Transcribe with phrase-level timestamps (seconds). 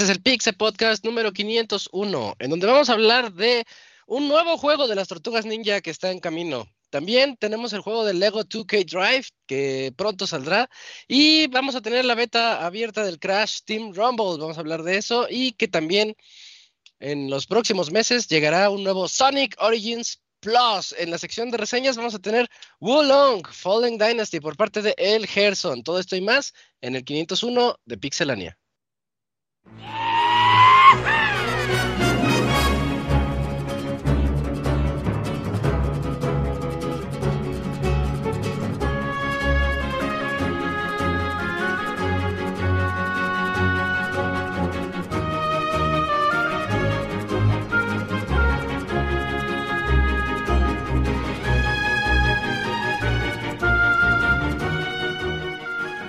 [0.00, 3.66] Este es el Pixel Podcast número 501, en donde vamos a hablar de
[4.06, 6.66] un nuevo juego de las Tortugas Ninja que está en camino.
[6.90, 10.70] También tenemos el juego de Lego 2K Drive que pronto saldrá
[11.06, 14.96] y vamos a tener la beta abierta del Crash Team Rumble, vamos a hablar de
[14.96, 16.16] eso y que también
[16.98, 20.94] en los próximos meses llegará un nuevo Sonic Origins Plus.
[20.98, 22.48] En la sección de reseñas vamos a tener
[22.80, 25.82] Wulong Falling Dynasty por parte de El Gerson.
[25.82, 28.58] Todo esto y más en el 501 de Pixelania.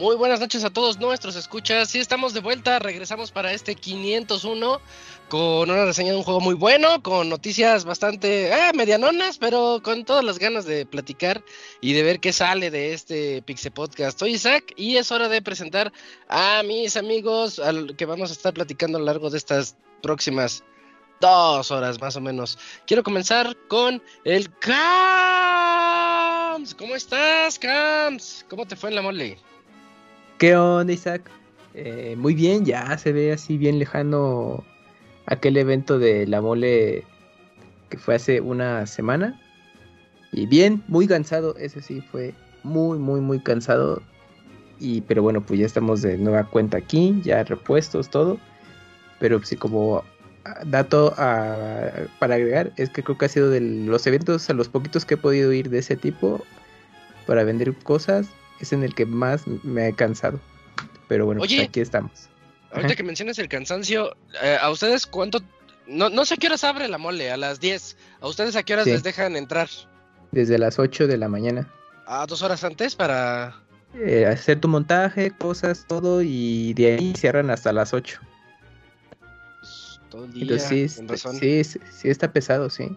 [0.00, 1.90] Muy buenas noches a todos nuestros escuchas.
[1.90, 2.78] Sí, estamos de vuelta.
[2.78, 4.80] Regresamos para este 501
[5.28, 10.06] con una reseña de un juego muy bueno, con noticias bastante eh, medianonas, pero con
[10.06, 11.44] todas las ganas de platicar
[11.82, 14.18] y de ver qué sale de este Pixel Podcast.
[14.18, 15.92] Soy Isaac y es hora de presentar
[16.28, 20.64] a mis amigos al que vamos a estar platicando a lo largo de estas próximas
[21.20, 22.58] dos horas más o menos.
[22.86, 24.74] Quiero comenzar con el Cams.
[26.74, 28.46] ¿Cómo estás, Cams?
[28.48, 29.49] ¿Cómo te fue en la mole?
[30.40, 31.30] ¿Qué onda, Isaac?
[31.74, 34.64] Eh, muy bien, ya se ve así bien lejano
[35.26, 37.04] aquel evento de la mole
[37.90, 39.38] que fue hace una semana.
[40.32, 44.00] Y bien, muy cansado, ese sí fue muy, muy, muy cansado.
[44.78, 48.38] Y pero bueno, pues ya estamos de nueva cuenta aquí, ya repuestos, todo.
[49.18, 50.04] Pero sí, como
[50.64, 55.04] dato para agregar, es que creo que ha sido de los eventos a los poquitos
[55.04, 56.42] que he podido ir de ese tipo
[57.26, 58.26] para vender cosas
[58.60, 60.40] es en el que más me he cansado.
[61.08, 62.28] Pero bueno, pues aquí estamos.
[62.72, 65.40] Ahorita que mencionas el cansancio, eh, ¿a ustedes cuánto?
[65.88, 67.96] No, no sé a qué horas abre la mole, a las 10.
[68.20, 69.68] ¿A ustedes a qué horas les dejan entrar?
[70.30, 71.68] Desde las 8 de la mañana.
[72.06, 73.56] ¿A dos horas antes para...?
[73.94, 78.20] Eh, hacer tu montaje, cosas, todo, y de ahí cierran hasta las 8.
[79.58, 82.96] Pues, todo el día, sí, sí, sí, sí, está pesado, sí.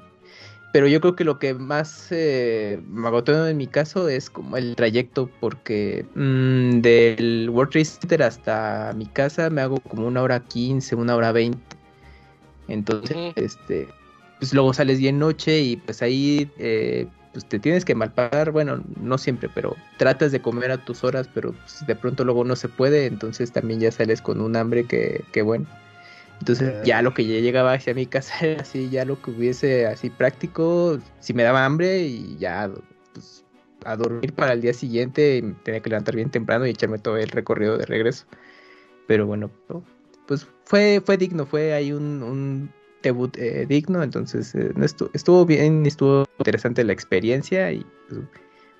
[0.73, 4.57] Pero yo creo que lo que más eh, me agotó en mi caso es como
[4.57, 10.23] el trayecto, porque mmm, del World Trade Center hasta mi casa me hago como una
[10.23, 11.78] hora quince, una hora veinte.
[12.67, 13.88] Entonces, este,
[14.39, 18.84] pues luego sales bien noche y pues ahí eh, pues te tienes que malpagar, bueno,
[19.00, 22.55] no siempre, pero tratas de comer a tus horas, pero pues, de pronto luego no
[22.55, 25.67] se puede, entonces también ya sales con un hambre que, que bueno.
[26.39, 29.88] Entonces ya lo que ya llegaba hacia mi casa era así, ya lo que hubiese
[29.88, 32.69] así práctico, si me daba hambre y ya
[33.13, 33.45] pues,
[33.85, 37.29] a dormir para el día siguiente, tenía que levantar bien temprano y echarme todo el
[37.29, 38.25] recorrido de regreso.
[39.07, 39.49] Pero bueno,
[40.27, 42.72] pues fue, fue digno, fue ahí un, un
[43.03, 48.22] debut eh, digno, entonces eh, estuvo, estuvo, bien, estuvo interesante la experiencia y pues,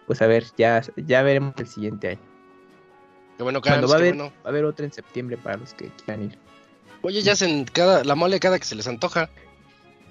[0.08, 2.20] pues, a ver, ya, ya veremos el siguiente año.
[3.38, 5.90] Qué bueno, Cuando va, a haber, va a haber otra en septiembre para los que
[6.06, 6.38] quieran ir.
[7.04, 9.30] Oye, ya hacen cada, la mole cada que se les antoja.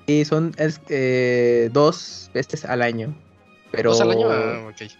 [0.06, 3.14] Sí, son es, eh, dos veces al año.
[3.70, 3.90] Pero...
[3.90, 4.30] ¿Dos al año?
[4.30, 4.92] Ah, ok.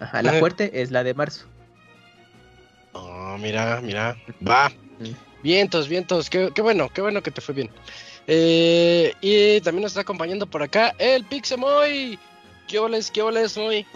[0.00, 1.46] Ajá, la fuerte es la de marzo.
[2.92, 4.16] Oh, mira, mira.
[4.46, 4.70] Va.
[5.42, 6.28] Vientos, vientos.
[6.28, 7.70] Qué, qué, bueno, qué bueno que te fue bien.
[8.26, 12.18] Eh, y también nos está acompañando por acá el Pixemoy.
[12.66, 13.86] ¿Qué oles, qué oles, Moy?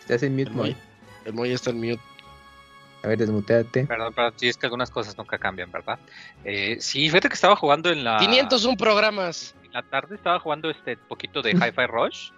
[0.00, 0.76] Estás en mute, Moy.
[1.24, 2.02] El Moy está en mute.
[3.02, 3.86] A ver, desmuteate.
[3.86, 5.98] Perdón, pero sí es que algunas cosas nunca cambian, ¿verdad?
[6.44, 8.18] Eh, sí, fíjate que estaba jugando en la.
[8.18, 9.54] 501 programas.
[9.64, 12.30] En la tarde estaba jugando este poquito de Hi-Fi Rush.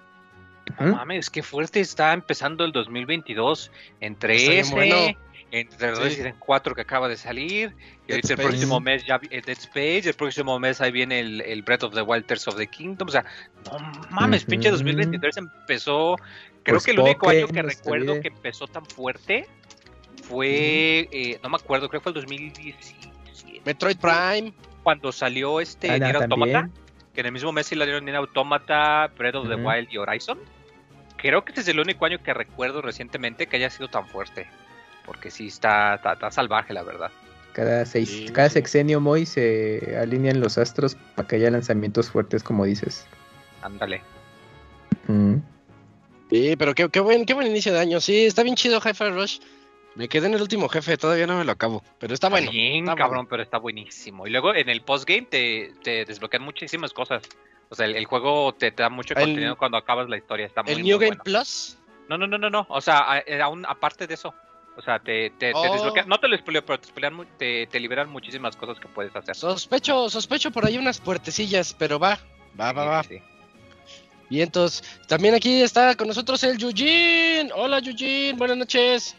[0.79, 3.73] No mames, qué fuerte está empezando el 2022.
[4.01, 5.17] Entre ese,
[5.51, 6.01] entre sí.
[6.03, 7.75] Resident 4 que acaba de salir,
[8.07, 11.41] y ahorita el próximo mes ya el Dead Space, el próximo mes ahí viene el,
[11.41, 13.09] el Breath of the Wild Tears of the Kingdom.
[13.09, 13.25] O sea,
[13.65, 13.79] no
[14.11, 14.51] mames, uh -huh.
[14.51, 16.17] pinche 2023 empezó.
[16.63, 18.23] Creo pues que el único año que recuerdo bien.
[18.23, 19.49] que empezó tan fuerte
[20.23, 23.11] fue, eh, no me acuerdo, creo que fue el 2017.
[23.65, 24.53] Metroid Prime.
[24.83, 26.71] Cuando salió este Ah, Nier Automata,
[27.13, 29.99] que en el mismo mes sí la dieron Nier Automata, Breath of the Wild y
[29.99, 30.39] Horizon.
[31.19, 34.47] creo que este es el único año que recuerdo recientemente que haya sido tan fuerte.
[35.05, 37.11] Porque sí está, está, salvaje, la verdad.
[37.53, 42.65] Cada, seis, cada sexenio muy se alinean los astros para que haya lanzamientos fuertes, como
[42.65, 43.07] dices.
[43.61, 44.03] Ándale.
[46.31, 48.01] Sí, pero qué, qué, buen, qué buen inicio de año.
[48.01, 49.41] Sí, está bien chido Hi-Fi Rush.
[49.95, 52.51] Me quedé en el último jefe, todavía no me lo acabo, pero está bueno.
[52.51, 54.27] Bien, cabrón, pero está buenísimo.
[54.27, 57.23] Y luego en el postgame te, te desbloquean muchísimas cosas.
[57.71, 60.47] O sea, el, juego te, da mucho contenido cuando acabas la historia.
[60.47, 61.77] Está muy, ¿El New Game Plus?
[62.09, 62.67] No, no, no, no, no.
[62.69, 64.35] O sea, eh, aún aparte de eso.
[64.77, 65.73] O sea, te, te, oh.
[65.73, 66.79] desbloquean, no te lo expolio, pero
[67.37, 69.37] te, te, liberan muchísimas cosas que puedes hacer.
[69.37, 72.19] Sospecho, sospecho por ahí unas puertecillas, pero va,
[72.59, 73.03] va, va, va.
[74.31, 77.51] Y entonces, también aquí está con nosotros el Yujin.
[77.55, 79.17] Hola Yujin, buenas noches.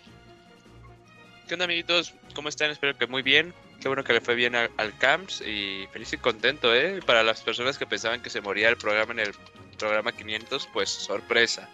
[1.51, 2.13] ¿Qué onda amiguitos?
[2.33, 2.71] ¿Cómo están?
[2.71, 3.53] Espero que muy bien.
[3.81, 7.01] Qué bueno que le fue bien al, CAMPS y feliz y contento, ¿eh?
[7.05, 9.33] Para las personas que pensaban que se moría el programa en el
[9.77, 11.67] programa 500, pues sorpresa.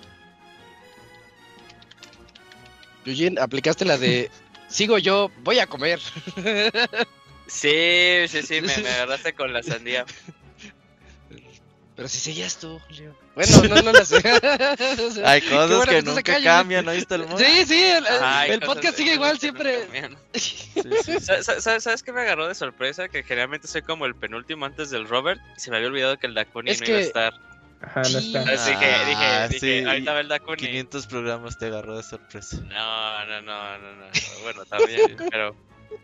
[3.06, 4.31] Yujin, aplicaste la de
[4.68, 6.00] sigo yo, voy a comer.
[7.45, 10.03] Sí, sí, sí, me, me agarraste con la sandía.
[11.97, 13.15] Pero si seguías tú, Julio.
[13.33, 14.17] Bueno, no, no lo sé.
[15.25, 17.39] Hay cosas que, nunca cambian, ¿no viste el mundo?
[17.39, 17.83] Sí, sí,
[18.49, 19.88] el, podcast sigue igual siempre.
[21.59, 23.09] ¿Sabes, qué me agarró de sorpresa?
[23.09, 26.27] Que generalmente soy como el penúltimo antes del Robert y se me había olvidado que
[26.27, 27.33] el Dakuni no iba a estar.
[27.81, 28.41] Ajá, no está.
[28.41, 30.57] Así que dije, ah, dije, ahorita va el Dakuni.
[30.57, 32.57] 500 programas te agarró de sorpresa.
[32.61, 34.05] No, no, no, no, no.
[34.44, 35.55] Bueno, también, pero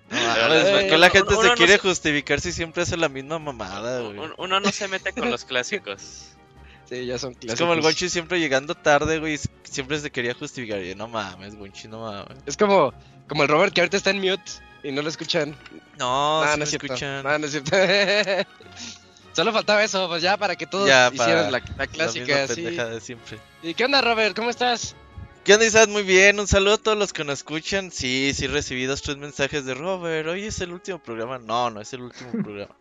[0.09, 4.19] que la gente se quiere justificar si siempre hace la misma mamada, güey?
[4.37, 6.29] Uno no se mete con los clásicos.
[6.85, 7.53] Sí, ya son clásicos.
[7.53, 10.83] Es como el Gonchi siempre llegando tarde, güey, siempre se quería justificar.
[10.83, 12.37] Y no mames, Gonchi, no mames.
[12.45, 12.93] Es como,
[13.29, 14.51] como el Robert que ahorita está en mute
[14.83, 15.55] y no lo escuchan.
[15.97, 17.23] No, no, no escuchan.
[17.23, 17.71] No, no es cierto.
[19.33, 22.45] Solo faltaba eso, pues ya para que todos hicieran la, clásica.
[22.47, 23.39] La de siempre.
[23.63, 24.35] ¿Y qué onda, Robert?
[24.35, 24.95] ¿Cómo estás?
[25.43, 25.89] ¿Qué onda, Isaac?
[25.89, 27.91] Muy bien, un saludo a todos los que nos escuchan.
[27.91, 30.25] Sí, sí recibí dos, tres mensajes de Robert.
[30.29, 31.37] Hoy es el último programa.
[31.37, 32.73] No, no es el último programa.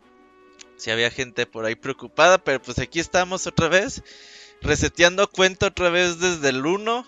[0.77, 4.01] Sí había gente por ahí preocupada, pero pues aquí estamos otra vez.
[4.61, 7.05] Reseteando cuenta otra vez desde el 1.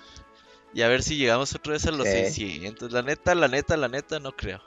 [0.73, 2.91] Y a ver si llegamos otra vez a los 600.
[2.91, 4.59] La neta, la neta, la neta, no creo.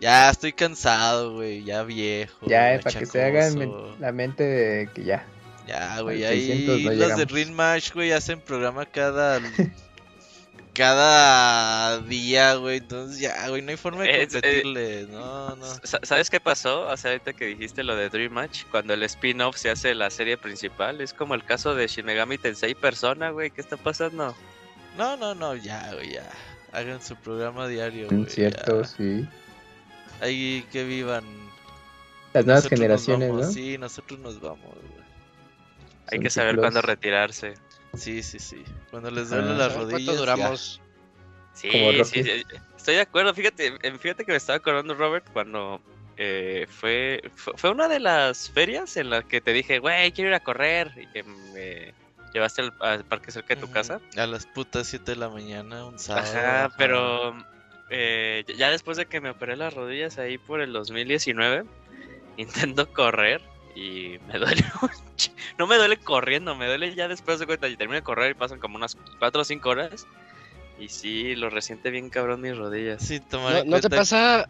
[0.00, 1.62] Ya estoy cansado, güey.
[1.62, 2.48] Ya viejo.
[2.48, 5.24] Ya, para que se hagan la mente de que ya.
[5.66, 9.40] Ya, güey, ahí los de Ring Match, güey, hacen programa cada
[10.76, 12.78] cada día, güey.
[12.78, 15.06] Entonces ya, güey, no hay forma de competirle.
[15.10, 15.66] no, no.
[15.82, 16.86] ¿Sabes qué pasó?
[16.86, 20.10] O sea, ahorita que dijiste lo de Dream Match, cuando el spin-off se hace la
[20.10, 23.50] serie principal, es como el caso de Shin Megami Tensei Persona, güey.
[23.50, 24.36] ¿Qué está pasando?
[24.96, 26.30] No, no, no, ya, güey, ya.
[26.72, 28.26] Hagan su programa diario, güey.
[28.28, 29.26] Cierto, sí.
[30.20, 31.24] Ahí que vivan.
[32.34, 33.50] Las nuevas generaciones, ¿no?
[33.50, 35.05] Sí, nosotros nos vamos, güey.
[36.10, 37.54] Hay que saber cuándo retirarse.
[37.94, 38.62] Sí, sí, sí.
[38.90, 40.04] Cuando les duele las rodillas.
[40.04, 40.80] ¿Cuánto duramos?
[41.54, 41.70] Sí,
[42.04, 42.44] sí,
[42.76, 43.32] estoy de acuerdo.
[43.32, 45.80] Fíjate, eh, fíjate que me estaba acordando, Robert, cuando
[46.18, 50.34] eh, fue, fue, una de las ferias en las que te dije, güey, quiero ir
[50.34, 50.92] a correr.
[50.96, 51.94] Y que me
[52.34, 54.00] llevaste al, parque cerca de tu casa.
[54.16, 56.26] A las putas 7 de la mañana, un sábado.
[56.26, 57.34] Ajá, pero
[57.88, 61.64] eh, ya después de que me operé las rodillas ahí por el 2019,
[62.36, 63.40] intento correr
[63.76, 64.64] y me duele
[65.58, 67.68] No me duele corriendo, me duele ya después de cuenta.
[67.68, 70.06] Y termino de correr y pasan como unas 4 o 5 horas.
[70.78, 73.02] Y sí, lo resiente bien cabrón mis rodillas.
[73.02, 74.48] Sí, ¿No, ¿No te pasa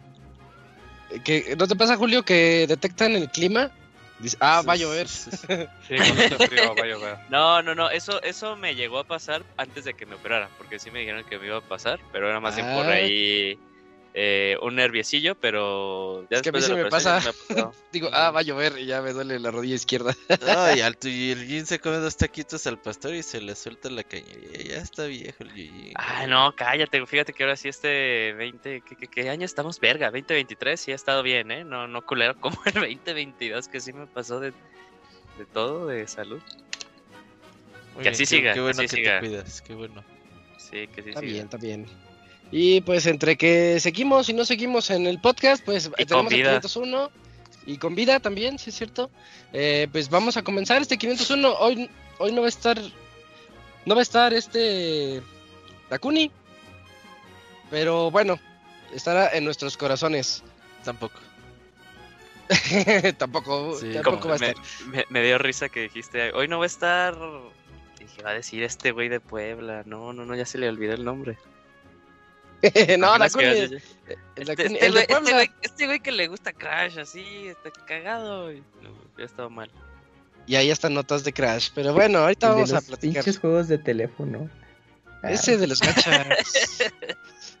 [1.23, 3.71] que no te pasa Julio que detectan el clima?
[4.19, 5.07] Dice, ah, va a llover.
[5.07, 5.29] Sí,
[5.87, 7.17] frío, va a llover.
[7.29, 10.79] No, no, no, eso, eso me llegó a pasar antes de que me operara, porque
[10.79, 12.93] sí me dijeron que me iba a pasar, pero era más bien por ah.
[12.93, 13.59] ahí
[14.19, 17.21] eh, un nerviecillo, pero ya es que a mí se me pasa.
[17.93, 20.15] Digo, ah, va a llover y ya me duele la rodilla izquierda.
[20.47, 24.03] Ay, y el Jin se come dos taquitos al pastor y se le suelta la
[24.03, 24.59] cañería.
[24.63, 25.93] Ya está viejo el Jin.
[25.93, 27.05] Ay, no, cállate.
[27.05, 28.81] Fíjate que ahora sí este 20,
[29.11, 29.79] ¿qué, año estamos?
[29.79, 31.63] Verga, 2023 sí ha estado bien, ¿eh?
[31.63, 34.49] No, no culero como el 2022 que sí me pasó de,
[35.37, 36.41] de todo, de salud.
[38.01, 38.55] que así siga.
[38.55, 40.03] Qué bueno que te cuidas, qué bueno.
[40.57, 42.06] Sí, que sí está bien, está bien.
[42.51, 47.11] Y pues entre que seguimos y no seguimos en el podcast, pues tenemos el 501
[47.65, 49.11] y con vida también, sí es cierto.
[49.51, 51.53] Eh, pues vamos a comenzar este 501.
[51.59, 52.79] Hoy, hoy no va a estar,
[53.85, 55.21] no va a estar este
[55.89, 56.31] Dakuni,
[57.69, 58.39] pero bueno,
[58.93, 60.43] estará en nuestros corazones.
[60.85, 61.19] Tampoco.
[63.17, 64.55] tampoco, tampoco va a estar.
[65.09, 67.17] Me, dio risa que dijiste, hoy no va a estar.
[67.99, 69.83] Dije, va a decir este güey de Puebla.
[69.85, 71.37] No, no, no, ya se le olvidó el nombre.
[72.97, 73.45] no, Dakuni.
[73.45, 73.81] Este,
[74.35, 78.51] este, el, de Este, güey, que le gusta Crash, así, está cagado.
[78.51, 78.61] ya
[79.23, 79.69] estaba mal.
[80.45, 81.69] Y ahí están notas de Crash.
[81.75, 83.23] Pero bueno, ahorita vamos a platicar.
[83.23, 84.49] Pinches juegos de teléfono.
[85.23, 86.27] Ese de los gachas.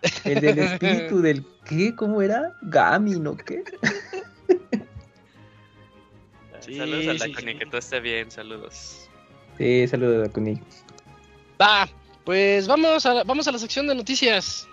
[0.23, 2.55] El del espíritu del qué, ¿cómo era?
[2.61, 3.63] Gami, ¿no qué?
[6.61, 9.09] saludos a la que todo esté bien, saludos.
[9.57, 10.61] Sí, saludos a Dakuni.
[11.59, 11.89] Va,
[12.25, 14.67] pues vamos a, vamos a la sección de noticias.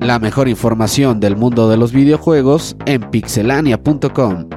[0.00, 4.48] La mejor información del mundo de los videojuegos en pixelania.com.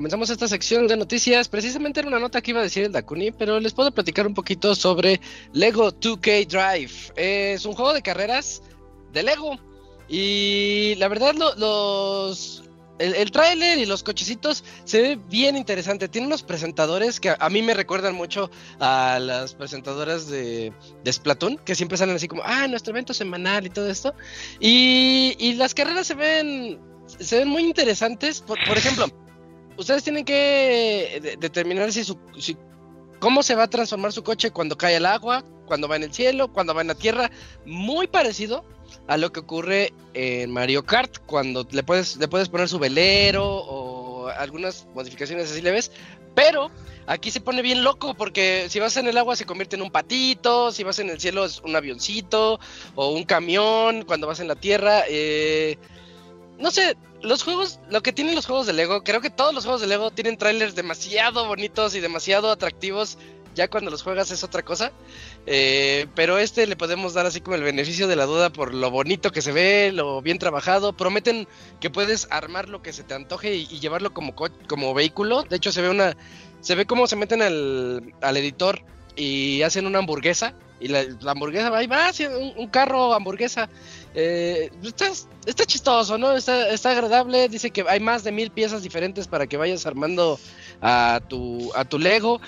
[0.00, 1.48] comenzamos esta sección de noticias.
[1.48, 4.32] Precisamente era una nota que iba a decir el Dakuni, pero les puedo platicar un
[4.32, 5.20] poquito sobre
[5.52, 7.12] Lego 2K Drive.
[7.16, 8.62] Es un juego de carreras
[9.12, 9.58] de Lego.
[10.08, 12.64] Y la verdad, los.
[13.00, 16.06] El, el tráiler y los cochecitos se ve bien interesante.
[16.06, 20.70] Tiene unos presentadores que a, mí me recuerdan mucho a las presentadoras de,
[21.02, 24.14] de, que siempre salen así como, ah, nuestro evento semanal y todo esto.
[24.60, 28.42] Y, las carreras se ven, se ven muy interesantes.
[28.42, 29.06] Por, ejemplo,
[29.78, 32.18] ustedes tienen que determinar si su,
[33.18, 36.12] cómo se va a transformar su coche cuando cae el agua, cuando va en el
[36.12, 37.30] cielo, cuando va en la tierra,
[37.64, 38.64] muy parecido
[39.06, 43.44] a lo que ocurre en Mario Kart cuando le puedes le puedes poner su velero
[43.46, 45.90] o algunas modificaciones así leves,
[46.34, 46.70] pero
[47.06, 49.90] aquí se pone bien loco porque si vas en el agua se convierte en un
[49.90, 52.60] patito, si vas en el cielo es un avioncito
[52.94, 55.76] o un camión, cuando vas en la tierra, eh,
[56.58, 59.64] no sé, los juegos, lo que tienen los juegos de Lego, creo que todos los
[59.64, 63.18] juegos de Lego tienen trailers demasiado bonitos y demasiado atractivos.
[63.54, 64.92] Ya cuando los juegas es otra cosa.
[65.46, 68.90] Eh, pero este le podemos dar así como el beneficio de la duda por lo
[68.90, 70.92] bonito que se ve, lo bien trabajado.
[70.92, 71.48] Prometen
[71.80, 75.42] que puedes armar lo que se te antoje y, llevarlo como, como vehículo.
[75.42, 76.16] De hecho, se ve una.
[76.60, 78.82] Se ve cómo se meten al, al editor
[79.16, 80.54] y hacen una hamburguesa.
[80.80, 83.68] Y la, hamburguesa va, un, un carro hamburguesa.
[84.14, 86.32] Eh, está, chistoso, ¿no?
[86.32, 87.48] Está, está, agradable.
[87.48, 90.40] Dice que hay más de mil piezas diferentes para que vayas armando
[90.80, 92.40] a tu, a tu Lego.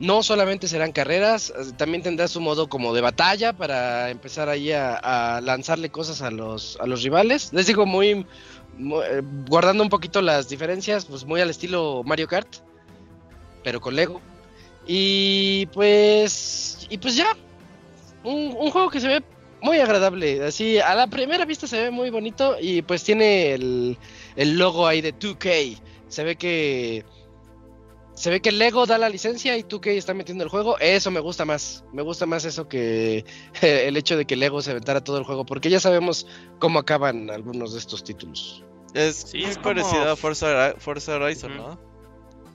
[0.00, 5.40] No solamente serán carreras, también tendrás un modo como de batalla para empezar ahí a,
[5.42, 7.52] lanzarle cosas a los, a los rivales.
[7.52, 12.48] Les digo, muy, eh, guardando un poquito las diferencias, pues muy al estilo Mario Kart,
[13.62, 14.22] pero con Lego.
[14.86, 17.36] Y pues, y pues ya,
[18.24, 19.22] un, un juego que se ve
[19.60, 20.42] muy agradable.
[20.44, 23.98] Así, a la primera vista se ve muy bonito y pues tiene el,
[24.36, 25.78] el logo ahí de 2K.
[26.08, 27.04] Se ve que
[28.20, 30.78] se ve que Lego da la licencia y 2K está metiendo el juego.
[30.78, 31.86] Eso me gusta más.
[31.90, 33.24] Me gusta más eso que
[33.62, 36.26] el hecho de que Lego se aventara todo el juego, porque ya sabemos
[36.58, 38.62] cómo acaban algunos de estos títulos.
[38.92, 41.80] Es, es parecido a Forza, Forza Horizon, ¿no?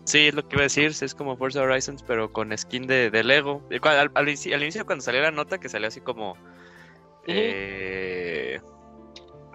[0.03, 3.09] Sí, es lo que iba a decir, es como Forza Horizons, pero con skin de,
[3.09, 3.67] de Lego.
[3.81, 6.37] Al, al, inicio, cuando salió la nota, que salió así como
[7.25, 8.61] eh,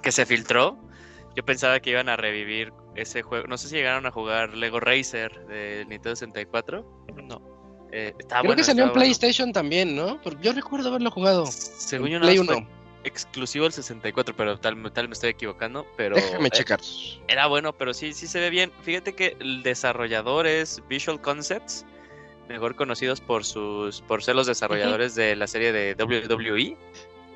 [0.03, 0.77] que se filtró,
[1.37, 3.47] yo pensaba que iban a revivir ese juego.
[3.47, 6.85] No sé si llegaron a jugar Lego Racer de Nintendo 64.
[7.25, 7.41] No.
[7.93, 10.21] Eh, Creo que salió en PlayStation también, ¿no?
[10.23, 11.47] Porque yo recuerdo haberlo jugado.
[11.47, 12.27] Según yo, no
[13.05, 15.87] exclusivo al 64, pero tal, tal me estoy equivocando.
[15.97, 16.81] Pero Déjame eh, checar.
[17.29, 18.73] Era bueno, pero sí, sí se ve bien.
[18.83, 21.85] Fíjate que el desarrollador es Visual Concepts,
[22.49, 26.77] mejor conocidos por sus por ser los desarrolladores de la serie de WWE.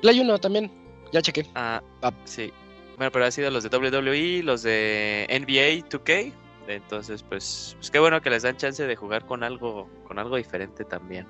[0.01, 0.71] Play 1 también,
[1.11, 1.47] ya chequé.
[1.55, 2.53] Ah, ah, sí.
[2.97, 6.33] Bueno, pero ha sido los de WWE, los de NBA 2K.
[6.67, 10.37] Entonces, pues, pues qué bueno que les dan chance de jugar con algo, con algo
[10.37, 11.27] diferente también.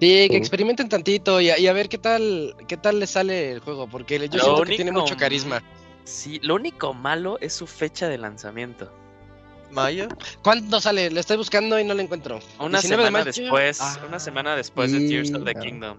[0.00, 3.86] Sí, que experimenten tantito y a, ver qué tal, qué tal les sale el juego,
[3.86, 5.62] porque yo siento que tiene mucho carisma.
[6.04, 8.92] Sí, lo único malo es su fecha de lanzamiento.
[9.70, 10.08] ¿Mayo?
[10.42, 11.10] ¿Cuándo sale?
[11.10, 12.40] Le estoy buscando y no lo encuentro.
[12.58, 15.98] Una semana después, una semana después de Tears of the Kingdom.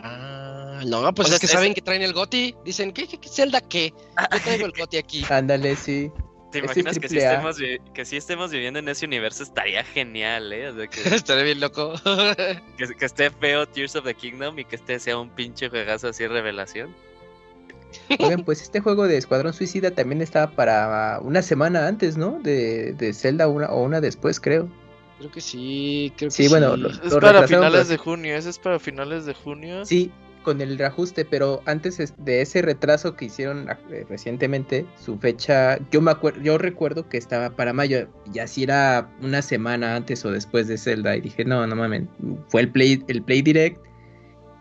[0.00, 2.54] Ah, no, pues es que saben que traen el GOTI.
[2.64, 3.92] Dicen, ¿qué, qué, qué Zelda qué?
[4.32, 5.24] Yo traigo el GOTI aquí.
[5.30, 6.10] Ándale, sí.
[6.50, 7.58] ¿Te imaginas que si, estemos,
[7.92, 9.42] que si estemos viviendo en ese universo?
[9.42, 10.72] Estaría genial, ¿eh?
[11.12, 11.92] Estaría bien loco.
[12.78, 16.08] que, que, esté feo Tears of the Kingdom y que este sea un pinche juegazo
[16.08, 16.94] así revelación.
[18.18, 22.38] Oigan, pues este juego de Escuadrón Suicida también estaba para una semana antes, ¿no?
[22.42, 24.68] De, de Zelda una, o una después, creo.
[25.18, 27.00] Creo que sí, creo sí, que bueno, sí.
[27.04, 29.84] es para finales de junio, ese es para finales de junio.
[29.84, 30.12] Sí,
[30.48, 36.00] con el reajuste, pero antes de ese retraso que hicieron eh, recientemente, su fecha, yo
[36.00, 40.30] me acuerdo, yo recuerdo que estaba para mayo, y así era una semana antes o
[40.30, 42.04] después de Zelda, y dije, no, no mames,
[42.48, 43.78] fue el Play, el Play Direct,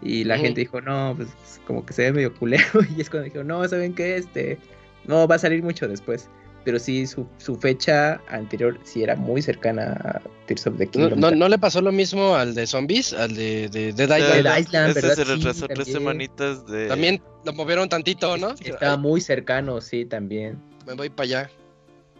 [0.01, 1.29] y la gente dijo, no, pues
[1.65, 2.65] como que se ve medio culero,
[2.97, 4.17] y es cuando dijo, no, ¿saben qué?
[4.17, 4.59] Este,
[5.05, 6.29] no, va a salir mucho después.
[6.67, 10.91] Pero sí su, su fecha anterior sí era muy cercana a Tears of the ¿No,
[10.91, 11.19] Kingdom.
[11.21, 14.43] no, no le pasó lo mismo al de Zombies, al de, de, Dead Island?
[14.43, 15.97] Dead Island, Este se Sí, retrasó tres también.
[15.97, 16.87] semanitas de.
[16.89, 18.53] También lo movieron tantito, ¿no?
[18.59, 20.61] Estaba muy cercano, sí, también.
[20.85, 21.51] Me voy para allá.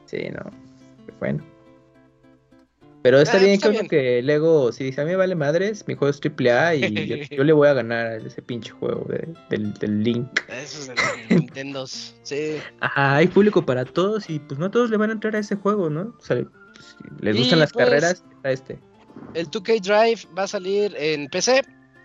[0.05, 0.49] Sí, no.
[1.19, 1.43] Bueno.
[3.07, 5.87] Pero está Ah, bien, está que uno que Lego, si dice a mí vale madres,
[5.87, 9.05] mi juego es AAA y yo, yo le voy a ganar a ese pinche juego
[9.07, 10.27] de- del, del Link.
[10.49, 12.15] Eso es de los Nintendos.
[12.23, 12.57] Sí.
[12.81, 15.55] Ajá, hay público para todos y pues no todos le van a entrar a ese
[15.55, 16.13] juego, ¿no?
[16.19, 16.35] O sea,
[16.73, 18.79] pues, si les Y, gustan las pues, carreras, está este.
[19.35, 21.61] El 2K Drive va a salir en PC,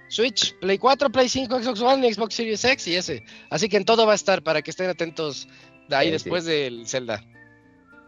[0.09, 3.25] Switch, Play 4, Play 5, Xbox One, Xbox Series X y ese.
[3.51, 5.49] Así que en todo va a estar para que estén atentos
[5.89, 7.25] de ahí Sí, después del Zelda.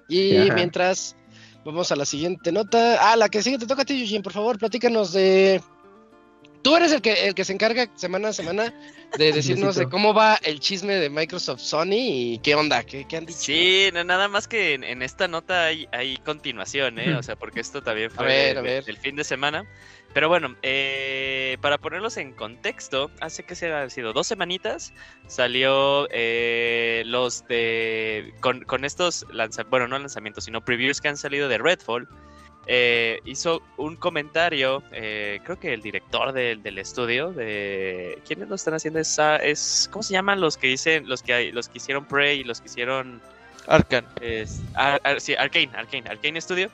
[0.08, 0.54] Y Ajá.
[0.54, 1.16] mientras
[1.64, 3.10] vamos a la siguiente nota.
[3.10, 5.62] Ah, la que sigue te toca a ti, Eugene, por favor, platícanos de.
[6.64, 8.72] Tú eres el que, el que se encarga semana a semana
[9.18, 13.18] de decirnos de cómo va el chisme de Microsoft Sony y qué onda, qué, qué
[13.18, 13.38] han dicho.
[13.38, 17.14] Sí, no, nada más que en, en esta nota hay, hay continuación, ¿eh?
[17.16, 18.82] O sea, porque esto también fue ver, a ver.
[18.82, 19.66] del fin de semana.
[20.14, 24.94] Pero bueno, eh, para ponerlos en contexto, hace que se han sido dos semanitas,
[25.26, 28.32] salió eh, los de...
[28.40, 32.08] Con, con estos lanzamientos, bueno, no lanzamientos, sino previews que han salido de Redfall.
[32.66, 38.54] Eh, hizo un comentario, eh, creo que el director del, del estudio, de ¿quiénes lo
[38.54, 38.98] están haciendo?
[39.00, 42.40] Es, ah, es ¿cómo se llaman los que dicen, los que los que hicieron Prey
[42.40, 43.20] y los que hicieron
[43.66, 44.06] Arcan.
[44.20, 46.70] es, Ar- Ar- sí, Arcane, Arcane, Arcane Studio.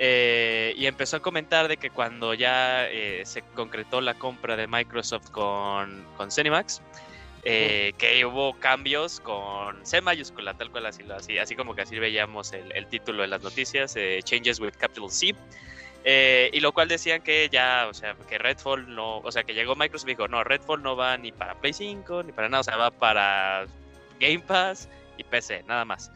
[0.00, 4.66] eh, y empezó a comentar de que cuando ya eh, se concretó la compra de
[4.66, 6.80] Microsoft con, con Cinemax,
[7.44, 11.98] eh, que hubo cambios con C mayúscula, tal cual así, así, así como que así
[11.98, 15.34] veíamos el, el título de las noticias, eh, Changes with Capital C.
[16.06, 19.54] Eh, y lo cual decían que ya, o sea, que Redfall no, o sea, que
[19.54, 22.60] llegó Microsoft y dijo, no, Redfall no va ni para Play 5, ni para nada,
[22.60, 23.64] o sea, va para
[24.20, 26.12] Game Pass y PC, nada más.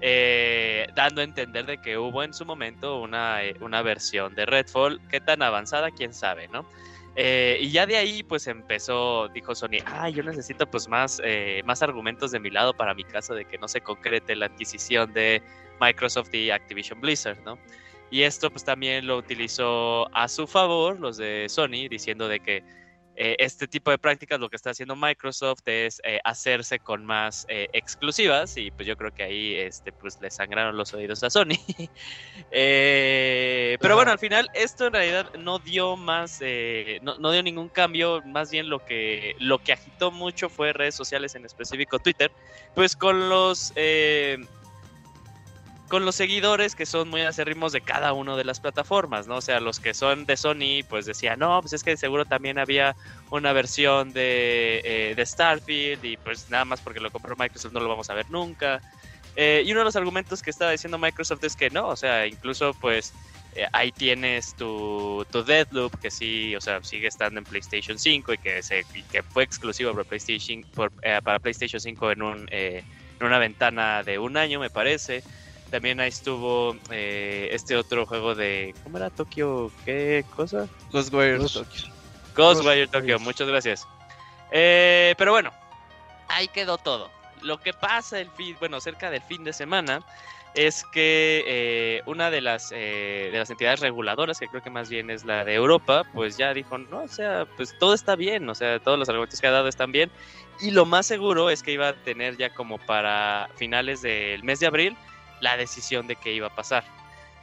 [0.00, 4.46] Eh, dando a entender de que hubo en su momento una, eh, una versión de
[4.46, 6.64] Redfall, qué tan avanzada, quién sabe, ¿no?
[7.14, 11.62] Eh, y ya de ahí pues empezó, dijo Sony, ah, yo necesito pues más, eh,
[11.66, 15.12] más argumentos de mi lado para mi caso de que no se concrete la adquisición
[15.12, 15.42] de
[15.80, 17.58] Microsoft y Activision Blizzard, ¿no?
[18.10, 22.62] Y esto pues también lo utilizó a su favor los de Sony, diciendo de que
[23.14, 27.44] eh, este tipo de prácticas lo que está haciendo Microsoft es eh, hacerse con más
[27.48, 31.30] eh, exclusivas y pues yo creo que ahí este pues le sangraron los oídos a
[31.30, 31.58] Sony.
[32.50, 36.40] Pero bueno al final esto en realidad no dio más
[37.02, 38.22] no, no dio ningún cambio.
[38.24, 42.30] Más bien lo que lo que agitó mucho fue redes sociales en específico Twitter.
[42.74, 43.72] Pues con los
[45.92, 49.36] con los seguidores que son muy acérrimos de cada una de las plataformas, ¿no?
[49.36, 52.58] O sea, los que son de Sony, pues decían, no, pues es que seguro también
[52.58, 52.96] había
[53.28, 57.80] una versión de, eh, de Starfield y pues nada más porque lo compró Microsoft no
[57.80, 58.80] lo vamos a ver nunca.
[59.36, 62.26] Eh, y uno de los argumentos que estaba diciendo Microsoft es que no, o sea,
[62.26, 63.12] incluso pues
[63.54, 65.44] eh, ahí tienes tu, tu
[66.00, 69.92] que sí, o sea, sigue estando en PlayStation 5 y que, se, que fue exclusivo
[69.92, 70.64] para PlayStation,
[71.02, 72.82] eh, para PlayStation 5 en, un, en
[73.20, 75.22] una ventana de un año, me parece.
[75.72, 78.74] También ahí estuvo eh, este otro juego de.
[78.84, 79.72] ¿Cómo era Tokio?
[79.86, 80.68] ¿Qué cosa?
[80.92, 81.84] Ghostwire Ghost- Tokyo.
[82.36, 82.86] Ghostwire Ghostwire.
[82.88, 83.88] Tokyo, muchas gracias.
[84.52, 85.50] Eh, pero bueno,
[86.28, 87.10] ahí quedó todo.
[87.40, 90.00] Lo que pasa el fin, bueno, cerca del fin de semana
[90.54, 94.90] es que eh, una de las eh, de las entidades reguladoras, que creo que más
[94.90, 98.46] bien es la de Europa, pues ya dijo, no, o sea, pues todo está bien,
[98.50, 100.10] o sea, todos los argumentos que ha dado están bien.
[100.60, 104.60] Y lo más seguro es que iba a tener ya como para finales del mes
[104.60, 104.96] de abril
[105.42, 106.84] la decisión de qué iba a pasar.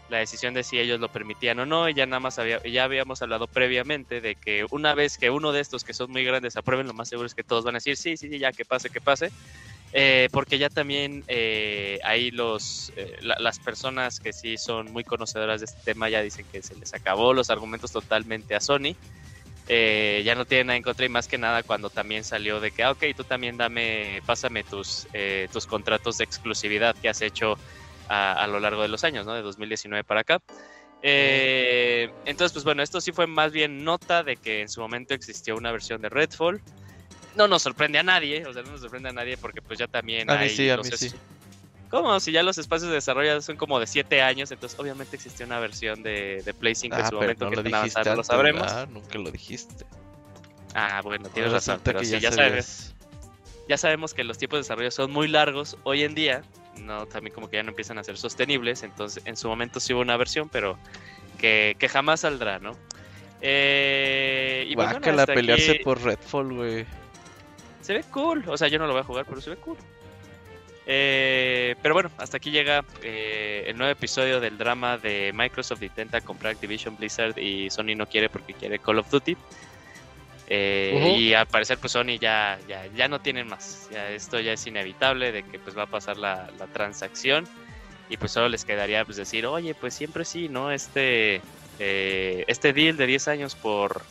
[0.07, 2.85] La decisión de si ellos lo permitían o no, y ya nada más había, ya
[2.85, 6.57] habíamos hablado previamente de que una vez que uno de estos que son muy grandes
[6.57, 8.65] aprueben, lo más seguro es que todos van a decir sí, sí, sí, ya que
[8.65, 9.29] pase, que pase.
[9.91, 15.03] Eh, porque ya también eh, ahí los, eh, la- las personas que sí son muy
[15.03, 18.95] conocedoras de este tema ya dicen que se les acabó los argumentos totalmente a Sony.
[19.67, 22.71] Eh, ya no tienen nada en contra y más que nada cuando también salió de
[22.71, 27.21] que, ah, ok, tú también dame, pásame tus, eh, tus contratos de exclusividad que has
[27.21, 27.55] hecho
[28.09, 29.33] a, a lo largo de los años, ¿no?
[29.33, 30.39] De 2019 para acá.
[31.01, 35.13] Eh, entonces, pues bueno, esto sí fue más bien nota de que en su momento
[35.13, 36.61] existió una versión de Redfall.
[37.35, 39.87] No nos sorprende a nadie, o sea, no nos sorprende a nadie porque pues ya
[39.87, 41.11] también A mí hay sí, a mí sí.
[41.89, 42.19] ¿Cómo?
[42.19, 45.59] Si ya los espacios de desarrollo son como de 7 años, entonces obviamente existió una
[45.59, 48.61] versión de, de Play 5 en Ah, su momento no que lo dijiste lo sabremos.
[48.63, 48.87] ¿verdad?
[48.89, 49.85] Nunca lo dijiste.
[50.75, 52.35] Ah, bueno, tienes Ahora razón, pero que sí, ya, sabías.
[52.65, 52.95] sabes,
[53.67, 56.43] ya sabemos que los tiempos de desarrollo son muy largos hoy en día,
[56.79, 59.93] no también como que ya no empiezan a ser sostenibles, entonces en su momento sí
[59.93, 60.77] hubo una versión, pero
[61.37, 62.75] que, que jamás saldrá, ¿no?
[63.41, 66.85] Eh, y pues, bueno, Guácala, hasta pelearse aquí por Redfall, güey.
[67.81, 69.77] se ve cool, o sea, yo no lo voy a jugar, pero se ve cool.
[70.91, 76.19] Eh, pero bueno, hasta aquí llega eh, el nuevo episodio del drama de Microsoft intenta
[76.19, 79.37] comprar Activision Blizzard y Sony no quiere porque quiere Call of Duty.
[80.51, 83.87] Eh, y al parecer pues Sony ya, ya, ya no tienen más.
[83.91, 87.47] Ya, esto ya es inevitable de que pues va a pasar la, la transacción
[88.09, 90.71] y pues solo les quedaría pues decir, oye, pues siempre sí, ¿no?
[90.71, 91.41] Este,
[91.77, 94.01] eh, este deal de 10 años por,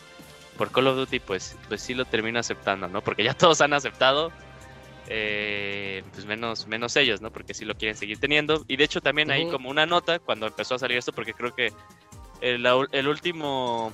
[0.56, 3.02] por Call of Duty pues, pues sí lo termino aceptando, ¿no?
[3.02, 4.32] Porque ya todos han aceptado.
[5.10, 7.30] Eh, pues menos, menos ellos, ¿no?
[7.30, 8.64] Porque sí lo quieren seguir teniendo.
[8.68, 11.54] Y de hecho también hay como una nota cuando empezó a salir esto, porque creo
[11.54, 11.72] que
[12.42, 13.92] el, el último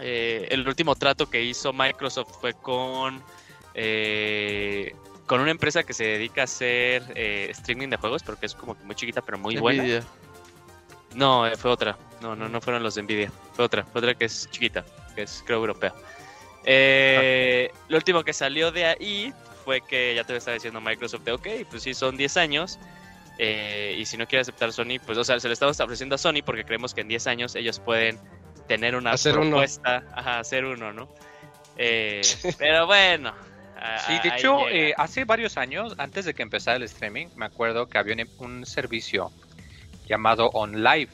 [0.00, 3.22] eh, el último trato que hizo Microsoft fue con
[3.74, 4.94] eh,
[5.26, 8.76] con una empresa que se dedica a hacer eh, streaming de juegos, porque es como
[8.76, 10.02] que muy chiquita pero muy buena.
[11.14, 11.98] No, fue otra.
[12.20, 13.32] No, no, no fueron los de Nvidia.
[13.54, 14.84] Fue otra, fue otra que es chiquita,
[15.14, 15.94] que es creo europea.
[17.88, 19.32] Lo último que salió de ahí
[19.64, 22.78] fue que ya te estaba diciendo Microsoft de, ok, pues sí, son 10 años.
[23.38, 26.42] y si no quiere aceptar Sony, pues, o sea, se le estamos ofreciendo a Sony
[26.44, 28.18] porque creemos que en 10 años ellos pueden
[28.68, 31.08] tener una propuesta, ajá, hacer uno, ¿no?
[31.76, 32.20] Eh,
[32.58, 33.34] pero bueno.
[34.06, 37.88] Sí, de hecho, eh, hace varios años, antes de que empezara el streaming, me acuerdo
[37.88, 39.30] que había un, servicio
[40.08, 41.10] llamado OnLive,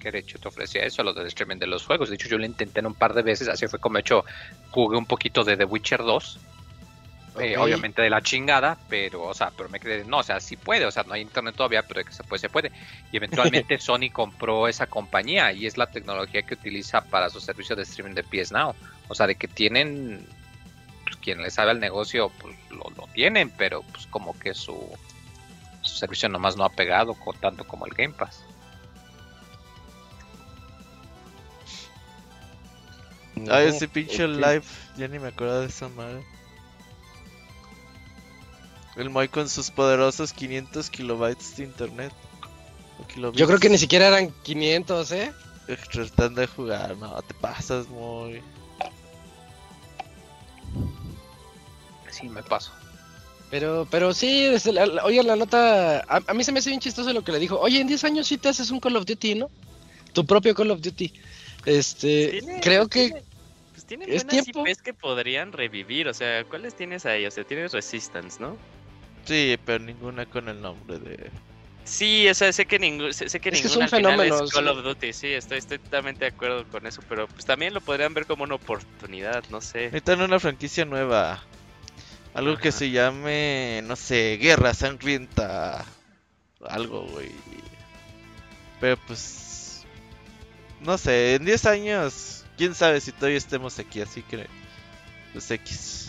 [0.00, 2.08] que de hecho te ofrecía eso, lo del streaming de los juegos.
[2.08, 4.24] De hecho, yo lo intenté un par de veces, así fue como he hecho,
[4.72, 6.40] jugué un poquito de The Witcher 2
[7.40, 10.56] eh, obviamente de la chingada, pero, o sea, pero me crees, no, o sea, sí
[10.56, 12.72] puede, o sea, no hay internet todavía, pero que se puede, se puede.
[13.10, 17.74] Y eventualmente Sony compró esa compañía y es la tecnología que utiliza para su servicio
[17.74, 18.74] de streaming de PS Now.
[19.08, 20.26] O sea, de que tienen,
[21.04, 24.78] pues, quien le sabe al negocio, pues lo, tienen, pero pues como que su,
[25.80, 28.44] su servicio nomás no ha pegado con, tanto como el Game Pass.
[33.50, 34.62] Ah, ese pinche live,
[34.96, 36.22] ya ni me acuerdo de esa madre.
[38.96, 42.12] El Moy con sus poderosos 500 kilobytes de internet.
[43.34, 45.32] Yo creo que ni siquiera eran 500, ¿eh?
[45.90, 48.42] Tratando de jugar, no, te pasas muy.
[52.10, 52.72] Sí, me paso.
[53.50, 54.48] Pero, pero sí,
[55.04, 56.00] oye, la nota.
[56.08, 57.58] A, mí se me hace bien chistoso lo que le dijo.
[57.58, 59.50] Oye, en 10 años sí te haces un Call of Duty, ¿no?
[60.12, 61.12] Tu propio Call of Duty.
[61.64, 63.22] Este, creo que.
[63.72, 64.66] pues tienen ¿Es buenas tiempo?
[64.66, 66.08] IPs que podrían revivir.
[66.08, 67.26] O sea, ¿cuáles tienes ahí?
[67.26, 68.56] O sea, tienes Resistance, ¿no?
[69.24, 71.30] Sí, pero ninguna con el nombre de.
[71.84, 75.58] Sí, o sea, sé que, ningún, sé, que ninguna es Call of Duty, sí, estoy,
[75.58, 79.42] estoy totalmente de acuerdo con eso, pero pues también lo podrían ver como una oportunidad,
[79.50, 79.86] no sé.
[79.86, 81.42] Necesitan una franquicia nueva,
[82.34, 85.84] algo que se llame, no sé, Guerra Sangrienta,
[86.64, 87.32] algo, güey.
[88.80, 89.84] Pero pues,
[90.80, 94.46] no sé, en 10 años, quién sabe si todavía estemos aquí, así que,
[95.32, 96.01] pues X.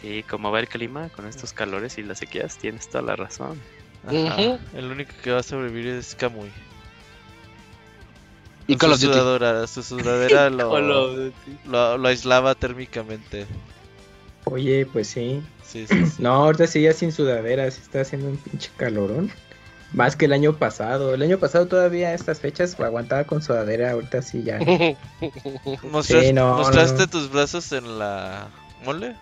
[0.00, 3.60] Sí, como va el clima con estos calores y las sequías, tienes toda la razón.
[4.08, 6.50] El único que va a sobrevivir es Kamui.
[8.68, 11.30] Y con su sudadera, su sudadera lo,
[11.66, 13.46] lo, aislaba térmicamente.
[14.44, 15.42] Oye, pues sí.
[15.64, 19.30] Sí, sí, No, ahorita sí ya sin sudadera, se está haciendo un pinche calorón.
[19.92, 21.14] Más que el año pasado.
[21.14, 24.58] El año pasado todavía a estas fechas aguantaba con sudadera, ahorita sí ya.
[25.82, 28.48] ¿Mostraste, ¿mostraste tus brazos en la
[28.84, 29.14] mole?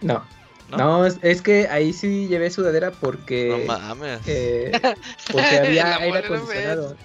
[0.00, 0.24] No.
[0.70, 3.48] No, es, que ahí sí llevé sudadera porque.
[3.48, 4.20] No mames.
[4.26, 4.72] Eh,
[5.32, 6.96] porque había aire acondicionado.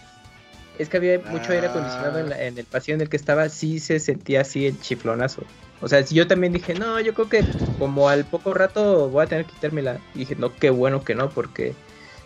[0.78, 3.80] Es que había mucho aire acondicionado en, en, el pasillo en el que estaba, sí
[3.80, 5.44] se sentía así el chiflonazo.
[5.82, 7.46] O sea, yo también dije, no, yo creo que
[7.78, 10.00] como al poco rato voy a tener que quitármela.
[10.16, 11.74] Y dije, no, qué bueno que no, porque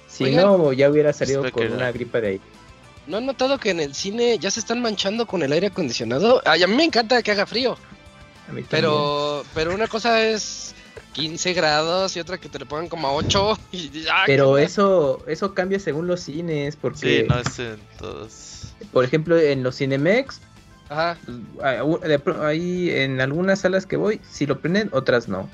[0.07, 2.41] si no, ya hubiera salido con una gripa de ahí.
[3.05, 6.41] ¿No han notado que en el cine ya se están manchando con el aire acondicionado?
[6.45, 7.77] Ay, a mí me encanta que haga frío
[8.69, 10.73] pero, pero una cosa es
[11.13, 13.57] 15 grados y otra que te le pongan como a 8.
[14.25, 17.21] pero eso, eso cambia según los cines, porque...
[17.21, 18.73] Sí, no es en todos.
[18.91, 20.39] Por ejemplo, en los Cinemex,
[20.89, 21.17] Ajá.
[22.41, 25.49] ahí en algunas salas que voy, si lo prenden, otras no.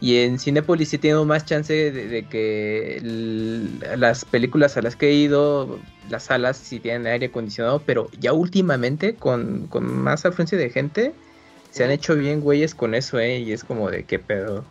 [0.00, 3.00] Y en Cinepolis sí tengo más chance de, que
[3.96, 8.32] las películas a las que he ido, las salas sí tienen aire acondicionado, pero ya
[8.32, 11.14] últimamente con, con más afluencia de gente,
[11.70, 13.38] se han hecho bien güeyes con eso, ¿eh?
[13.38, 14.64] Y es como de qué pedo.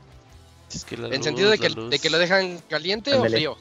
[1.11, 3.57] en sentido de que, de que, lo dejan caliente o frío.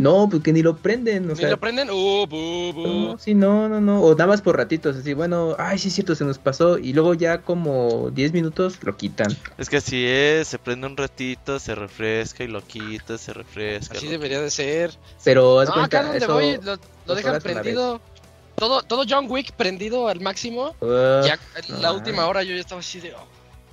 [0.00, 1.30] No, porque ni lo prenden.
[1.30, 1.90] O ¿Ni lo prenden?
[1.90, 2.86] Uh, bu, bu.
[2.86, 4.00] No, sí, no, no, no.
[4.00, 6.78] O nada más por ratitos, así, bueno, ay, sí es cierto, se nos pasó.
[6.78, 9.36] Y luego ya como 10 minutos lo quitan.
[9.58, 13.98] Es que así es, se prende un ratito, se refresca y lo quita, se refresca.
[13.98, 14.96] Así debería de ser.
[15.22, 16.58] Pero, no, acá donde voy,
[17.06, 18.00] lo dejan prendido
[18.60, 20.76] todo, todo John Wick prendido al máximo.
[20.80, 23.26] Uh, ya en la última hora yo ya estaba así de, oh,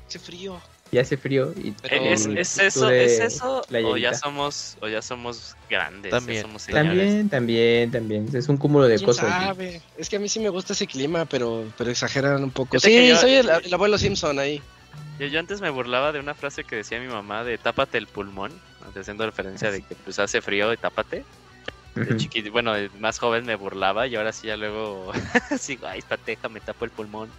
[0.09, 0.59] qué frío.
[0.91, 1.53] y hace frío.
[1.61, 6.37] Y, ¿Es, y es eso, es eso o ya somos o ya somos grandes, También.
[6.37, 6.65] ya somos?
[6.67, 8.29] También, también, también.
[8.33, 9.29] Es un cúmulo de ¿Quién cosas.
[9.29, 9.81] sabe?
[9.97, 12.79] Es que a mí sí me gusta ese clima, pero, pero exageran un poco.
[12.79, 14.61] Sí, yo- soy el, el abuelo Simpson ahí.
[15.19, 18.07] Yo, yo antes me burlaba de una frase que decía mi mamá de tápate el
[18.07, 18.51] pulmón,
[18.97, 21.25] haciendo referencia de que pues hace frío y tápate.
[22.05, 22.17] De Ujú.
[22.17, 25.11] chiquito, bueno, más joven me burlaba y ahora sí ya luego
[25.59, 27.29] sigo, ay, pateja, me tapo el pulmón.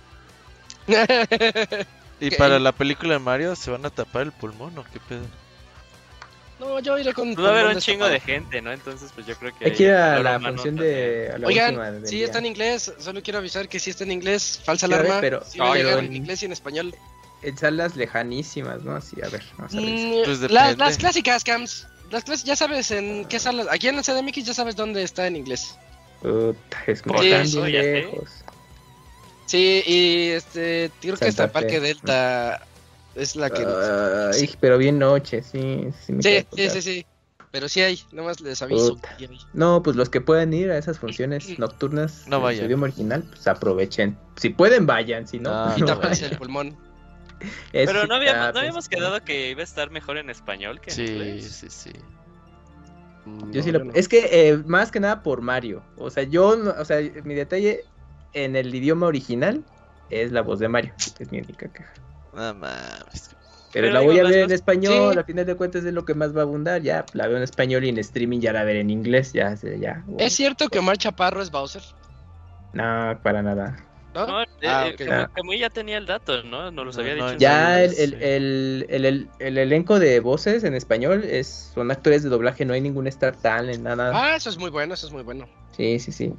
[2.21, 5.25] ¿Y para la película de Mario se van a tapar el pulmón o qué pedo?
[6.59, 7.35] no, yo iré con.
[7.37, 8.73] Va a haber un chingo de gente, ¿no?
[8.73, 9.66] Entonces, pues yo creo que.
[9.66, 11.31] Hay que ir a la función de.
[11.33, 12.25] a la Oigan, sí día.
[12.25, 15.21] está en inglés, solo quiero avisar que sí está en inglés, falsa Sí, ver, alarma,
[15.21, 16.92] pero- sí va en- en inglés y en español.
[17.42, 18.97] En salas lejanísimas, ¿no?
[18.97, 19.88] Así, a ver, vamos a ver.
[19.88, 20.85] Mm, Pues la- depende.
[20.85, 24.55] las clásicas, Cams, las clásicas, ya sabes en qué salas, aquí en la CDMX ya
[24.55, 25.77] sabes dónde está en inglés.
[26.23, 27.68] Puta, es que sé.
[27.68, 28.31] lejos.
[29.47, 31.53] Sí, y este, creo que Santa está Fe.
[31.53, 32.61] Parque Delta,
[33.14, 33.64] es la que...
[34.35, 35.87] Ay, pero bien noche, sí.
[36.07, 37.07] Sí, sí, sí, sí, sí,
[37.51, 38.99] pero sí hay, nomás les aviso.
[39.16, 39.38] Sí hay.
[39.55, 42.61] No, pues los que puedan ir a esas funciones nocturnas No en vayan.
[42.61, 44.18] su idioma original, pues aprovechen.
[44.37, 46.33] Si pueden, vayan, si no, Ah, pues Y no taparse vayan.
[46.33, 46.88] el pulmón.
[47.72, 50.31] Es- Pero no habíamos, ah, ¿no pues, habíamos quedado que iba a estar mejor en
[50.31, 51.44] español que en Sí, inglés.
[51.46, 51.92] sí, sí.
[53.53, 53.92] Yo sí No, lo- no.
[53.94, 55.83] Es que eh, más que nada por Mario.
[55.96, 57.85] O sea, yo, no- o sea, mi detalle
[58.33, 59.62] en el idioma original
[60.11, 60.94] es la voz de Mario.
[61.18, 61.92] Es mi única queja.
[62.33, 63.35] No mames.
[63.70, 65.18] Pero, Pero la digo, voy a ver en español, sí.
[65.20, 66.81] a final de cuentas es lo que más va a abundar.
[66.81, 69.35] Ya la veo en español y en streaming ya la veré en inglés.
[69.35, 70.03] Ya, sé, ya.
[70.07, 70.24] bueno.
[70.27, 71.83] ¿Es cierto que Omar Chaparro es Bowser?
[72.72, 73.77] No, para nada.
[74.14, 74.27] ¿No?
[74.27, 76.71] No, Ah, eh, Camuy ya tenía el dato, ¿no?
[76.73, 77.38] No los No, había no, dicho.
[77.38, 82.23] Ya el, el, el, el, el- el elenco de voces en español es, son actores
[82.23, 84.11] de doblaje, no hay ningún Star Talent, nada.
[84.14, 85.47] Ah, eso es muy bueno, eso es muy bueno.
[85.77, 86.33] Sí, sí, sí.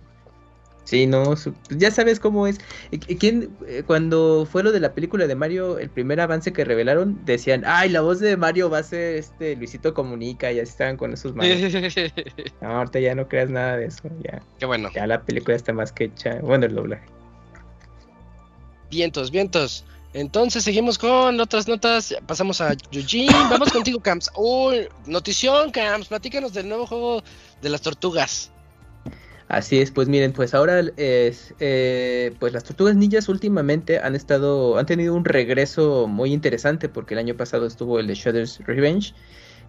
[0.84, 2.58] Sí, no, su- ya sabes cómo es.
[2.90, 6.52] ¿Y- y ¿Quién, eh, cuando fue lo de la película de Mario, el primer avance
[6.52, 10.60] que revelaron, decían, ay, la voz de Mario va a ser este Luisito Comunica, y
[10.60, 11.60] así estaban con esos manos.
[12.62, 14.90] No, ahorita ya no creas nada de eso, ya, Qué bueno.
[14.94, 17.06] ya la película está más que hecha, bueno, el doblaje.
[18.89, 19.86] Vientos, vientos.
[20.13, 22.15] Entonces seguimos con otras notas.
[22.25, 23.32] Pasamos a Eugene.
[23.49, 24.32] Vamos contigo, Camps.
[24.36, 26.08] Uy, notición, Camps.
[26.08, 27.23] Platícanos del nuevo juego
[27.62, 28.52] de las tortugas.
[29.47, 34.78] Así es, pues miren, pues ahora es, eh, pues las tortugas ninjas últimamente han estado,
[34.78, 39.15] han tenido un regreso muy interesante porque el año pasado estuvo el de Shredder's Revenge,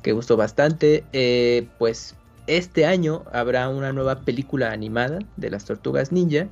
[0.03, 1.05] que gustó bastante.
[1.15, 2.15] eh, pues
[2.47, 6.49] este año habrá una nueva película animada de las tortugas ninja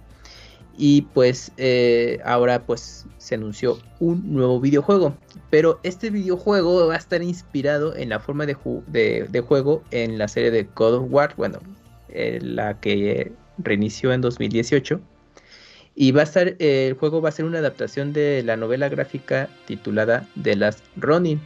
[0.78, 5.16] y pues eh, ahora pues se anunció un nuevo videojuego.
[5.50, 9.82] Pero este videojuego va a estar inspirado en la forma de, ju- de- de juego
[9.90, 11.58] en la serie de God of War, bueno,
[12.08, 15.00] eh, la que reinició en 2018.
[15.96, 18.88] Y va a estar, eh, el juego va a ser una adaptación de la novela
[18.88, 21.40] gráfica titulada The Last Ronin.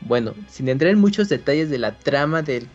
[0.00, 2.66] Bueno, sin entrar en muchos detalles de la trama del.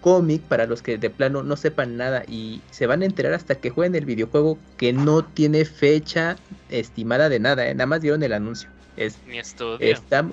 [0.00, 3.54] Cómic, para los que de plano no sepan nada y se van a enterar hasta
[3.56, 6.36] que jueguen el videojuego que no tiene fecha
[6.68, 8.68] estimada de nada, eh, nada más dieron el anuncio.
[8.96, 9.76] Es Mi estudio.
[9.80, 10.26] Está,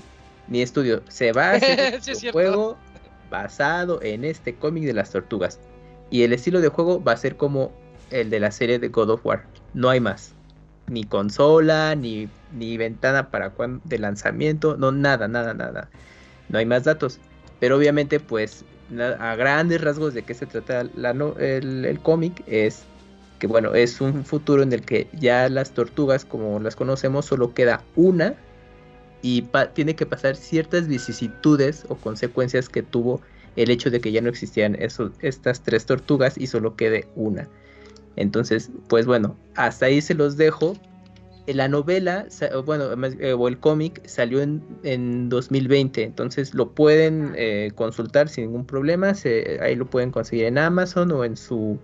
[0.48, 1.04] ni estudio.
[1.10, 2.78] Se va a hacer Sí, un juego
[3.30, 5.60] basado en este cómic de las tortugas.
[6.10, 7.72] Y el estilo de juego va a ser como
[8.10, 9.46] el de la serie de God of War.
[9.74, 10.34] No hay más.
[10.88, 14.78] Ni consola, ni, ni ventana para cuan- de lanzamiento.
[14.78, 15.90] No, nada, nada, nada.
[16.48, 17.20] No hay más datos.
[17.60, 18.64] Pero obviamente, pues,
[19.20, 22.84] a grandes rasgos de qué se trata el, el cómic es
[23.40, 27.54] que, bueno, es un futuro en el que ya las tortugas, como las conocemos, solo
[27.54, 28.36] queda una
[29.22, 33.22] y tiene que pasar ciertas vicisitudes o consecuencias que tuvo
[33.56, 37.48] el hecho de que ya no existían esos, estas tres tortugas y solo quede una.
[38.16, 40.76] Entonces, pues bueno, hasta ahí se los dejo.
[41.48, 42.28] Eh, La novela,
[42.66, 48.46] bueno, eh, o el cómic salió en, en 2020, entonces lo pueden eh, consultar sin
[48.46, 49.14] ningún problema.
[49.16, 51.84] se- ahí lo pueden conseguir en Amazon o en su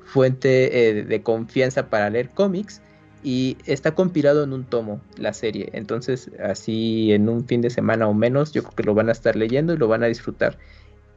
[0.00, 2.82] fuente eh, de confianza para leer cómics
[3.20, 5.70] y está compilado en un tomo la serie.
[5.74, 9.12] Entonces, así en un fin de semana o menos, yo creo que lo van a
[9.12, 10.58] estar leyendo y lo van a disfrutar.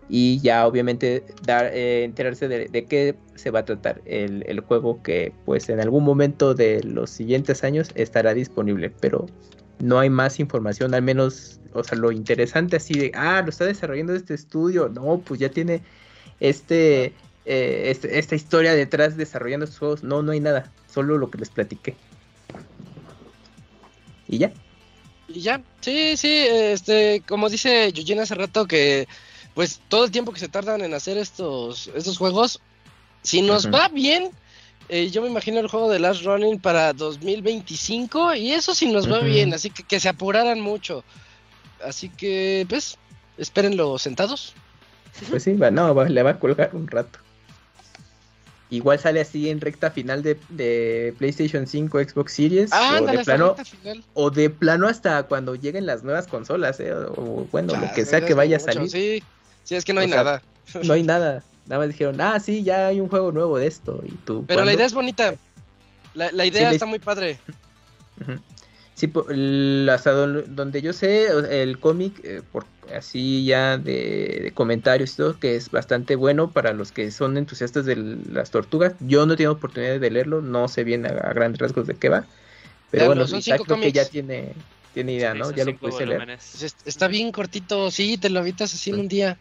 [0.09, 5.31] Y ya obviamente eh, enterarse de, qué se va a tratar el, el juego que
[5.45, 8.91] pues en algún momento de los siguientes años estará disponible.
[8.99, 9.25] Pero
[9.79, 13.65] no hay más información, al menos, o sea, lo interesante así de, ah, lo está
[13.65, 14.89] desarrollando este estudio.
[14.89, 15.81] No, pues ya tiene
[16.39, 17.13] este,
[17.45, 20.03] eh, este- esta historia detrás desarrollando estos juegos.
[20.03, 21.95] No, no hay nada, solo lo que les platiqué.
[24.27, 24.51] Y ya.
[25.27, 29.07] Y ya, sí, sí, este, como dice Eugene hace rato que
[29.53, 32.59] pues todo el tiempo que se tardan en hacer estos, estos juegos,
[33.21, 34.31] si nos va bien,
[34.89, 39.11] eh, yo me imagino el juego de Last Running para 2025 y eso sí nos
[39.11, 41.03] va bien, así que que se apuraran mucho.
[41.83, 42.97] Así que, pues,
[43.37, 44.53] espérenlo sentados.
[45.29, 47.19] Pues sí, va, no, va- le va a colgar un rato.
[48.69, 52.71] Igual sale así en recta final de, de PlayStation 5, Xbox Series.
[52.73, 54.03] Ah, o, de plano, recta final.
[54.15, 56.91] o de plano hasta cuando lleguen las nuevas consolas, ¿eh?
[56.93, 58.89] O, o bueno, lo Ya, que sea que vaya a salir.
[58.89, 59.21] Sí,
[59.63, 60.41] sí, es que no hay O sea, nada.
[60.83, 61.43] No hay nada.
[61.65, 64.01] Nada más dijeron, ah, sí, ya hay un juego nuevo de esto.
[64.05, 65.35] Y tú, Pero la idea es bonita.
[66.13, 67.39] La, la idea está muy padre.
[68.95, 69.11] Sí,
[69.89, 71.27] hasta don- donde yo sé,
[71.61, 76.51] el cómic, eh, por así ya de, de comentarios y todo, que es bastante bueno
[76.51, 78.93] para los que son entusiastas de las tortugas.
[78.99, 81.95] Yo no he tenido oportunidad de leerlo, no sé bien a, a grandes rasgos de
[81.95, 82.25] qué va.
[82.91, 84.53] Pero bueno, son cinco creo que ya tiene,
[84.93, 85.51] tiene idea, ¿no?
[85.51, 86.37] Ya lo pudiste leer.
[86.85, 89.37] está bien cortito, sí, te lo habitas así en un día.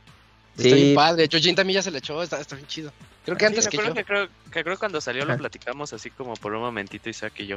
[0.57, 0.75] Está Sí.
[0.75, 1.29] bien padre.
[1.29, 2.93] Yojin también ya se le echó, está, está bien chido.
[3.25, 3.95] Creo que Sí, antes me que acuerdo yo.
[3.95, 7.47] que creo, que creo cuando salió lo platicamos así como por un momentito Isaac y
[7.47, 7.57] yo.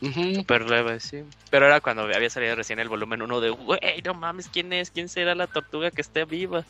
[0.00, 0.34] Ujú.
[0.36, 1.22] Súper leve, sí.
[1.50, 4.90] Pero era cuando había salido recién el volumen 1 de, güey, no mames, ¿quién es?
[4.90, 6.64] ¿Quién será la tortuga que esté viva?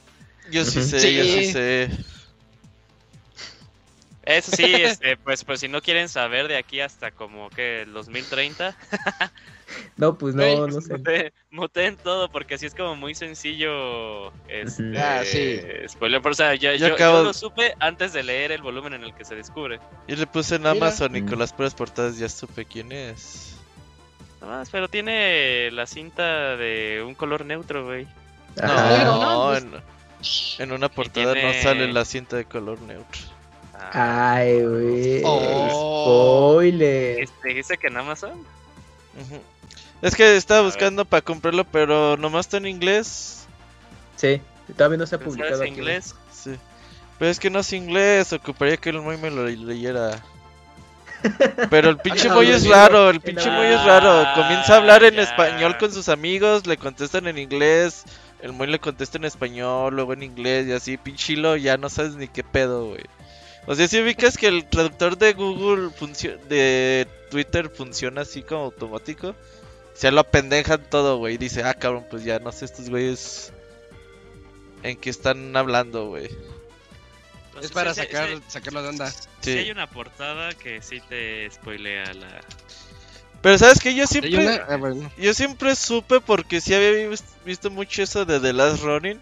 [0.50, 1.16] Yo sí sé, Sí.
[1.16, 1.90] yo sí sé.
[4.24, 4.64] Eso sí,
[5.00, 8.76] este, pues, pues si no quieren saber de aquí hasta como que el 2030,
[9.96, 10.94] No, pues no, no sé.
[10.94, 14.32] mute- muteen todo porque así es como muy sencillo.
[14.48, 15.60] Este, Ah, sí.
[15.88, 18.62] Spoiler, pero, o sea, yo, Yo yo- acabo- yo lo supe antes de leer el
[18.62, 19.78] volumen en el que se descubre.
[20.08, 20.72] Yo le puse en Mira.
[20.72, 21.40] Amazon y con Mm.
[21.40, 23.56] las puras portadas ya supe quién es.
[24.40, 28.06] Nada más, pero tiene la cinta de un color neutro, güey.
[28.56, 28.88] No, Ajá.
[28.98, 29.56] Negro, ¿no?
[29.56, 29.72] en,
[30.58, 33.20] en una portada tiene- no sale la cinta de color neutro.
[33.74, 35.22] Ah, Ay, güey.
[35.24, 36.52] Oh.
[36.54, 37.20] Spoiler.
[37.20, 38.32] este, dice que en Amazon.
[39.20, 39.40] Ujú.
[40.02, 43.46] Es que estaba buscando para comprarlo, pero nomás está en inglés.
[44.16, 44.40] Sí,
[44.76, 45.70] todavía no se ha ¿Sabes publicado aquí.
[45.70, 46.14] inglés?
[46.32, 46.54] Sí.
[47.18, 50.20] Pero es que no es inglés, ocuparía que el Moy me lo leyera.
[51.70, 54.26] Pero el pinche Ah, Moy es raro, el pinche Moy es raro.
[54.34, 58.04] Comienza a hablar en español con sus amigos, le contestan en inglés.
[58.40, 60.96] El Moy le contesta en español, luego en inglés y así.
[60.96, 63.04] Pinchilo, ya no sabes ni qué pedo, güey.
[63.66, 65.90] O sea, si ubicas que el traductor de Google
[66.48, 69.36] de Twitter funciona así como automático.
[69.94, 71.36] Se lo apendejan todo, güey.
[71.38, 73.52] Dice, ah, cabrón, pues ya no sé estos güeyes
[74.82, 76.28] en qué están hablando, güey.
[77.52, 79.10] Pues Es para sí, sacar, sí, sacarlo de onda.
[79.10, 79.50] sí Sí.
[79.58, 82.40] hay una portada que sí te spoilea la.
[83.42, 85.10] Pero sabes que yo siempre, una- ah, bueno.
[85.18, 89.20] yo siempre supe porque sí había vis- visto mucho eso de The Last Running.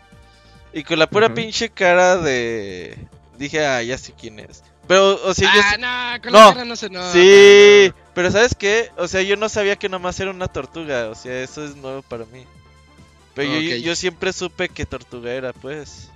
[0.73, 2.97] Y con la pura pinche cara de...
[3.39, 4.63] Dije, ah, ya sé quién es.
[4.87, 5.61] Pero, o sea, yo...
[5.65, 6.49] Ah, sí- no, con No.
[6.49, 7.19] la cara no se no, sí,
[7.89, 8.10] no, no.
[8.21, 8.91] Pero ¿sabes qué?
[8.99, 11.09] O sea, yo no sabía que nomás era una tortuga.
[11.09, 12.45] O sea, eso es nuevo para mí.
[13.35, 16.11] Pero yo- yo, siempre supe que tortuga era, pues.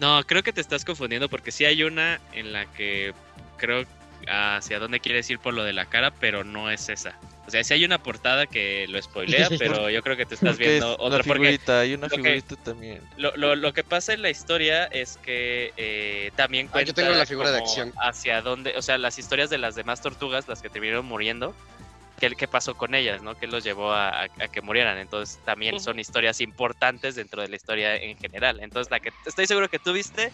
[0.00, 3.14] No, creo que te estás confundiendo porque sí hay una en la que
[3.58, 3.84] creo
[4.28, 7.16] hacia dónde quieres ir por lo de la cara, pero no es esa.
[7.46, 10.52] O sea, sí hay una portada que lo spoilea, pero yo creo que te estás
[10.52, 13.02] Porque es viendo la otra porque figurita, hay una lo que- figurita también.
[13.16, 16.94] Lo, lo, lo que pasa en la historia es que eh, también Ah, cuenta yo
[16.94, 17.92] tengo la figura de acción.
[18.00, 21.54] hacia dónde, o sea, las historias de las demás tortugas, las que terminaron muriendo,
[22.20, 23.34] qué, qué pasó con ellas, ¿no?
[23.36, 24.98] ¿Qué los llevó a, a- a que murieran?
[24.98, 28.60] Entonces también son historias importantes dentro de la historia en general.
[28.60, 30.30] Entonces la que estoy seguro que tú viste,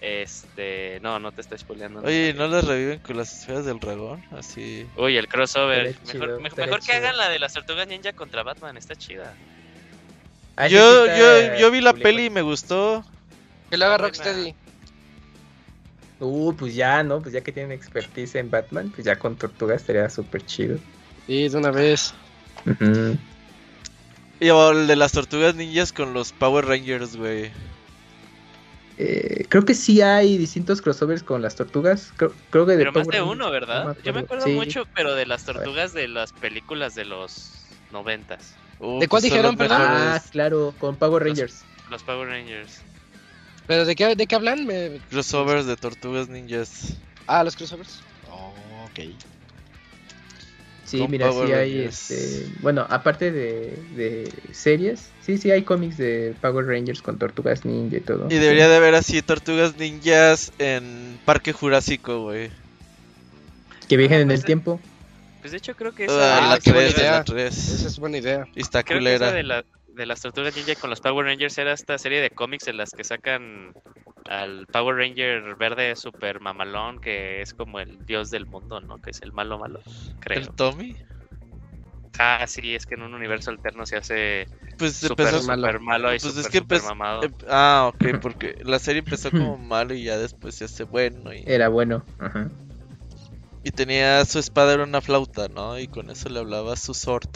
[0.00, 2.00] este, no, no te estoy spoileando.
[2.00, 4.24] Oye, ¿no las reviven con las esferas del dragón?
[4.30, 4.86] Así.
[4.96, 5.84] Uy, el crossover.
[5.88, 8.96] Mejor, chido, mejor- estaría mejor que hagan la de las tortugas ninja contra Batman, está
[8.96, 9.34] chida.
[10.56, 13.04] Ah, Yo, yo, yo vi la peli y me gustó.
[13.70, 13.98] Que lo haga.
[13.98, 14.54] Rocksteady.
[16.18, 17.20] Uh, pues ya, ¿no?
[17.22, 20.78] Pues ya que tienen expertise en Batman, pues ya con tortugas estaría súper chido.
[21.26, 22.12] Sí, de una vez.
[24.38, 27.50] Y el de las tortugas ninjas con los Power Rangers, güey.
[29.02, 32.12] Eh, creo que sí hay distintos crossovers con las tortugas.
[32.18, 33.96] Creo, creo que de Pero más de Rangers, uno, no ¿verdad?
[33.96, 34.44] me Yo me acuerdo.
[34.44, 34.52] Sí.
[34.52, 37.50] mucho, pero de las tortugas de las películas de los
[37.90, 38.58] noventas.
[38.78, 39.80] Uh, ¿De cuál dijeron, perdón?
[39.82, 41.64] Ah, claro, con Power Rangers.
[41.88, 42.82] Los Power Rangers.
[43.66, 44.66] ¿Pero de qué, de qué hablan?
[44.66, 46.98] Me- Crossovers de tortugas ninjas.
[47.26, 48.02] Ah, los crossovers.
[48.28, 49.00] Oh, ok.
[50.90, 52.10] Sí, Con mira, Power sí hay, Rangers.
[52.10, 57.64] este, bueno, aparte de, de series, sí, sí hay cómics de Power Rangers con tortugas
[57.64, 58.26] ninja y todo.
[58.28, 62.50] Y debería de haber así tortugas ninjas en Parque Jurásico, güey.
[63.88, 64.80] Que viajen Ah, en pues, el tiempo.
[65.40, 67.12] Pues de hecho creo que Ah, esa, la qué buena 3, idea.
[67.12, 67.84] la Esa 3.
[67.84, 68.46] es buena idea.
[68.56, 69.32] Y está creo que esa culera.
[69.36, 69.64] de, la,
[69.94, 72.90] de las tortugas ninja con los Power Rangers era esta serie de cómics en las
[72.90, 73.72] que sacan
[74.28, 78.98] al Power Ranger verde super mamalón que es como el dios del mundo, ¿no?
[78.98, 79.80] Que es el malo malo,
[80.20, 80.38] creo.
[80.40, 80.96] ¿El Tommy?
[82.18, 84.46] Ah, sí, es que en un universo alterno se hace
[84.76, 85.46] Pues super, empezó.
[85.46, 85.62] malo.
[85.68, 87.22] super malo y Pues es que super empezó- mamado.
[87.24, 91.32] em- Ah, ok, porque la serie empezó como malo y ya después se hace bueno.
[91.32, 91.42] Y...
[91.46, 92.04] Era bueno.
[92.18, 92.48] Ajá.
[93.62, 95.78] Y tenía su espada era una flauta, ¿no?
[95.78, 97.28] Y con eso le hablaba a su sword.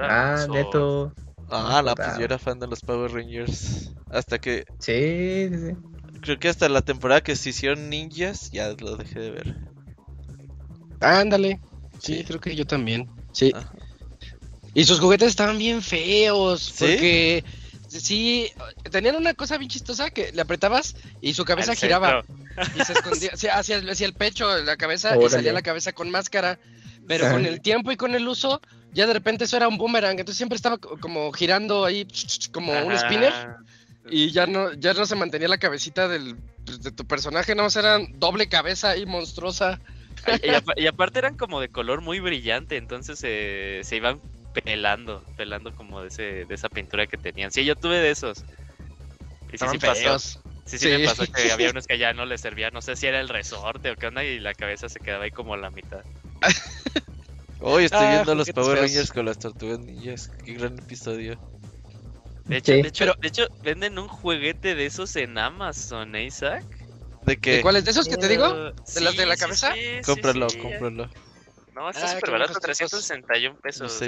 [0.00, 1.12] Ah, neto.
[1.50, 3.92] Ah, no, pues yo era fan de los Power Rangers.
[4.10, 4.64] Hasta que.
[4.78, 6.20] Sí, sí, sí.
[6.20, 9.56] Creo que hasta la temporada que se hicieron ninjas, ya lo dejé de ver.
[11.00, 11.60] Ándale.
[12.00, 13.10] Sí, creo que yo también.
[13.32, 13.52] Sí.
[14.72, 16.74] Y sus juguetes estaban bien feos.
[16.78, 17.44] Porque
[17.88, 18.50] sí,
[18.90, 22.24] tenían una cosa bien chistosa que le apretabas y su cabeza giraba.
[22.76, 26.58] Y se escondía hacia, hacia, el pecho, la cabeza, y salía la cabeza con máscara.
[27.06, 28.60] Pero con el tiempo y con el uso,
[28.92, 30.18] ya de repente eso era un boomerang.
[30.18, 32.06] Entonces siempre estaba como girando ahí,
[32.52, 33.32] como un spinner.
[34.10, 36.36] Y ya no, ya no se mantenía la cabecita del,
[36.66, 39.80] pues, de tu personaje, no, era doble cabeza ahí monstruosa.
[40.76, 44.20] Y, aparte eran como de color muy brillante, entonces se iban
[44.62, 47.50] pelando, pelando como de, ese, de esa pintura que tenían.
[47.50, 48.44] Sí, yo tuve de esos.
[49.52, 50.18] Y sí, sí, pasó.
[50.66, 53.06] Sí, sí, me pasó que había unos que ya no les servía, no sé si
[53.06, 55.70] era el resorte o qué onda, y la cabeza se quedaba ahí como a la
[55.70, 56.02] mitad.
[57.60, 60.30] Hoy estoy ah, viendo los Power Rangers con las tortugas ninjas.
[60.44, 61.38] Qué gran episodio.
[62.44, 66.64] De hecho, de, hecho, de hecho, venden un juguete de esos en Amazon, ¿eh, Isaac?
[67.24, 67.56] ¿De qué?
[67.56, 67.86] ¿De cuáles?
[67.86, 68.52] ¿De esos que te digo?
[68.52, 69.72] ¿De los de la cabeza?
[70.04, 71.08] cómpralo, cómpralo.
[71.74, 74.02] No, está ah, súper barato, 361 pesos.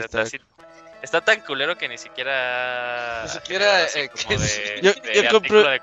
[1.03, 1.21] está...
[1.23, 3.23] tan culero que ni siquiera.
[3.25, 3.85] Ni siquiera.
[3.87, 4.11] Eh,
[4.83, 5.81] yo, yo, compré,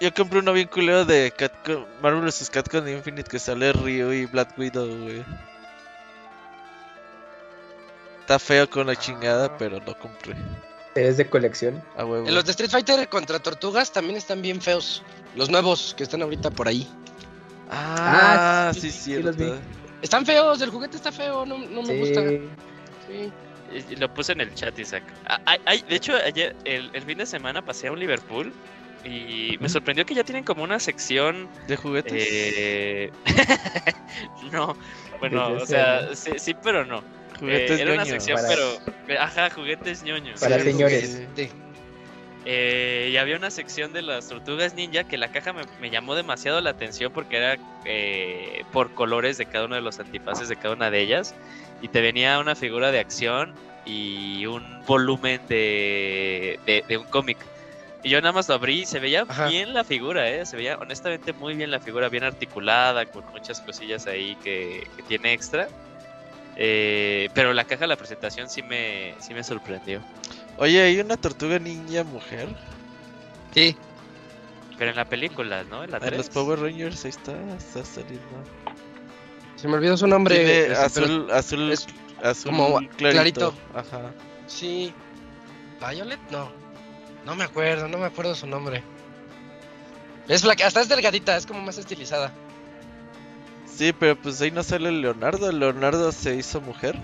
[0.00, 2.48] yo compré uno bien culero de Catcon, Marvel vs.
[2.48, 5.24] Catcon Infinite que sale Ryu y Black Widow, güey.
[8.28, 9.56] Está feo con la chingada, ah.
[9.56, 10.34] pero lo compré.
[10.94, 11.82] Es de colección.
[11.96, 12.28] A huevo.
[12.28, 15.02] Los de Street Fighter contra tortugas también están bien feos.
[15.34, 16.86] Los nuevos que están ahorita por ahí.
[17.70, 19.54] Ah, sí, sí, sí, los vi.
[20.02, 22.22] Están feos, el juguete está feo, no, no me gusta.
[23.06, 23.32] Sí.
[23.96, 25.04] lo puse en el chat, Isaac.
[25.24, 25.56] Ah,
[25.88, 28.52] de hecho, ayer, el, el, fin de semana pasé a un Liverpool
[29.04, 32.28] y me sorprendió que ya tienen como una sección de juguetes.
[32.30, 33.10] Eh...
[34.52, 34.76] no,
[35.18, 37.02] bueno, o sea, sí, sí, pero no.
[37.38, 39.20] Juguetes eh, era una sección, pero.
[39.20, 40.40] Ajá, juguetes ñoños.
[40.40, 41.22] Para señores.
[42.44, 46.60] Eh, y había una sección de las tortugas ninja que la caja me, llamó demasiado
[46.62, 50.74] la atención porque era eh, por colores de cada uno de los antifaces de cada
[50.74, 51.34] una de ellas.
[51.82, 57.38] Y te venía una figura de acción y un volumen de, de, un cómic.
[58.02, 60.46] Y yo nada más lo abrí y se veía bien la figura, ¿eh?
[60.46, 65.02] Se veía honestamente muy bien la figura, bien articulada, con muchas cosillas ahí que, que
[65.02, 65.68] tiene extra.
[66.60, 70.02] Eh, pero la caja de la presentación sí me, sí me sorprendió.
[70.56, 72.48] Oye, ¿hay una tortuga ninja mujer?
[73.54, 73.76] Sí.
[74.76, 75.84] Pero en la película, ¿no?
[75.84, 78.44] En, la en los Power Rangers ahí está, está saliendo.
[79.54, 80.66] Se me olvidó su nombre.
[80.66, 81.72] Este, azul, azul,
[82.22, 83.54] azul como clarito.
[83.74, 84.12] Ajá.
[84.48, 84.92] Sí.
[85.80, 86.50] Violet, no.
[87.24, 88.82] No me acuerdo, no me acuerdo su nombre.
[90.26, 92.32] Es flaca, hasta es delgadita, es como más estilizada.
[93.78, 95.52] Sí, pero pues ahí no sale Leonardo.
[95.52, 96.98] Leonardo se hizo mujer.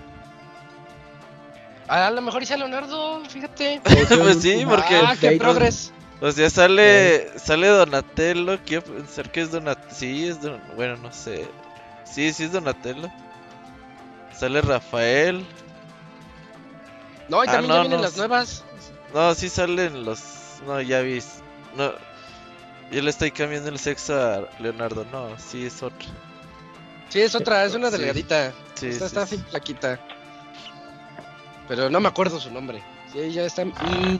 [1.87, 3.79] A lo mejor hice Leonardo, fíjate.
[4.09, 4.97] pues sí, porque.
[4.97, 5.93] Ah, qué progres.
[6.19, 8.59] O sea, sale, sale Donatello.
[8.65, 9.95] Quiero pensar que es Donatello.
[9.95, 10.61] Sí, es Don...
[10.75, 11.47] Bueno, no sé.
[12.03, 13.09] Sí, sí es Donatello.
[14.33, 15.45] Sale Rafael.
[17.29, 18.65] No, y ah, también ya vienen las nuevas.
[19.13, 20.21] No, sí salen los.
[20.67, 21.23] No, ya vi.
[21.77, 21.93] No.
[22.91, 25.05] Yo le estoy cambiando el sexo a Leonardo.
[25.13, 26.09] No, sí es otro.
[27.09, 28.53] Sí, es otra, es una delgadita.
[28.75, 29.99] Sí, está, está así flaquita.
[31.67, 32.83] Pero no me acuerdo su nombre.
[33.11, 33.65] Sí, ya está.
[33.65, 34.19] Mm,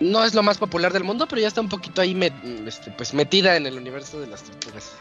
[0.00, 2.18] no es lo más popular del mundo, pero ya está un poquito ahí
[2.66, 4.92] este, pues metida en el universo de las tortugas.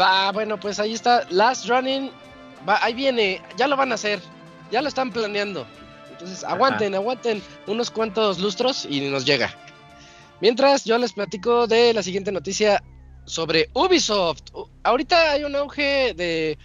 [0.00, 1.26] Va, bueno, pues ahí está.
[1.30, 2.10] Last Running.
[2.68, 3.42] Va, ahí viene.
[3.56, 4.20] Ya lo van a hacer.
[4.70, 5.66] Ya lo están planeando.
[6.10, 9.54] Entonces, aguanten, aguanten unos cuantos lustros y nos llega.
[10.40, 12.82] Mientras, yo les platico de la siguiente noticia
[13.30, 14.42] sobre Ubisoft.
[14.82, 16.58] Ahorita hay un auge de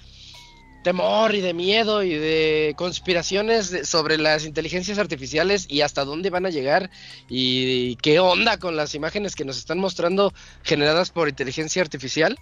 [0.84, 6.46] temor y de miedo y de conspiraciones sobre las inteligencias artificiales y hasta dónde van
[6.46, 6.90] a llegar
[7.28, 12.38] y qué onda con las imágenes que nos están mostrando generadas por inteligencia artificial.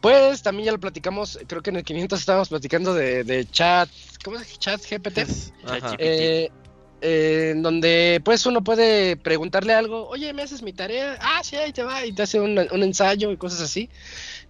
[0.00, 3.88] Pues también ya lo platicamos, creo que en el 500 estábamos platicando de, chat,
[4.24, 5.18] ¿cómo se Chat GPT.
[5.98, 6.50] Eh,
[7.02, 11.18] en donde pues uno puede preguntarle algo, oye, ¿me haces mi tarea?
[11.20, 13.90] Ah, sí, ahí te va, y te hace un, ensayo y cosas así.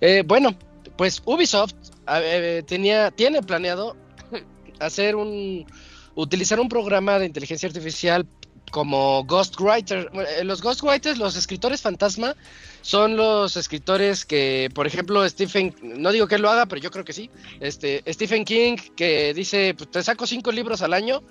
[0.01, 0.55] Eh, bueno,
[0.97, 1.75] pues Ubisoft
[2.09, 3.97] eh, tenía, tiene planeado
[4.81, 5.67] hacer un,
[6.15, 8.27] utilizar un programa de inteligencia artificial
[8.71, 10.11] como Ghostwriter.
[10.37, 12.37] Eh, los Ghostwriters, los escritores fantasma,
[12.83, 17.05] son los escritores que, por ejemplo, Stephen, no digo que lo haga, pero yo creo
[17.05, 17.31] que sí.
[17.61, 21.23] Este, Stephen King, que dice, pues te saco cinco libros al año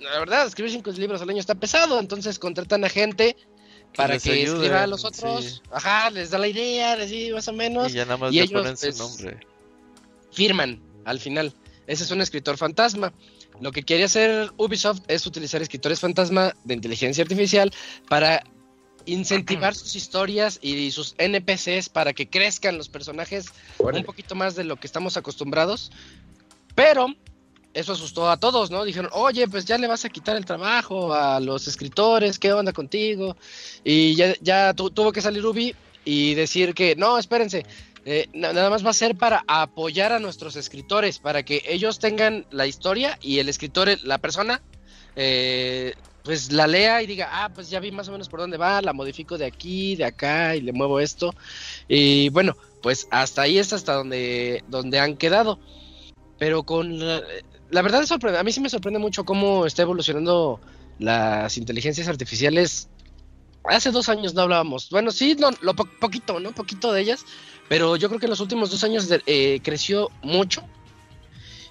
[0.00, 3.36] la verdad, escribir cinco libros al año está pesado, entonces contratan a gente
[3.94, 5.44] para que escriba a los otros.
[5.44, 5.60] sí.
[5.70, 7.90] Ajá, les da la idea, así más o menos.
[7.90, 9.40] Y ya nada más y le ellos, ponen pues, su nombre.
[10.32, 11.52] firman al final.
[11.86, 13.12] Ese es un escritor fantasma.
[13.60, 17.72] Lo que quiere hacer Ubisoft es utilizar escritores fantasma de inteligencia artificial
[18.08, 18.44] para
[19.06, 23.46] incentivar sus historias y sus NPCs para que crezcan los personajes
[23.78, 25.90] un poquito más de lo que estamos acostumbrados.
[26.74, 27.08] Pero
[27.72, 28.84] eso asustó a todos, ¿no?
[28.84, 32.72] Dijeron, oye, pues ya le vas a quitar el trabajo a los escritores, ¿qué onda
[32.72, 33.36] contigo?
[33.84, 37.64] Y ya, ya tu- tuvo que salir Ubi y decir que, no, espérense,
[38.04, 41.98] eh, na- nada más va a ser para apoyar a nuestros escritores, para que ellos
[41.98, 44.60] tengan la historia y el escritor, el- la persona,
[45.16, 48.56] eh, pues la lea y diga, ah, pues ya vi más o menos por dónde
[48.56, 51.32] va, la modifico de aquí, de acá y le muevo esto.
[51.88, 55.60] Y bueno, pues hasta ahí es hasta donde, donde han quedado.
[56.38, 57.22] Pero con la,
[57.70, 60.60] la verdad es sorprendente, a mí sí me sorprende mucho cómo está evolucionando
[60.98, 62.88] las inteligencias artificiales.
[63.64, 66.52] Hace dos años no hablábamos, bueno, sí, lo po- poquito, ¿no?
[66.52, 67.24] Poquito de ellas,
[67.68, 70.62] pero yo creo que en los últimos dos años eh, creció mucho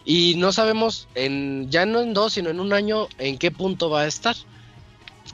[0.05, 3.89] y no sabemos, en, ya no en dos, sino en un año, en qué punto
[3.89, 4.35] va a estar.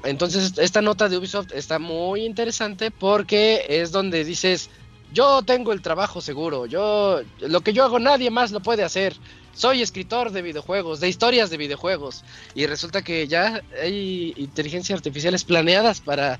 [0.03, 4.69] Entonces, esta nota de Ubisoft está muy interesante porque es donde dices,
[5.13, 9.15] yo tengo el trabajo seguro, yo lo que yo hago nadie más lo puede hacer.
[9.55, 15.45] Soy escritor de videojuegos, de historias de videojuegos y resulta que ya hay inteligencias artificiales
[15.45, 16.39] planeadas para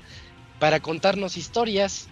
[0.58, 2.08] para contarnos historias.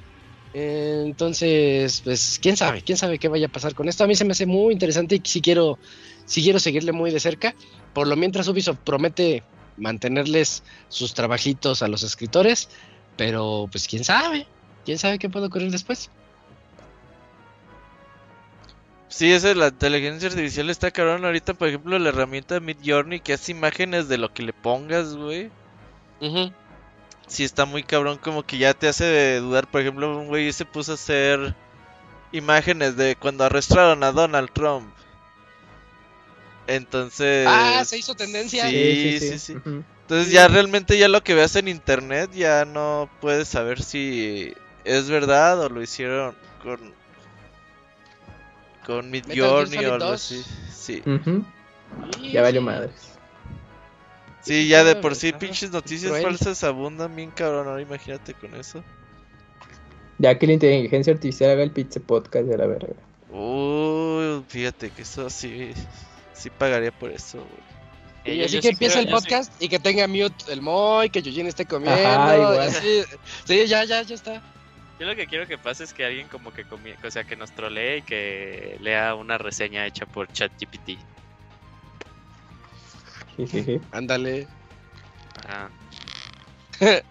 [0.54, 4.04] Entonces, pues quién sabe, quién sabe qué vaya a pasar con esto.
[4.04, 5.78] A mí se me hace muy interesante y si quiero
[6.26, 7.54] si quiero seguirle muy de cerca.
[7.92, 9.42] Por lo mientras Ubisoft promete
[9.76, 12.68] mantenerles sus trabajitos a los escritores,
[13.16, 14.46] pero pues quién sabe,
[14.84, 16.10] quién sabe qué puede ocurrir después.
[19.14, 21.24] Sí, esa es la inteligencia artificial está cabrón.
[21.24, 25.14] Ahorita, por ejemplo, la herramienta Mid Journey que hace imágenes de lo que le pongas,
[25.14, 25.52] güey.
[26.20, 26.50] Ujú.
[27.28, 29.70] Sí, está muy cabrón, como que ya te hace dudar.
[29.70, 31.54] Por ejemplo, un güey se puso a hacer
[32.32, 34.92] imágenes de cuando arrestaron a Donald Trump.
[36.66, 37.46] Entonces.
[37.48, 38.68] Ah, se hizo tendencia.
[38.68, 39.54] Sí, sí, sí.
[39.54, 39.84] Ujú.
[40.00, 45.08] Entonces ya realmente ya lo que veas en internet ya no puedes saber si es
[45.08, 46.34] verdad o lo hicieron
[46.64, 47.03] con
[48.86, 50.14] con Midjourney Solid o algo 2.
[50.14, 50.44] así.
[50.72, 51.02] Sí.
[52.32, 52.92] Ya valió madres.
[54.42, 56.24] Sí, ya de por sí pinches noticias Cruel.
[56.24, 58.84] falsas abundan bien cabrón, ahora imagínate con eso.
[60.18, 62.94] Ya que la inteligencia artificial haga el pizza podcast de la verga.
[63.30, 65.72] Uy, fíjate que eso sí
[66.34, 67.38] sí pagaría por eso.
[67.38, 68.38] güey.
[68.38, 70.60] Y así yo que sí empieza creo- el sí- podcast y que tenga mute el
[70.62, 71.98] Moy, que Eugene esté comiendo.
[72.06, 72.60] Ajá, igual.
[72.60, 73.02] así.
[73.44, 74.42] Sí, ya, ya, ya está.
[74.98, 77.34] Yo lo que quiero que pase es que alguien como que comie- o sea, que
[77.36, 80.98] nos trolee y que lea una reseña hecha por ChatGPT.
[83.92, 84.46] Ándale.
[85.48, 85.70] Ajá.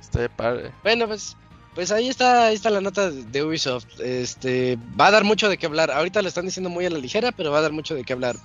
[0.00, 0.72] Está de padre.
[0.82, 1.36] Bueno, pues,
[1.74, 4.00] pues ahí está, ahí está la nota de Ubisoft.
[4.00, 5.90] Este, va a dar mucho de qué hablar.
[5.90, 8.14] Ahorita lo están diciendo muy a la ligera, pero va a dar mucho de qué
[8.14, 8.36] hablar.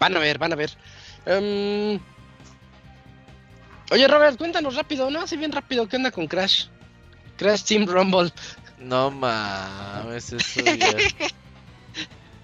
[0.00, 0.72] Van a ver, van a ver.
[1.26, 2.00] Em,
[3.94, 5.20] oye, Robert, cuéntanos rápido, ¿no?
[5.20, 6.66] Así bien rápido, ¿qué onda con Crash?
[7.36, 8.32] Crash Team Rumble.
[8.78, 10.96] No mames, eso ya.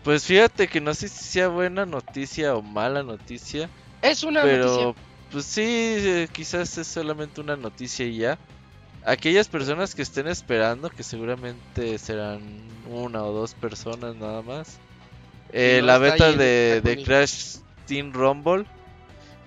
[0.02, 3.68] Pues fíjate que no sé si sea buena noticia o mala noticia.
[4.00, 4.94] Es una Pero, noticia.
[5.30, 8.38] pues sí, eh, quizás es solamente una noticia y ya.
[9.04, 12.40] Aquellas personas que estén esperando, que seguramente serán
[12.86, 14.78] una o dos personas nada más.
[15.52, 17.02] eh, no la beta ahí, de.
[17.04, 18.64] Crash Team Rumble,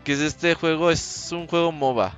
[0.04, 2.14] que es este juego, es un juego MOBA.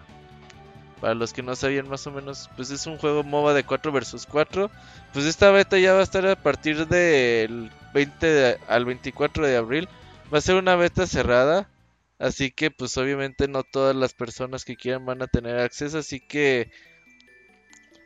[1.01, 3.91] Para los que no sabían más o menos, pues es un juego MOBA de 4
[3.91, 4.71] versus 4.
[5.13, 9.57] Pues esta beta ya va a estar a partir del 20 de- al 24 de
[9.57, 9.87] abril.
[10.33, 11.69] Va a ser una beta cerrada.
[12.17, 15.97] Así que pues obviamente no todas las personas que quieran van a tener acceso.
[15.99, 16.71] Así que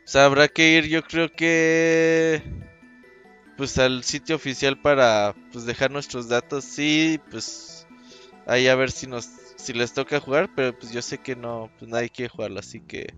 [0.04, 2.42] pues, habrá que ir yo creo que
[3.56, 6.64] pues al sitio oficial para pues dejar nuestros datos.
[6.64, 7.86] Sí, pues
[8.46, 9.28] ahí a ver si nos
[9.60, 12.80] si les toca jugar, pero pues yo sé que no, pues nadie quiere jugarlo, así
[12.80, 13.14] que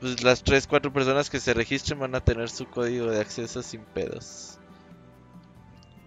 [0.00, 3.62] pues las 3, 4 personas que se registren van a tener su código de acceso
[3.62, 4.58] sin pedos.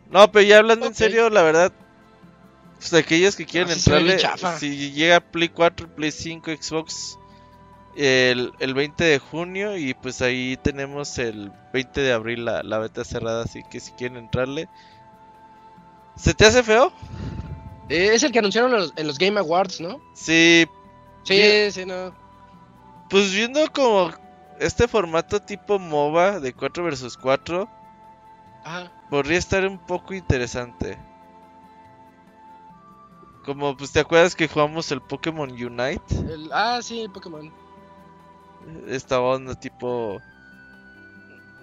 [0.10, 1.74] No, pero ya hablando en serio, la verdad,
[2.78, 4.20] pues aquellos que quieren No, entrarle,
[4.60, 7.18] si llega Play 4, Play 5, Xbox
[7.96, 12.80] el, el 20 de junio y pues ahí tenemos el 20 de abril la, la
[12.80, 14.70] beta cerrada, así que si quieren entrarle.
[16.16, 16.92] ¿Se te hace feo?
[17.90, 20.00] Eh, es el que anunciaron en los, en los Game Awards, ¿no?
[20.14, 20.66] Sí,
[21.24, 22.14] Sí, sí, no.
[23.10, 24.12] Pues viendo como
[24.60, 27.70] este formato tipo MOBA de 4 versus 4,
[28.64, 28.92] Ajá.
[29.10, 30.98] podría estar un poco interesante.
[33.46, 37.52] Como pues te acuerdas que jugamos el Pokémon Unite, El- ah, sí, Pokémon.
[38.88, 40.22] esta onda tipo...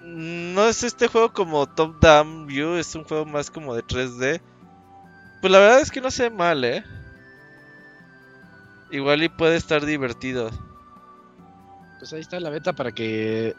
[0.03, 4.41] No es este juego como Top Down View, es un juego más como de 3D.
[5.41, 6.83] Pues la verdad es que no ve mal, ¿eh?
[8.91, 10.51] Igual y puede estar divertido.
[11.99, 13.55] Pues ahí está la beta para que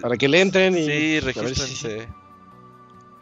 [0.00, 2.08] para que le entren y sí, regístrense.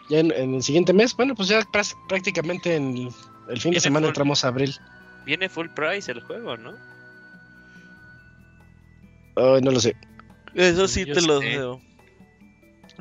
[0.09, 1.62] Ya en, el siguiente mes, bueno, pues ya
[2.09, 3.09] prácticamente en
[3.49, 4.74] el fin de semana entramos a abril.
[5.24, 6.74] Viene full price el juego, ¿no?
[9.37, 9.97] no lo sé.
[10.55, 11.80] Eso sí te lo veo.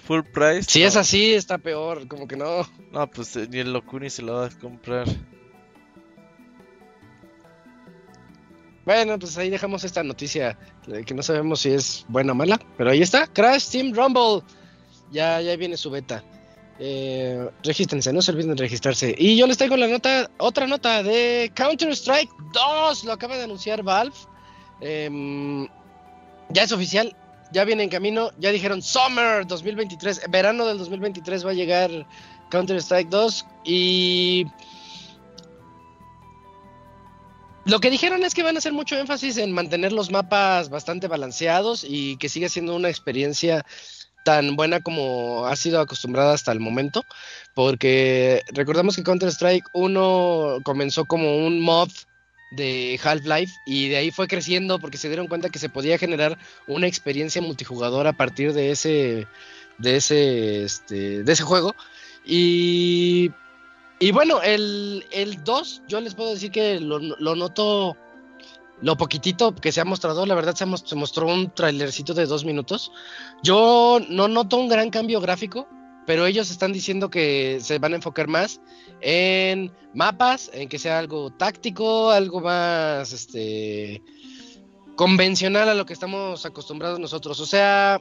[0.05, 0.63] Full price.
[0.63, 2.67] Si es así, está peor, como que no.
[2.91, 5.07] No, pues eh, ni el Locuni se lo va a comprar.
[8.83, 10.57] Bueno, pues ahí dejamos esta noticia
[11.05, 14.41] que no sabemos si es buena o mala, pero ahí está, Crash Team Rumble.
[15.11, 16.23] Ya, ya viene su beta.
[16.79, 19.13] Eh, regístrense, no se olviden de registrarse.
[19.15, 23.03] Y yo les traigo la nota, otra nota de Counter Strike 2.
[23.03, 24.15] Lo acaba de anunciar Valve.
[24.79, 25.67] Em,
[26.49, 27.15] ya es oficial,
[27.51, 28.31] ya viene en camino.
[28.39, 32.07] Ya dijeron Summer 2023, verano del 2023 va a llegar
[32.49, 33.45] Counter Strike 2.
[33.65, 34.47] Y
[37.65, 41.07] lo que dijeron es que van a hacer mucho énfasis en mantener los mapas bastante
[41.07, 43.65] balanceados y que siga siendo una experiencia
[44.23, 47.03] tan buena como ha sido acostumbrada hasta el momento,
[47.55, 51.89] porque recordamos que Counter-Strike 1 comenzó como un mod
[52.51, 56.37] de Half-Life y de ahí fue creciendo porque se dieron cuenta que se podía generar
[56.67, 59.27] una experiencia multijugador a partir de ese
[59.77, 61.75] de ese este, de ese juego
[62.25, 63.31] y
[64.01, 65.03] y bueno, el,
[65.43, 67.95] 2, yo les puedo decir que lo, noto,
[68.81, 72.91] lo poquitito que se ha mostrado, la verdad se, mostró un trailercito de dos minutos.
[73.43, 75.67] Yo no noto un gran cambio gráfico,
[76.05, 78.61] pero ellos están diciendo que se van a enfocar más
[79.01, 84.01] en mapas, en que sea algo táctico, algo más este
[84.95, 87.39] convencional a lo que estamos acostumbrados nosotros.
[87.39, 87.99] O sea,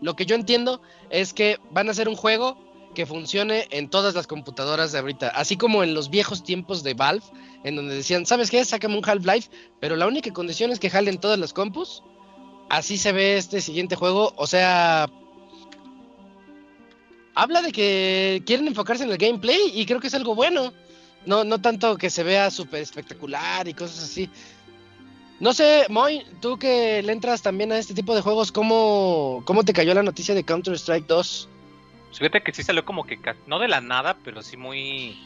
[0.00, 2.58] lo que yo entiendo es que van a hacer un juego
[2.94, 6.94] que funcione en todas las computadoras de ahorita, así como en los viejos tiempos de
[6.94, 7.24] Valve,
[7.64, 8.64] en donde decían, ¿sabes qué?
[8.64, 12.02] Sácame un Half-Life, pero la única condición es que jalen todas las compus.
[12.68, 15.08] Así se ve este siguiente juego, o sea,
[17.34, 20.72] habla de que quieren enfocarse en el gameplay y creo que es algo bueno.
[21.24, 24.28] No, no tanto que se vea súper espectacular y cosas así.
[25.42, 29.64] No sé, Moy, tú que le entras también a este tipo de juegos, ¿cómo, cómo
[29.64, 31.48] te cayó la noticia de Counter-Strike 2?
[32.12, 35.18] Fíjate que sí salió como que, no de la nada, pero sí muy...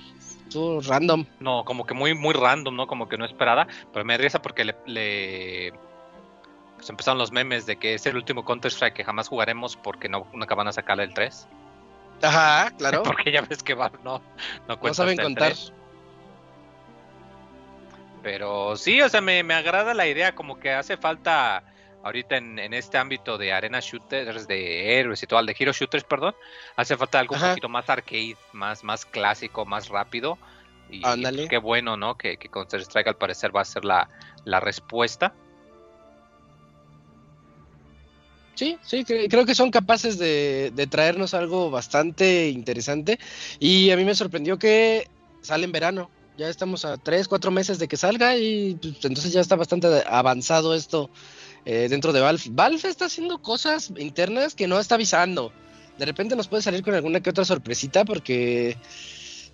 [0.51, 1.27] Tú, random.
[1.41, 2.87] No, como que muy, muy random, ¿no?
[2.87, 3.67] Como que no esperada.
[3.93, 5.73] Pero me risa porque le, le...
[6.77, 10.27] Pues empezaron los memes de que es el último Counter-Strike que jamás jugaremos porque no,
[10.33, 11.47] nunca van a sacar el 3.
[12.23, 13.03] Ajá, claro.
[13.05, 14.23] porque ya ves que va, no,
[14.69, 15.53] no, no saben contar.
[18.23, 21.63] Pero sí, o sea, me, me agrada la idea, como que hace falta
[22.07, 26.37] ahorita en, este ámbito de arena shooters, de héroes y todo, de hero shooters, perdón,
[26.77, 30.39] hace falta algo un poquito más arcade, más, más clásico, más rápido.
[30.89, 31.03] Y
[31.49, 32.17] qué bueno, ¿no?
[32.17, 34.09] Que, que Counter Strike al parecer va a ser la,
[34.61, 35.35] respuesta.
[38.57, 43.19] Sí, sí, creo que son capaces de, de, traernos algo bastante interesante.
[43.61, 45.09] Y a mí me sorprendió que
[45.43, 46.11] sale en verano.
[46.39, 49.89] Ya estamos a tres, cuatro meses de que salga y pues, entonces ya está bastante
[50.07, 51.11] avanzado esto
[51.65, 52.43] eh, dentro de Valve.
[52.51, 55.53] Valve está haciendo cosas internas que no está avisando.
[55.99, 58.77] De repente nos puede salir con alguna que otra sorpresita porque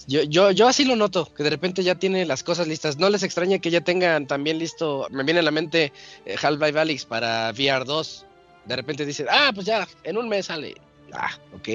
[0.08, 2.98] yo, yo, yo así lo noto, que de repente ya tiene las cosas listas.
[2.98, 5.92] No les extraña que ya tengan también listo, me viene a la mente
[6.26, 8.26] eh, Half-Life Alyx para VR 2.
[8.64, 10.74] De repente dicen, ah, pues ya, en un mes sale.
[11.12, 11.68] Ah, ok.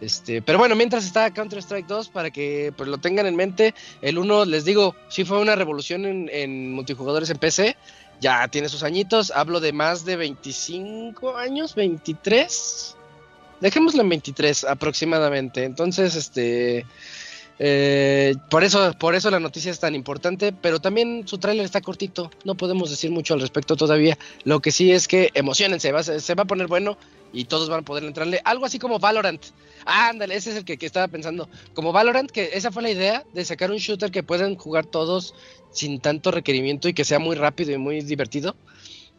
[0.00, 4.18] Este, pero bueno, mientras está Counter-Strike 2, para que pues, lo tengan en mente, el
[4.18, 7.76] 1, les digo, sí fue una revolución en, en multijugadores en PC
[8.22, 12.96] ya tiene sus añitos, hablo de más de 25 años, 23.
[13.60, 15.64] Dejémoslo en 23 aproximadamente.
[15.64, 16.86] Entonces, este
[17.64, 21.80] eh, por eso, por eso la noticia es tan importante, pero también su tráiler está
[21.80, 24.18] cortito, no podemos decir mucho al respecto todavía.
[24.42, 26.98] Lo que sí es que emocionense, se va a poner bueno
[27.32, 28.40] y todos van a poder entrarle.
[28.44, 29.40] Algo así como Valorant.
[29.84, 31.48] ándale, ese es el que, que, estaba pensando.
[31.72, 35.32] Como Valorant, que esa fue la idea de sacar un shooter que puedan jugar todos
[35.70, 38.56] sin tanto requerimiento y que sea muy rápido y muy divertido,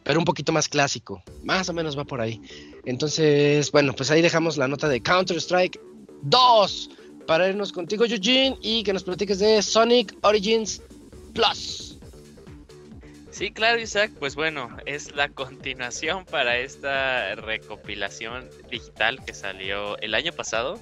[0.02, 1.22] pero un poquito más clásico.
[1.44, 2.42] Más o menos va por ahí.
[2.84, 5.80] Entonces, bueno, pues ahí dejamos la nota de Counter-Strike
[6.24, 6.90] 2
[7.26, 10.82] para irnos contigo, Eugene, y que nos platiques de Sonic Origins
[11.32, 11.98] Plus.
[13.30, 14.12] Sí, claro, Isaac.
[14.20, 20.78] Pues bueno, es la continuación para esta recopilación digital que salió el año pasado.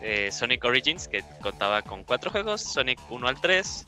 [0.00, 3.84] Eh, Sonic Origins, que contaba con cuatro juegos, Sonic 1 al 3,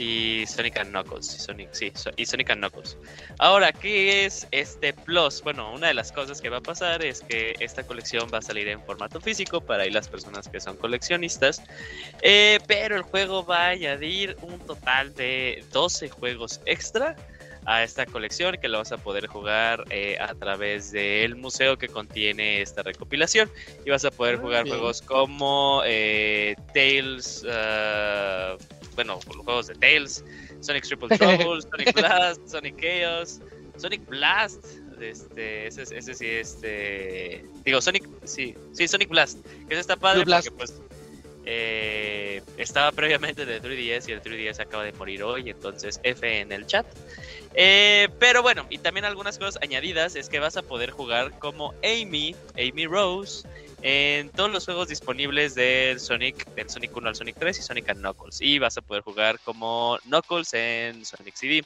[0.00, 1.34] y Sonic and Knuckles.
[1.34, 2.96] Y Sonic, sí, y Sonic and Knuckles.
[3.38, 5.42] Ahora, ¿qué es este Plus?
[5.42, 8.42] Bueno, una de las cosas que va a pasar es que esta colección va a
[8.42, 11.62] salir en formato físico para las personas que son coleccionistas.
[12.22, 17.14] Eh, pero el juego va a añadir un total de 12 juegos extra
[17.66, 21.88] a esta colección que lo vas a poder jugar eh, a través del museo que
[21.88, 23.50] contiene esta recopilación
[23.84, 28.56] y vas a poder jugar juegos como eh, Tales, uh,
[28.94, 30.24] bueno, los juegos de Tales,
[30.60, 33.40] Sonic Triple Trouble, Sonic Blast, Sonic Chaos,
[33.76, 34.64] Sonic Blast,
[35.00, 39.38] este, ese, ese sí, este, digo Sonic, sí, sí Sonic Blast,
[39.68, 40.80] que ese está padre porque pues
[41.46, 46.52] eh, estaba previamente de 3DS y el 3DS acaba de morir hoy, entonces F en
[46.52, 46.86] el chat.
[47.54, 51.74] Eh, pero bueno, y también algunas cosas añadidas es que vas a poder jugar como
[51.82, 53.48] Amy, Amy Rose,
[53.82, 57.88] en todos los juegos disponibles del Sonic, del Sonic 1 al Sonic 3 y Sonic
[57.88, 58.40] and Knuckles.
[58.40, 61.64] Y vas a poder jugar como Knuckles en Sonic CD.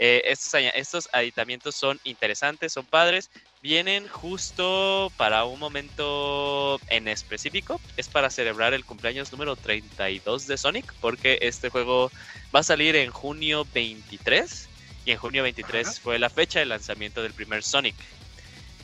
[0.00, 3.30] Eh, estos, estos aditamientos son interesantes, son padres.
[3.62, 7.80] Vienen justo para un momento en específico.
[7.96, 10.92] Es para celebrar el cumpleaños número 32 de Sonic.
[11.00, 12.12] Porque este juego
[12.54, 14.68] va a salir en junio 23.
[15.06, 17.96] Y en junio 23 fue la fecha de lanzamiento del primer Sonic.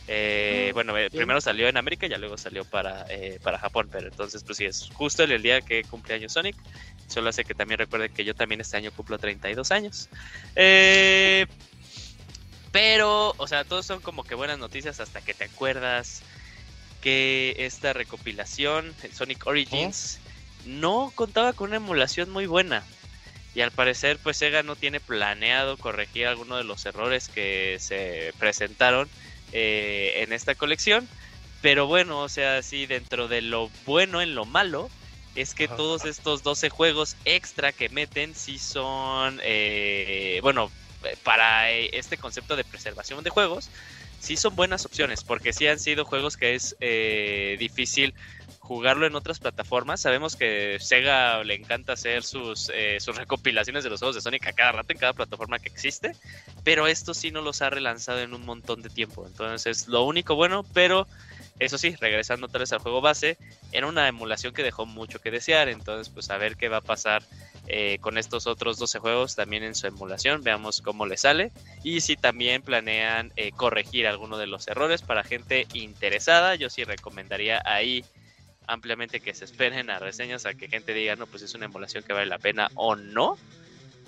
[0.07, 3.59] Eh, mm, bueno, eh, primero salió en América y ya luego salió para, eh, para
[3.59, 6.57] Japón, pero entonces pues sí, es justo el, día que cumple años Sonic.
[7.09, 10.09] Solo hace que también recuerde que yo también este año cumplo 32 años.
[12.73, 16.23] pero, o sea, todos son como que buenas noticias hasta que te acuerdas
[17.01, 20.19] que esta recopilación, Sonic Origins,
[20.67, 22.83] no contaba con una emulación muy buena.
[23.55, 28.33] Y al parecer, pues Sega no tiene planeado corregir alguno de los errores que se
[28.39, 29.09] presentaron
[29.55, 31.09] eh, en esta colección.
[31.63, 34.91] Pero bueno, o sea, sí, dentro de lo bueno en lo malo,
[35.35, 40.71] es que todos estos 12 juegos extra que meten sí son, eh, bueno,
[41.23, 43.71] para este concepto de preservación de juegos,
[44.21, 48.15] sí son buenas opciones, porque sí han sido juegos que es eh, difícil
[48.65, 50.01] jugarlo en otras plataformas.
[50.01, 54.47] Sabemos que Sega le encanta hacer sus, eh, sus recopilaciones de los juegos de Sonic
[54.47, 56.13] a cada rato en cada plataforma que existe,
[56.65, 59.27] pero esto sí no los ha relanzado en un montón de tiempo.
[59.27, 61.07] Entonces es lo único bueno, pero
[61.61, 63.37] eso sí, regresando otra vez al juego base,
[63.71, 65.69] era una emulación que dejó mucho que desear.
[65.69, 67.23] Entonces, pues a ver qué va a pasar
[67.67, 70.43] eh, con estos otros 12 juegos también en su emulación.
[70.43, 71.53] Veamos cómo le sale.
[71.85, 76.83] Y si también planean eh, corregir alguno de los errores para gente interesada, yo sí
[76.83, 78.05] recomendaría ahí
[78.67, 82.03] ampliamente que se esperen a reseñas a que gente diga, no, pues es una emulación
[82.05, 83.39] que vale la pena o no.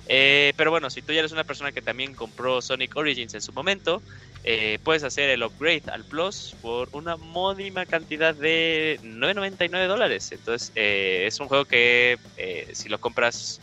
[0.09, 3.40] Eh, pero bueno, si tú ya eres una persona que también compró Sonic Origins en
[3.40, 4.02] su momento,
[4.44, 10.30] eh, puedes hacer el upgrade al Plus por una módima cantidad de 9.99 dólares.
[10.30, 12.18] Entonces, eh, es un juego que
[12.72, 13.61] si lo compras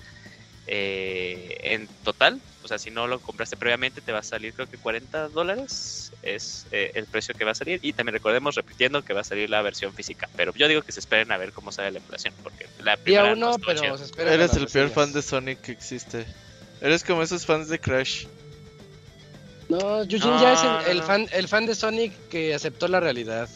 [0.68, 4.78] en total, o sea, si no lo compraste previamente, te va a salir creo que
[4.78, 7.80] 40 dólares es eh, el precio que va a salir.
[7.82, 10.30] Y también recordemos, repitiendo, que va a salir la versión física.
[10.36, 12.34] Pero yo digo que se esperen a ver cómo sale la inflación.
[12.42, 16.26] Porque la primera uno, pero Eres el peor fan de Sonic que existe.
[16.82, 18.26] Eres como esos fans de Crash.
[19.68, 23.50] No, Yujin ya es el, fan, el fan de Sonic que aceptó la realidad.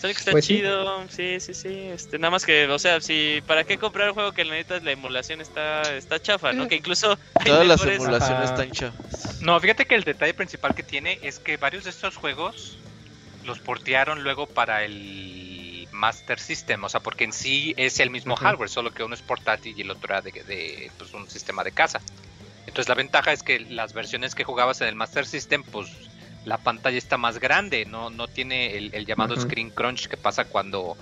[0.00, 1.40] Sonic está pues chido, sí.
[1.40, 4.44] sí, sí, Este, nada más que, o sea, si para qué comprar un juego que
[4.44, 6.68] neta la emulación está, está chafa, ¿no?
[6.68, 9.42] Que incluso todas las emulaciones están chafas.
[9.42, 12.78] No, fíjate que el detalle principal que tiene es que varios de estos juegos
[13.44, 18.36] los portearon luego para el Master System, o sea, porque en sí es el mismo
[18.36, 21.64] hardware, solo que uno es portátil y el otro era de, de pues, un sistema
[21.64, 22.00] de casa.
[22.68, 25.88] Entonces la ventaja es que las versiones que jugabas en el Master System, pues
[26.48, 30.96] la pantalla está más grande, no, no tiene el, llamado screen crunch que pasa cuando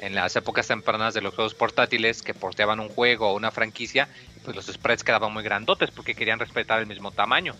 [0.00, 4.08] en las épocas tempranas de los juegos portátiles que porteaban un juego o una franquicia,
[4.44, 7.54] pues los sprites quedaban muy grandotes porque querían respetar el mismo tamaño.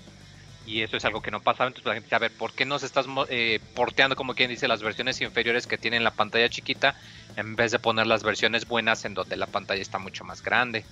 [0.66, 2.66] Y eso es algo que no pasaba, entonces la gente dice, a ver, ¿por qué
[2.66, 6.49] no se estás eh, porteando, como quien dice, las versiones inferiores que tienen la pantalla
[6.49, 6.95] chiquita
[7.36, 10.84] en vez de poner las versiones buenas en donde la pantalla está mucho más grande?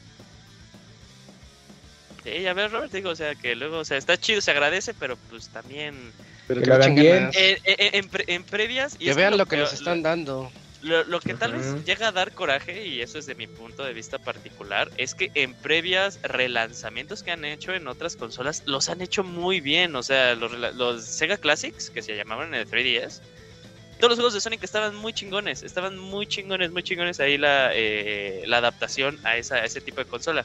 [2.23, 4.95] Sí, a ver, Robert, digo, o sea, que luego, o sea, está chido, se agradece,
[4.95, 6.13] pero pues también
[6.47, 7.31] pero que, lo hagan bien.
[7.35, 8.97] Eh, eh, en, previas.
[8.99, 10.51] Y que vean lo que, nos están dando.
[10.83, 13.93] Lo, que tal vez llega a dar coraje, y eso es de mi punto de
[13.93, 19.01] vista particular, es que en previas relanzamientos que han hecho en otras consolas, los han
[19.01, 19.97] hecho muy bien.
[19.97, 23.21] O sea, los, Sega Classics, que se llamaban en el 3DS,
[23.99, 27.71] todos los juegos de Sonic estaban muy chingones, estaban muy chingones, muy chingones ahí la,
[27.75, 30.45] eh, la adaptación a, esa, a ese tipo de consola.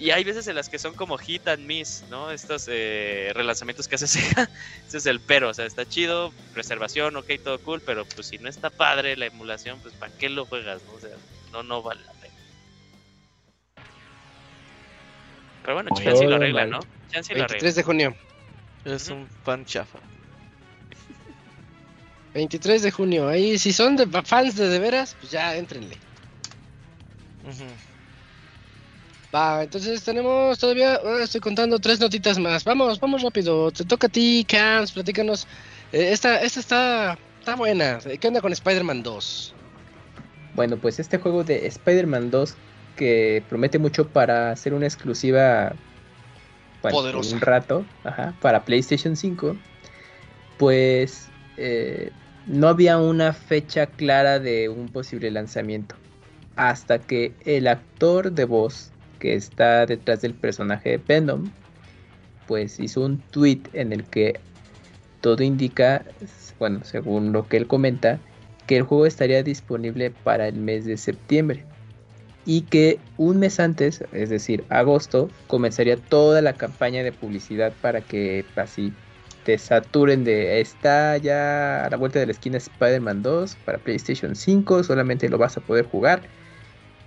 [0.00, 2.30] Y hay veces en las que son como hit and miss, ¿no?
[2.30, 4.48] Estos eh, relanzamientos que hace Sega.
[4.88, 8.38] Ese es el pero, o sea, está chido, preservación, ok, todo cool, pero pues si
[8.38, 10.82] no está padre la emulación, pues ¿para qué lo juegas?
[10.84, 10.92] No?
[10.94, 11.10] O sea,
[11.52, 12.34] no, no vale la pena.
[15.64, 16.80] Pero bueno, chance lo arregla, ¿no?
[17.12, 18.16] Chance lo 23 de junio.
[18.86, 19.98] Es un fan chafa.
[22.32, 23.28] 23 de junio.
[23.28, 25.98] Ahí, si son de fans de de veras, pues ya entrenle.
[27.44, 27.89] Ujú.
[29.34, 32.64] Va, entonces tenemos todavía, estoy contando tres notitas más.
[32.64, 33.70] Vamos, vamos rápido.
[33.70, 35.46] Te toca a ti, Cams, platícanos.
[35.92, 37.98] Eh, esta, esta está, está buena.
[38.20, 39.54] ¿Qué onda con Spider-Man 2?
[40.54, 42.56] Bueno, pues este juego de Spider-Man 2
[42.96, 45.74] que promete mucho para ser una exclusiva
[46.82, 47.34] bueno, por Poderosa.
[47.34, 49.56] un rato ajá, para PlayStation 5,
[50.58, 52.10] pues eh,
[52.46, 55.94] no había una fecha clara de un posible lanzamiento
[56.56, 61.50] hasta que el actor de voz que está detrás del personaje de Venom
[62.50, 64.40] pues hizo un tweet en el que
[65.20, 66.04] todo indica,
[66.58, 68.18] bueno, según lo que él comenta,
[68.66, 71.64] que el juego estaría disponible para el mes de septiembre
[72.44, 78.00] y que un mes antes, es decir, agosto, comenzaría toda la campaña de publicidad para
[78.00, 78.92] que así
[79.44, 84.34] te saturen de está ya a la vuelta de la esquina Spider-Man 2 para PlayStation
[84.34, 86.22] 5, solamente lo vas a poder jugar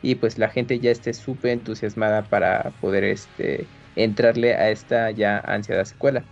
[0.03, 5.39] y pues la gente ya esté súper entusiasmada para poder este entrarle a esta ya
[5.39, 6.25] ansiada secuela.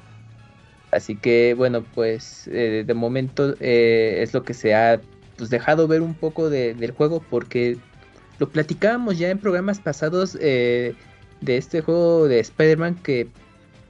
[0.91, 5.01] Así que bueno, pues eh, de momento eh, es lo que se ha
[5.37, 7.77] pues, dejado ver un poco de- del juego porque
[8.39, 10.95] lo platicábamos ya en programas pasados eh,
[11.39, 13.29] de este juego de Spider-Man que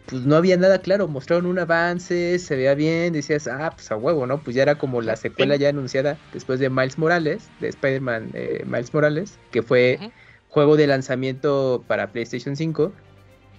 [0.06, 3.96] pues no había nada claro, mostraron un avance, se veía bien, decías, ah, pues a
[3.96, 4.42] huevo, ¿no?
[4.42, 8.64] Pues ya era como la secuela ya anunciada después de Miles Morales, de Spider-Man eh,
[8.66, 10.12] Miles Morales, que fue
[10.50, 12.92] juego de lanzamiento para PlayStation 5.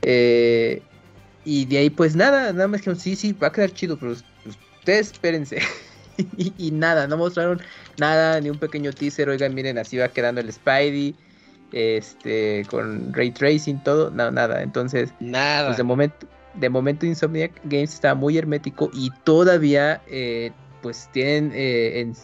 [0.03, 0.83] Eh,
[1.45, 4.15] y de ahí pues nada, nada más que sí, sí, va a quedar chido, pero
[4.45, 5.59] pues, ustedes espérense.
[6.37, 7.61] y, y nada, no mostraron
[7.99, 11.15] nada, ni un pequeño teaser, oigan, miren, así va quedando el Spidey,
[11.73, 14.63] este, con ray tracing, todo, no, nada.
[14.63, 15.69] Entonces, Nada.
[15.69, 20.53] pues de momento, de momento Insomniac Games está muy hermético y todavía eh,
[20.83, 22.15] pues tienen eh, en,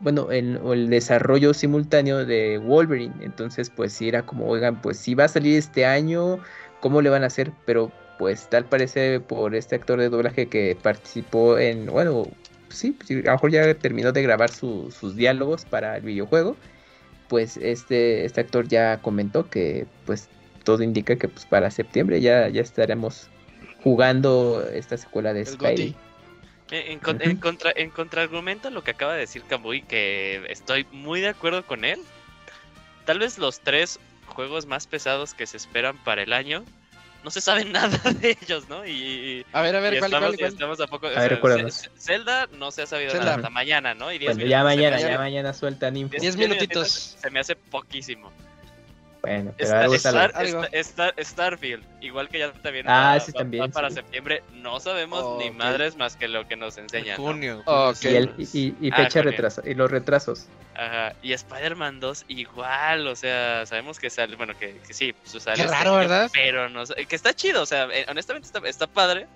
[0.00, 3.14] bueno en, el desarrollo simultáneo de Wolverine.
[3.20, 6.38] Entonces pues sí era como, oigan, pues si va a salir este año,
[6.80, 7.52] ¿cómo le van a hacer?
[7.64, 12.26] Pero pues tal parece por este actor de doblaje que participó en, bueno,
[12.68, 16.56] sí, sí, a lo mejor ya terminó de grabar su- sus diálogos para el videojuego.
[17.28, 20.28] Pues este, este actor ya comentó que pues
[20.64, 23.28] todo indica que pues para septiembre ya, ya estaremos
[23.82, 25.92] jugando esta secuela de Spidey.
[25.92, 25.96] Goti.
[26.70, 30.86] En, en en contra, en contraargumento a lo que acaba de decir Kamui, que estoy
[30.92, 31.98] muy de acuerdo con él.
[33.06, 36.64] Tal vez los tres juegos más pesados que se esperan para el año,
[37.24, 38.86] no se sabe nada de ellos, ¿no?
[38.86, 40.52] Y, A ver, a ver, ¿cuál, estamos, cuál, cuál?
[40.52, 41.06] estamos a poco.
[41.06, 43.24] o ver, sea, Zelda no se ha sabido Zelda.
[43.24, 44.12] nada hasta mañana, ¿no?
[44.12, 46.12] Y diez Bueno, ya mañana, ya mañana sueltan info.
[46.12, 47.16] Diez diez minutitos.
[47.20, 48.32] Se me hace poquísimo.
[49.20, 50.62] Bueno, pero Star, algo Star- algo.
[50.64, 53.96] Star- Star- Starfield, igual que ya también Ah, va- sí, también, va para sí.
[53.96, 57.16] septiembre, no sabemos ni madres más que lo que nos enseñan.
[57.18, 57.24] ¿no?
[57.24, 57.62] Junio.
[57.66, 57.96] Ok.
[58.02, 60.46] y, el- y- y Ah, fecha retrasa, y los retrasos.
[60.76, 65.42] Ajá, y Spider-Man 2 igual, o sea, sabemos que sale, bueno, que, que sí, pues
[65.42, 66.30] sale Qué este raro, año, ¿verdad?
[66.32, 69.26] Pero no sé, que está chido, o sea, eh, honestamente está, está padre,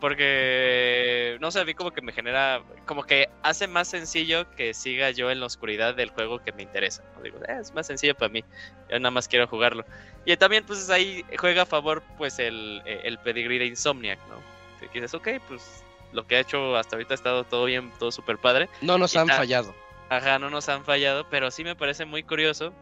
[0.00, 4.74] porque, no sé, a mí como que me genera, como que hace más sencillo que
[4.74, 7.02] siga yo en la oscuridad del juego que me interesa.
[7.16, 7.22] ¿no?
[7.22, 8.44] Digo, "Eh, es más sencillo para mí,
[8.90, 9.84] yo nada más quiero jugarlo.
[10.24, 14.36] Y también, pues ahí juega a favor, pues, el, eh, el pedigrí de Insomniac, ¿no?
[14.80, 15.82] Que dices, ok, pues
[16.12, 18.68] lo que ha hecho hasta ahorita ha estado todo bien, todo súper padre.
[18.80, 19.74] No nos Y han fallado.
[20.08, 22.72] Ajá, no nos han fallado, pero sí me parece muy curioso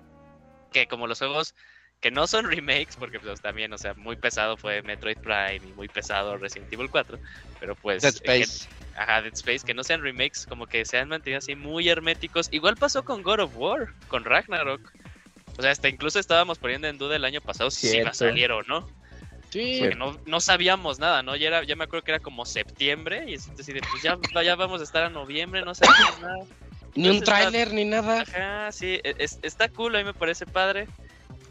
[0.73, 1.55] que como los juegos
[2.01, 5.73] que no son remakes, porque pues también, o sea, muy pesado fue Metroid Prime y
[5.73, 7.19] muy pesado Resident Evil 4,
[7.61, 8.03] pero pues...
[8.03, 8.69] Dead eh, que- Space.
[8.97, 12.49] ajá, Dead Space, que no sean remakes, como que se han mantenido así muy herméticos.
[12.53, 14.93] Igual pasó con God of War, con Ragnarok.
[15.57, 18.51] O sea, hasta incluso estábamos poniendo en duda el año pasado si iba a salir
[18.53, 18.87] o no.
[19.51, 19.77] Sí.
[19.79, 21.37] Porque no, no sabíamos nada, ¿no?
[21.37, 24.19] Ya, era, ya me acuerdo que era como septiembre y es así de, pues ya,
[24.43, 26.35] ya vamos a estar a noviembre, no sabemos nada.
[26.97, 28.23] Ni un Entonces tráiler, ni nada.
[28.23, 30.89] Ajá, sí, e- es- está cool, a mí me parece padre.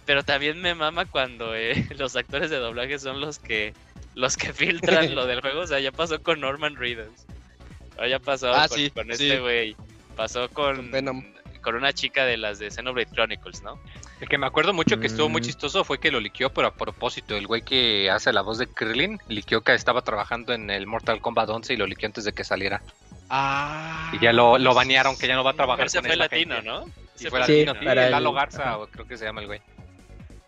[0.06, 3.74] Pero también me mama cuando eh, los actores de doblaje son los que
[4.16, 5.62] los que filtran lo del juego.
[5.62, 7.08] O sea, ya pasó con Norman Reedus.
[7.98, 9.12] O ya pasó Ah, con, sí, con sí.
[9.14, 9.76] este güey.
[10.16, 11.24] Pasó con, Con Venom.
[11.62, 13.80] con una chica de las de Xenoblade Chronicles, ¿no?
[14.20, 15.46] El que me acuerdo mucho que estuvo muy Mm.
[15.46, 17.36] chistoso fue que lo liqueó, pero a propósito.
[17.36, 21.20] El güey que hace la voz de Krillin liqueó que estaba trabajando en el Mortal
[21.22, 22.82] Kombat 11 y lo liqueó antes de que saliera.
[23.30, 24.12] Ah.
[24.14, 26.56] Y ya lo, lo banearon, que ya no va a trabajar Ese con fue latino,
[26.56, 26.70] gente.
[26.70, 26.86] ¿no?
[26.86, 26.92] Sí,
[27.28, 28.78] Ese fue Sí, latino, sí, para Lalo el- Garza, ajá.
[28.78, 29.62] o creo que se llama el güey.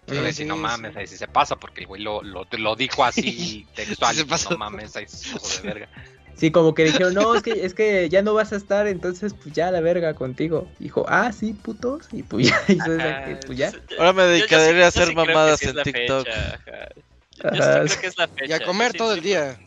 [0.07, 0.61] Le sí, decía, no sí.
[0.61, 4.13] mames, ahí sí se pasa, porque el güey lo, lo, lo dijo así textual.
[4.13, 4.49] Sí se y pasó.
[4.51, 5.31] No mames, ahí sí,
[5.61, 5.89] de verga.
[6.37, 9.33] Sí, como que dijeron, no, es que, es que ya no vas a estar, entonces
[9.33, 10.69] pues ya la verga contigo.
[10.79, 12.07] Dijo, ah, sí, putos.
[12.11, 13.71] Y pues ya Ajá, pues ya.
[13.97, 16.27] Ahora me dedicaré a hacer sí mamadas sí en TikTok.
[16.27, 18.45] Yo sí creo que es la fecha.
[18.45, 19.59] Y a comer Sí, todo sí, el día.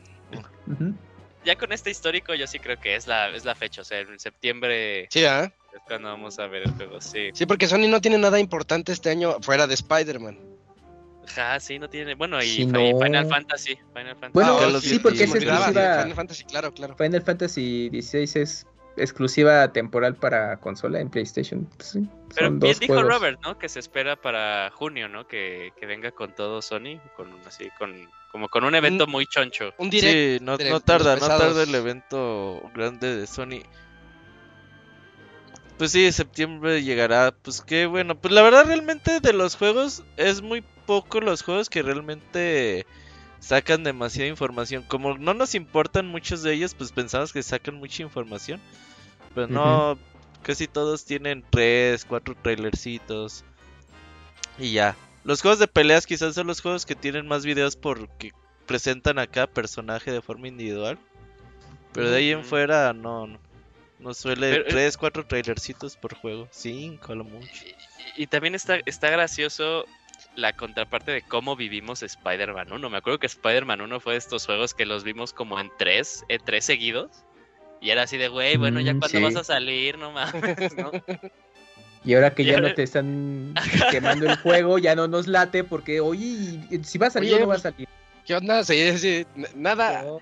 [1.45, 3.81] Ya con este histórico, yo sí creo que es la, es la fecha.
[3.81, 5.51] O sea, en septiembre Sí, ¿ah?
[5.79, 7.01] Es cuando vamos a ver el juego.
[7.01, 7.31] Sí.
[7.33, 10.39] Sí, porque Sony no tiene nada importante este año fuera de Spider-Man.
[11.27, 12.15] Ajá, sí, no tiene.
[12.15, 12.79] Bueno, y, Sí, y no.
[13.01, 13.77] Final Fantasy.
[13.95, 14.33] Final Fantasy.
[14.33, 15.67] Bueno, Ah, sí, porque es exclusiva.
[15.67, 16.97] Final Fantasy, claro, claro.
[16.97, 18.67] Final Fantasy XVI es
[18.97, 21.67] exclusiva temporal para consola en PlayStation.
[21.77, 23.13] Pues sí, Pero son bien dos dijo juegos.
[23.15, 23.59] Robert, ¿no?
[23.59, 25.29] Que se espera para junio, ¿no?
[25.29, 29.73] Que, que venga con todo Sony, con así, con como con un evento muy choncho.
[29.79, 30.39] Un direct.
[30.41, 33.63] Sí, no, direct, no tarda, no tarda el evento grande de Sony.
[35.79, 37.33] Pues sí, septiembre llegará.
[37.43, 38.19] Pues qué bueno.
[38.21, 42.85] Pues la verdad, realmente de los juegos, es muy poco los juegos que realmente
[43.39, 44.83] sacan demasiada información.
[44.83, 48.61] Como no nos importan muchos de ellos, pues pensamos que sacan mucha información.
[49.35, 49.99] Pero no,
[50.43, 53.45] casi todos tienen tres, cuatro trailercitos.
[54.59, 54.97] Y ya.
[55.23, 58.33] Los juegos de peleas quizás son los juegos que tienen más videos porque
[58.67, 60.99] presentan a cada personaje de forma individual.
[61.93, 63.39] Pero de ahí en fuera no, no,
[63.99, 66.49] no suele Pero, eh, tres, cuatro trailercitos por juego.
[66.51, 67.49] Cinco a lo mucho.
[68.17, 69.85] Y, y también está, está gracioso
[70.37, 72.91] la contraparte de cómo vivimos Spider-Man 1.
[72.91, 76.25] Me acuerdo que Spider-Man 1 fue de estos juegos que los vimos como en tres,
[76.29, 77.11] eh, tres seguidos.
[77.81, 79.25] Y era así de, güey, bueno, ya Mm, cuando sí.
[79.25, 80.91] vas a salir, no mames, ¿no?
[82.05, 83.55] Y ahora que Y ya ahora- no te están
[83.91, 87.47] quemando el juego, ya no nos late porque, oye, si va a salir Oye, o
[87.47, 87.89] no va a salir.
[88.25, 88.63] ¿Qué onda?
[88.65, 90.05] Sí, sí, nada.
[90.05, 90.21] No,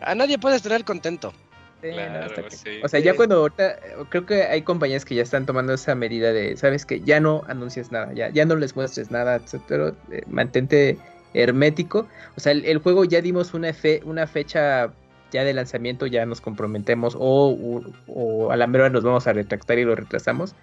[0.00, 1.34] A nadie puedes tener contento.
[1.82, 2.80] Sí, no, que-.
[2.84, 3.16] O sea, ya Sí.
[3.16, 6.84] cuando ahorita, eh, creo que hay compañías que ya están tomando esa medida de, sabes
[6.86, 10.98] que ya no anuncies nada, ya, ya no les muestres nada, etcétera, eh, mantente
[11.34, 12.08] hermético.
[12.36, 14.92] O sea, el, el juego ya dimos una, fe, una fecha
[15.30, 19.32] ya de lanzamiento, ya nos comprometemos o, o- o a la mera nos vamos a
[19.34, 20.54] retractar y lo retrasamos.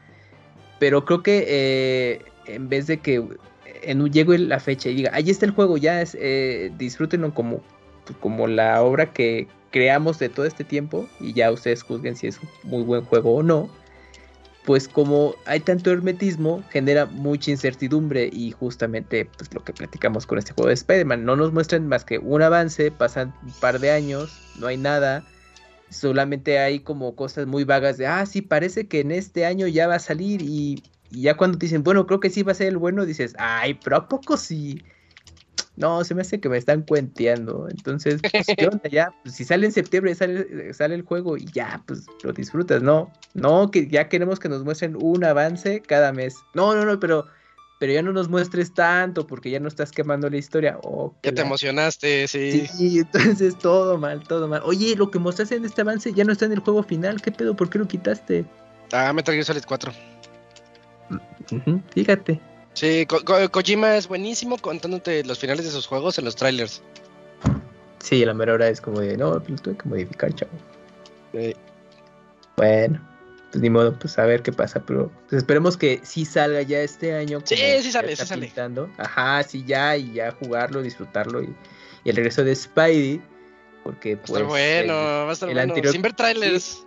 [0.80, 3.24] Pero creo que eh, en vez de que
[3.84, 7.62] en, llegue la fecha y diga, ahí está el juego, ya es, eh, disfrútenlo como,
[8.20, 12.40] como la obra que creamos de todo este tiempo y ya ustedes juzguen si es
[12.40, 13.70] un muy buen juego o no.
[14.64, 20.38] Pues como hay tanto hermetismo, genera mucha incertidumbre y justamente pues lo que platicamos con
[20.38, 23.92] este juego de Spider-Man, no nos muestran más que un avance, pasan un par de
[23.92, 25.26] años, no hay nada,
[25.90, 29.88] solamente hay como cosas muy vagas de, ah, sí, parece que en este año ya
[29.88, 32.78] va a salir y, ya cuando dicen, bueno, creo que sí va a ser el
[32.78, 34.82] bueno, dices, ay, pero ¿a poco sí?
[35.78, 37.68] No, se me hace que me están cuenteando.
[37.70, 38.90] Entonces, pues, ¿qué onda?
[38.90, 42.82] Ya, pues, si sale en septiembre, sale, sale el juego y ya, pues lo disfrutas,
[42.82, 43.12] ¿no?
[43.34, 46.36] No, que ya queremos que nos muestren un avance cada mes.
[46.54, 47.26] No, no, no, pero,
[47.80, 50.80] pero ya no nos muestres tanto porque ya no estás quemando la historia.
[50.84, 52.66] Oh, Ya te emocionaste, sí.
[52.68, 54.62] Sí, entonces todo mal, todo mal.
[54.64, 57.22] Oye, lo que mostraste en este avance ya no está en el juego final.
[57.22, 57.56] ¿Qué pedo?
[57.56, 58.46] ¿Por qué lo quitaste?
[58.94, 59.92] Ah, Metal Gear Solid 4.
[61.52, 62.40] Ujú, fíjate.
[62.76, 66.82] Sí, Ko- Ko- Kojima es buenísimo contándote los finales de sus juegos en los trailers.
[68.00, 70.52] Sí, la mera hora es como de, no, lo tuve que modificar, chavo.
[71.34, 71.56] Eh,
[72.58, 73.02] Bueno,
[73.52, 76.80] pues ni modo, pues a ver qué pasa, pero pues esperemos que sí salga ya
[76.82, 77.40] este año.
[77.46, 78.46] Sí, sí sale, sí sale.
[78.46, 78.90] pintando.
[78.98, 81.42] Ajá, sí, ya, y ya jugarlo, disfrutarlo.
[81.42, 81.56] Y,
[82.04, 83.22] y el regreso de Spidey,
[83.84, 84.42] porque va pues...
[84.42, 85.74] estar bueno, el- va a estar el bueno.
[85.74, 86.64] anterior- Sin ver trailers.
[86.64, 86.86] Sí,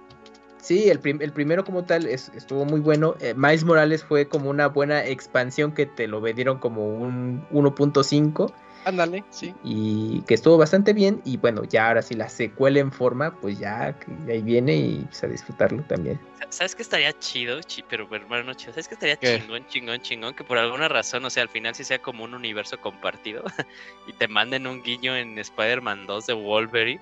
[0.68, 3.14] el, prim- el primero como tal es- estuvo muy bueno.
[3.20, 8.52] Eh, Miles Morales fue como una buena expansión que te lo vendieron como un 1.5
[8.84, 9.54] Ándale, sí.
[9.62, 11.20] y que estuvo bastante bien.
[11.24, 15.04] Y bueno, ya ahora sí la secuela en forma, pues ya que ahí viene y
[15.08, 16.18] pues, a disfrutarlo también.
[16.50, 17.60] ¿Sabes qué estaría chido?
[17.62, 18.72] Chi- pero hermano chido.
[18.72, 19.38] ¿Sabes qué estaría ¿Qué?
[19.40, 20.34] chingón, chingón, chingón?
[20.34, 23.44] Que por alguna razón, o sea, al final sí sea como un universo compartido
[24.06, 27.00] y te manden un guiño en Spider-Man 2 de Wolverine.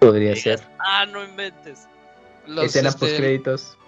[0.00, 0.60] Podría ser.
[0.80, 1.88] ah, no inventes.
[2.46, 3.78] Los, Escena este, post créditos.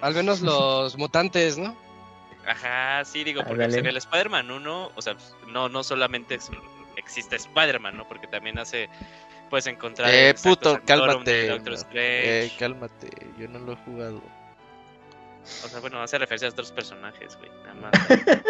[0.00, 1.76] al menos los mutantes, ¿no?
[2.46, 3.80] Ajá, sí, digo, porque Ándale.
[3.80, 6.50] en el Spider-Man 1, o sea, pues, no, no solamente es-
[6.96, 8.06] existe Spider-Man, ¿no?
[8.06, 8.88] Porque también hace,
[9.50, 10.08] puedes encontrar...
[10.12, 11.48] Eh, puto, cálmate.
[11.48, 11.78] Doctor no.
[11.94, 14.22] Eh, cálmate, yo no lo he jugado.
[15.64, 17.92] O sea, bueno, hace referencia a otros personajes, güey, nada más.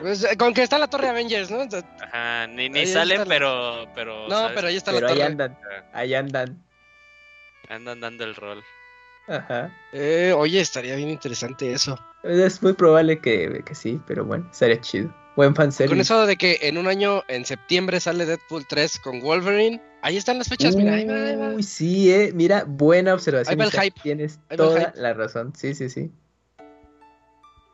[0.00, 1.60] Pues, eh, con que está la torre Avengers, ¿no?
[2.00, 4.28] Ajá, ni, ni salen, pero, pero...
[4.28, 4.52] No, ¿sabes?
[4.54, 5.26] pero ahí está Pero la ahí torre.
[5.26, 5.58] andan,
[5.92, 6.62] ahí andan.
[7.68, 8.62] Andan dando el rol.
[9.30, 9.72] Ajá.
[9.92, 11.98] Eh, oye, estaría bien interesante eso.
[12.22, 15.14] Es muy probable que, que sí, pero bueno, estaría chido.
[15.36, 15.88] Buen fanservice.
[15.94, 19.80] Con eso de que en un año, en septiembre, sale Deadpool 3 con Wolverine.
[20.02, 21.48] Ahí están las fechas, mira, ahí va, ahí va.
[21.54, 22.32] Uy, sí, eh.
[22.34, 23.52] Mira, buena observación.
[23.52, 24.00] Ahí va el Isaac, hype.
[24.02, 25.00] Tienes Ahí toda hype.
[25.00, 25.52] la razón.
[25.56, 26.10] Sí, sí, sí.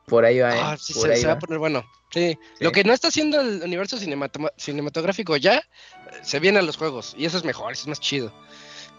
[0.06, 0.60] Por ahí va, eh.
[0.62, 1.38] Ah, sí, Por se, ahí se va va.
[1.38, 1.84] a poner bueno.
[2.10, 2.38] Sí.
[2.58, 2.64] Sí.
[2.64, 3.98] Lo que no está haciendo el universo
[4.56, 5.62] cinematográfico ya, eh,
[6.22, 7.14] se viene a los juegos.
[7.18, 8.32] Y eso es mejor, eso es más chido.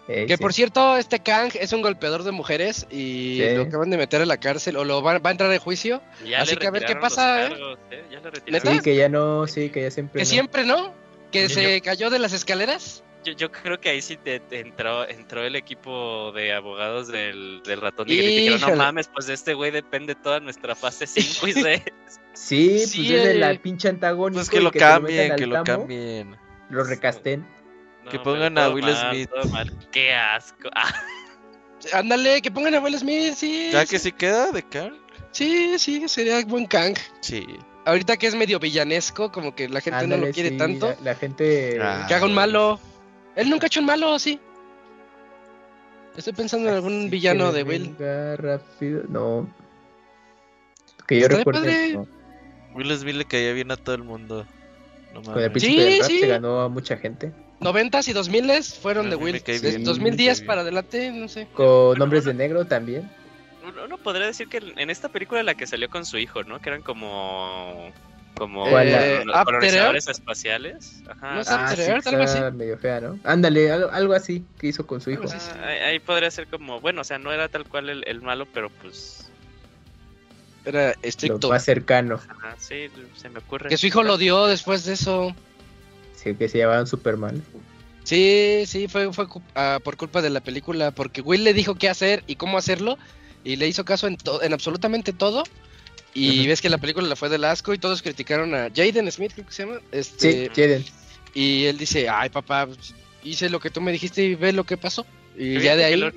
[0.08, 0.42] Eh, Que sí.
[0.42, 3.56] por cierto, este Kang es un golpeador de mujeres y Sí.
[3.56, 6.02] lo acaban de meter a la cárcel o lo va, va a entrar en juicio.
[6.26, 7.50] Ya Así que a ver qué pasa, ¿eh?
[7.50, 8.04] cargos, ¿eh?
[8.12, 8.62] Ya.
[8.62, 10.20] Sí, que ya no, sí, que ya siempre.
[10.20, 10.30] Que no.
[10.30, 10.94] siempre, ¿no?
[11.32, 13.04] que se cayó de las escaleras.
[13.26, 17.62] Yo, yo creo que ahí sí te, te entró, entró el equipo de abogados del,
[17.66, 21.48] del ratón y dijeron, no mames, pues de este güey depende toda nuestra fase 5
[21.50, 21.82] y 6.
[22.34, 23.60] Sí, Sí, pues es el eh.
[23.62, 24.40] pinche antagónico.
[24.40, 26.38] Pues que lo cambien, que lo cambien.
[26.70, 27.46] Lo recasten.
[28.08, 29.30] No, Que pongan a Will mal, Smith.
[29.52, 29.74] mal.
[29.92, 30.70] Qué asco.
[30.74, 30.94] Ah,
[31.94, 33.70] Ándale, que pongan a Will Smith, sí.
[33.72, 34.94] ¿Ya que sí queda de Kang?
[35.32, 36.96] Sí, sí, sería buen Kang.
[37.22, 37.46] Sí.
[37.86, 40.90] Ahorita que es medio villanesco, como que la gente no lo quiere sí, tanto.
[40.90, 41.78] La, la gente.
[41.82, 42.06] Ah.
[42.08, 42.80] Que haga un malo.
[43.36, 44.40] Él nunca ha hecho un malo, sí.
[46.18, 47.96] Estoy pensando en algún Así villano que de Will.
[48.38, 49.04] rápido.
[49.08, 49.48] No.
[51.08, 52.08] Que yo no.
[52.74, 54.46] Will Smith le caía bien a todo el mundo.
[55.14, 56.20] No Con el príncipe del rap sí.
[56.20, 57.32] se ganó a mucha gente.
[57.60, 59.42] 90s y 2000s fueron de Will.
[59.42, 60.48] cae Desde bien, 2010 me cae bien.
[60.48, 61.48] para adelante, no sé.
[61.54, 63.10] Con nombres de negro también.
[63.86, 66.60] uno, podría decir que en esta película la que salió con su hijo, ¿no?
[66.62, 67.92] Que eran como.
[68.36, 68.68] Como.
[68.80, 71.02] Eh, colonizadores espaciales.
[71.10, 71.36] Ajá.
[71.36, 71.50] No sé.
[71.52, 73.20] Ah, sí, After Earth, algo está medio fea, ¿no?
[73.24, 75.24] Ándale, algo, algo así que hizo con su hijo.
[75.24, 75.36] Así.
[75.60, 78.22] Ah, ahí, ahí podría ser como, bueno, o sea, no era tal cual el, el
[78.22, 79.28] malo, pero pues,
[80.66, 81.50] Era Lo estricto.
[81.50, 82.20] más cercano.
[82.30, 83.70] ajá, sí, se me ocurre.
[83.70, 85.36] Que su hijo lo dio después de eso.
[86.22, 87.42] Sí, que se llevaban súper mal.
[88.04, 91.76] Sí, sí, fue, fue cu- ah, por culpa de la película, porque Will le dijo
[91.76, 92.98] qué hacer y cómo hacerlo,
[93.44, 95.44] y le hizo caso en, to- en absolutamente todo.
[96.14, 99.34] Y ves que la película le fue del asco y todos criticaron a Jaden Smith,
[99.36, 99.80] creo que se llama.
[99.92, 100.86] Sí, Este, Jaden.
[101.36, 104.64] Y él dice, ay papá, pues, hice lo que tú me dijiste y ve lo
[104.64, 105.06] que pasó.
[105.38, 106.12] Y ya de que ahí...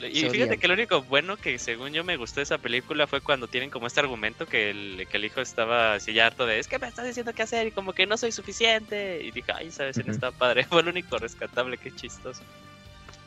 [0.00, 0.58] y se fíjate odian.
[0.60, 3.68] que lo único bueno que según yo me gustó de esa película fue cuando tienen
[3.70, 6.78] como este argumento que el, que el hijo estaba así ya harto de es que
[6.78, 9.20] me estás diciendo qué hacer y como que no soy suficiente.
[9.24, 10.12] Y dije, ay, sabes, no Ujú.
[10.12, 10.64] está padre.
[10.64, 12.42] Fue lo único rescatable, qué chistoso.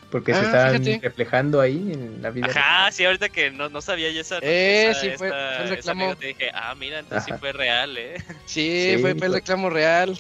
[0.10, 1.08] Porque Ah, se estaban fíjate.
[1.08, 2.48] reflejando ahí en la vida.
[2.50, 4.40] Ajá, sí, ahorita que no, no sabía yo esa.
[4.42, 6.04] Eh, esa- sí, fue- esta- fue el reclamo.
[6.06, 7.40] anécdota, dije, ah, mira, entonces sí Ajá.
[7.40, 8.16] fue real, eh.
[8.46, 9.32] Sí, Sí, fue, fue el pues.
[9.32, 10.20] reclamo real.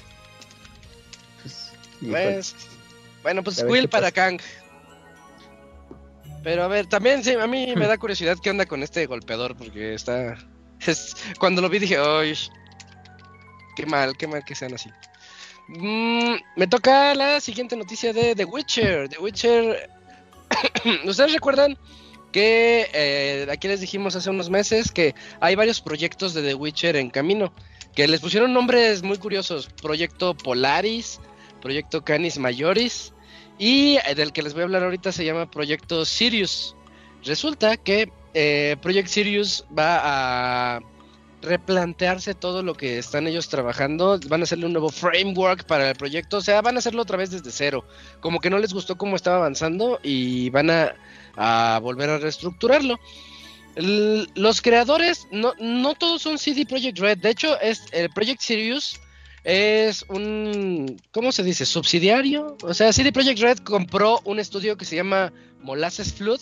[1.43, 1.73] Pues.
[2.09, 2.55] Pues,
[3.23, 4.11] bueno, pues qué para pasa.
[4.11, 4.41] Kang.
[6.43, 9.55] Pero a ver, también sí, a mí me da curiosidad qué onda con este golpeador,
[9.55, 10.37] porque está...
[10.85, 12.33] Es, cuando lo vi dije, ¡ay!
[13.75, 14.89] Qué mal, qué mal que sean así.
[15.67, 19.09] Mm, me toca la siguiente noticia de The Witcher.
[19.09, 19.89] The Witcher...
[21.05, 21.77] ¿Ustedes recuerdan
[22.31, 26.95] que eh, aquí les dijimos hace unos meses que hay varios proyectos de The Witcher
[26.95, 27.53] en camino?
[27.93, 29.69] Que les pusieron nombres muy curiosos.
[29.81, 31.19] Proyecto Polaris,
[31.61, 33.13] Proyecto Canis Majoris
[33.61, 36.75] y eh, del que les voy a hablar ahorita se llama Proyecto Sirius.
[37.23, 40.79] Resulta que eh, Project Sirius va a
[41.43, 45.95] replantearse todo lo que están ellos trabajando, van a hacerle un nuevo framework para el
[45.95, 47.85] proyecto, o sea, van a hacerlo otra vez desde cero,
[48.19, 50.95] como que no les gustó cómo estaba avanzando y van a,
[51.35, 52.99] a volver a reestructurarlo.
[53.75, 58.99] Los creadores, no, no todos son CD Projekt Red, de hecho, es el Project Sirius
[59.43, 61.65] es un, ¿cómo se dice?
[61.65, 62.57] Subsidiario.
[62.61, 66.41] O sea, CD Projekt Red compró un estudio que se llama Molasses Flood.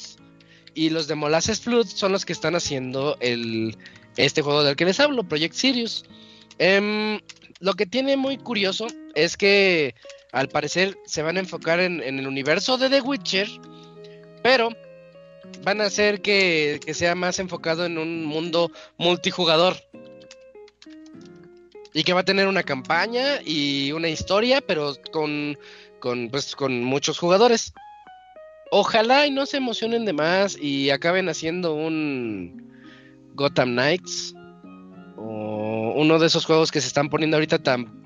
[0.74, 3.78] Y los de Molasses Flood son los que están haciendo el,
[4.18, 6.04] este juego del que les hablo, Project Sirius.
[6.58, 7.20] Em,
[7.60, 9.96] lo que tiene muy curioso es que
[10.32, 13.48] al parecer se van a enfocar en, en el universo de The Witcher,
[14.44, 14.70] pero
[15.64, 19.78] van a hacer que, que sea más enfocado en un mundo multijugador.
[21.94, 25.58] Y que va a tener una campaña y una historia, pero con,
[26.00, 27.74] con, pues, con muchos jugadores.
[28.72, 32.72] Ojalá y no se emocionen de más y acaben haciendo un
[33.34, 34.36] Gotham Knights.
[35.18, 37.98] O uno de esos juegos que se están poniendo ahorita tan...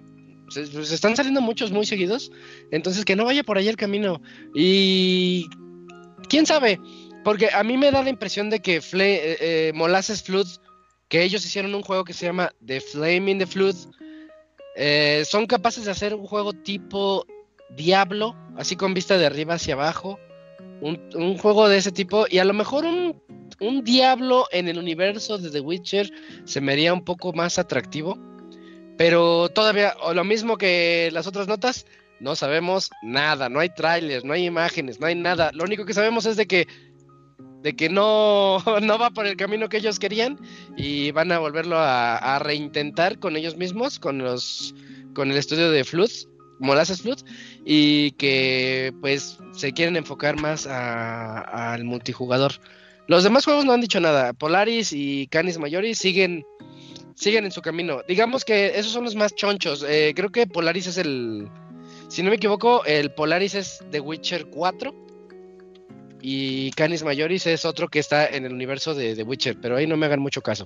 [0.50, 2.32] Se, están saliendo muchos muy seguidos.
[2.72, 4.22] Entonces que no vaya por ahí el camino.
[4.56, 5.48] Y...
[6.30, 6.80] ¿Quién sabe?
[7.26, 10.48] Porque a mí me da la impresión de que Fle- eh, eh, Flood
[11.14, 13.76] que ellos hicieron un juego que se llama The Flame in the Flood.
[14.76, 17.28] Eh, son capaces de hacer un juego tipo
[17.70, 20.20] Diablo, así con vista de arriba hacia abajo.
[20.82, 22.26] Un, juego de ese tipo.
[22.28, 23.22] Y a lo mejor un,
[23.60, 26.12] un Diablo en el universo de The Witcher
[26.46, 28.18] se me haría un poco más atractivo.
[28.98, 31.86] Pero todavía, o lo mismo que las otras notas,
[32.22, 33.50] no sabemos nada.
[33.50, 35.52] No hay trailers, no hay imágenes, no hay nada.
[35.54, 36.68] Lo único que sabemos es de que
[37.64, 40.38] de que no, no va por el camino que ellos querían
[40.78, 44.76] y van a volverlo a, reintentar con ellos mismos, con los
[45.16, 46.10] con el estudio de Flood,
[46.60, 47.20] Molasses Flood,
[47.66, 52.54] y que pues se quieren enfocar más al multijugador.
[53.08, 54.34] Los demás juegos no han dicho nada.
[54.34, 56.44] Polaris y Canis Majoris siguen
[57.16, 58.02] siguen en su camino.
[58.08, 59.86] Digamos que esos son los más chonchos.
[59.88, 61.48] Eh, creo que Polaris es el
[62.08, 65.04] si no me equivoco, el Polaris es The Witcher 4
[66.26, 69.86] y Canis Majoris es otro que está en el universo de The Witcher, pero ahí
[69.86, 70.66] no me hagan mucho caso.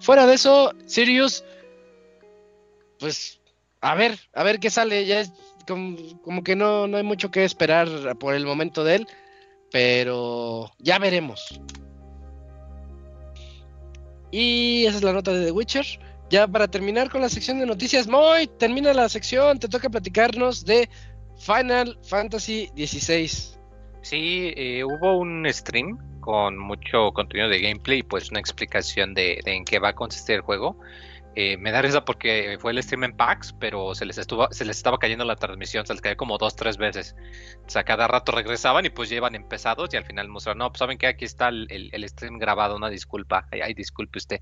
[0.00, 1.44] Fuera de eso, Sirius,
[2.98, 3.38] pues
[3.82, 5.04] a ver, a ver qué sale.
[5.04, 5.30] Ya es
[5.68, 9.06] como, que no, no hay mucho que esperar por el momento de él,
[9.70, 11.60] pero ya veremos.
[14.30, 15.84] Y esa es la nota de The Witcher.
[16.30, 20.64] Ya para terminar con la sección de noticias, Moy, termina la sección, te toca platicarnos
[20.64, 20.88] de
[21.36, 23.53] Final Fantasy XVI.
[24.04, 29.64] Sí, eh, hubo un stream con mucho contenido de gameplay pues una explicación de en
[29.64, 30.76] qué va a consistir el juego.
[31.36, 34.64] Eh, me da risa porque fue el stream en PAX, pero se les estuvo, se
[34.64, 37.16] les estaba cayendo la transmisión, se les cayó como dos, tres veces.
[37.66, 40.78] O sea, cada rato regresaban y pues llevan empezados y al final mostraron, no, pues
[40.78, 44.40] saben que aquí está el, el, stream grabado, una disculpa, ay, disculpe usted.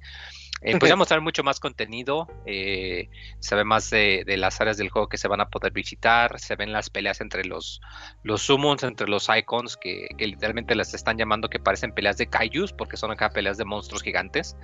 [0.64, 3.08] Eh, pues a mostrar mucho más contenido, eh,
[3.40, 6.38] se ve más de, de, las áreas del juego que se van a poder visitar,
[6.38, 7.80] se ven las peleas entre los,
[8.22, 12.28] los summons, entre los icons, que, que literalmente las están llamando que parecen peleas de
[12.28, 14.56] kaijus, porque son acá peleas de monstruos gigantes.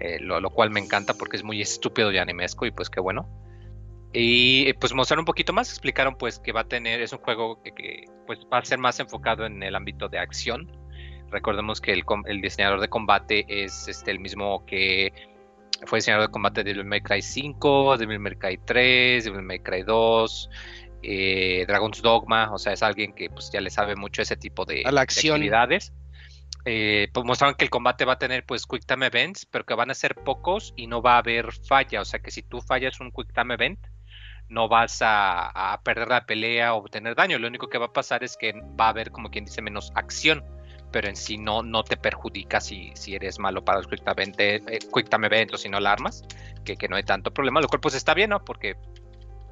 [0.00, 3.00] Eh, lo, lo, cual me encanta porque es muy estúpido y animesco y pues qué
[3.00, 3.28] bueno.
[4.12, 7.60] Y pues mostrar un poquito más, explicaron pues que va a tener, es un juego
[7.62, 10.70] que, que pues va a ser más enfocado en el ámbito de acción.
[11.30, 15.12] Recordemos que el, el diseñador de combate es este, el mismo que
[15.84, 19.58] fue diseñador de combate de Devil May Cry 5, Devil May Cry 3, Devil May
[19.58, 20.50] Cry 2,
[21.02, 24.64] eh, Dragon's Dogma, o sea, es alguien que pues ya le sabe mucho ese tipo
[24.64, 25.40] de, a la acción.
[25.40, 25.92] de actividades
[26.64, 29.74] eh, pues mostraron que el combate va a tener pues quick time events, pero que
[29.74, 32.00] van a ser pocos y no va a haber falla.
[32.00, 33.78] O sea que si tú fallas un quick time event,
[34.48, 37.38] no vas a, a, perder la pelea o tener daño.
[37.38, 39.92] Lo único que va a pasar es que va a haber, como quien dice, menos
[39.94, 40.44] acción.
[40.90, 44.32] Pero en sí no, no te perjudica si, si eres malo para los quick time,
[44.38, 46.24] event, eh, quick time o si no la armas,
[46.64, 47.60] que, que, no hay tanto problema.
[47.60, 48.42] Lo cual pues está bien, ¿no?
[48.42, 48.76] Porque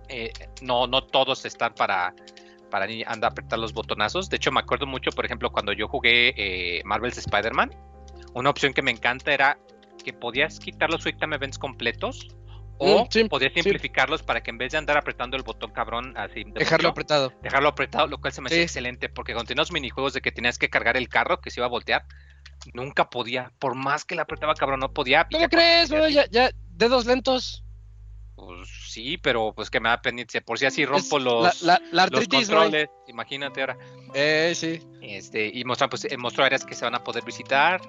[0.09, 2.15] eh, no, no todos están para
[2.71, 4.29] para andar a apretar los botonazos.
[4.29, 7.75] De hecho, me acuerdo mucho, por ejemplo, cuando yo jugué eh, Marvel's Spider-Man,
[8.35, 9.59] una opción que me encanta era
[10.05, 12.29] que podías quitar los Quick Time Events completos
[12.79, 14.27] o mm, sí, podías simplificarlos sí.
[14.27, 17.33] para que en vez de andar apretando el botón cabrón así de dejarlo mucho, apretado
[17.43, 18.63] dejarlo apretado lo cual se me hace sí.
[18.63, 21.67] excelente porque con los minijuegos de que tenías que cargar el carro que se iba
[21.67, 22.05] a voltear
[22.75, 25.89] nunca podía por más que le apretaba cabrón no podía ¿Cómo crees?
[25.89, 27.65] Bueno, ya, ya dedos lentos
[28.37, 30.41] pues sí, pero pues que me da pendiente.
[30.43, 32.89] Por si así rompo los, la, la, la artritis, los controles.
[32.89, 33.05] ¿no?
[33.09, 33.79] Imagínate ahora.
[34.15, 34.79] Eh, sí.
[35.01, 37.81] Este, y mostró, pues, mostró áreas que se van a poder visitar.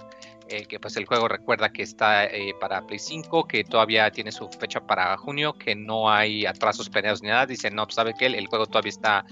[0.49, 4.31] Eh, que pues el juego recuerda que está eh, para Play 5, que todavía tiene
[4.31, 7.45] su fecha para junio, que no hay atrasos planeados ni nada.
[7.45, 9.25] Dice, no, pues, sabe que el, el juego todavía está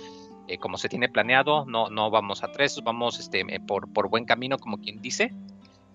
[0.50, 4.26] eh, como se tiene planeado, no, no vamos a tres, vamos este, por, por buen
[4.26, 5.34] camino, como quien dice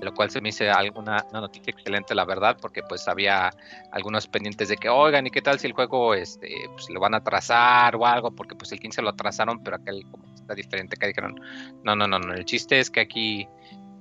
[0.00, 3.50] lo cual se me hizo alguna una noticia excelente, la verdad, porque pues había
[3.92, 7.14] algunos pendientes de que, oigan, ¿y qué tal si el juego este, pues, lo van
[7.14, 8.30] a atrasar o algo?
[8.30, 11.40] Porque pues el 15 lo atrasaron, pero aquel como está diferente, que dijeron,
[11.84, 13.48] no, no, no, no, el chiste es que aquí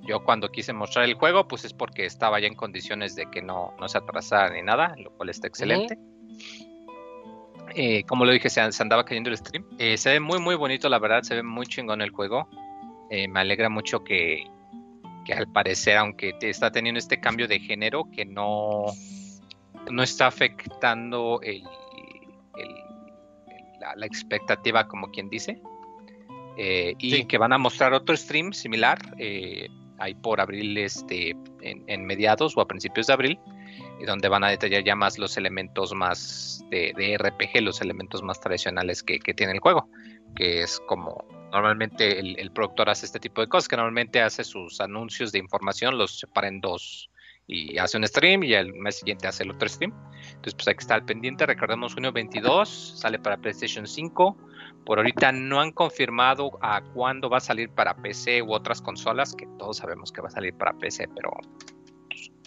[0.02, 3.42] yo cuando quise mostrar el juego, pues es porque estaba ya en condiciones de que
[3.42, 5.98] no, no se atrasara ni nada, lo cual está excelente.
[7.74, 9.64] Eh, como lo dije, se, se, andaba cayendo el stream.
[9.78, 12.48] Eh, se ve muy, muy bonito, la verdad, se ve muy chingón el juego.
[13.10, 14.44] Eh, me alegra mucho que,
[15.30, 18.86] que al parecer, aunque está teniendo este cambio de género, que no,
[19.90, 21.62] no está afectando el,
[22.56, 22.74] el,
[23.80, 25.60] la, la, expectativa, como quien dice.
[26.56, 27.24] Eh, y sí.
[27.26, 31.30] que van a mostrar otro stream similar, eh, ahí por abril, este,
[31.60, 33.38] en, en, mediados o a principios de abril,
[34.04, 38.40] donde van a detallar ya más los elementos más de, de RPG, los elementos más
[38.40, 39.88] tradicionales que, que tiene el juego,
[40.34, 44.44] que es como normalmente el, el, productor hace este tipo de cosas, que normalmente hace
[44.44, 47.10] sus anuncios de información, los separa en dos
[47.50, 49.92] y hace un stream y el mes siguiente hace el otro stream.
[50.28, 51.44] Entonces, pues hay que estar al pendiente.
[51.46, 54.36] Recordemos, junio 22 sale para PlayStation 5.
[54.86, 59.34] Por ahorita no han confirmado a cuándo va a salir para PC u otras consolas,
[59.34, 61.32] que todos sabemos que va a salir para PC, pero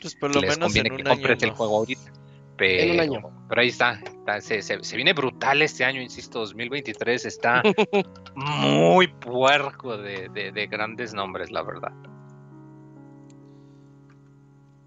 [0.01, 2.13] pues por lo les menos conviene en que compres año, el juego ahorita.
[2.57, 3.45] Pero, en un año.
[3.49, 7.63] pero ahí está, está se, se, se, viene brutal este año, insisto, 2023 está
[8.35, 11.91] muy puerco de, de, de, grandes nombres, la verdad.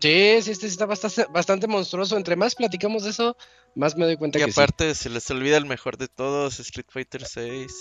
[0.00, 2.16] Sí, sí, este está bastante, bastante monstruoso.
[2.16, 3.36] Entre más platicamos de eso,
[3.74, 5.04] más me doy cuenta y que aparte sí.
[5.04, 7.72] se les olvida el mejor de todos, Street Fighter 6.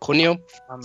[0.00, 0.38] Junio.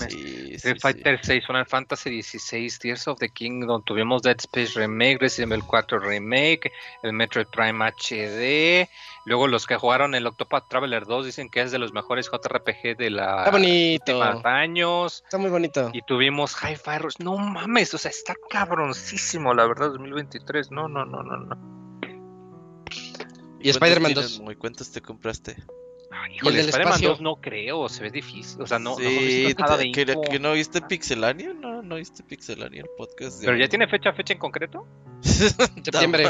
[0.09, 1.33] Sí, Street sí, Fighter sí.
[1.33, 5.99] 6, Final Fantasy 16, Tears of the Kingdom, tuvimos Dead Space Remake, Resident Evil 4
[5.99, 6.71] Remake,
[7.03, 8.89] el Metroid Prime HD,
[9.25, 12.97] luego los que jugaron el Octopath Traveler 2 dicen que es de los mejores JRPG
[12.97, 14.23] de la está bonito.
[14.45, 15.23] años.
[15.25, 15.89] Está muy bonito.
[15.93, 21.05] Y tuvimos Hi-Fi Rush, no mames, o sea, está cabroncísimo, la verdad, 2023, no, no,
[21.05, 21.81] no, no, no.
[23.59, 24.39] Y Spider-Man 2.
[24.39, 25.55] Muy cuántos te compraste?
[26.13, 28.61] Ay, híjole, Spider-Man 2 no creo, se ve difícil.
[28.61, 31.95] O sea, no, sí, no nada de que, que, no viste Pixelania, no, no ¿No
[31.95, 33.39] viste Pixelania el podcast?
[33.39, 33.69] de ¿Pero ya hoy?
[33.69, 34.85] tiene fecha, fecha en concreto?
[35.21, 36.29] Septiembre.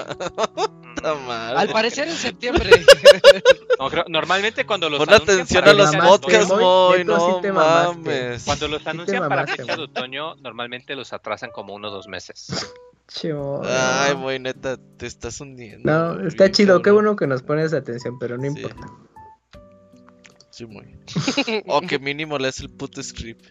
[1.03, 2.69] Al parecer en septiembre.
[3.79, 7.51] No, creo- normalmente cuando los Pon atención a los podcasts, sí No mamaste.
[7.51, 8.43] mames.
[8.45, 9.83] Cuando los anuncian para fecha de güey.
[9.85, 12.71] otoño, normalmente los atrasan como uno o dos meses.
[13.63, 14.15] Ay.
[14.15, 15.91] Moy, neta, te estás hundiendo.
[15.91, 18.47] No, güey, está chido, qué bueno que nos pones atención, pero no Sí.
[18.49, 18.87] importa.
[20.51, 20.95] Sí, Moy.
[21.67, 23.45] O que mínimo lees el puto script.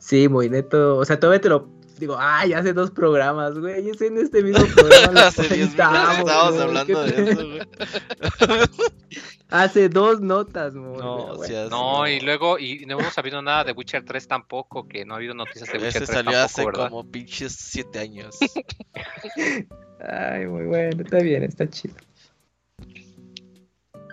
[0.00, 0.96] Sí, muy neto.
[0.98, 1.68] O sea, todavía te lo
[1.98, 3.88] digo, ay, hace dos programas, güey.
[3.88, 5.20] Es en este mismo programa.
[5.26, 8.68] Hace 10 minutos comentamos, estábamos güey, hablando ¿qué de eso, güey.
[9.48, 10.96] Hace dos notas, güey.
[10.98, 15.04] No, seas- No, y luego, y no hemos sabido nada de Witcher 3 tampoco, que
[15.04, 16.88] no ha habido noticias de Witcher Ese 3 salió tampoco, hace ¿verdad?
[16.90, 18.36] como pinches 7 años.
[20.00, 21.94] Ay, muy bueno, está bien, está chido.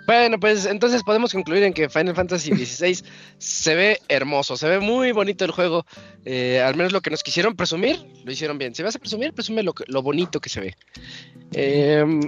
[0.06, 3.04] Bueno, pues entonces podemos concluir en que Final Fantasy XVI
[3.38, 5.86] se ve hermoso, se ve muy bonito el juego.
[6.26, 8.76] eh, al menos lo que nos quisieron presumir, lo hicieron bien.
[8.76, 10.76] Si vas a presumir, presume lo, lo bonito que se ve.
[11.54, 12.20] Em,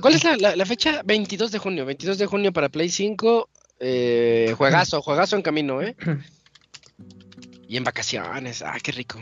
[0.00, 1.02] ¿Cuál es la, la- la fecha?
[1.04, 1.86] 22 de junio.
[1.86, 3.48] 22 de junio para Play 5.
[3.80, 5.96] eh, juegazo, juegazo en camino, ¿eh?
[7.68, 8.62] Y en vacaciones.
[8.62, 9.18] Ah, qué rico.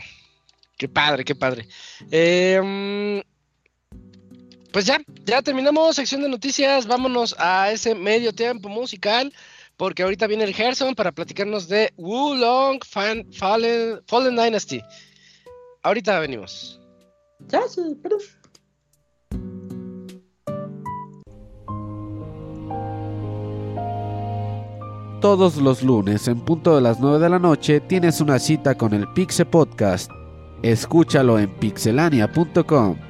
[0.77, 1.66] Qué padre, qué padre.
[2.11, 3.23] Em,
[4.73, 6.87] pues ya, ya terminamos sección de noticias.
[6.87, 9.33] Vámonos a ese medio tiempo musical.
[9.77, 14.83] Porque ahorita viene el Gerson para platicarnos de Wulong Fan, Fallen, Fallen Dynasty.
[15.83, 16.79] Ahorita venimos.
[17.49, 18.19] Ya, sí, pero.
[25.23, 28.93] Todos los lunes en punto de las 9 de la noche tienes una cita con
[28.93, 30.11] el Pixe Podcast.
[30.63, 33.10] Escúchalo en pixelania.com.「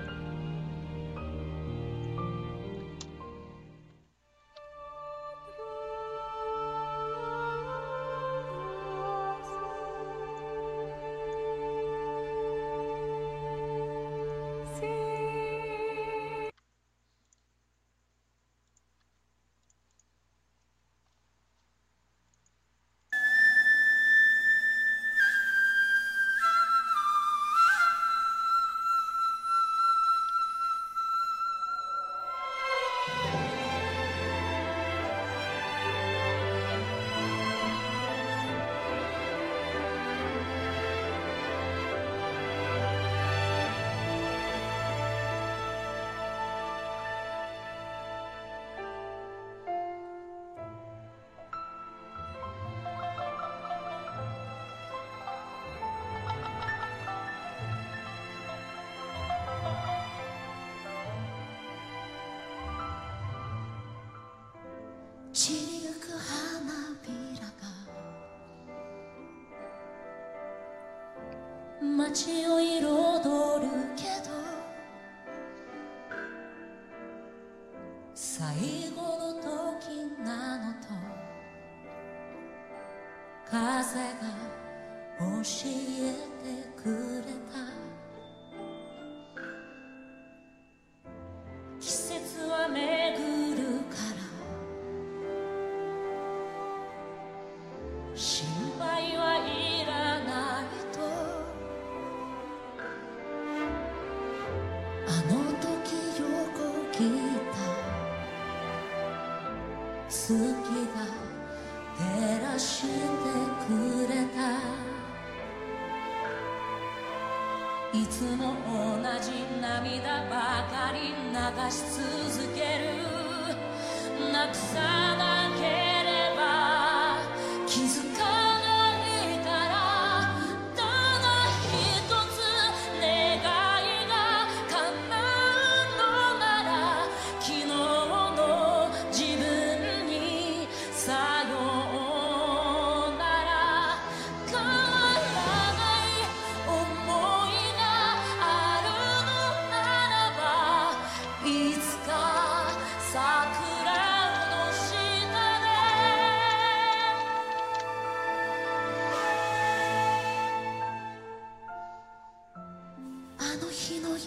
[163.60, 164.20] の日の約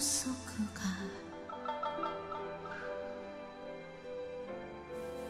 [0.00, 0.34] 束
[0.74, 0.82] が。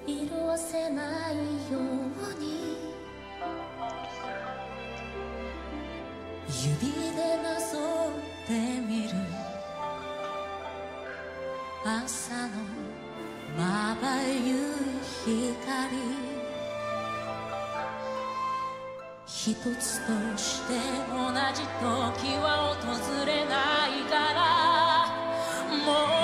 [0.06, 1.36] 色あせない
[1.70, 2.93] ように。
[19.44, 20.08] 一つと
[20.38, 20.72] して
[21.12, 23.52] 同じ時は訪れな
[23.88, 24.40] いから。
[25.84, 26.23] も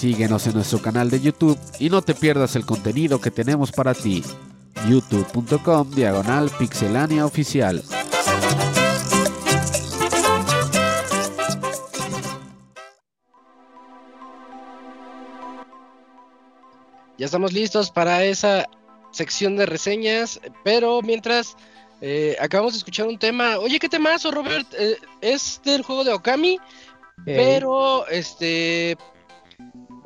[0.00, 3.92] Síguenos en nuestro canal de YouTube y no te pierdas el contenido que tenemos para
[3.92, 4.24] ti.
[4.88, 7.82] youtube.com diagonal pixelania oficial.
[17.18, 18.64] Ya estamos listos para esa
[19.12, 21.56] sección de reseñas, pero mientras
[22.00, 23.58] eh, acabamos de escuchar un tema.
[23.58, 24.66] Oye, ¿qué temazo, Robert?
[24.78, 26.58] Eh, es del juego de Okami, Eh,
[27.36, 28.96] pero este.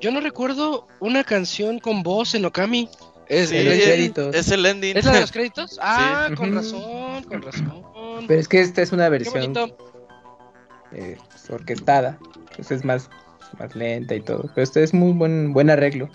[0.05, 2.91] Yo no recuerdo una canción con voz en Okami.
[3.27, 4.35] Es, Sí, es- los es- créditos.
[4.35, 4.99] Es el ending.
[4.99, 5.79] ¿es la de los créditos?
[5.83, 7.83] Ah, con razón, con razón.
[8.29, 9.55] Pero es que esta es una versión
[10.93, 12.19] eh, pues, orquestada.
[12.55, 13.09] Pues es más,
[13.59, 14.43] más lenta y todo.
[14.55, 16.11] Pero este es muy buen, buen arreglo.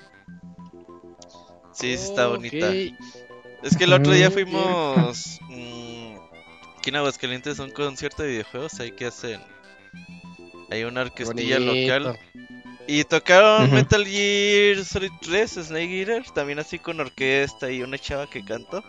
[1.74, 2.72] Sí, sí está bonita.
[3.64, 4.34] Es que el otro día Ujú.
[4.36, 6.16] fuimos mm,
[6.78, 9.42] aquí en Aguascalientes a un concierto de videojuegos ahí que hacen.
[10.70, 11.98] Hay una orquestilla Bonito.
[11.98, 12.20] local.
[12.92, 13.72] Y tocaron.
[13.72, 18.84] Metal Gear Solid 3, Snake Eater, también así con orquesta y una chava que cantó.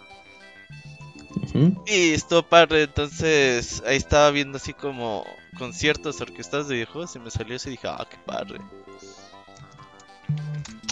[1.87, 5.27] Y estuvo padre, entonces ahí estaba viendo así como
[5.59, 8.61] conciertos orquestados de videojuegos y me salió eso y dije, ah, qué padre.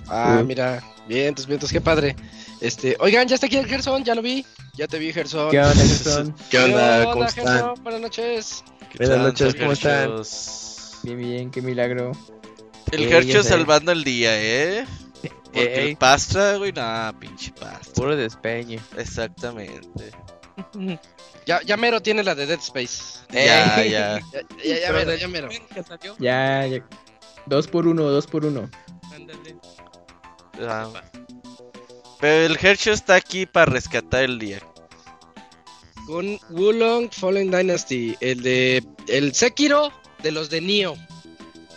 [0.06, 2.14] Ah, mira, vientos, vientos, qué padre.
[2.60, 4.44] Este, oigan, ya está aquí el Gerson, ya lo vi.
[4.74, 5.50] Ya te vi, Gerson.
[5.50, 6.34] ¿Qué onda, Gerson?
[6.50, 7.04] ¿Qué onda?
[7.04, 7.56] ¿Cómo Gerson?
[7.56, 7.84] están?
[7.84, 8.64] Buenas noches.
[8.92, 10.12] ¿Qué Buenas noches, ¿cómo están?
[11.04, 12.12] Bien, bien, qué milagro.
[12.92, 14.86] El Gercho salvando el día, ¿eh?
[15.44, 15.90] Porque Ey.
[15.90, 17.92] el Pastra, güey, nada, pinche Pastra.
[17.94, 18.80] Puro despeñe.
[18.96, 20.10] Exactamente.
[21.46, 23.20] Ya, ya mero tiene la de Dead Space.
[23.30, 23.90] Ya, Ey.
[23.92, 24.20] ya.
[24.32, 25.48] Ya, ya, ya mero, ya mero.
[26.18, 26.86] Ya, ya.
[27.46, 28.68] Dos por uno, dos por uno.
[29.14, 29.56] Ándale.
[30.60, 30.90] Ah.
[32.20, 34.60] Pero el Hershey está aquí para rescatar el día.
[36.06, 39.90] Con Wulong Fallen Dynasty, el de el Sekiro
[40.22, 40.96] de los de Nioh.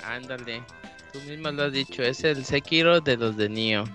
[0.04, 0.64] Ándale.
[1.12, 3.86] Tú mismo lo has dicho, es el Sekiro de los de Nioh.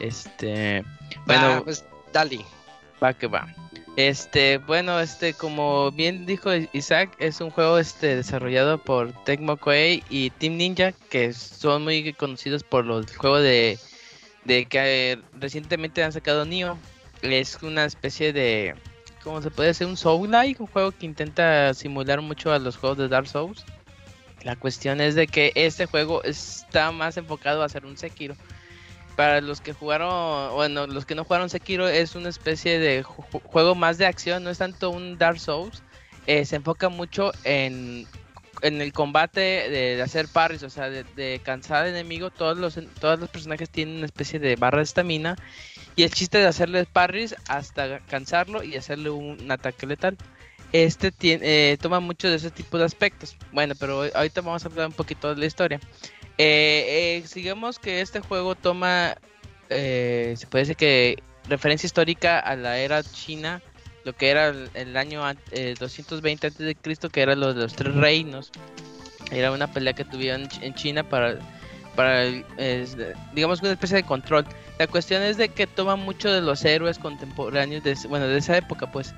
[0.00, 0.84] Este,
[1.26, 2.44] Bueno, bueno, pues dale.
[3.02, 3.54] va que va.
[3.96, 10.02] Este, bueno, este, como bien dijo Isaac, es un juego este desarrollado por Tecmo Koei
[10.08, 13.78] y Team Ninja, que son muy conocidos por los juegos de,
[14.44, 16.78] de que eh, recientemente han sacado Nioh.
[17.22, 18.74] es una especie de,
[19.22, 19.86] ¿cómo se puede decir?
[19.86, 23.64] Un Soul-like, un juego que intenta simular mucho a los juegos de Dark Souls.
[24.42, 28.34] La cuestión es de que este juego está más enfocado a ser un Sekiro.
[29.16, 33.42] Para los que jugaron, bueno, los que no jugaron Sekiro es una especie de ju-
[33.42, 35.82] juego más de acción, no es tanto un Dark Souls.
[36.26, 38.06] Eh, se enfoca mucho en,
[38.62, 42.30] en el combate de, hacer parries, o sea, de, cansar al enemigo.
[42.30, 45.36] Todos los, todos los personajes tienen una especie de barra de estamina.
[45.96, 50.16] Y el chiste de hacerle parries hasta cansarlo y hacerle un ataque letal.
[50.72, 53.36] Este tiene, eh, toma mucho de ese tipo de aspectos.
[53.52, 55.80] Bueno, pero ahorita vamos a hablar un poquito de la historia.
[56.38, 59.16] Eh, eh, sigamos que este juego toma,
[59.68, 63.60] eh, se puede decir que referencia histórica a la era china,
[64.04, 67.52] lo que era el, el año an- eh, 220 antes de Cristo, que era lo
[67.52, 68.50] de los tres reinos.
[69.32, 71.38] Era una pelea que tuvieron en Ch- en China para,
[71.96, 72.24] para
[73.34, 74.46] digamos, una especie de control.
[74.78, 78.56] La cuestión es de que toma mucho de los héroes contemporáneos, de, bueno, de esa
[78.56, 79.12] época, pues.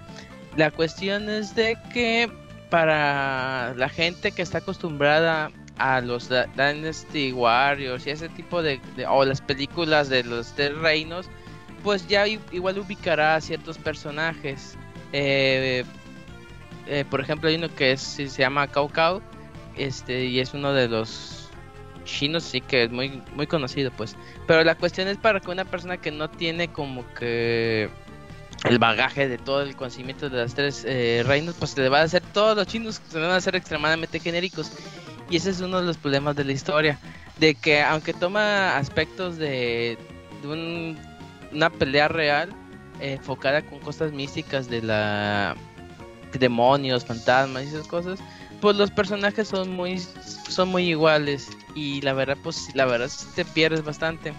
[0.57, 2.31] La cuestión es de que
[2.69, 9.24] para la gente que está acostumbrada a los Dynasty Warriors y ese tipo de, o
[9.24, 11.29] las películas de los tres reinos,
[11.83, 14.77] pues ya igual ubicará a ciertos personajes.
[15.12, 15.85] Eh,
[16.87, 19.23] eh, por ejemplo, hay uno que se llama Cao Cao,
[19.77, 21.49] este, y es uno de los
[22.05, 24.16] chinos, sí que es muy, muy conocido, pues.
[24.47, 27.89] Pero la cuestión es para que una persona que no tiene como que
[28.64, 32.02] el bagaje de todo el conocimiento de las tres eh, reinos, pues le va a
[32.02, 34.70] hacer todos los chinos se van a hacer extremadamente genéricos.
[35.30, 36.98] Y ese es uno de los problemas de la historia.
[37.39, 39.98] De que aunque toma aspectos de,
[40.43, 40.98] de un-
[41.52, 42.51] una pelea real,
[43.01, 45.56] eh, enfocada con cosas místicas de la
[46.39, 48.18] demonios, fantasmas y esas cosas,
[48.60, 49.98] pues los personajes son muy
[50.48, 54.32] son muy iguales y la verdad pues la verdad te pierdes bastante.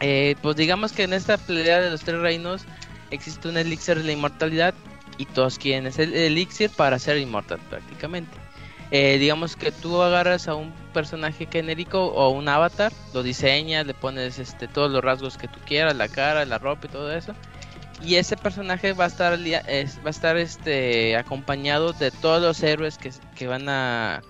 [0.00, 2.62] Eh, pues digamos que en esta pelea de los tres reinos
[3.10, 4.74] existe un elixir de la inmortalidad
[5.16, 8.36] y todos quieren ese elixir para ser inmortal prácticamente.
[8.90, 13.92] Eh, digamos que tú agarras a un personaje genérico o un avatar, lo diseñas, le
[13.92, 17.34] pones este todos los rasgos que tú quieras, la cara, la ropa y todo eso.
[18.02, 22.96] Y ese personaje va a estar va a estar este acompañado de todos los héroes
[22.96, 24.22] que, que van a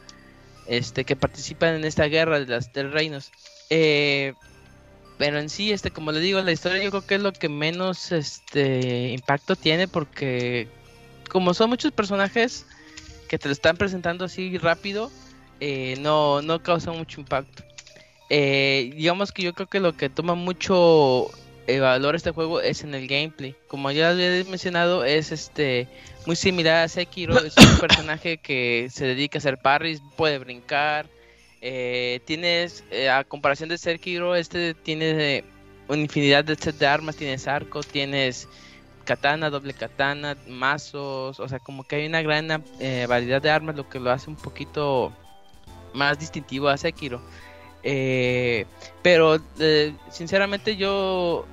[0.66, 3.30] este que participan en esta guerra de las tres reinos.
[3.70, 4.34] Eh,
[5.18, 7.48] pero en sí, este, como le digo, la historia yo creo que es lo que
[7.48, 10.68] menos este impacto tiene porque
[11.28, 12.64] como son muchos personajes
[13.28, 15.10] que te lo están presentando así rápido,
[15.60, 17.64] eh, no, no causa mucho impacto.
[18.30, 21.30] Eh, digamos que yo creo que lo que toma mucho
[21.66, 23.54] eh, valor este juego es en el gameplay.
[23.66, 25.88] Como ya había mencionado, es este
[26.26, 31.06] muy similar a Sekiro, es un personaje que se dedica a hacer parries, puede brincar,
[31.60, 35.44] eh, tienes, eh, a comparación de Sekiro, este tiene eh,
[35.88, 38.48] una infinidad de set de armas, tienes arco, tienes
[39.04, 43.74] katana, doble katana, mazos, o sea, como que hay una gran eh, variedad de armas,
[43.74, 45.12] lo que lo hace un poquito
[45.94, 47.22] más distintivo a Sekiro.
[47.82, 48.66] Eh,
[49.02, 51.46] pero eh, sinceramente yo,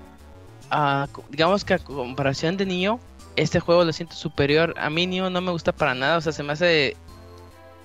[1.30, 3.00] digamos que a comparación de Nioh,
[3.38, 4.74] este juego lo siento superior.
[4.78, 6.98] A mí Nioh no me gusta para nada, o sea, se me hace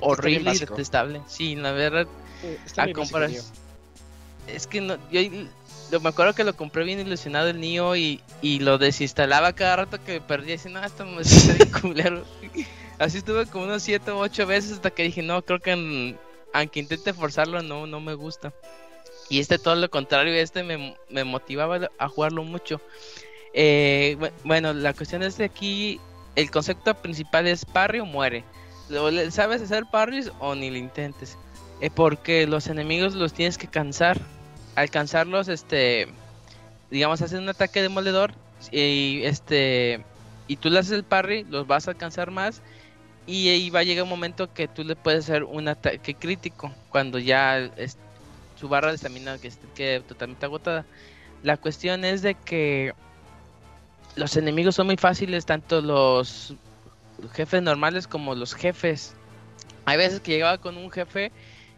[0.01, 1.21] horrible y detestable.
[1.27, 2.07] Sí, la verdad,
[2.65, 3.45] Está a comparación.
[4.47, 5.21] Es que no, yo
[5.91, 9.77] lo- me acuerdo que lo compré bien ilusionado el Nio y, y lo desinstalaba cada
[9.77, 10.55] rato que perdía.
[10.55, 11.23] Y decía, no, esto me
[11.81, 12.25] culero.
[12.99, 16.19] Así estuve como unos 7 u 8 veces hasta que dije, no, creo que en-
[16.53, 18.53] aunque intente forzarlo, no, no me gusta.
[19.29, 22.81] Y este todo lo contrario, este me, me motivaba a jugarlo mucho.
[23.55, 26.01] Eh, bu- bueno, la cuestión es de aquí,
[26.37, 28.45] el concepto principal es parry o muere.
[28.91, 31.39] Lo- le- ¿Sabes hacer parries o ni lo intentes?
[31.81, 34.21] Eh, porque los enemigos los tienes que cansar.
[34.75, 36.09] Alcanzarlos, este,
[36.91, 38.33] digamos, hacen un ataque demoledor
[38.71, 40.05] y este,
[40.49, 42.63] y tú le haces el parry, los vas a alcanzar más
[43.27, 46.73] y ahí va a llegar un momento que tú le puedes hacer un ataque crítico
[46.89, 47.71] cuando ya
[48.55, 50.85] su barra de estamina que quede totalmente agotada.
[51.43, 52.93] La cuestión es de que
[54.17, 56.55] los enemigos son muy fáciles, tanto los
[57.33, 59.15] jefes normales como los jefes.
[59.85, 61.33] Hay veces que llegaba con un jefe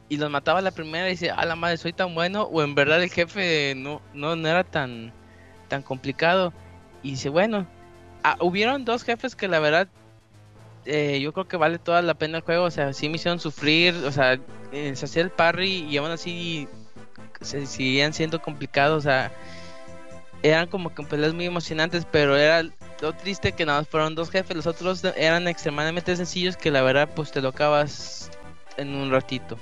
[0.08, 2.74] y los mataba la primera y dice, a la madre, soy tan bueno, o en
[2.74, 5.12] verdad el jefe no, no, no era tan,
[5.68, 6.52] tan complicado.
[7.02, 7.66] Y dice, bueno,
[8.22, 9.88] ah, hubieron dos jefes que la verdad
[10.84, 13.38] eh, yo creo que vale toda la pena el juego, o sea, sí me hicieron
[13.38, 14.38] sufrir, o sea,
[14.72, 16.68] eh, se hacía el parry y aún así
[17.40, 19.32] se seguían siendo complicados, o sea,
[20.42, 22.68] eran como que peleas muy emocionantes, pero era
[23.02, 26.82] lo triste que nada más fueron dos jefes, los otros eran extremadamente sencillos que la
[26.82, 28.30] verdad pues te lo acabas
[28.76, 29.58] en un ratito.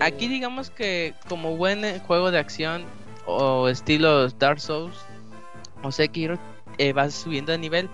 [0.00, 2.84] Aquí digamos que como buen eh, juego de acción
[3.26, 4.96] o estilo Dark Souls
[5.82, 6.38] o Sekiro
[6.78, 7.90] eh, vas subiendo de nivel.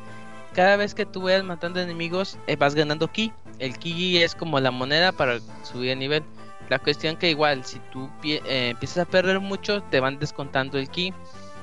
[0.53, 3.33] Cada vez que tú vayas matando enemigos, eh, vas ganando ki.
[3.59, 6.23] El ki es como la moneda para subir de nivel.
[6.69, 10.91] La cuestión que igual, si tú eh, empiezas a perder mucho, te van descontando el
[10.91, 11.15] ki.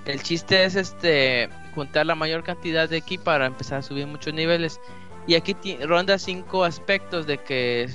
[0.06, 4.34] El chiste es este juntar la mayor cantidad de ki para empezar a subir muchos
[4.34, 4.80] niveles.
[5.28, 7.90] Y aquí ronda cinco aspectos de que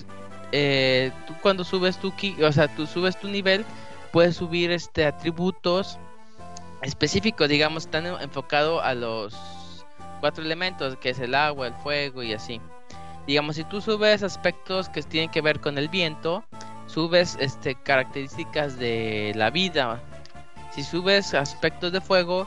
[0.53, 1.11] eh,
[1.43, 3.65] cuando subes tu ki, o sea, tú subes tu nivel,
[4.13, 5.99] puedes subir este atributos
[6.83, 9.35] específicos, digamos, están enfocado a los
[10.21, 12.61] cuatro elementos, que es el agua, el fuego y así.
[13.27, 16.45] Digamos, si tú subes aspectos que tienen que ver con el viento,
[16.87, 20.01] subes este características de la vida.
[20.75, 22.47] Si subes aspectos de fuego,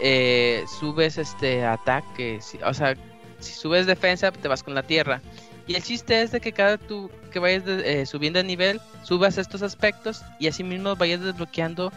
[0.00, 2.94] eh, subes este ataques, o sea,
[3.40, 5.20] si subes defensa, te vas con la tierra.
[5.66, 8.80] Y el chiste es de que cada tú que vayas de- eh, subiendo de nivel,
[9.02, 11.90] subas estos aspectos y así mismo vayas desbloqueando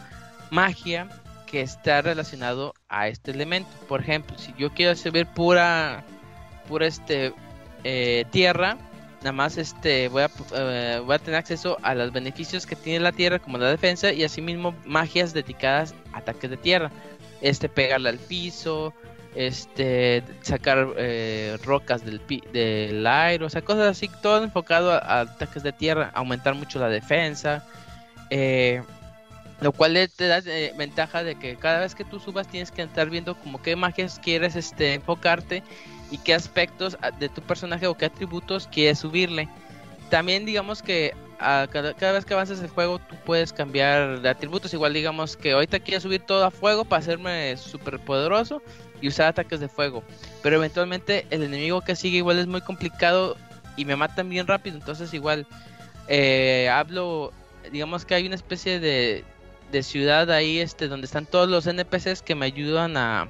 [0.50, 1.08] magia
[1.46, 3.68] que está relacionado a este elemento.
[3.88, 6.02] Por ejemplo, si yo quiero subir pura,
[6.66, 7.32] pura este
[7.84, 8.76] eh, tierra,
[9.18, 13.00] nada más este voy a, eh, voy a tener acceso a los beneficios que tiene
[13.00, 16.90] la tierra como la defensa y asimismo magias dedicadas a ataques de tierra.
[17.40, 18.92] Este pegarle al piso,
[19.34, 25.20] este sacar eh, rocas del, pi- del aire, o sea, cosas así, todo enfocado a,
[25.20, 27.64] ataques de tierra, aumentar mucho la defensa.
[28.30, 28.82] eh,
[29.60, 30.40] lo cual te da
[30.76, 34.20] ventaja de que cada vez que tú subas tienes que estar viendo como qué magias
[34.22, 35.64] quieres este, enfocarte
[36.10, 39.48] y qué aspectos ah, de tu personaje o qué atributos quieres subirle.
[40.10, 44.28] También digamos que a cada, cada vez que avances el juego tú puedes cambiar de
[44.28, 44.72] atributos.
[44.72, 48.62] Igual digamos que ahorita quiero subir todo a fuego para hacerme súper poderoso
[49.00, 50.02] y usar ataques de fuego.
[50.42, 53.36] Pero eventualmente el enemigo que sigue igual es muy complicado
[53.76, 54.76] y me matan bien rápido.
[54.76, 55.46] Entonces igual
[56.08, 57.32] eh, hablo,
[57.70, 59.24] digamos que hay una especie de,
[59.70, 63.28] de ciudad ahí este donde están todos los NPCs que me ayudan a,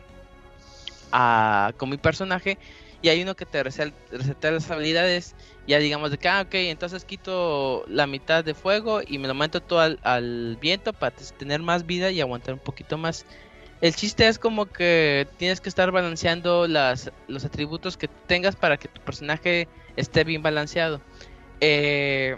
[1.12, 2.59] a con mi personaje
[3.01, 5.35] y hay uno que te reseta las habilidades
[5.66, 9.32] ya digamos de que ah, ok entonces quito la mitad de fuego y me lo
[9.32, 13.24] aumento todo al, viento para tener más vida y aguantar un poquito más
[13.80, 18.89] el chiste es como que tienes que estar balanceando los atributos que tengas para que
[18.89, 21.01] tu personaje esté bien balanceado
[21.60, 22.36] eh,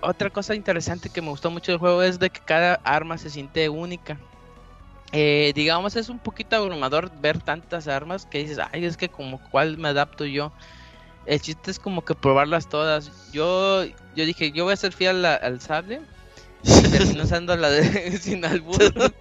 [0.00, 3.30] otra cosa interesante que me gustó mucho del juego es de que cada arma se
[3.30, 4.18] siente única.
[5.12, 9.38] Eh, digamos, es un poquito abrumador ver tantas armas que dices, ay, es que como
[9.50, 10.52] cuál me adapto yo.
[11.24, 13.30] El chiste es como que probarlas todas.
[13.32, 16.00] Yo, yo dije, yo voy a ser fiel a- al sable.
[16.62, 18.78] Y terminé usando la de sin albur.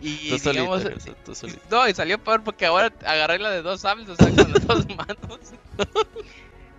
[0.00, 1.60] y Tú digamos, solito, Nelson, tú solito.
[1.70, 4.66] no, y salió peor porque ahora agarré la de dos sables, o sea, con las
[4.66, 5.40] dos manos.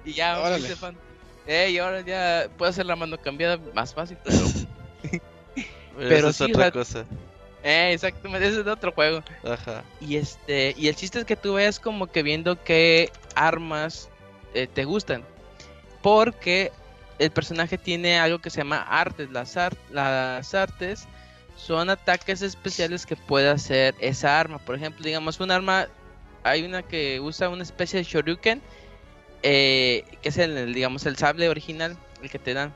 [0.03, 0.59] y ya, me Órale.
[0.65, 0.97] hice fan.
[1.45, 4.37] Eh, y ahora ya puedo hacer la mano cambiada más fácil, pero...
[5.97, 7.05] Pero, es sí, otra o sea- cosa.
[7.63, 9.23] eh, exactamente, ese es de otro juego.
[9.43, 9.83] Ajá.
[9.99, 14.09] Y este, y el chiste es que tú ves como que viendo qué armas
[14.53, 15.23] eh, te gustan.
[16.01, 16.71] Porque
[17.19, 19.29] el personaje tiene algo que se llama artes.
[19.29, 21.07] Las, ar- las artes
[21.55, 24.57] son ataques especiales que puede hacer esa arma.
[24.59, 25.87] Por ejemplo, digamos, un arma,
[26.43, 28.61] hay una que usa una especie de shoryuken,
[29.43, 32.73] eh, que es el, digamos, el sable original, el que te dan.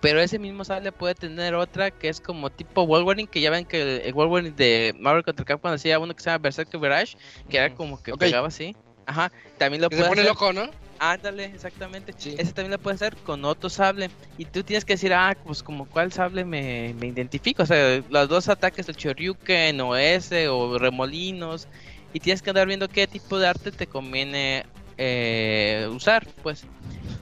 [0.00, 3.66] Pero ese mismo sable puede tener otra que es como tipo Wolverine, que ya ven
[3.66, 7.16] que el, el Wolverine de Marvel contra Capcom hacía uno que se llama Berserker Barrage,
[7.48, 8.18] que era como que Ok.
[8.18, 8.74] pegaba así.
[9.06, 10.32] Ajá, también lo Que se puede pone hacer.
[10.32, 10.70] loco, ¿no?
[11.00, 12.14] Ándale, exactamente.
[12.16, 12.34] Sí.
[12.38, 14.10] Ese también lo puede hacer con otro sable.
[14.38, 17.62] Y tú tienes que decir, ah, pues como cuál sable me, me identifico.
[17.62, 21.68] O sea, los dos ataques, el Choryuken o ese, o remolinos.
[22.12, 24.64] Y tienes que andar viendo qué tipo de arte te conviene
[24.98, 26.64] eh, usar, pues.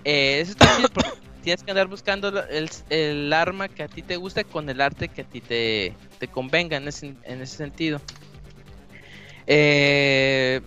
[0.05, 1.11] Eh, eso está chido porque
[1.49, 5.09] tienes que andar buscando el, el arma que a ti te guste con el arte
[5.09, 8.03] que a ti te, te convenga en ese, en ese sentido.
[9.47, 10.61] Eh,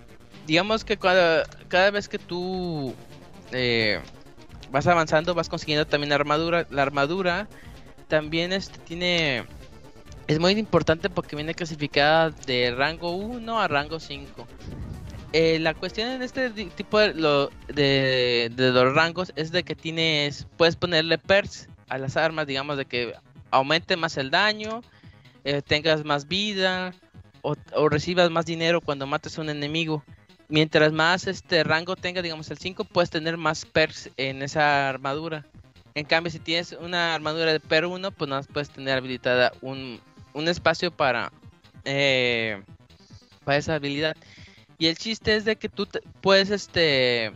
[0.47, 2.95] digamos que cada, cada vez que tú
[3.51, 4.01] eh,
[4.71, 6.65] vas avanzando vas consiguiendo también armadura.
[6.71, 7.47] La armadura
[8.07, 9.45] también este, tiene...
[10.25, 14.47] Es muy importante porque viene clasificada de rango 1 a rango 5.
[15.33, 19.75] Eh, la cuestión en este tipo de, lo- de, de los rangos es de que
[19.75, 23.13] tienes puedes ponerle perks a las armas, digamos de que
[23.49, 24.81] aumente más el daño,
[25.45, 26.93] eh, tengas más vida
[27.43, 30.03] o, o recibas más dinero cuando mates a un enemigo.
[30.49, 35.45] Mientras más este rango tenga, digamos el 5, puedes tener más perks en esa armadura.
[35.95, 39.53] En cambio, si tienes una armadura de per 1, pues nada más puedes tener habilitada
[39.61, 39.99] un,
[40.33, 41.31] un espacio para,
[41.85, 42.61] eh,
[43.45, 44.15] para esa habilidad.
[44.81, 47.31] Y el chiste es de que tú te- puedes este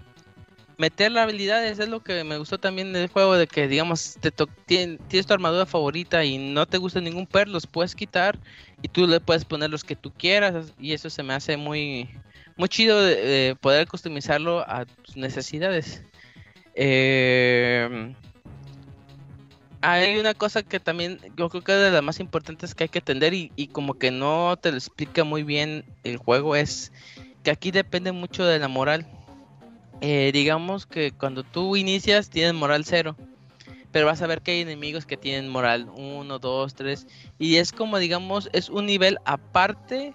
[0.79, 4.31] meter la habilidad es lo que me gustó también del juego de que digamos te
[4.65, 8.39] tienes tu armadura favorita y no te gusta ningún per los puedes quitar
[8.81, 12.09] y tú le puedes poner los que tú quieras y eso se me hace muy
[12.57, 16.01] muy chido de, de poder customizarlo a tus necesidades.
[16.73, 18.15] Eh,
[19.81, 22.89] hay una cosa que también yo creo que es de las más importantes que hay
[22.89, 26.91] que entender y, y como que no te lo explica muy bien el juego es
[27.45, 29.07] que aquí depende mucho de la moral
[30.01, 33.15] eh, digamos que cuando tú inicias tienes moral cero,
[33.91, 37.07] pero vas a ver que hay enemigos que tienen moral 1, 2, 3,
[37.39, 40.13] y es como digamos, es un nivel aparte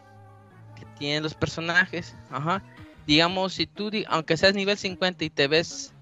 [0.77, 2.15] que tienen los personajes.
[2.31, 2.63] Ajá.
[3.07, 5.95] Digamos, si tú, aunque seas nivel 50 y te ves,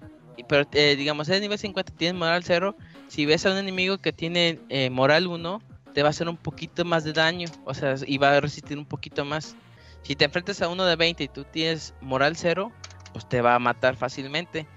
[0.47, 2.75] pero eh, digamos, eres nivel 50 y tienes moral cero,
[3.07, 5.61] si ves a un enemigo que tiene eh, moral 1,
[5.93, 8.77] te va a hacer un poquito más de daño, o sea, y va a resistir
[8.77, 9.55] un poquito más.
[10.03, 12.71] Si te enfrentas a uno de 20 y tú tienes moral cero,
[13.13, 14.67] pues te va a matar fácilmente.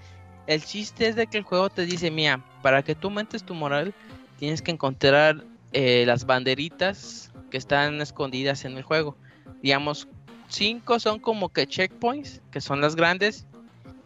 [0.47, 3.55] El chiste es de que el juego te dice, mira, para que tú aumentes tu
[3.55, 3.93] moral,
[4.37, 9.17] tienes que encontrar eh, las banderitas que están escondidas en el juego.
[9.61, 10.07] Digamos,
[10.49, 13.45] cinco son como que checkpoints, que son las grandes,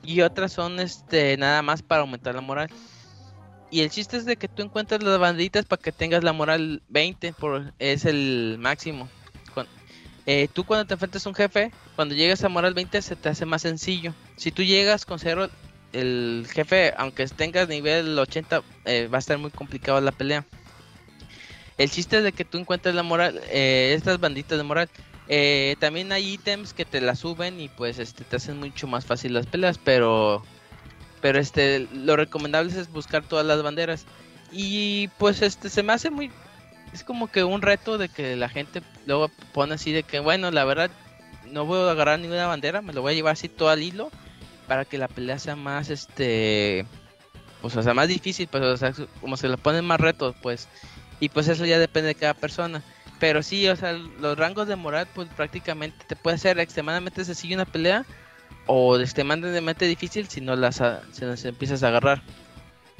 [0.03, 2.69] y otras son este nada más para aumentar la moral.
[3.69, 6.81] Y el chiste es de que tú encuentres las banderitas para que tengas la moral
[6.87, 9.09] 20, por, es el máximo.
[10.27, 13.29] Eh, tú cuando te enfrentas a un jefe, cuando llegas a moral 20 se te
[13.29, 14.13] hace más sencillo.
[14.35, 15.49] Si tú llegas con cero,
[15.93, 20.45] el jefe, aunque tengas nivel 80, eh, va a estar muy complicado la pelea.
[21.77, 24.89] El chiste es de que tú encuentres la moral, eh, estas banditas de moral.
[25.29, 29.05] Eh, también hay ítems que te la suben y pues este te hacen mucho más
[29.05, 30.43] fácil las peleas, pero
[31.21, 34.05] pero este lo recomendable es buscar todas las banderas.
[34.51, 36.31] Y pues este se me hace muy
[36.97, 40.49] es como que un reto de que la gente luego pone así de que bueno,
[40.51, 40.89] la verdad
[41.51, 44.09] no voy a agarrar ninguna bandera, me lo voy a llevar así todo al hilo
[44.67, 46.85] para que la pelea sea más este
[47.61, 48.81] pues o sea más difícil pues
[49.21, 50.67] como se le ponen más retos pues
[51.19, 52.81] y pues eso ya depende de cada persona.
[53.19, 57.55] Pero sí o sea los rangos de moral pues prácticamente te puede ser extremadamente sencillo
[57.55, 58.05] una pelea
[58.65, 62.21] o extremadamente difícil si no las a- si las empiezas a agarrar.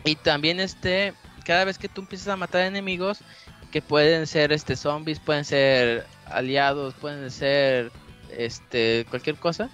[0.06, 1.14] Y también este
[1.44, 3.20] cada vez que tú empiezas a matar enemigos
[3.72, 7.92] que pueden ser este zombies pueden ser aliados pueden ser
[8.38, 9.70] este cualquier cosa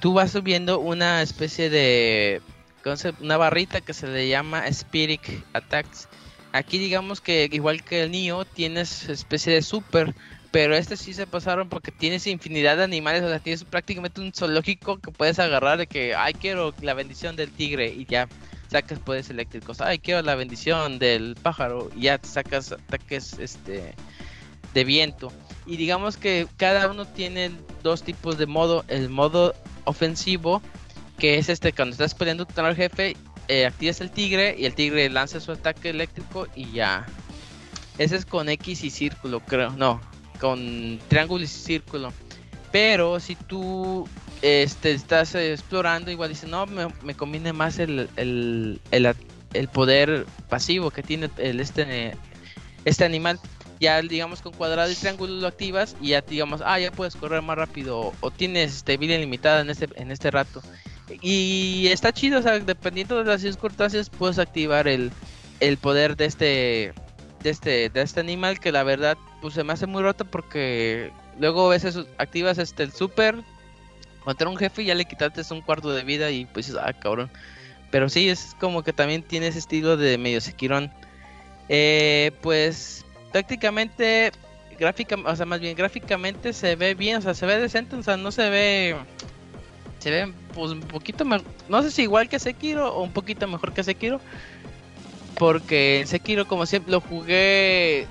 [0.00, 2.40] tú vas subiendo una especie de
[2.84, 5.20] ¿cómo se- una barrita que se le llama Spirit
[5.52, 6.08] Attacks.
[6.52, 10.14] Aquí digamos que igual que el Nio tienes especie de super,
[10.50, 14.32] pero este sí se pasaron porque tienes infinidad de animales, o sea, tienes prácticamente un
[14.32, 18.28] zoológico que puedes agarrar de que, ay, quiero la bendición del tigre y ya
[18.68, 23.94] sacas poderes eléctricos, ay, quiero la bendición del pájaro y ya sacas ataques este
[24.74, 25.32] de viento.
[25.66, 27.50] Y digamos que cada uno tiene
[27.82, 29.54] dos tipos de modo, el modo
[29.84, 30.62] ofensivo,
[31.18, 33.16] que es este cuando estás peleando contra el jefe,
[33.48, 37.06] eh, activas el tigre y el tigre lanza su ataque eléctrico y ya.
[37.96, 39.70] Ese es con X y círculo, creo.
[39.70, 40.00] No,
[40.38, 42.12] con triángulo y círculo.
[42.70, 44.08] Pero si tú
[44.42, 49.14] este, estás explorando, igual dices, no, me, me conviene más el, el, el,
[49.54, 52.16] el poder pasivo que tiene el, este,
[52.84, 53.38] este animal.
[53.80, 57.42] Ya digamos con cuadrado y triángulo lo activas y ya digamos, ah, ya puedes correr
[57.42, 60.62] más rápido o, o tienes este, vida ilimitada en este, en este rato.
[61.22, 65.12] Y está chido, o sea, dependiendo de las circunstancias puedes activar el,
[65.60, 66.92] el poder de este
[67.42, 71.12] de este de este animal que la verdad pues se me hace muy roto porque
[71.38, 73.36] luego a veces activas este el super
[74.24, 77.30] contra un jefe y ya le quitaste un cuarto de vida y pues ah cabrón.
[77.90, 80.92] Pero sí es como que también tiene ese estilo de medio sequirón.
[81.68, 84.32] Eh, pues prácticamente
[84.78, 88.02] gráfica, o sea, más bien gráficamente se ve bien, o sea, se ve decente, o
[88.02, 88.96] sea, no se ve
[89.98, 93.46] se ve pues un poquito mejor, no sé si igual que Sekiro o un poquito
[93.48, 94.20] mejor que Sekiro.
[95.36, 98.06] Porque Sekiro como siempre lo jugué,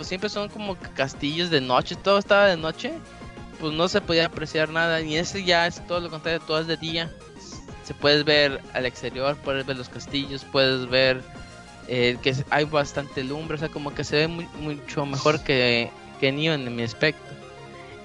[0.00, 2.94] pues siempre son como castillos de noche, todo estaba de noche,
[3.60, 5.02] pues no se podía apreciar nada.
[5.02, 7.10] Y ese ya es todo lo contrario, todo es de día.
[7.84, 11.20] Se puedes ver al exterior, puedes ver los castillos, puedes ver
[11.86, 16.28] eh, que hay bastante lumbre, o sea, como que se ve mucho mejor que, que
[16.28, 17.34] en mi aspecto.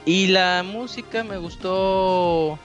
[0.03, 2.59] Y la música me gustó,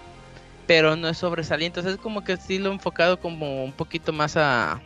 [0.66, 4.36] pero no es sobresaliente, o sea, es como que estilo enfocado como un poquito más
[4.36, 4.82] a,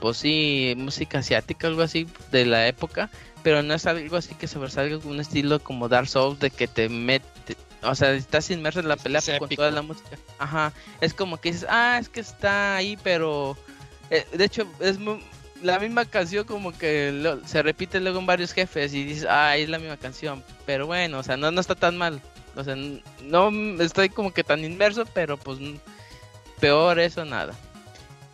[0.00, 3.10] pues sí, música asiática, algo así de la época,
[3.42, 6.88] pero no es algo así que sobresalga un estilo como Dark Souls de que te
[6.88, 9.56] mete, o sea, estás inmerso en la pelea Es con épico.
[9.62, 10.16] toda la música.
[10.38, 13.56] Ajá, es como que dices, ah, es que está ahí, pero
[14.10, 15.18] eh, de hecho es mu-
[15.62, 19.56] la misma canción como que lo- se repite luego en varios jefes y dices, ah,
[19.56, 22.20] es la misma canción, pero bueno, o sea, no, no está tan mal.
[22.56, 22.74] O sea,
[23.22, 23.50] no
[23.82, 25.58] estoy como que tan inmerso, pero pues
[26.60, 27.54] Peor eso nada.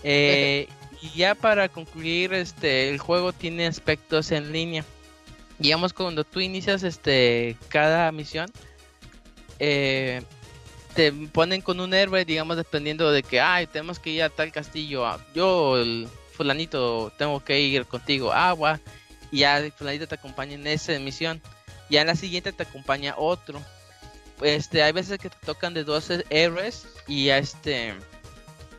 [0.04, 0.68] Eh,
[1.02, 4.84] y ya para concluir, este, el juego tiene aspectos en línea.
[5.58, 8.50] Digamos cuando tú inicias este cada misión,
[9.58, 10.22] eh,
[10.94, 14.52] te ponen con un héroe, digamos dependiendo de que, ay, tenemos que ir a tal
[14.52, 15.06] castillo.
[15.06, 18.80] ah, Yo, el fulanito, tengo que ir contigo, agua.
[19.30, 21.40] Y ya el fulanito te acompaña en esa misión.
[21.90, 23.60] Ya en la siguiente te acompaña otro.
[24.42, 27.94] Este, hay veces que te tocan de 12 héroes y ya este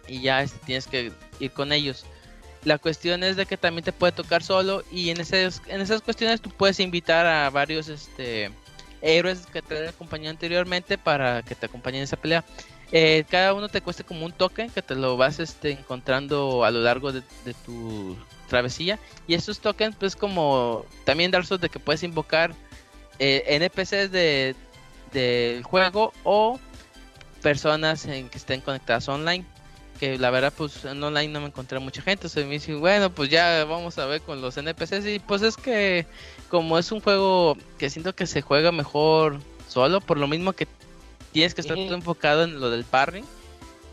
[0.07, 2.05] y ya este, tienes que ir con ellos.
[2.65, 6.02] La cuestión es de que también te puede tocar solo y en esas, en esas
[6.02, 8.52] cuestiones tú puedes invitar a varios este
[9.02, 12.44] héroes que te han acompañado anteriormente para que te acompañen en esa pelea.
[12.91, 16.72] Eh, cada uno te cuesta como un token que te lo vas este, encontrando a
[16.72, 17.23] lo largo de,
[17.65, 18.15] tu
[18.48, 18.99] travesía.
[19.27, 22.53] Y esos tokens, pues como también Dark Souls de que puedes invocar
[23.19, 24.56] eh, NPCs de,
[25.11, 26.60] del juego o
[27.41, 29.45] personas en que estén conectadas online.
[29.99, 32.28] Que la verdad, pues en online no me encontré mucha gente.
[32.30, 35.06] Se me dice, bueno, pues ya vamos a ver con los NPCs.
[35.06, 36.06] Y pues es que,
[36.49, 39.40] como es un juego que siento que se juega mejor
[39.70, 40.68] solo, por lo mismo que
[41.32, 43.24] tienes que estar todo enfocado en lo del parry.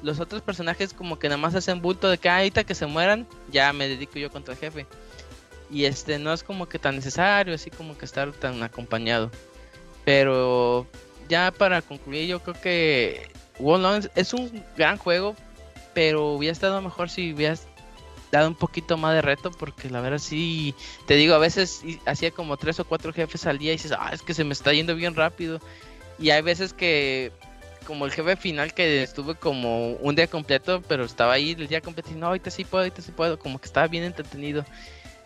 [0.03, 2.87] Los otros personajes, como que nada más hacen bulto de que "Ah, ahorita que se
[2.87, 4.87] mueran, ya me dedico yo contra el jefe.
[5.71, 9.31] Y este no es como que tan necesario, así como que estar tan acompañado.
[10.05, 10.87] Pero
[11.29, 15.37] ya para concluir, yo creo que Wallon es un gran juego,
[15.95, 17.67] pero hubiera estado mejor si hubieras
[18.33, 20.75] dado un poquito más de reto, porque la verdad sí,
[21.07, 24.11] te digo, a veces hacía como tres o cuatro jefes al día y dices, ah,
[24.12, 25.61] es que se me está yendo bien rápido.
[26.19, 27.33] Y hay veces que,
[27.87, 31.81] como el jefe final que estuve como un día completo, pero estaba ahí el día
[31.81, 34.65] completo y no, ahorita sí puedo, ahorita sí puedo, como que estaba bien entretenido.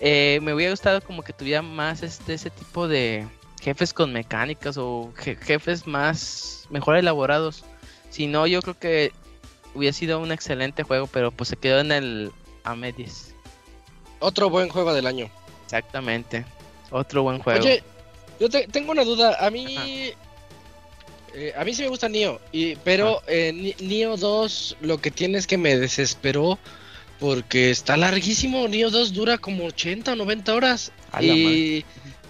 [0.00, 3.26] Eh, me hubiera gustado como que tuviera más este ese tipo de
[3.60, 7.64] jefes con mecánicas o je- jefes más mejor elaborados.
[8.10, 9.12] Si no, yo creo que
[9.74, 12.32] hubiera sido un excelente juego, pero pues se quedó en el
[12.64, 13.34] a medias.
[14.20, 15.30] Otro buen juego del año.
[15.64, 16.44] Exactamente.
[16.90, 17.60] Otro buen juego.
[17.60, 17.82] Oye,
[18.40, 19.36] yo te- tengo una duda.
[19.44, 20.12] A mí.
[21.34, 22.40] eh, a mí sí me gusta Nio.
[22.52, 26.58] Y, pero eh, Ni- Nio 2 lo que tiene es que me desesperó.
[27.20, 28.66] Porque está larguísimo.
[28.68, 30.92] Nio 2 dura como 80 o 90 horas.
[31.24, 31.84] Y,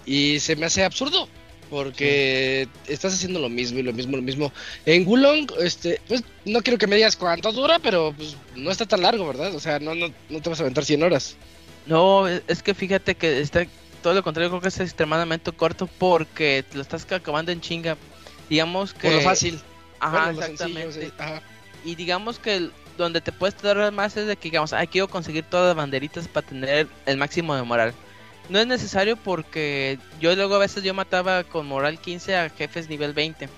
[0.05, 1.27] y se me hace absurdo.
[1.69, 4.51] Porque estás haciendo lo mismo y lo mismo, lo mismo.
[4.85, 8.85] En Wulong, este, pues no quiero que me digas cuánto dura, pero pues no está
[8.85, 9.53] tan largo, ¿verdad?
[9.55, 11.35] O sea, no, no, no te vas a aventar 100 horas.
[11.87, 13.65] No, es que fíjate que está
[14.01, 17.97] todo lo contrario, creo que es extremadamente corto porque lo estás acabando en chinga.
[18.49, 19.07] Digamos que.
[19.07, 19.59] Por lo fácil.
[19.99, 21.05] Ajá, Bueno, lo sencillo, exactamente.
[21.07, 21.41] sí, ajá.
[21.83, 25.43] Y digamos que donde te puedes tardar más es de que digamos, ay, quiero conseguir
[25.43, 27.93] todas las banderitas para tener el máximo de moral.
[28.49, 32.89] No es necesario porque yo luego a veces yo mataba con moral 15 a jefes
[32.89, 33.49] nivel 20.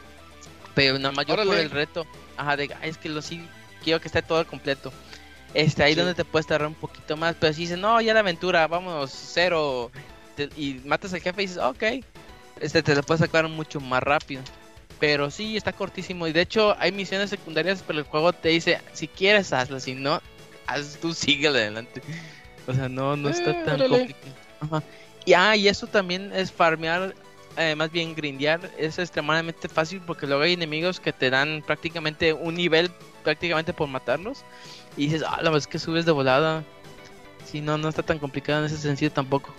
[0.76, 2.06] Pero nada más yo por el reto.
[2.38, 3.42] Ajá, de "Ay, es que lo sí
[3.84, 4.94] quiero que esté todo completo.
[5.54, 6.00] Este, ahí Sí.
[6.00, 7.36] donde te puedes tardar un poquito más.
[7.40, 9.92] Pero si dices, no, ya la aventura, vámonos, cero.
[10.36, 11.84] te- y matas al jefe y dices, ok.
[12.62, 14.44] Este, te lo puedes sacar mucho más rápido.
[15.00, 16.28] Pero sí, está cortísimo.
[16.28, 19.84] Y de hecho, hay misiones secundarias, pero el juego te dice, si quieres, hazlas.
[19.84, 20.22] Si no,
[20.68, 22.02] haz tú, sigue adelante.
[22.68, 23.98] O sea, no, no está Eh, tan órale.
[23.98, 24.36] complicado.
[24.60, 24.84] Ajá.
[25.26, 27.14] Y, ah, y eso también es farmear,
[27.58, 28.72] eh, más bien grindear.
[28.78, 32.90] Es extremadamente fácil porque luego hay enemigos que te dan prácticamente un nivel
[33.24, 34.44] prácticamente por matarlos.
[34.96, 36.64] Y dices, ah, la es que subes de volada.
[37.46, 39.54] Si no, no está tan complicado en ese sentido tampoco.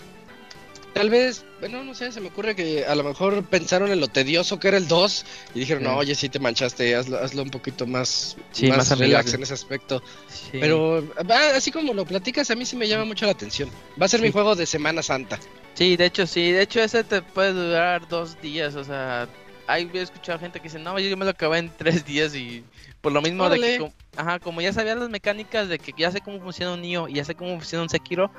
[0.99, 4.09] Tal vez, bueno, no sé, se me ocurre que a lo mejor pensaron en lo
[4.09, 7.51] tedioso que era el 2 y dijeron, no, oye, sí te manchaste, hazlo, hazlo un
[7.51, 9.35] poquito más, Sí, más, más relax amigable.
[9.35, 10.03] en ese aspecto.
[10.27, 10.57] Sí.
[10.59, 13.69] Pero ah, así como lo platicas, a mí sí me llama mucho la atención.
[13.97, 15.39] Va a ser mi juego de Semana Santa.
[15.73, 16.51] Sí, de hecho, sí.
[16.51, 18.75] De hecho, ese te puede durar dos días.
[18.75, 19.29] O sea,
[19.67, 22.61] hay he escuchado gente que dice, no, yo me lo acabé en tres días y
[22.99, 26.19] por lo mismo de que, ajá, como ya sabía las mecánicas de que ya sé
[26.19, 28.33] cómo funciona un Nioh y ya sé cómo funciona un Sekiro,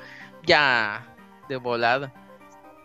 [0.45, 1.07] ya
[1.49, 2.13] de volada.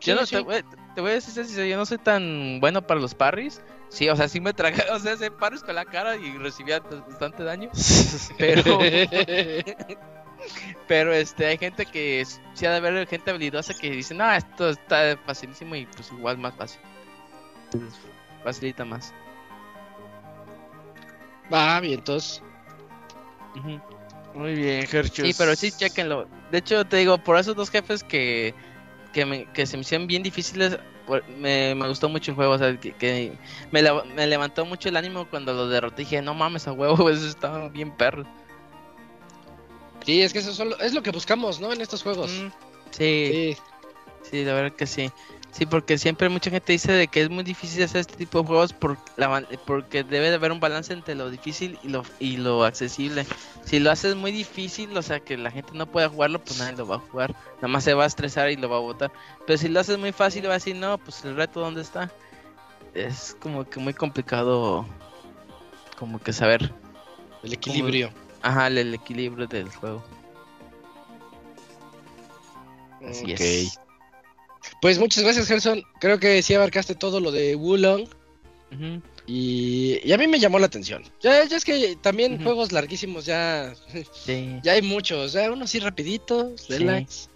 [0.06, 0.36] Yo no sí.
[0.36, 0.64] Te, voy,
[0.94, 3.60] te voy a decir sincero, yo no soy tan bueno para los parries.
[3.88, 6.80] Sí, o sea, sí me traga, o sea, hacía parries con la cara y recibía
[6.80, 7.70] bastante daño.
[8.38, 8.78] Pero,
[10.86, 12.24] pero este, hay gente que
[12.54, 16.38] sí ha de haber gente habilidosa que dice, no, esto está facilísimo y pues igual
[16.38, 16.80] más fácil.
[17.64, 17.98] Entonces,
[18.44, 19.12] facilita más.
[21.52, 22.42] Va, bien, entonces.
[24.34, 25.26] Muy bien, Herchus.
[25.26, 26.28] Sí, pero sí, chequenlo.
[26.50, 28.54] De hecho, te digo, por esos dos jefes que,
[29.16, 30.78] que, me- que se me hicieron bien difíciles,
[31.38, 32.52] me, me gustó mucho el juego.
[32.52, 33.32] O sea, que, que
[33.70, 36.02] me, la- me levantó mucho el ánimo cuando lo derroté.
[36.02, 38.24] Dije, no mames, a huevo, eso estaba bien perro.
[40.04, 41.72] Sí, es que eso solo- es lo que buscamos, ¿no?
[41.72, 42.30] En estos juegos.
[42.30, 42.48] Mm,
[42.90, 43.56] sí, Sí.
[44.30, 45.10] sí, la verdad que sí.
[45.56, 48.46] Sí, porque siempre mucha gente dice de que es muy difícil hacer este tipo de
[48.46, 52.36] juegos por la, porque debe de haber un balance entre lo difícil y lo, y
[52.36, 53.26] lo accesible.
[53.64, 56.76] Si lo haces muy difícil, o sea, que la gente no pueda jugarlo, pues nadie
[56.76, 57.34] lo va a jugar.
[57.56, 59.10] Nada más se va a estresar y lo va a botar.
[59.46, 62.12] Pero si lo haces muy fácil, va a decir, no, pues el reto, ¿dónde está?
[62.92, 64.86] Es como que muy complicado,
[65.96, 66.74] como que saber,
[67.42, 68.12] El equilibrio.
[68.42, 70.04] ajá, el, el equilibrio del juego.
[73.04, 73.40] Así Ok.
[73.40, 73.80] es.
[74.80, 75.82] Pues muchas gracias, Gerson.
[76.00, 78.08] Creo que sí abarcaste todo lo de Wulong.
[78.72, 79.02] Ujú.
[79.26, 81.02] Y, y a mí me llamó la atención.
[81.20, 83.74] Ya, ya es que también juegos larguísimos ya,
[84.24, 84.58] Sí.
[84.62, 85.32] ya hay muchos.
[85.32, 87.28] Ya unos sí rapiditos, relax.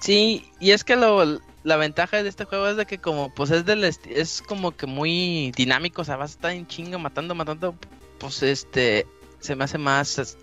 [0.00, 3.50] Sí, y es que lo, la ventaja de este juego es de que como pues
[3.50, 7.34] es del es como que muy dinámico, o sea, vas a estar en chinga matando,
[7.34, 7.74] matando,
[8.18, 9.06] pues este
[9.40, 10.36] se me hace más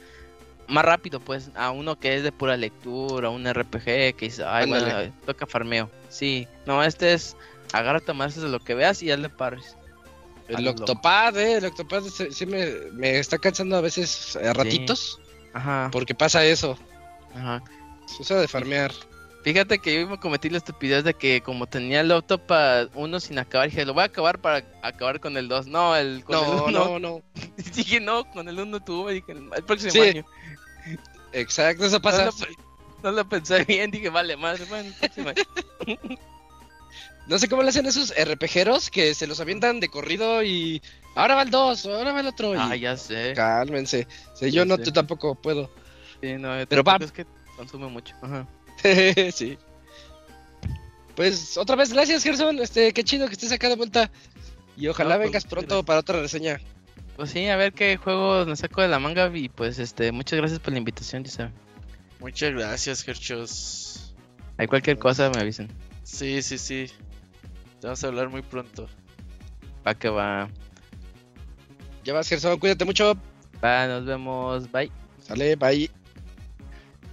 [0.72, 4.68] más rápido pues a uno que es de pura lectura, un RPG que dice, ay,
[4.68, 5.89] bueno, toca farmeo.
[6.10, 7.35] Sí, no, este es
[7.73, 9.76] agárrate más de lo que veas y ya le pares.
[10.48, 10.68] El.
[10.68, 15.19] Octopad, eh, el Octopad se- sí me, me está cansando a veces a ratitos.
[15.53, 16.77] Ajá, Porque pasa eso.
[17.35, 17.61] ajá.
[18.06, 18.91] Se usa de farmear.
[19.43, 23.39] Fíjate que yo me cometí la estupidez de que como tenía el Octopad uno sin
[23.39, 25.65] acabar, dije, lo voy a acabar para acabar con el 2.
[25.68, 26.72] No, el con el No, uno.
[26.72, 27.22] no, no.
[27.76, 30.26] Dije, no, con el 1 tuve, dije, el próximo Sí, año.
[31.33, 32.25] Exacto, eso No pasa.
[32.25, 32.31] lo,
[33.03, 35.33] no lo pensé bien, dije, vale, madre, bueno, año.
[37.27, 40.81] No sé cómo le hacen esos RPGeros que se los avientan de corrido y
[41.15, 42.53] ahora va el 2, ahora va el otro.
[42.55, 43.33] y Ah, ya sé.
[43.35, 44.07] Cálmense.
[44.33, 44.83] Sí, yo Ya no, sé.
[44.83, 45.69] tú tampoco puedo.
[46.19, 46.97] Sí, no, yo Pero va.
[46.99, 47.25] es que
[47.55, 48.15] consume mucho.
[48.23, 48.47] Ajá.
[49.33, 49.57] sí.
[51.15, 52.59] Pues otra vez, gracias Gerson.
[52.59, 54.09] Este, qué chido que estés acá de vuelta.
[54.75, 55.85] Y ojalá No, pues, vengas pronto gracias.
[55.85, 56.59] para otra reseña.
[57.22, 60.39] Pues sí, a ver qué juegos me saco de la manga y pues este, muchas
[60.39, 61.53] gracias por la invitación, ya saben.
[62.19, 64.15] Muchas gracias, Herchos.
[64.57, 65.68] Hay cualquier cosa me avisen.
[66.02, 66.88] Sí, sí, sí.
[67.80, 68.89] Te vamos a hablar muy pronto.
[69.85, 70.49] Va que va.
[72.03, 73.15] Ya vas, Gerson, cuídate mucho.
[73.64, 74.72] Va, nos vemos.
[74.72, 74.91] Bye.
[75.19, 75.91] Sale, bye.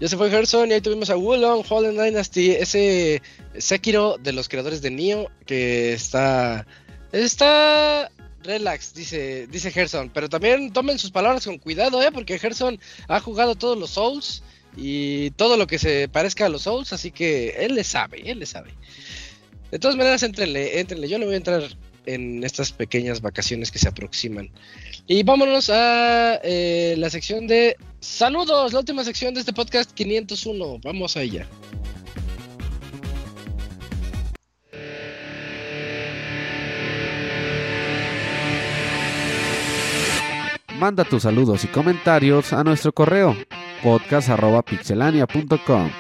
[0.01, 3.21] Ya se fue Gerson y ahí tuvimos a Wulong, Fallen Dynasty, ese
[3.59, 6.67] Sekiro de los creadores de Nioh que está
[7.13, 8.11] está
[8.49, 13.21] relax, dice dice Gerson, pero también tomen sus palabras con cuidado, eh, porque Gerson ha
[13.21, 14.43] jugado todos los Souls
[14.77, 18.39] y todo lo que se parezca a los Souls, así que él le sabe, él
[18.39, 18.71] le sabe.
[19.71, 21.09] De todas maneras, entrenle, entrenle.
[21.09, 21.63] Yo le voy a entrar
[22.07, 24.51] en estas pequeñas vacaciones que se aproximan.
[25.07, 30.79] Y vámonos a eh, la sección de saludos, la última sección de este podcast 501.
[30.83, 31.23] Vamos a
[40.79, 43.37] Manda tus saludos y comentarios a nuestro correo
[43.83, 45.91] podcast.pixelania.com.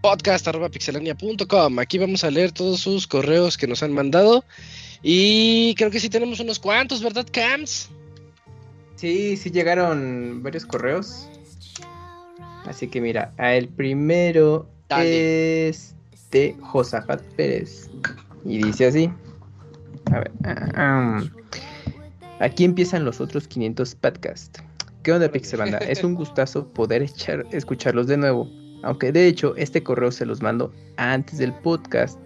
[0.00, 1.78] podcast.pixelania.com.
[1.78, 4.46] Aquí vamos a leer todos sus correos que nos han mandado.
[5.02, 7.90] Y creo que sí tenemos unos cuantos, ¿verdad, Cams?
[8.96, 11.28] Sí, sí llegaron varios correos.
[12.66, 15.68] Así que mira, el primero Dale.
[15.68, 15.94] es
[16.30, 17.90] de Josafat Pérez.
[18.44, 19.10] Y dice así.
[20.12, 20.32] A ver.
[20.44, 21.22] ah, ah,
[22.40, 24.62] aquí empiezan los otros 500 podcasts.
[25.02, 25.78] ¿Qué onda, Pixelbanda?
[25.78, 28.50] Es un gustazo poder echar, escucharlos de nuevo.
[28.82, 32.18] Aunque de hecho este correo se los mando antes del podcast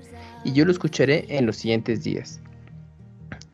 [0.44, 2.40] y yo lo escucharé en los siguientes días.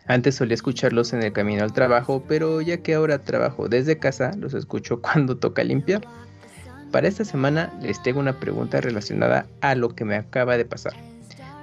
[0.07, 4.33] Antes solía escucharlos en el camino al trabajo, pero ya que ahora trabajo desde casa,
[4.39, 6.03] los escucho cuando toca limpiar.
[6.95, 10.93] Para esta semana les tengo una pregunta relacionada a lo que me acaba de pasar.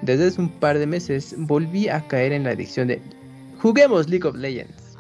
[0.01, 3.01] Desde hace un par de meses volví a caer en la adicción de
[3.61, 4.97] juguemos League of Legends.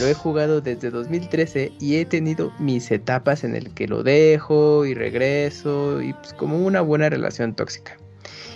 [0.00, 4.86] Lo he jugado desde 2013 y he tenido mis etapas en el que lo dejo
[4.86, 7.98] y regreso y pues como una buena relación tóxica.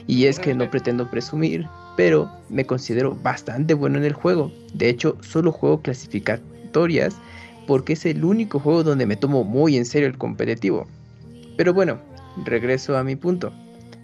[0.06, 4.50] Y es que no pretendo presumir, pero me considero bastante bueno en el juego.
[4.72, 7.14] De hecho, solo juego clasificatorias
[7.66, 10.88] porque es el único juego donde me tomo muy en serio el competitivo.
[11.62, 12.00] Pero bueno,
[12.44, 13.52] regreso a mi punto.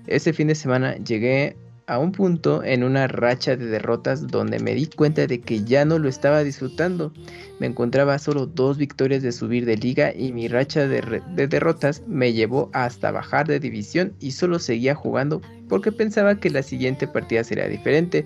[0.06, 1.56] Ese fin de semana llegué
[1.88, 5.84] a un punto en una racha de derrotas donde me di cuenta de que ya
[5.84, 7.12] no lo estaba disfrutando.
[7.58, 12.32] Me encontraba solo dos victorias de subir de liga y mi racha de derrotas me
[12.32, 17.42] llevó hasta bajar de división y solo seguía jugando porque pensaba que la siguiente partida
[17.42, 18.24] sería diferente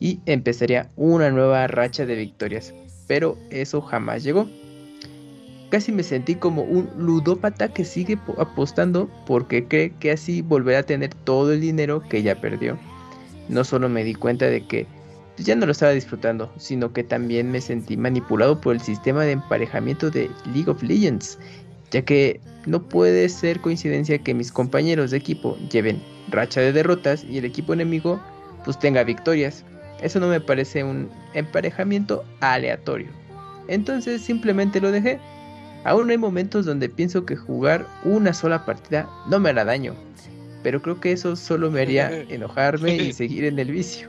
[0.00, 2.74] y empezaría una nueva racha de victorias.
[3.06, 4.48] Pero eso jamás llegó.
[5.70, 10.80] Casi me sentí como un ludópata que sigue po- apostando porque cree que así volverá
[10.80, 12.76] a tener todo el dinero que ya perdió.
[13.48, 14.86] No solo me di cuenta de que
[15.36, 19.22] pues ya no lo estaba disfrutando, sino que también me sentí manipulado por el sistema
[19.24, 21.38] de emparejamiento de League of Legends,
[21.92, 27.24] ya que no puede ser coincidencia que mis compañeros de equipo lleven racha de derrotas
[27.24, 28.20] y el equipo enemigo
[28.64, 29.64] pues tenga victorias.
[30.02, 33.08] Eso no me parece un emparejamiento aleatorio.
[33.68, 35.20] Entonces simplemente lo dejé.
[35.84, 39.94] Aún hay momentos donde pienso que jugar una sola partida no me hará daño,
[40.62, 44.08] pero creo que eso solo me haría enojarme y seguir en el vicio.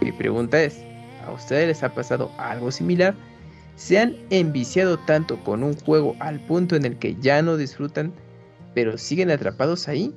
[0.00, 0.78] Mi pregunta es,
[1.26, 3.14] ¿a ustedes les ha pasado algo similar?
[3.76, 8.12] ¿Se han enviciado tanto con un juego al punto en el que ya no disfrutan,
[8.74, 10.14] pero siguen atrapados ahí?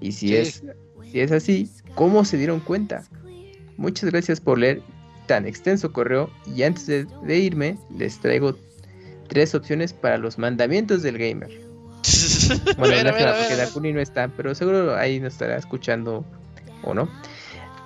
[0.00, 0.36] Y si, Sí.
[0.36, 0.62] es,
[1.10, 3.04] si es así, ¿cómo se dieron cuenta?
[3.76, 4.82] Muchas gracias por leer
[5.26, 8.56] tan extenso correo y antes de, de irme les traigo
[9.32, 11.48] tres opciones para los mandamientos del gamer.
[12.76, 13.56] Bueno, A ver, a ver, lástima a ver, porque.
[13.56, 16.24] Dakuni no está, pero seguro ahí nos estará escuchando
[16.82, 17.08] o no.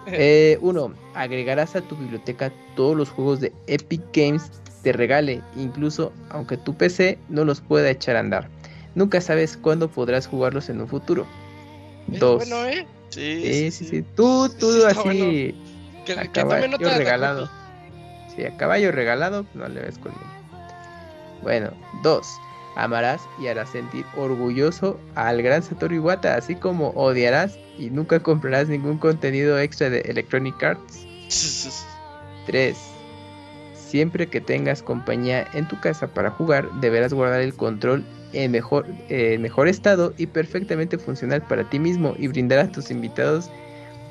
[0.06, 4.50] Eh, uno, agregarás a tu biblioteca todos los juegos de Epic Games
[4.82, 8.48] te regale, incluso aunque tu PC no los pueda echar a andar.
[8.96, 11.26] Nunca sabes cuándo podrás jugarlos en un futuro.
[12.10, 12.48] Es Dos.
[12.48, 12.86] Bueno, ¿eh?
[13.10, 14.04] Sí, Sí, sí, sí.
[14.16, 16.04] Tú, tú Sí, así, bueno.
[16.04, 17.48] Que, a que caballo de regalado.
[18.34, 20.35] Sí, a caballo regalado, no le ves conmigo.
[21.46, 21.70] Bueno,
[22.02, 22.40] dos.
[22.74, 28.68] Amarás y harás sentir orgulloso al gran Satoru Iwata, así como odiarás y nunca comprarás
[28.68, 31.06] ningún contenido extra de Electronic Arts.
[32.46, 32.76] 3.
[33.76, 38.84] Siempre que tengas compañía en tu casa para jugar, deberás guardar el control en mejor,
[39.08, 43.50] en mejor estado y perfectamente funcional para ti mismo y brindar a tus invitados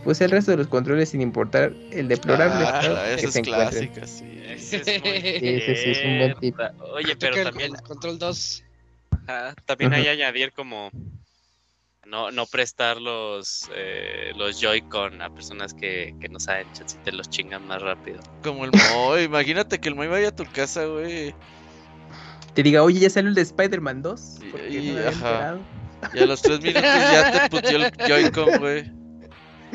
[0.06, 3.45] pues el resto de los controles sin importar el deplorable Ah, estado que se es
[3.45, 4.23] clásica, sí.
[4.48, 6.56] Ese es muy ese sí es un buen tip.
[6.94, 8.64] Oye, pero también, con- Control 2.
[9.27, 10.11] ajá, también hay Ujú.
[10.11, 10.91] añadir como
[12.06, 17.11] no, no prestar los, eh, los Joy-Con a personas que, que no saben si te
[17.11, 18.22] los chingan más rápido.
[18.44, 21.34] Como el Moy, imagínate que el Moy vaya a tu casa, güey.
[22.53, 24.38] Te diga, oye, ya salió el de Spider-Man 2.
[24.69, 25.57] Y- no ajá.
[26.14, 29.05] Y a los tres minutos ya te puteó el Joy-Con, güey.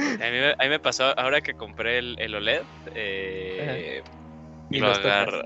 [0.00, 2.62] A mí, me- a mí me pasó ahora que compré el, el OLED.
[2.94, 4.02] Eh,
[4.70, 5.12] Y lo los tocas.
[5.12, 5.42] agarro.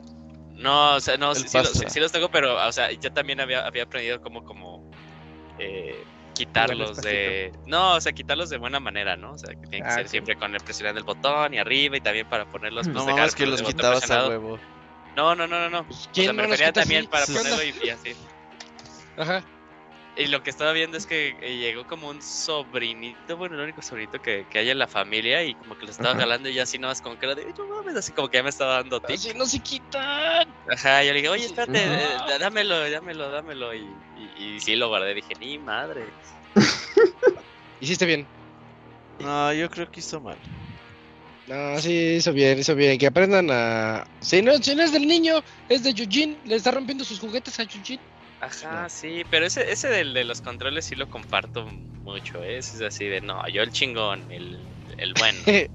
[0.56, 3.40] No, o sea, no, sí, sí los, sí los tengo, pero, o sea, yo también
[3.40, 4.84] había, había aprendido cómo, como,
[5.58, 6.04] eh,
[6.34, 7.52] quitarlos de...
[7.66, 9.32] No, o sea, quitarlos de buena manera, ¿no?
[9.32, 10.10] O sea, que tiene que Ah, ser sí.
[10.12, 12.86] siempre con el presionando el botón y arriba y también para ponerlos...
[12.86, 14.58] pues, No dejar mames que los quitabas a huevo.
[15.16, 15.86] No, no, no, no, no.
[15.86, 17.08] Pues, O ¿quién sea, me no refería también así?
[17.08, 18.12] para ponerlo y, y así.
[19.16, 19.44] Ajá.
[20.16, 23.82] Y lo que estaba viendo es que eh, llegó como un sobrinito, bueno, el único
[23.82, 26.20] sobrinito que, que hay en la familia y como que lo estaba Ajá.
[26.20, 28.44] jalando y yo así nomás como que era de, no mames, así como que ya
[28.44, 29.16] me estaba dando tic.
[29.16, 30.46] Así no se quitan.
[30.70, 31.94] Ajá, yo le dije, oye, espérate, No.
[31.94, 33.74] eh, dámelo, dámelo, dámelo.
[33.74, 36.06] Y, y, y sí lo guardé, dije, ni madre.
[37.80, 38.26] Hiciste bien.
[39.18, 40.38] No, yo creo que hizo mal.
[41.46, 42.98] No, sí, hizo bien, hizo bien.
[42.98, 44.04] Que aprendan a.
[44.20, 46.40] Si no, si no es del niño, es de Yujin.
[46.44, 48.00] Le está rompiendo sus juguetes a Yujin.
[48.44, 52.58] Ajá, sí, pero ese, ese del de los controles sí lo comparto mucho, ¿eh?
[52.58, 54.68] Ese es así de, no, yo el chingón, el,
[54.98, 55.40] el bueno.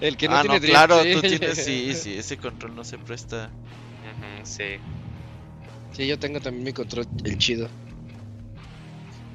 [0.00, 1.12] El que no ah, tiene no, claro, sí.
[1.12, 3.52] tú tienes, sí, sí, ese control no se presta.
[4.02, 4.80] Ujú, sí.
[5.92, 7.70] Sí, yo tengo también mi control, el chido.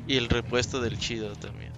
[0.08, 1.72] Y el repuesto del chido también.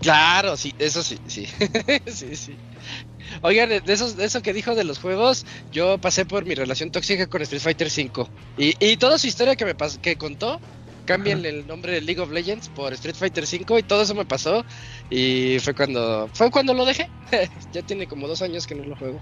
[0.00, 1.46] Claro, sí, eso sí, sí.
[2.06, 2.58] sí, sí.
[3.42, 6.90] Oigan, de esos, de eso que dijo de los juegos, yo pasé por mi relación
[6.90, 8.26] tóxica con Street Fighter V.
[8.56, 10.60] Y, y toda su historia que me pas- que contó,
[11.04, 14.24] cámbienle el nombre de League of Legends por Street Fighter V y todo eso me
[14.26, 14.64] pasó.
[15.10, 17.10] Y fue cuando, fue cuando lo dejé.
[17.72, 19.20] ya tiene como dos años que no lo juego.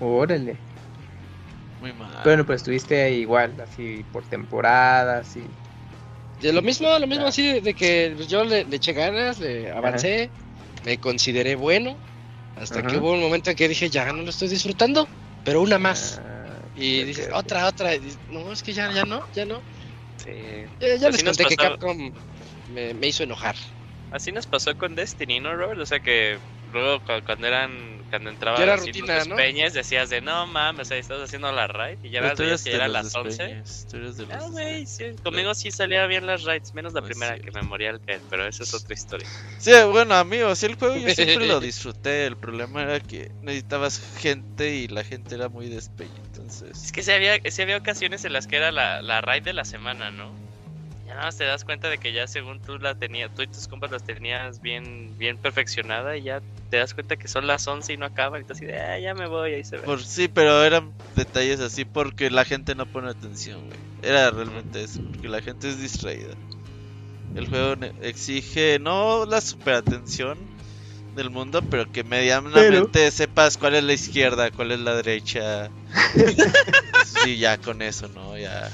[0.00, 0.58] Órale.
[1.80, 2.22] Muy mal.
[2.24, 5.44] Bueno, pues estuviste igual, así por temporadas y...
[6.40, 9.70] De lo mismo, lo mismo así de, de que yo le, le eché ganas, le
[9.70, 10.30] avancé,
[10.84, 11.96] me consideré bueno,
[12.54, 12.88] hasta Ajá.
[12.88, 15.08] que hubo un momento en que dije, ya no lo estoy disfrutando,
[15.42, 16.18] pero una más.
[16.18, 17.34] Ah, Y ok, dices, ok.
[17.36, 17.94] otra, otra.
[17.94, 19.62] y dices, no, es que ya, ya no, ya no.
[20.16, 20.30] Sí.
[20.80, 21.70] Ya, ya les Así nos conté que pasó.
[21.70, 22.12] Capcom
[22.66, 23.56] me, me hizo enojar.
[24.10, 25.80] Así nos pasó con Destiny, ¿no, Robert?
[25.80, 29.36] O sea que luego cu- cuando eran, cuando entraba Ya era rutina, los ¿no?
[29.36, 32.42] peñas decías de no mames, sea, estás haciendo la raid y ya Pero las tú
[32.44, 33.28] eres que de los las 11.
[33.28, 36.92] despeñes, tú eres de Ah, los güey, sí, conmigo sí salía bien las raids, menos
[36.94, 37.52] la No es primera que cierto.
[37.52, 39.28] me moría el pet, pero eso es otra historia.
[39.58, 42.26] Sí, bueno, amigo, sí, el juego yo siempre lo disfruté.
[42.26, 46.22] El problema era que necesitabas gente y la gente era muy despeña.
[46.26, 49.42] Entonces, Es que sí había, sí había ocasiones en las que era la, la raid
[49.42, 50.43] de la semana, ¿no?
[51.14, 53.68] Nada más te das cuenta de que ya según tú la tenías, tú y tus
[53.68, 57.92] compas las tenías bien, bien perfeccionada y ya te das cuenta que son las 11
[57.92, 59.84] y no acaban y tú así de, ah, ya me voy, ahí se ve.
[59.84, 63.78] por sí, pero eran detalles así porque la gente no pone atención, güey.
[64.02, 66.34] Era realmente eso, porque la gente es distraída.
[67.36, 70.36] El juego exige no la super atención,
[71.14, 75.70] del mundo, pero que medianamente sepas cuál es la izquierda, cuál es la derecha.
[77.24, 78.36] sí, ya con eso, ¿no?
[78.36, 78.68] Ya.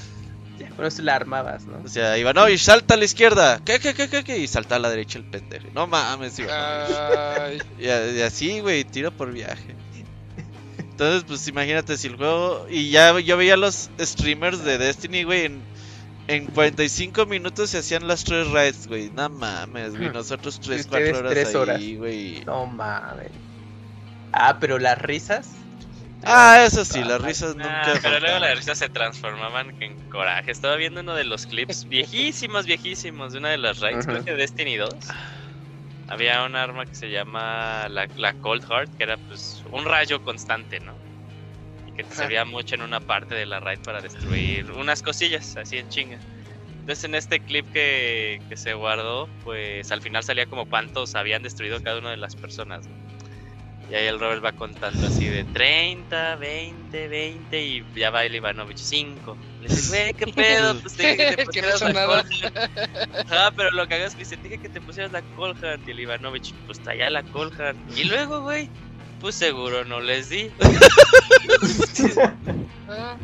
[0.76, 1.78] Con eso la armabas, ¿no?
[1.84, 3.60] O sea, Ivanovich, salta a la izquierda.
[3.64, 4.38] ¿Qué, qué, qué, qué, qué?
[4.38, 5.66] Y salta a la derecha el pendejo.
[5.74, 6.96] No mames, Ivanovich.
[6.98, 7.58] Ay,
[8.16, 9.74] Y, así, güey, tiro por viaje.
[10.78, 12.66] Entonces, pues imagínate si el juego.
[12.68, 15.46] Y ya yo veía los streamers de Destiny, güey.
[15.46, 15.62] En,
[16.28, 19.10] en 45 minutos se hacían las tres raids, güey.
[19.10, 20.10] No mames, güey.
[20.10, 20.12] Hmm.
[20.12, 21.76] Nosotros Y 3, ustedes 4 horas tres horas.
[21.78, 22.44] ahí, güey.
[22.44, 23.30] No mames.
[24.32, 25.48] Ah, pero las risas.
[26.22, 28.00] Ah, eso sí, las risas Nah, nunca.
[28.02, 30.50] pero luego las risas se transformaban en coraje.
[30.50, 34.30] Estaba viendo uno de los clips viejísimos, viejísimos de una de las raids, creo que
[34.32, 34.92] de Destiny 2.
[36.08, 40.22] Había un arma que se llama la, la Cold Heart, que era pues un rayo
[40.24, 40.92] constante, ¿no?
[41.86, 45.56] Y que te servía mucho en una parte de la raid para destruir unas cosillas,
[45.56, 46.18] así en chinga.
[46.80, 51.42] Entonces en este clip que, que se guardó, pues al final salía como cuántos habían
[51.42, 52.86] destruido cada una de las personas.
[52.88, 53.09] ¿no?
[53.90, 58.36] Y ahí el Robert va contando así de 30, 20, 20 y ya va el
[58.36, 59.36] Ivanovich 5.
[59.62, 60.74] Le dice, güey, ¿qué pedo?
[60.80, 62.28] Pues te dije que te Que no pusieras la Heart".
[63.28, 65.60] Ajá, pero lo que hagas es que dice, te dije que te pusieras la Cold
[65.60, 67.76] Heart y el Ivanovich, pues traía la Cold Heart.
[67.96, 68.68] Y luego, güey,
[69.20, 70.50] pues seguro no les di.
[72.88, 73.16] ah,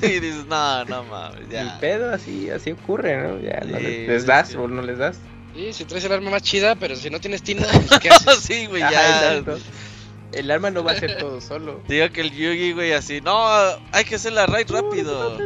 [0.00, 1.78] sí, dices, no, no mames, ya.
[1.80, 3.40] pedo, así, así ocurre, ¿no?
[3.40, 4.56] Ya no Sí, les, les das sí.
[4.56, 5.18] o no les das.
[5.60, 8.38] Sí, si traes el arma más chida, pero si no tienes tino, pues, ¿qué haces?
[8.38, 8.88] sí, güey, ya.
[8.88, 9.58] exacto.
[10.32, 11.82] El arma no va a ser todo solo.
[11.86, 13.46] Digo que el Yugi, güey, así, no,
[13.92, 15.38] hay que hacer la raid rápido.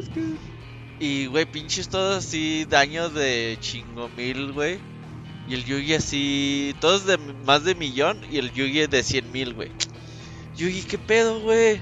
[1.01, 4.79] Y, güey, pinches todos así, daños de chingo mil, güey.
[5.49, 9.53] Y el Yugi así, todos de más de millón y el Yugi de cien mil,
[9.53, 9.73] güey.
[10.57, 11.81] Yugi, ¿qué pedo, güey?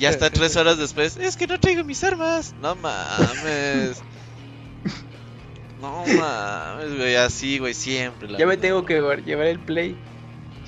[0.00, 2.56] Ya hasta tres horas después, es que no traigo mis armas.
[2.60, 4.02] No mames.
[5.78, 8.28] No mames, güey, así, güey, siempre.
[8.28, 8.94] la Ya me tengo que
[9.24, 9.96] llevar el play.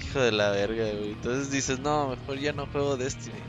[0.00, 1.12] Hijo de la verga, güey.
[1.12, 3.40] Entonces dices, no, mejor ya no juego Destiny.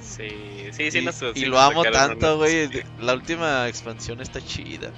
[0.00, 0.28] Sí,
[0.72, 2.68] sí, sí, y, nos- y sí lo amo tanto, güey.
[2.98, 4.92] La última expansión está chida.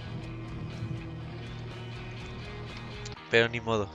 [3.30, 3.88] Pero ni modo.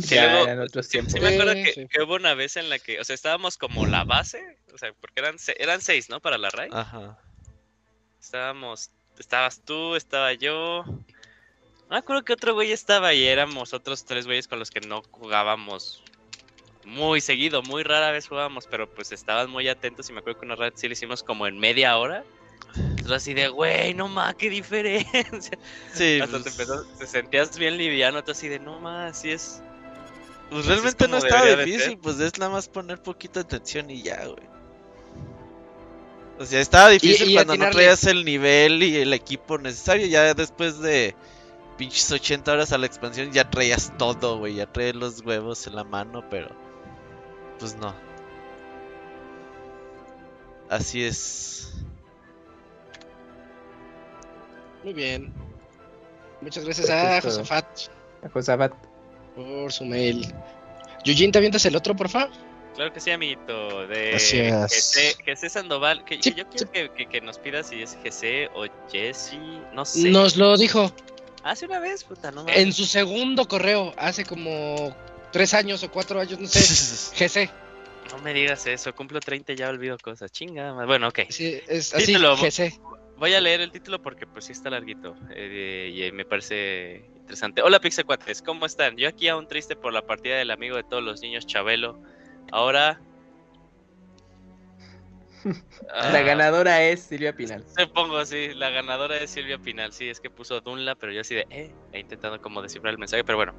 [0.00, 1.12] Sí, ya luego- eran otros tiempos.
[1.12, 1.86] sí me acuerdo que, sí.
[1.88, 4.92] que hubo una vez en la que, o sea, estábamos como la base, o sea,
[5.00, 6.20] porque eran, eran seis, ¿no?
[6.20, 6.72] Para la raid.
[6.74, 7.18] Ajá.
[8.20, 10.84] Estábamos, estabas tú, estaba yo.
[10.86, 14.80] No me acuerdo que otro güey estaba y éramos otros tres güeyes con los que
[14.80, 16.02] no jugábamos
[16.84, 20.46] muy seguido, muy rara vez jugábamos, pero pues estaban muy atentos y me acuerdo que
[20.46, 22.24] una raid sí la hicimos como en media hora.
[22.76, 25.58] Entonces así de, güey, no más, qué diferencia.
[25.92, 29.30] Sí, Hasta te, pues, empezó, te sentías bien liviano, tú así de, no más, así
[29.30, 29.62] es.
[30.50, 31.98] pues así es realmente no estaba difícil.
[31.98, 34.54] Pues es nada más poner poquita atención y ya, güey.
[36.38, 40.06] O sea, estaba difícil y cuando no traías el nivel y el equipo necesario.
[40.06, 41.14] Ya después de
[41.76, 44.56] pinches 80 horas a la expansión, ya traías todo, güey.
[44.56, 46.48] Ya traías los huevos en la mano, pero.
[47.58, 47.94] Pues no.
[50.68, 51.72] Así es.
[54.82, 55.32] Muy bien.
[56.40, 57.66] Muchas gracias a Josafat
[58.32, 58.72] Josabat.
[59.36, 60.34] por su mail.
[61.04, 62.28] Yujin, ¿te avientas el otro, porfa?
[62.74, 63.86] Claro que sí, amiguito.
[63.86, 65.16] De Gracias.
[65.24, 66.04] GC, Sandoval.
[66.04, 66.66] Que, Sí, yo sí.
[66.66, 69.38] quiero que, que- que nos pidas si es GC o Jesse.
[69.72, 70.10] No sé.
[70.10, 70.90] Nos lo dijo
[71.44, 74.96] Hace una vez, puta, no en su segundo correo, hace como
[75.30, 76.60] tres años o cuatro años, no sé.
[77.28, 77.50] GC.
[78.10, 78.94] No me digas eso.
[78.94, 80.32] Cumplo 30 y ya olvido cosas.
[80.32, 80.72] Chinga.
[80.86, 81.20] Bueno, ok.
[81.28, 82.36] Sí, es así, Título.
[82.36, 82.80] GC.
[83.18, 85.14] Voy a leer el título porque pues sí está larguito.
[85.30, 87.62] eh, y me parece interesante.
[87.62, 88.96] Hola Pixecuates, ¿cómo están?
[88.96, 92.00] Yo aquí aún triste por la partida del amigo de todos los niños, Chabelo.
[92.52, 93.00] Ahora...
[95.44, 97.64] La Ah, ganadora es Silvia Pinal.
[97.76, 99.92] Te pongo así, la ganadora es Silvia Pinal.
[99.92, 102.98] Sí, es que puso Dunla, pero yo así de, eh, he intentado como descifrar el
[102.98, 103.54] mensaje, pero bueno.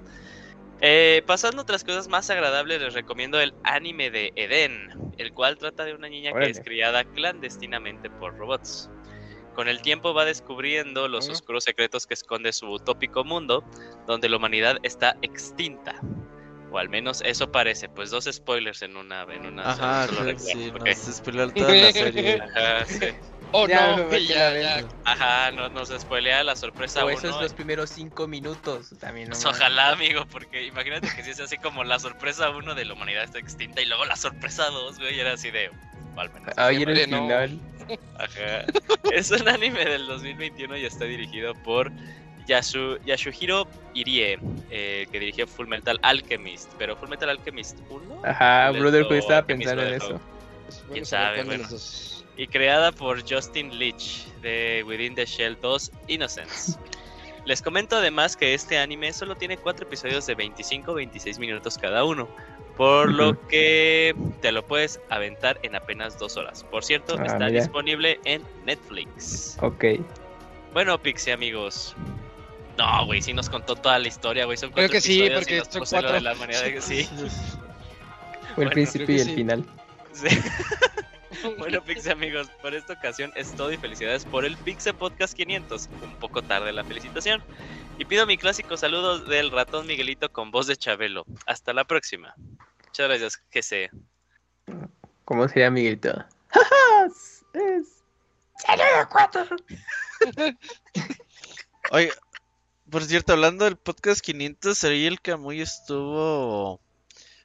[0.82, 5.57] Eh, pasando a otras cosas más agradables, les recomiendo el anime de Eden, el cual
[5.57, 6.48] trata de una niña Órale.
[6.48, 8.90] que es criada clandestinamente por robots.
[9.53, 13.64] Con el tiempo va descubriendo los oscuros secretos que esconde su utópico mundo,
[14.06, 15.95] donde la humanidad está extinta.
[16.76, 20.69] O al menos eso parece, pues dos spoilers en una, en una Ajá, solo sí,
[20.72, 22.41] recuerdo, sí, nos spoilearon toda la serie.
[22.53, 22.99] Ajá, sí.
[23.53, 24.88] Oh, Ya, no, ya, ya.
[25.06, 27.18] Ajá, no, nos spoilea la sorpresa O uno.
[27.18, 29.30] esos los primeros cinco minutos también.
[29.30, 32.84] no Pues ojalá, amigo, porque imagínate que si es así como la sorpresa uno de
[32.84, 35.69] la humanidad está extinta y luego la sorpresa dos, güey, era así de...
[36.18, 37.22] o al menos era el no.
[37.22, 37.60] final.
[38.19, 38.65] Ajá.
[39.14, 41.89] Es un anime del 2021 y está dirigido por
[42.48, 44.38] Yasu, Yasuhiro Irie,
[44.70, 46.72] eh, que dirigió Full Metal Alchemist.
[46.78, 48.22] Pero Full Metal Alchemist 1.
[48.24, 50.20] Ajá, ¿O Brotherhood o estaba pensando en eso.
[50.66, 51.44] Pues, ¿Quién sabe?
[52.38, 56.78] y creada por Justin Leach de Within the Shell 2 Innocence.
[57.46, 62.28] Les comento además que este anime solo tiene cuatro episodios de 25-26 minutos cada uno,
[62.76, 66.64] por lo que te lo puedes aventar en apenas dos horas.
[66.66, 67.62] Por cierto, Ah, está mira.
[67.62, 69.58] disponible en Netflix.
[69.62, 69.86] Ok.
[70.74, 71.96] Bueno, Pixie amigos.
[72.77, 74.57] No, güey, sí nos contó toda la historia, güey.
[74.57, 76.14] Son Creo cuatro que sí, episodios y porque nos son puso lo cuatro.
[76.15, 77.10] de la humanidad de que sí.
[78.56, 79.35] Fue el Bueno, principio y el sí.
[79.35, 79.65] final.
[80.14, 80.27] Sí.
[81.57, 85.89] bueno, Pixie amigos, por esta ocasión es todo y felicidades por el Pixie Podcast 500.
[86.03, 87.43] Un poco tarde la felicitación.
[87.97, 91.26] Y pido mi clásico saludo del ratón Miguelito con voz de Chabelo.
[91.45, 92.34] Hasta la próxima.
[92.88, 93.89] Muchas gracias, que se.
[95.23, 96.26] ¿Cómo sería Miguelito?
[97.53, 98.03] es...
[101.91, 102.11] Oye,
[102.96, 106.80] por cierto, hablando del podcast 500, ahí el Camuy estuvo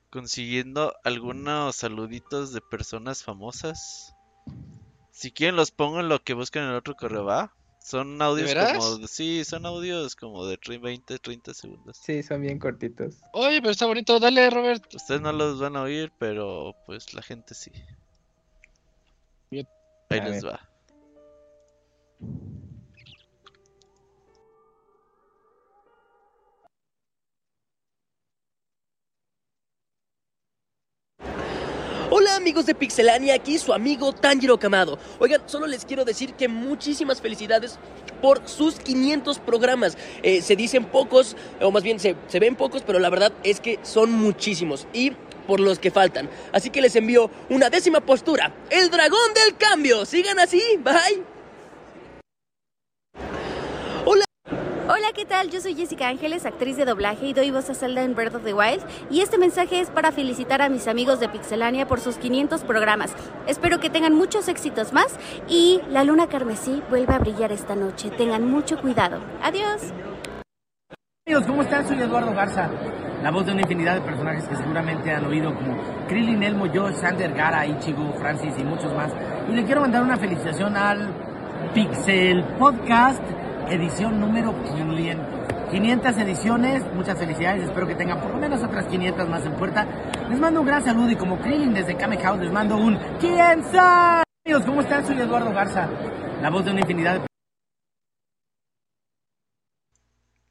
[0.09, 4.15] consiguiendo algunos saluditos de personas famosas.
[5.11, 7.53] Si quieren los pongo en lo que buscan en el otro correo, ¿va?
[7.81, 9.09] Son audios como...
[9.09, 11.97] Sí, son audios como de tre- 20, 30 segundos.
[12.01, 13.17] Sí, son bien cortitos.
[13.33, 14.21] Oye, pero está bonito.
[14.21, 14.85] Dale, Robert.
[14.95, 17.73] Ustedes no los van a oír, pero pues la gente sí.
[19.51, 19.67] Bien.
[20.11, 20.53] Ahí A les ver.
[20.55, 20.71] va.
[32.13, 34.99] Hola amigos de Pixelania, aquí su amigo Tanjiro Kamado.
[35.21, 37.79] Oigan, solo les quiero decir que muchísimas felicidades
[38.21, 39.97] por sus 500 programas.
[40.25, 43.61] Eh, se dicen pocos, o más bien se, se ven pocos, pero la verdad es
[43.61, 44.89] que son muchísimos.
[44.93, 45.13] Y
[45.47, 46.29] por los que faltan.
[46.51, 48.53] Así que les envío una décima postura.
[48.71, 50.05] El dragón del cambio.
[50.05, 50.61] Sigan así.
[50.83, 51.40] Bye.
[54.93, 55.51] Hola, ¿qué tal?
[55.51, 58.43] Yo soy Jessica Ángeles, actriz de doblaje y doy voz a Zelda en Breath of
[58.43, 58.83] the Wild.
[59.09, 63.15] Y este mensaje es para felicitar a mis amigos de Pixelania por sus 500 programas.
[63.47, 65.17] Espero que tengan muchos éxitos más
[65.49, 68.11] y la luna carmesí vuelve a brillar esta noche.
[68.11, 69.21] Tengan mucho cuidado.
[69.45, 69.95] Adiós.
[71.25, 71.87] Amigos, ¿cómo están?
[71.87, 72.69] Soy Eduardo Garza,
[73.23, 76.95] la voz de una infinidad de personajes que seguramente han oído como Krillin, Elmo, Josh,
[76.95, 79.13] Sander, Gara, Ichigo, Francis y muchos más.
[79.49, 81.15] Y le quiero mandar una felicitación al
[81.75, 83.23] Pixel Podcast,
[83.71, 85.27] edición número 500.
[85.71, 89.87] 500 ediciones, muchas felicidades, espero que tengan por lo menos otras 500 más en puerta.
[90.29, 93.63] Les mando un gran saludo y como Krillin desde Kame House les mando un ¿Quién
[93.71, 94.25] sabe?
[94.45, 95.07] Amigos, ¿cómo están?
[95.07, 95.89] Soy Eduardo Garza,
[96.43, 97.31] la voz de una infinidad de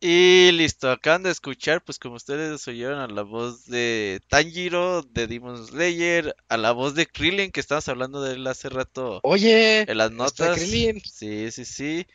[0.01, 5.27] Y listo, acaban de escuchar, pues como ustedes oyeron, a la voz de Tanjiro, de
[5.27, 9.81] Demon Slayer, a la voz de Krillin, que estábamos hablando de él hace rato Oye,
[9.81, 10.57] en las notas.
[10.57, 11.01] Krillin.
[11.01, 12.07] Sí, sí, sí.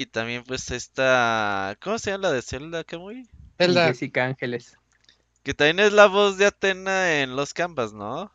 [0.00, 1.76] Y también pues esta...
[1.82, 3.28] ¿Cómo se llama la de Zelda, Kamui?
[3.58, 3.88] Zelda.
[3.88, 4.76] Jessica Ángeles.
[5.42, 8.30] Que también es la voz de Atena en los Canvas, ¿no?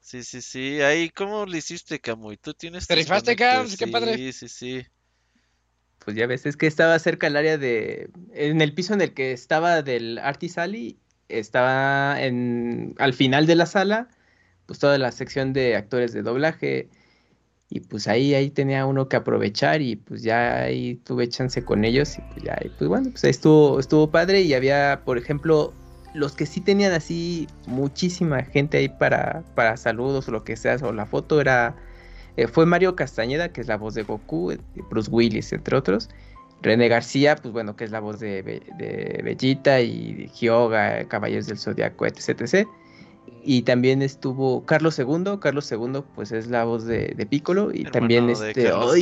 [0.00, 0.80] Sí, sí, sí.
[0.80, 2.38] Ahí, ¿cómo lo hiciste, Kamui?
[2.38, 3.36] Tú tienes ¿Te rifaste.
[3.36, 3.76] Cams?
[3.76, 4.16] Qué padre.
[4.16, 4.86] Sí, sí, sí.
[5.98, 8.08] Pues ya ves, es que estaba cerca del área de...
[8.32, 12.94] En el piso en el que estaba del Artisali, estaba en...
[12.96, 14.08] al final de la sala,
[14.64, 16.88] pues toda la sección de actores de doblaje.
[17.70, 21.84] Y pues ahí, ahí tenía uno que aprovechar y pues ya ahí tuve chance con
[21.84, 25.74] ellos y pues ya, pues bueno, pues ahí estuvo, estuvo padre y había, por ejemplo,
[26.14, 30.76] los que sí tenían así muchísima gente ahí para, para saludos o lo que sea,
[30.82, 31.76] o la foto era,
[32.36, 34.58] eh, fue Mario Castañeda, que es la voz de Goku, eh,
[34.90, 36.08] Bruce Willis, entre otros.
[36.62, 41.58] René García, pues bueno, que es la voz de, de Bellita y Hyoga, Caballeros del
[41.58, 42.66] Zodiaco, etc.
[43.50, 47.84] Y también estuvo Carlos II, Carlos II pues es la voz de, de Piccolo y
[47.84, 48.94] también Hermano de este, Carlos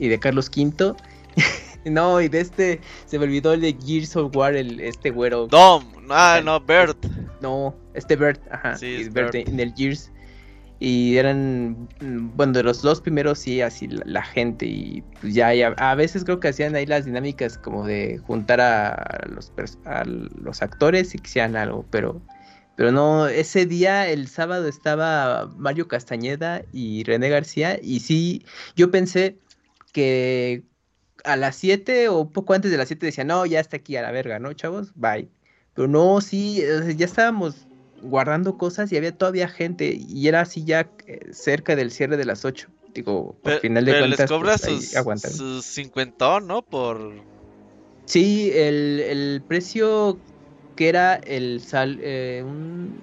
[0.00, 0.96] y de Carlos V.
[1.84, 5.46] no, y de este, se me olvidó el de Gears of War, el, este güero.
[5.46, 6.96] Dom, ah, no, Bert.
[7.40, 9.48] No, este Bert, ajá, Sí, es Bert Bert.
[9.50, 10.10] en el Gears.
[10.80, 11.88] Y eran,
[12.34, 14.66] bueno, de los dos primeros sí, así la, la gente.
[14.66, 18.60] Y pues ya, ya, a veces creo que hacían ahí las dinámicas como de juntar
[18.60, 19.52] a los,
[19.84, 22.20] a los actores y que hacían algo, pero,
[22.76, 27.80] pero no, ese día, el sábado, estaba Mario Castañeda y René García.
[27.82, 28.44] Y sí,
[28.76, 29.38] yo pensé
[29.92, 30.62] que
[31.24, 34.02] a las 7 o poco antes de las 7 decían, no, ya está aquí a
[34.02, 34.92] la verga, ¿no, chavos?
[34.94, 35.28] Bye.
[35.74, 36.62] Pero no, sí,
[36.96, 37.66] ya estábamos
[38.02, 42.26] guardando cosas y había todavía gente y era así ya eh, cerca del cierre de
[42.26, 42.68] las 8.
[42.94, 46.62] Digo, Pe- final de pero cuentas, les cobra pues, ahí sus, sus 50, ¿no?
[46.62, 47.12] Por...
[48.04, 50.20] Sí, el, el precio
[50.76, 53.00] que era el sal, eh, un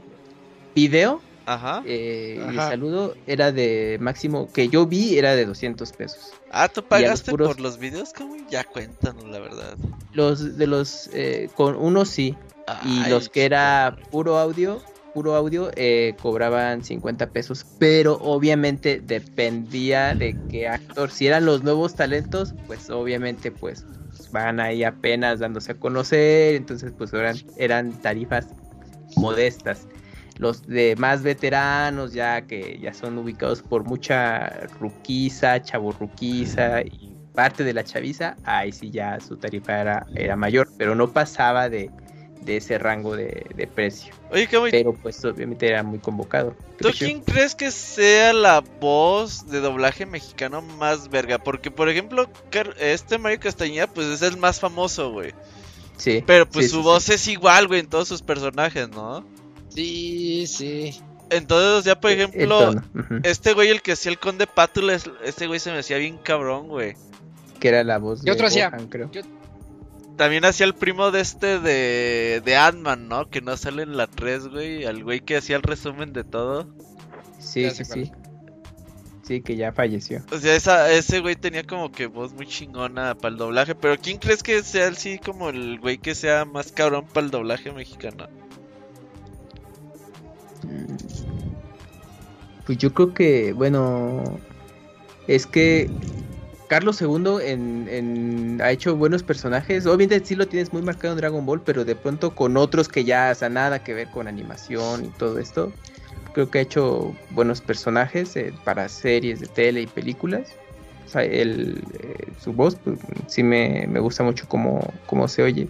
[0.75, 1.83] video Ajá.
[1.85, 6.33] eh, y el saludo era de máximo que yo vi era de 200 pesos.
[6.49, 8.45] Ah, ¿tú los pagaste puros- por los videos, Kamui?
[8.49, 9.77] Ya cuéntanos la verdad.
[10.11, 12.37] Los de los eh, con unos sí
[12.85, 14.81] y los que era puro audio
[15.13, 17.65] puro audio, eh, cobraban 50 pesos.
[17.77, 21.11] Pero obviamente dependía de qué actor.
[21.11, 23.85] Si eran los nuevos talentos, pues obviamente pues
[24.33, 26.55] van ahí apenas dándose a conocer.
[26.55, 28.49] Entonces pues eran, eran tarifas
[29.15, 29.87] modestas.
[30.39, 34.49] Los de más veteranos, ya que ya son ubicados por mucha
[34.79, 40.67] ruquiza, chaburruquiza y parte de la chaviza, ahí sí ya su tarifa era, era mayor,
[40.77, 41.91] pero no pasaba de,
[42.45, 44.13] de ese rango de, de precio.
[44.31, 44.71] Oye, qué muy...
[44.71, 46.55] Pero pues obviamente era muy convocado.
[46.79, 51.37] ¿Tú quién crees que sea la voz de doblaje mexicano más verga?
[51.37, 52.29] Porque, por ejemplo,
[52.79, 55.33] este Mario Castañeda, pues es el más famoso, güey.
[55.97, 56.23] Sí.
[56.25, 57.13] Pero pues sí, su sí, voz sí.
[57.13, 59.25] es igual, güey, en todos sus personajes, ¿no?
[59.69, 60.99] Sí, sí.
[61.29, 62.73] Entonces, ya por ejemplo,
[63.23, 66.17] este güey, el que hacía el conde Pátula, es- este güey se me hacía bien
[66.17, 66.95] cabrón, güey.
[67.59, 68.69] Que era la voz ¿Qué de otro hacía?
[68.69, 69.09] Gohan, creo.
[70.17, 73.29] También hacía el primo de este de, de Ant-Man, ¿no?
[73.29, 74.85] Que no sale en la 3, güey.
[74.85, 76.67] Al güey que hacía el resumen de todo.
[77.39, 78.11] Sí, Ya sí, sí.
[79.23, 80.21] Sí, que ya falleció.
[80.31, 83.73] O sea, esa, ese güey tenía como que voz muy chingona para el doblaje.
[83.73, 87.31] Pero ¿quién crees que sea así como el güey que sea más cabrón para el
[87.31, 88.27] doblaje mexicano?
[92.65, 94.23] Pues yo creo que, bueno,
[95.27, 95.89] es que
[96.73, 99.85] Carlos II en, ha hecho buenos personajes.
[99.85, 103.03] Obviamente sí lo tienes muy marcado en Dragon Ball, pero de pronto con otros que
[103.03, 105.71] ya, o nada que ver con animación y todo esto.
[106.33, 110.55] Creo que ha hecho buenos personajes eh, para series de tele y películas.
[111.05, 111.75] O sea, eh,
[112.39, 112.97] su voz, pues,
[113.27, 115.67] sí me, me gusta mucho cómo, cómo se oye.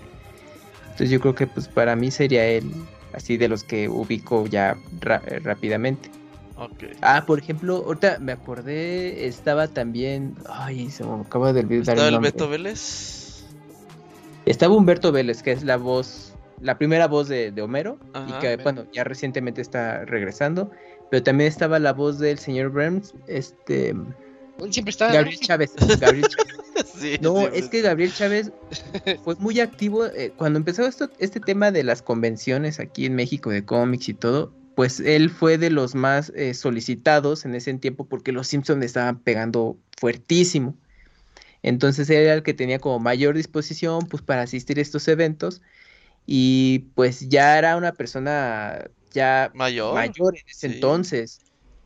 [0.83, 2.71] Entonces yo creo que pues para mí sería él,
[3.11, 6.09] así de los que ubico ya eh, rápidamente.
[7.01, 12.01] Ah, por ejemplo, ahorita me acordé, estaba también, ay, se me acaba de olvidar ¿Estaba
[12.01, 12.31] el el nombre.
[12.31, 13.45] Beto Vélez?
[14.45, 18.27] Estaba Humberto Vélez, que es la voz, la primera voz de, de Homero, Ajá.
[18.27, 20.71] y que, bueno, ya recientemente está regresando,
[21.09, 25.11] pero también estaba la voz del señor Burns, este, Él siempre está.
[25.11, 26.53] Gabriel Chávez, Gabriel Chávez.
[26.97, 28.51] Sí, No, sí, es que Gabriel Chávez
[29.23, 33.51] fue muy activo eh, cuando empezó esto, este tema de las convenciones aquí en México
[33.51, 34.51] de cómics y todo.
[34.75, 39.19] Pues él fue de los más eh, solicitados en ese tiempo porque los Simpsons estaban
[39.19, 40.75] pegando fuertísimo.
[41.61, 45.61] Entonces él era el que tenía como mayor disposición pues para asistir a estos eventos
[46.25, 49.93] y pues ya era una persona ya Mayor.
[49.93, 50.73] mayor en ese sí.
[50.75, 51.41] entonces.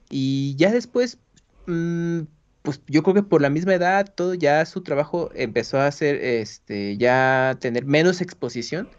[0.10, 1.20] Y ya después,
[1.66, 2.22] mm,
[2.62, 6.16] pues yo creo que por la misma edad, todo ya su trabajo empezó a hacer,
[6.24, 8.90] este, ya tener menos exposición.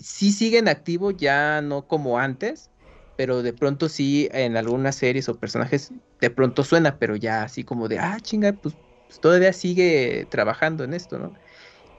[0.00, 2.70] Sí sigue en activo, ya no como antes,
[3.16, 7.64] pero de pronto sí en algunas series o personajes de pronto suena, pero ya así
[7.64, 8.76] como de, ah, chinga, pues,
[9.06, 11.32] pues todavía sigue trabajando en esto, ¿no?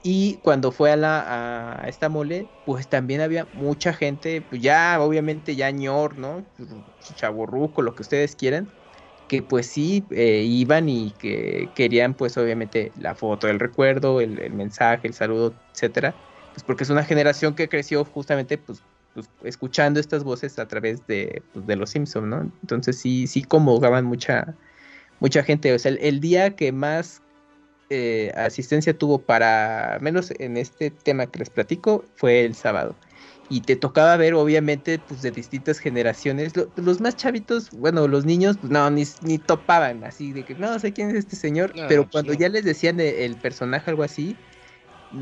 [0.02, 5.00] Y cuando fue a la a esta mole, pues también había mucha gente, pues ya
[5.00, 6.46] obviamente ya ñor, ¿no?
[7.00, 8.74] Chaborruco, lo que ustedes quieran,
[9.26, 14.38] que pues sí eh, iban y que querían pues obviamente la foto, el recuerdo, el,
[14.40, 16.18] el mensaje, el saludo, etcétera.
[16.52, 18.84] Pues porque es una generación que creció justamente pues,
[19.14, 22.42] pues, escuchando estas voces a través de, pues, de los Simpsons, ¿no?
[22.62, 24.58] Entonces sí, sí convocaban mucha,
[25.20, 25.74] mucha gente.
[25.74, 27.22] O sea, el, el día que más
[27.90, 32.98] eh, asistencia tuvo para, menos en este tema que les platico, fue el sábado.
[33.48, 36.56] Y te tocaba ver, obviamente, pues de distintas generaciones.
[36.56, 40.54] Lo- los más chavitos, bueno, los niños, pues no, ni, ni topaban así de que
[40.54, 41.74] no sé quién es este señor.
[41.76, 44.38] No, pero cuando ya les decían el, personaje, algo así,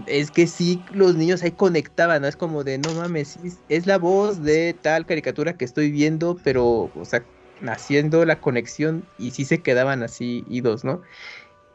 [0.06, 2.28] es que sí, los niños ahí conectaban, ¿no?
[2.28, 3.36] Es como de, no mames,
[3.69, 7.28] es- la voz de tal caricatura que estoy viendo, pero, o sea,
[7.66, 11.02] haciendo la conexión y sí se quedaban así idos, ¿no?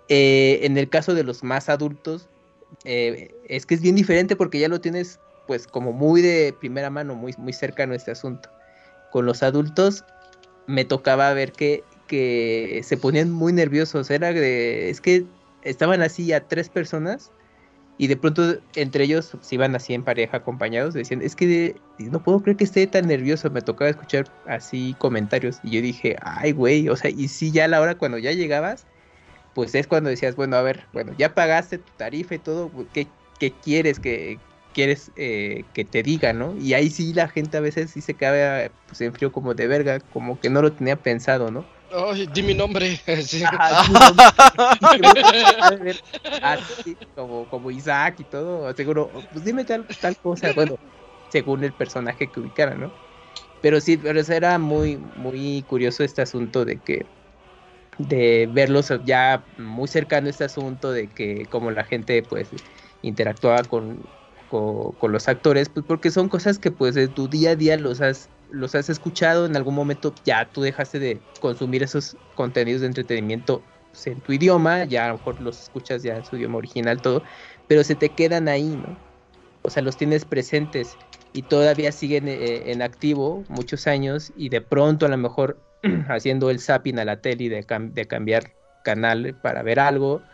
[0.08, 2.30] Eh, en el caso de los más adultos,
[2.84, 6.90] eh, es que es bien diferente porque ya lo tienes pues como muy de primera
[6.92, 8.50] mano, muy, muy cercano este asunto.
[9.10, 10.06] Con los adultos
[10.66, 15.30] me tocaba ver que, que se ponían muy nerviosos, era es que
[15.62, 17.34] estaban así a tres personas
[17.98, 22.22] y de pronto entre ellos se iban así en pareja acompañados, decían, es que no
[22.22, 26.52] puedo creer que esté tan nervioso, me tocaba escuchar así comentarios y yo dije, ay
[26.52, 28.86] güey, o sea, y sí ya a la hora cuando ya llegabas,
[29.56, 33.08] pues es cuando decías, bueno, a ver, bueno, ya pagaste tu tarifa y todo, ¿qué,
[33.40, 34.38] qué quieres que
[34.74, 36.56] quieres eh, que te diga, no?
[36.60, 39.66] Y ahí sí la gente a veces sí se cabe pues en frío como de
[39.66, 41.66] verga, como que no lo tenía pensado, ¿no?
[41.98, 43.00] Ay, di mi nombre.
[43.24, 43.44] Sí.
[46.42, 50.78] Así como, como Isaac y todo, seguro, pues dime tal, tal cosa, bueno,
[51.30, 52.92] según el personaje que ubicara, ¿no?
[53.62, 57.06] Pero sí, pero eso era muy, muy curioso este asunto de que
[57.98, 62.50] de verlos ya muy cercano a este asunto de que como la gente pues
[63.02, 64.00] interactuaba con,
[64.48, 67.78] co- con, los actores, pues porque son cosas que pues de tu día a día
[67.78, 72.82] los has, los has escuchado, en algún momento ya tú dejaste de consumir esos contenidos
[72.82, 76.38] de entretenimiento pues, en tu idioma, ya a lo mejor los escuchas ya en su
[76.38, 77.24] idioma original todo,
[77.68, 78.98] pero se te quedan ahí, ¿no?
[79.62, 81.00] O sea, los tienes presentes
[81.34, 85.62] y todavía siguen eh, en activo muchos años y de pronto a lo mejor
[86.10, 90.26] haciendo el zapping a la tele de cambiar canal para ver algo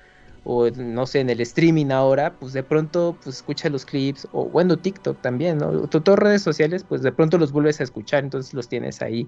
[0.45, 4.45] o no sé, en el streaming ahora, pues de pronto pues escuchas los clips o
[4.49, 5.87] bueno, TikTok también, ¿no?
[5.87, 9.27] To- Todas redes sociales, pues de pronto los vuelves a escuchar, entonces los tienes ahí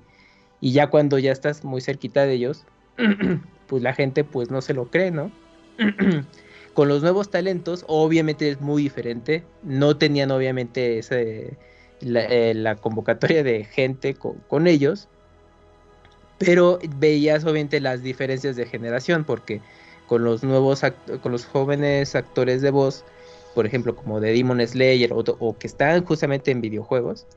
[0.62, 2.66] y ya cuando ya estás muy cerquita de ellos,
[3.68, 5.32] pues la gente pues no se lo cree, ¿no?
[6.74, 11.58] Con los nuevos talentos, obviamente es muy diferente, no tenían obviamente ese,
[12.02, 15.08] la, eh, la convocatoria de gente co- con ellos,
[16.38, 19.62] pero veías obviamente las diferencias de generación, porque
[20.06, 20.82] con los nuevos,
[21.22, 23.06] con los jóvenes actores de voz,
[23.54, 27.28] por ejemplo, como de Demon Slayer, o, que están justamente en videojuegos,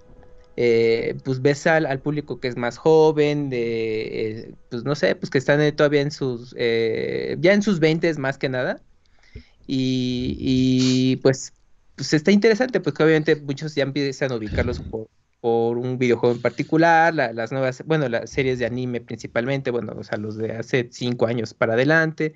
[0.57, 5.15] eh, pues ves al, al público que es más joven, de, eh, pues no sé,
[5.17, 8.83] pues que están todavía en sus, eh, ya en sus 20 más que nada,
[9.67, 11.55] y, pues,
[11.95, 15.09] pues está interesante, porque obviamente muchos ya empiezan a ubicarlos por,
[15.41, 19.95] por un videojuego en particular, la- las nuevas, bueno, las series de anime principalmente, bueno,
[19.99, 22.35] o sea, los de hace cinco años para adelante,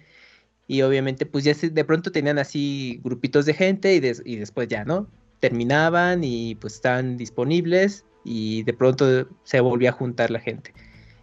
[0.67, 4.85] y obviamente pues ya de pronto tenían así grupitos de gente y, y después ya,
[4.85, 5.09] ¿no?
[5.41, 10.73] Terminaban y pues estaban disponibles y de pronto se volvía a juntar la gente.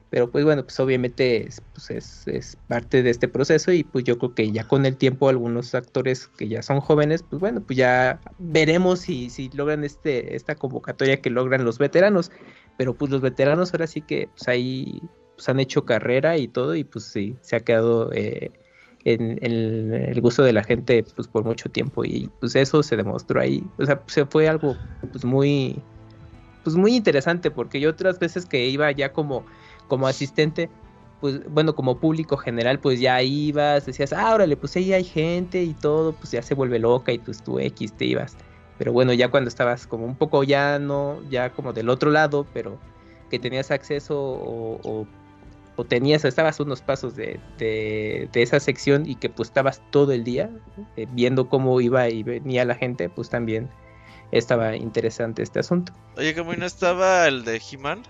[0.10, 4.06] Pero pues bueno, pues obviamente es, pues es, es parte de este proceso y pues
[4.06, 7.62] yo creo que ya con el tiempo algunos actores que ya son jóvenes, pues bueno,
[7.62, 12.32] pues ya veremos si, si logran este, esta convocatoria que logran los veteranos.
[12.78, 15.00] Pero pues los veteranos ahora sí que pues ahí
[15.36, 18.52] pues, han hecho carrera y todo y pues sí, se ha quedado eh,
[19.06, 23.42] en, el gusto de la gente pues por mucho tiempo y pues eso se demostró
[23.42, 23.64] ahí.
[23.78, 24.76] O sea, se fue algo
[25.12, 25.82] pues muy
[26.64, 29.46] pues muy interesante porque yo otras veces que iba ya como
[29.88, 30.70] como asistente
[31.22, 35.64] pues bueno como público general pues ya ibas decías ah órale pues ahí hay gente
[35.64, 38.38] y todo pues ya se vuelve loca y pues tú X te ibas
[38.78, 42.46] pero bueno ya cuando estabas como un poco ya no ya como del otro lado
[42.54, 42.78] pero
[43.30, 45.08] que tenías acceso o,
[45.80, 50.12] o tenías estabas unos pasos de, de, de esa sección y que pues estabas todo
[50.12, 50.50] el día
[50.98, 53.70] eh, viendo cómo iba y venía la gente pues también
[54.34, 58.04] estaba interesante este asunto Oye, ¿cómo no estaba el de He-Man?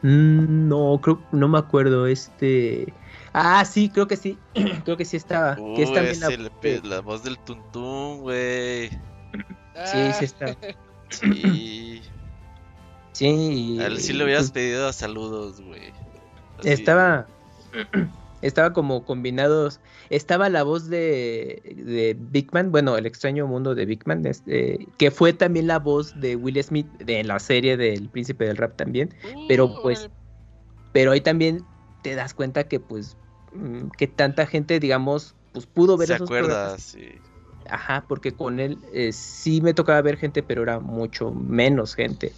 [0.00, 2.94] Mm, no, creo, no me acuerdo, este...
[3.34, 4.38] Ah, sí, creo que sí,
[4.84, 5.56] creo que sí estaba.
[5.76, 6.28] que es también la...
[6.28, 8.88] le la voz del Tuntún, güey.
[9.84, 10.56] Sí, sí está.
[11.10, 12.02] Sí.
[13.12, 15.92] Sí, A él sí le hubieras pues, pedido saludos, güey.
[16.58, 16.70] Así.
[16.70, 17.26] estaba...
[18.40, 19.80] Estaba como combinados.
[20.10, 24.86] Estaba la voz de, de Big Man, bueno, el extraño mundo de Big Man, este,
[24.96, 28.76] que fue también la voz de Will Smith de la serie del Príncipe del Rap
[28.76, 29.12] también.
[29.48, 30.08] Pero pues,
[30.92, 31.64] pero ahí también
[32.02, 33.16] te das cuenta que pues,
[33.52, 36.78] mm, que tanta gente, digamos, pues pudo ver ¿Se esos acuerda?
[36.78, 37.08] Sí.
[37.68, 42.32] Ajá, porque con él eh, sí me tocaba ver gente, pero era mucho menos gente.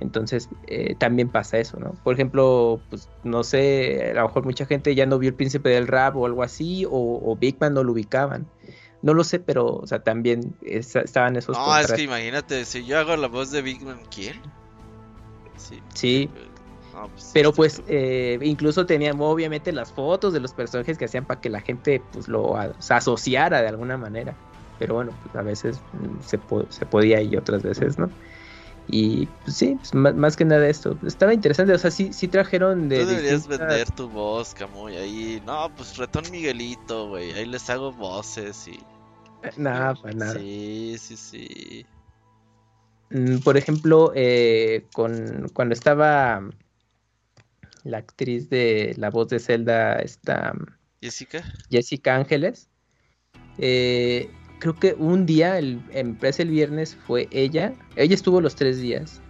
[0.00, 1.92] Entonces eh, también pasa eso, ¿no?
[2.02, 5.68] Por ejemplo, pues no sé, a lo mejor mucha gente ya no vio el príncipe
[5.68, 8.46] del rap o algo así, o, o Big Man no lo ubicaban.
[9.02, 12.98] No lo sé, pero, o sea, también estaban esos No, es que imagínate, si yo
[12.98, 14.40] hago la voz de Big Man, ¿quién?
[15.56, 15.82] Sí.
[15.94, 16.30] Sí,
[16.92, 21.24] No, pues, pero pues eh, incluso tenían obviamente las fotos de los personajes que hacían
[21.24, 24.36] para que la gente pues lo o sea, asociara de alguna manera.
[24.78, 28.10] Pero bueno, pues a veces mm, se, po- se podía y otras veces no.
[28.92, 30.98] Y pues, sí, pues, más, que nada esto.
[31.06, 33.00] Estaba interesante, o sea, sí, sí trajeron de...
[33.00, 35.42] Tú deberías distintas- vender tu voz, Camuy, ahí.
[35.46, 37.32] No, pues Retón Miguelito, güey.
[37.32, 38.80] Ahí les hago voces y.
[39.56, 40.34] Nada, para nada.
[40.34, 41.86] Sí, sí, sí.
[43.10, 46.42] Mm, Por ejemplo, eh, con, cuando estaba
[47.84, 50.52] la actriz de la voz de Zelda, esta
[51.00, 51.42] Jessica.
[51.70, 52.68] Jessica Ángeles,
[53.58, 54.30] eh,
[54.60, 57.74] creo que un día, el, empresa el viernes, fue ella.
[57.96, 59.20] Ella estuvo los tres días,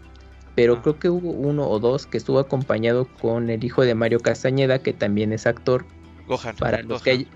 [0.54, 4.20] pero creo que hubo uno o dos que estuvo acompañado con el hijo de Mario
[4.20, 5.86] Castañeda, que también es actor.
[6.26, 6.56] Gohan.
[6.56, 7.24] Para los Gohan.
[7.24, 7.26] que...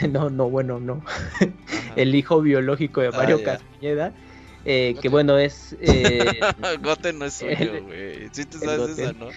[0.10, 1.02] No, no, bueno, no.
[1.96, 3.42] el hijo biológico de Ah, Mario.
[3.44, 4.12] Castañeda,
[4.64, 5.76] eh, que bueno, es...
[5.80, 6.40] eh,
[6.82, 8.28] Goten no es suyo, güey.
[8.32, 9.28] Sí te sabes esa, ¿no?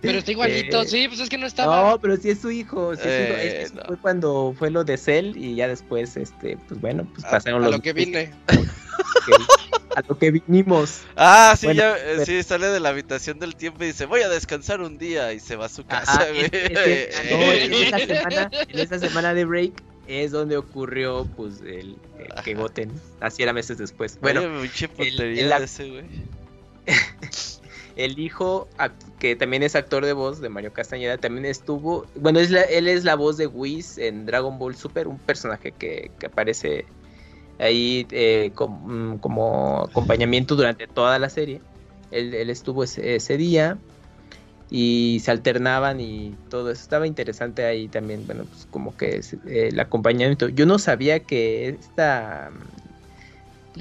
[0.00, 1.90] Pero está igualito, Eh, sí, pues es que no estaba.
[1.90, 2.94] No, pero sí es su hijo.
[2.96, 3.40] sí es su hijo.
[3.40, 3.82] Es que Eh, eso no.
[3.86, 7.62] fue cuando fue lo de Cell y ya después, este, pues bueno, pues A- pasaron
[7.62, 8.32] a los lo que vine.
[9.96, 11.02] a lo que vinimos.
[11.16, 14.20] Ah, sí, Bueno, ya, pero- sí, sale de la habitación del tiempo y dice, voy
[14.22, 17.52] a descansar un día y se va a su casa, Ajá, es- es que- no,
[17.52, 19.72] en esa semana, en esa semana de break,
[20.06, 24.18] es donde ocurrió pues el, el que voten así era meses después.
[24.20, 26.04] Bueno, Oye, el- el ese, güey.
[27.96, 28.68] el hijo
[29.18, 32.88] que también es actor de voz de Mario Castañeda también estuvo, bueno, es la- él
[32.88, 36.84] es la voz de Whis en Dragon Ball Super, un personaje que, que aparece
[37.58, 41.60] ahí eh, mm, como acompañamiento durante toda la serie.
[42.10, 43.78] Él, estuvo ese, día
[44.70, 46.82] y se alternaban y todo eso.
[46.82, 50.48] Estaba interesante ahí también, bueno, pues como que eh, el acompañamiento.
[50.48, 52.52] Yo no sabía que esta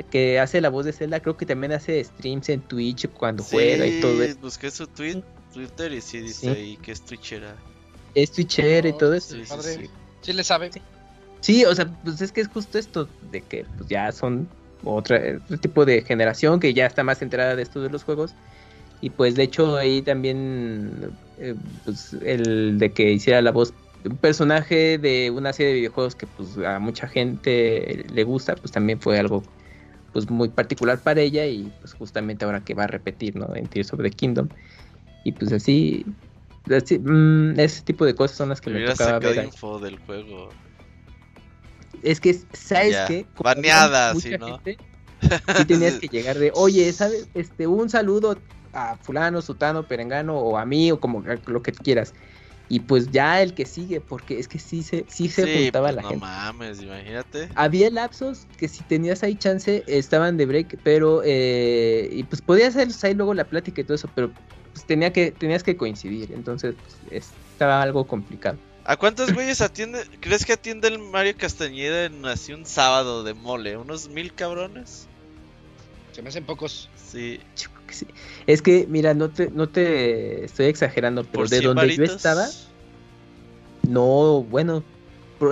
[0.03, 3.85] que hace la voz de Zelda, creo que también hace streams en Twitch cuando juega
[3.85, 4.37] y todo eso.
[4.41, 5.23] busqué su tweet,
[5.53, 6.47] Twitter y sí dice Sí.
[6.49, 7.55] ahí que es twitchera.
[8.13, 9.35] Es Twitcher y No, todo eso.
[9.35, 9.73] Sí, sí, Padre.
[9.75, 9.89] sí.
[10.21, 10.69] Sí le sabe.
[11.41, 14.47] Sí, o sea, pues es que es justo esto, de que pues ya son
[14.83, 18.33] otra, otro tipo de generación que ya está más enterada de esto de los juegos.
[19.01, 23.73] Y pues de hecho ahí también, eh, pues el de que hiciera la voz
[24.03, 28.55] de un personaje de una serie de videojuegos que pues a mucha gente le gusta,
[28.55, 29.43] pues también fue algo
[30.15, 33.53] pues muy particular para ella y pues justamente ahora que va a repetir, ¿no?
[33.53, 34.47] En Tears of the Kingdom.
[35.25, 36.05] Y pues así,
[36.73, 39.43] así, mm, ese tipo de cosas son las que me Hubiera tocaba ver.
[39.43, 40.47] info del juego.
[42.01, 43.25] Es que, ¿sabes Ya, qué?
[43.35, 44.45] Como baneada, sí, mucha ¿no?
[44.63, 44.77] gente,
[45.57, 47.27] sí tenías que llegar de, oye, ¿sabes?
[47.33, 48.37] Este, un saludo
[48.71, 52.13] a fulano, sutano, perengano, o a mí, o como lo que quieras.
[52.67, 55.87] Y pues ya el que sigue, porque es que sí se, sí se sí, juntaba
[55.87, 56.25] pues la no gente.
[56.25, 57.49] mames, imagínate.
[57.55, 62.75] Había lapsos que si tenías ahí chance, estaban de break, pero, eh, y pues podías
[62.75, 64.31] hacer ahí luego la plática y todo eso, pero
[64.73, 66.75] pues tenía que, tenías que coincidir, entonces
[67.09, 68.57] pues, estaba algo complicado.
[68.83, 70.03] ¿A cuántos güeyes atiende?
[70.19, 73.77] ¿Crees que atiende el Mario Castañeda en así un sábado de mole?
[73.77, 75.07] ¿Unos mil cabrones?
[76.11, 76.89] Se me hacen pocos.
[77.15, 77.39] Sí.
[78.45, 82.03] Es que, mira, no te, no te estoy exagerando, pero ¿Por de 100 donde yo
[82.03, 82.47] estaba,
[83.87, 84.83] no, bueno,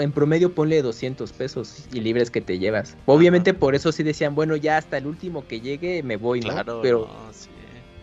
[0.02, 2.96] en promedio ponle 200 pesos y libres que te llevas.
[3.06, 6.50] Obviamente por eso sí decían, bueno, ya hasta el último que llegue me voy, ¿no?
[6.50, 7.50] Claro, pero, no, sí.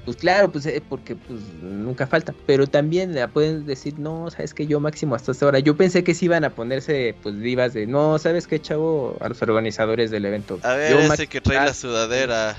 [0.05, 2.35] pues claro, pues eh, porque pues nunca falta.
[2.47, 5.59] Pero también la pueden decir, no, sabes que yo máximo hasta esta hora.
[5.59, 9.29] Yo pensé que sí iban a ponerse pues divas de, no, sabes qué, chavo, a
[9.29, 10.59] los organizadores del evento.
[10.63, 12.57] A ver, yo ese que trae ah, la sudadera.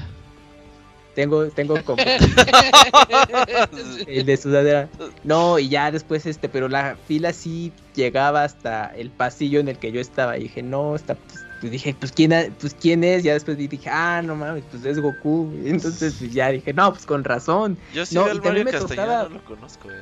[1.15, 2.01] Tengo, tengo como
[4.07, 4.89] el de sudadera.
[5.23, 9.77] No, y ya después este, pero la fila sí llegaba hasta el pasillo en el
[9.77, 10.37] que yo estaba.
[10.37, 13.23] Y dije, no, está, pues, pues dije, pues quién, ha- pues quién es.
[13.23, 15.51] Ya después dije, ah, no mames, pues es Goku.
[15.63, 17.77] Y entonces pues, ya dije, no, pues con razón.
[17.93, 19.95] Yo sí No, al y también Mario tocaba- no lo conozco, eh.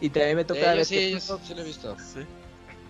[0.00, 1.96] Y también me Eh, tocaba ver sí, que, yo sí lo he visto.
[1.98, 2.20] Sí.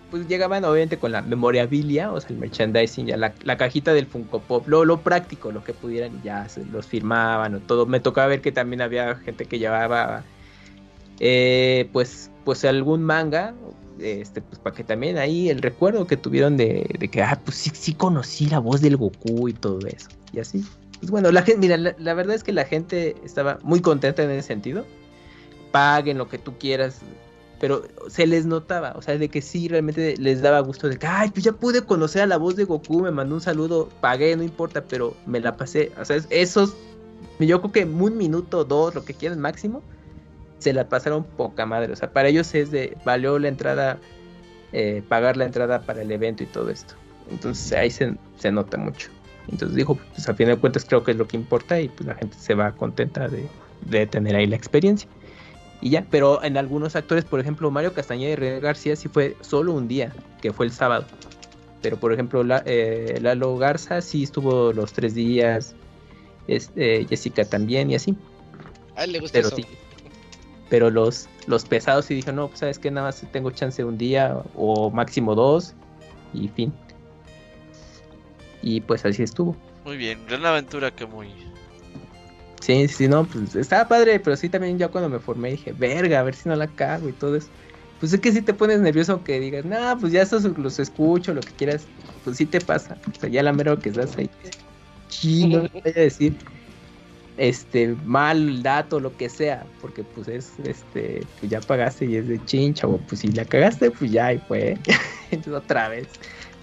[0.09, 4.05] Pues llegaban obviamente con la memorabilia, o sea, el merchandising, ya la, la cajita del
[4.07, 7.85] Funko Pop, lo, lo práctico, lo que pudieran, ya los firmaban o todo.
[7.85, 10.23] Me tocaba ver que también había gente que llevaba,
[11.19, 13.53] eh, pues, pues algún manga,
[13.99, 17.57] este, pues para que también ahí el recuerdo que tuvieron de, de que, ah, pues
[17.57, 20.63] sí, sí conocí la voz del Goku y todo eso, y así.
[20.99, 24.23] Pues bueno, la gente, mira, la, la verdad es que la gente estaba muy contenta
[24.23, 24.83] en ese sentido.
[25.71, 27.01] Paguen lo que tú quieras,
[27.59, 31.07] pero se les notaba, o sea, de que sí realmente les daba gusto de que,
[31.07, 34.35] ay, pues ya pude conocer a la voz de Goku, me mandó un saludo, pagué,
[34.35, 36.75] no importa, pero me la pasé, o sea, es- esos,
[37.39, 39.83] yo creo que un minuto, dos, lo que quieran máximo,
[40.59, 43.99] se la pasaron poca madre, o sea, para ellos es de, valió la entrada,
[44.73, 46.93] eh, pagar la entrada para el evento y todo esto,
[47.31, 49.09] entonces ahí se, se nota mucho,
[49.49, 52.05] entonces dijo, pues a fin de cuentas creo que es lo que importa y pues
[52.07, 53.47] la gente se va contenta de,
[53.89, 55.09] de tener ahí la experiencia
[55.81, 59.35] y ya, pero en algunos actores, por ejemplo, Mario Castañeda y René García sí fue
[59.41, 61.05] solo un día, que fue el sábado.
[61.81, 65.75] Pero por ejemplo, la- eh, Lalo Garza sí estuvo los tres días,
[66.47, 68.15] este, Jessica también y así.
[68.95, 69.55] A él le gusta Pero eso.
[69.57, 69.65] sí.
[70.69, 73.97] Pero los, los pesados sí dijeron, no, pues sabes que nada más tengo chance un
[73.97, 75.75] día o máximo dos
[76.33, 76.73] y fin.
[78.61, 79.55] Y pues así estuvo.
[79.85, 81.29] Muy bien, gran aventura que muy.
[82.67, 86.19] Sí, sí, no, pues estaba padre, pero sí también ya cuando me formé dije, verga,
[86.19, 87.47] a ver si no la cago y todo eso.
[88.01, 91.33] Pues es que si te pones nervioso que digas, no, pues ya estos los escucho,
[91.33, 91.87] lo que quieras,
[92.25, 92.97] pues sí te pasa.
[93.09, 94.29] O sea, ya la mero que estás ahí.
[95.07, 96.35] Sí, no voy a decir
[97.37, 102.27] este mal dato, lo que sea, porque pues es este, pues ya pagaste y es
[102.27, 104.77] de chincha, o pues si la cagaste, pues ya y fue.
[105.31, 106.09] Entonces otra vez.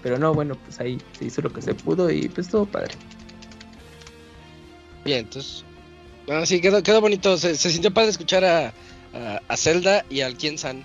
[0.03, 2.93] Pero no, bueno, pues ahí se hizo lo que se pudo y pues todo padre.
[5.03, 5.65] Bien, entonces.
[6.27, 7.37] Bueno, sí, quedó, quedó bonito.
[7.37, 8.67] Se, se sintió padre escuchar a,
[9.13, 10.83] a, a Zelda y al Kien San.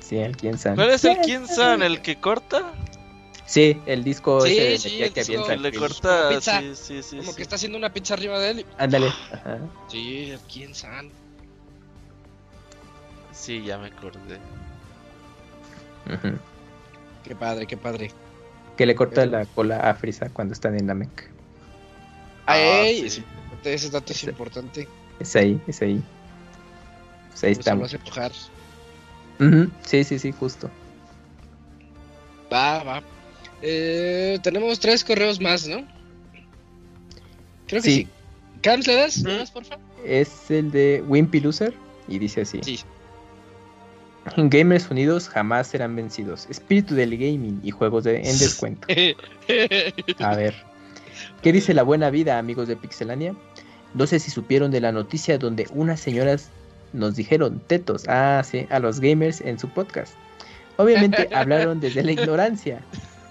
[0.00, 0.76] Sí, el quién sabe.
[0.76, 1.82] ¿Cuál es el Kinsan?
[1.82, 2.74] ¿El que corta?
[3.46, 5.54] Sí, el disco Sí, ese de sí, el que disco.
[5.56, 6.28] le corta.
[6.28, 6.60] pizza.
[6.60, 7.16] Sí, sí, sí.
[7.16, 7.36] Como sí.
[7.36, 8.66] que está haciendo una pizza arriba de él.
[8.76, 9.08] Ándale.
[9.32, 9.58] Ajá.
[9.88, 11.10] Sí, el Kien San.
[13.32, 14.38] Sí, ya me acordé.
[17.26, 18.10] Qué padre, qué padre.
[18.76, 21.30] Que le corta la cola a Frieza cuando están en Namek.
[22.46, 23.06] Ay, sí.
[23.06, 24.88] es importante, ese dato es importante.
[25.20, 26.02] Es ahí, es ahí.
[27.30, 27.96] Pues ahí lo estamos.
[29.84, 30.70] Sí, sí, sí, justo.
[32.52, 33.02] Va, va.
[33.62, 35.84] Eh, tenemos tres correos más, ¿no?
[37.66, 37.96] Creo que Sí.
[38.02, 38.08] sí.
[38.60, 39.18] Carlos, ¿le das?
[39.18, 39.78] ¿Le das, porfa?
[40.04, 41.74] Es el de Wimpy Loser
[42.08, 42.60] y dice así.
[42.62, 42.80] Sí.
[44.36, 46.46] Gamers unidos jamás serán vencidos.
[46.48, 48.86] Espíritu del gaming y juegos de, en descuento.
[50.18, 50.54] A ver.
[51.42, 53.34] ¿Qué dice la buena vida, amigos de Pixelania?
[53.94, 56.50] No sé si supieron de la noticia donde unas señoras
[56.92, 60.14] nos dijeron tetos, ah, sí, a los gamers en su podcast.
[60.76, 62.80] Obviamente hablaron desde la ignorancia,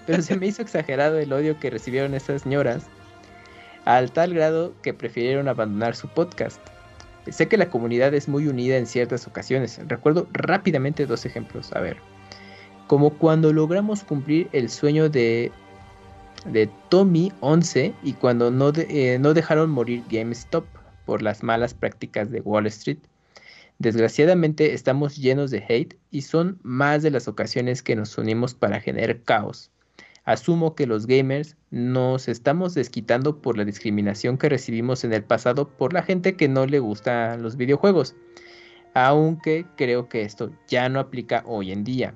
[0.06, 2.84] pero se me hizo exagerado el odio que recibieron estas señoras
[3.84, 6.60] al tal grado que prefirieron abandonar su podcast.
[7.30, 9.80] Sé que la comunidad es muy unida en ciertas ocasiones.
[9.86, 11.72] Recuerdo rápidamente dos ejemplos.
[11.72, 11.96] A ver,
[12.86, 15.50] como cuando logramos cumplir el sueño de
[16.44, 20.64] de Tommy 11 y cuando no, eh, no dejaron morir GameStop
[21.06, 22.98] por las malas prácticas de Wall Street.
[23.78, 28.80] Desgraciadamente estamos llenos de hate y son más de las ocasiones que nos unimos para
[28.80, 29.70] generar caos.
[30.24, 35.68] Asumo que los gamers nos estamos desquitando por la discriminación que recibimos en el pasado
[35.68, 38.14] por la gente que no le gustan los videojuegos,
[38.94, 42.14] aunque creo que esto ya no aplica hoy en día.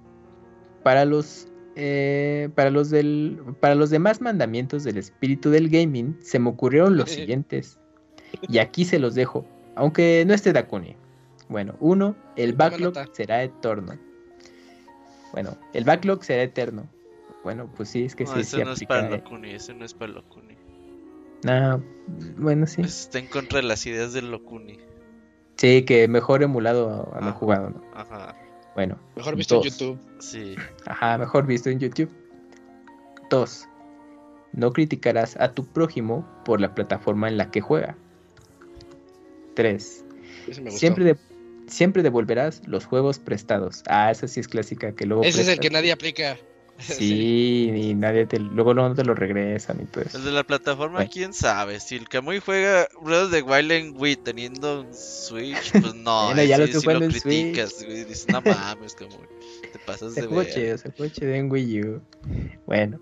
[0.85, 1.49] Para los
[1.81, 6.97] eh, para, los del, para los demás mandamientos del espíritu del gaming, se me ocurrieron
[6.97, 7.79] los siguientes.
[8.49, 10.97] Y aquí se los dejo, aunque no esté Dakuni.
[11.49, 13.95] Bueno, uno, el backlog será eterno.
[15.33, 16.89] Bueno, el backlog será eterno.
[17.45, 19.11] Bueno, pues sí, es que No, sí, ese sí no es para eh.
[19.11, 20.57] Locuni, ese no es para Locuni.
[21.45, 21.81] No,
[22.37, 22.83] bueno, sí.
[22.83, 24.81] Pues está en contra de las ideas del Locuni.
[25.57, 27.33] Sí, que mejor emulado a no Ah.
[27.33, 27.83] jugado, ¿no?
[27.95, 28.35] Ajá,
[28.79, 28.97] Bueno.
[29.17, 29.63] Mejor visto en.
[29.65, 29.99] YouTube.
[30.21, 30.55] sí.
[30.87, 32.09] Ajá, mejor visto en YouTube.
[33.29, 33.67] 2.
[34.53, 37.97] No criticarás a tu prójimo por la plataforma en la que juega.
[39.57, 40.05] 3.
[40.47, 40.79] Ese me gustó.
[40.79, 41.17] Siempre, de-
[41.67, 43.83] siempre devolverás los juegos prestados.
[43.89, 46.37] Ah, esa sí es clásica, que luego Ese es el que nadie aplica.
[46.99, 50.19] Sí, y nadie te, luego no te lo regresan y todo eso.
[50.19, 51.11] El de la plataforma, Bueno.
[51.13, 51.81] quién sabe.
[51.81, 56.27] Si el Kamui juega Breath the Wild en Wii teniendo un Switch, pues no.
[56.27, 58.05] Bueno, ya ahí lo sí- sí lo criticas, güey.
[58.05, 59.17] Dices, no mames, Kamui.
[59.73, 60.53] Te pasas Se de jugó ver.
[60.55, 62.03] chido, se chido en Wii U.
[62.67, 63.01] Bueno.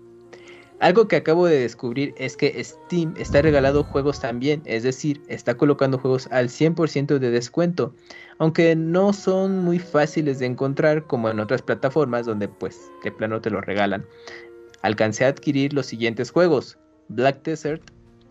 [0.79, 5.55] Algo que acabo de descubrir es que Steam está regalando juegos también, es decir, está
[5.55, 7.95] colocando juegos al 100% de descuento,
[8.37, 13.41] aunque no son muy fáciles de encontrar como en otras plataformas donde pues de plano
[13.41, 14.05] te lo regalan.
[14.83, 17.81] Alcancé a adquirir los siguientes juegos: Black Desert,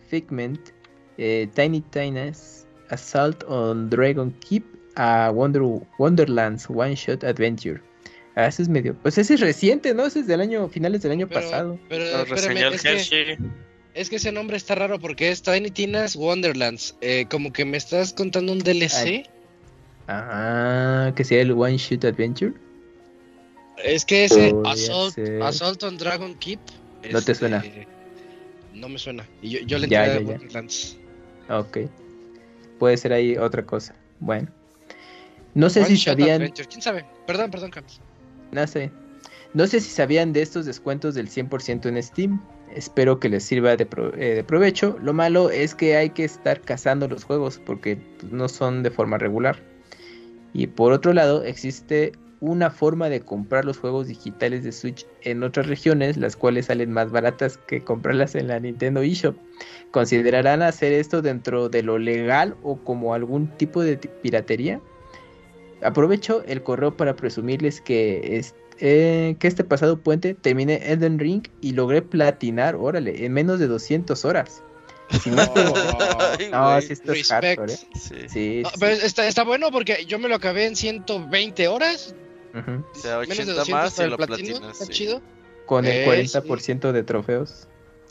[0.07, 0.69] Figment,
[1.17, 4.63] eh, Tiny Tina's Assault on Dragon Keep,
[4.95, 5.63] a Wonder,
[5.99, 7.81] Wonderlands One Shot Adventure.
[8.37, 8.93] Ah, ese es medio.
[9.01, 10.05] Pues ese es reciente, ¿no?
[10.05, 11.79] Ese es del año, finales del año Pero, pasado.
[11.89, 13.37] pero espérame, el es que,
[13.95, 16.95] es que ese nombre está raro porque es Tiny Tina's Wonderlands.
[17.01, 19.27] Eh, como que me estás contando un DLC.
[20.07, 22.53] Ah, que sea el One Shot Adventure.
[23.83, 25.41] Es que ese Podría Assault, ser.
[25.41, 26.59] Assault on Dragon Keep.
[27.11, 27.65] ¿No te este, suena?
[28.75, 29.27] No me suena.
[29.41, 30.19] Y yo, yo le entré a.
[30.19, 30.95] Wonderlands.
[31.49, 31.79] Ok.
[32.77, 33.95] Puede ser ahí otra cosa.
[34.19, 34.47] Bueno.
[35.55, 36.43] No sé One si sabían.
[36.43, 36.67] Adventure.
[36.67, 37.03] ¿Quién sabe?
[37.25, 37.99] Perdón, perdón, Campos.
[38.51, 38.91] No sé.
[39.53, 42.41] No sé si sabían de estos descuentos del 100% en Steam.
[42.75, 44.97] Espero que les sirva de, eh, de provecho.
[45.01, 48.91] Lo malo es que hay que estar cazando los juegos porque pues, no son de
[48.91, 49.57] forma regular.
[50.53, 55.43] Y por otro lado, existe una forma de comprar los juegos digitales de Switch en
[55.43, 59.35] otras regiones, las cuales salen más baratas que comprarlas en la Nintendo eShop.
[59.91, 64.79] ¿Considerarán hacer esto dentro de lo legal o como algún tipo de piratería?
[65.81, 71.43] Aprovecho el correo para presumirles que, es- eh, que este pasado puente terminé Elden Ring
[71.61, 74.63] y logré platinar, órale, en menos de 200 horas.
[75.23, 75.37] Si no,
[76.81, 77.77] sí, esto es hardcore, ¿eh?
[77.95, 78.15] Sí.
[78.27, 82.13] Sí, sí, pero está, está bueno porque yo me lo acabé en 120 horas.
[82.53, 84.47] O sea, Menos de 80 200 más el lo platino.
[84.57, 84.71] platinas.
[84.73, 84.91] Está sí.
[84.93, 85.21] chido.
[85.65, 87.67] Con el Eh, 40% de trofeos.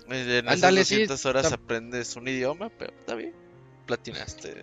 [0.08, 3.34] En esas sí, 200 horas está- aprendes un idioma, pero está bien.
[3.86, 4.62] Platinaste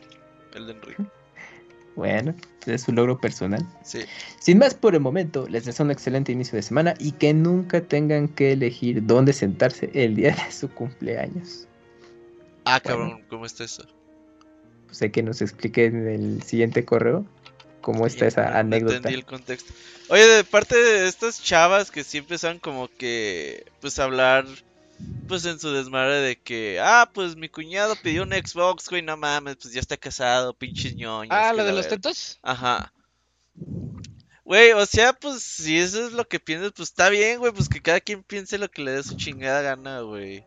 [0.55, 1.07] Elden Ring.
[1.95, 2.33] Bueno,
[2.65, 3.63] es un logro personal.
[3.83, 3.99] Sí.
[4.39, 7.81] Sin más por el momento, les deseo un excelente inicio de semana y que nunca
[7.81, 11.67] tengan que elegir dónde sentarse el día de su cumpleaños.
[12.65, 12.99] Ah, Bueno.
[12.99, 13.85] cabrón, ¿cómo está eso?
[14.87, 17.25] Pues hay que nos explique en el siguiente correo
[17.81, 18.95] cómo está Sí, esa no- anécdota.
[18.95, 19.73] entendí el contexto.
[20.09, 24.45] Oye, de parte de estas chavas que siempre son como que, pues hablar,
[25.27, 29.17] pues en su desmadre de que, ah, pues mi cuñado pidió un Xbox, güey, no
[29.17, 31.35] mames, pues ya está casado, pinches ñoños.
[31.35, 31.97] Ah, la de los verga".
[31.97, 32.39] tetos.
[32.41, 32.93] Ajá.
[34.45, 37.69] Güey, o sea, pues si eso es lo que piensas, pues está bien, güey, pues
[37.69, 40.43] que cada quien piense lo que le dé su chingada gana, güey.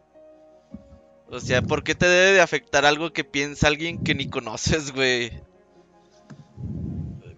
[1.28, 4.93] O sea, ¿por qué te debe de afectar algo que piensa alguien que ni conoces,
[4.93, 5.33] güey?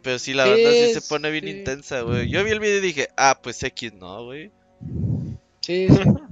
[0.02, 2.28] Pero sí, la banda sí se pone bien intensa, güey.
[2.28, 4.50] Yo vi el video y dije, ah, pues X no, güey.
[5.60, 6.00] Sí, sí.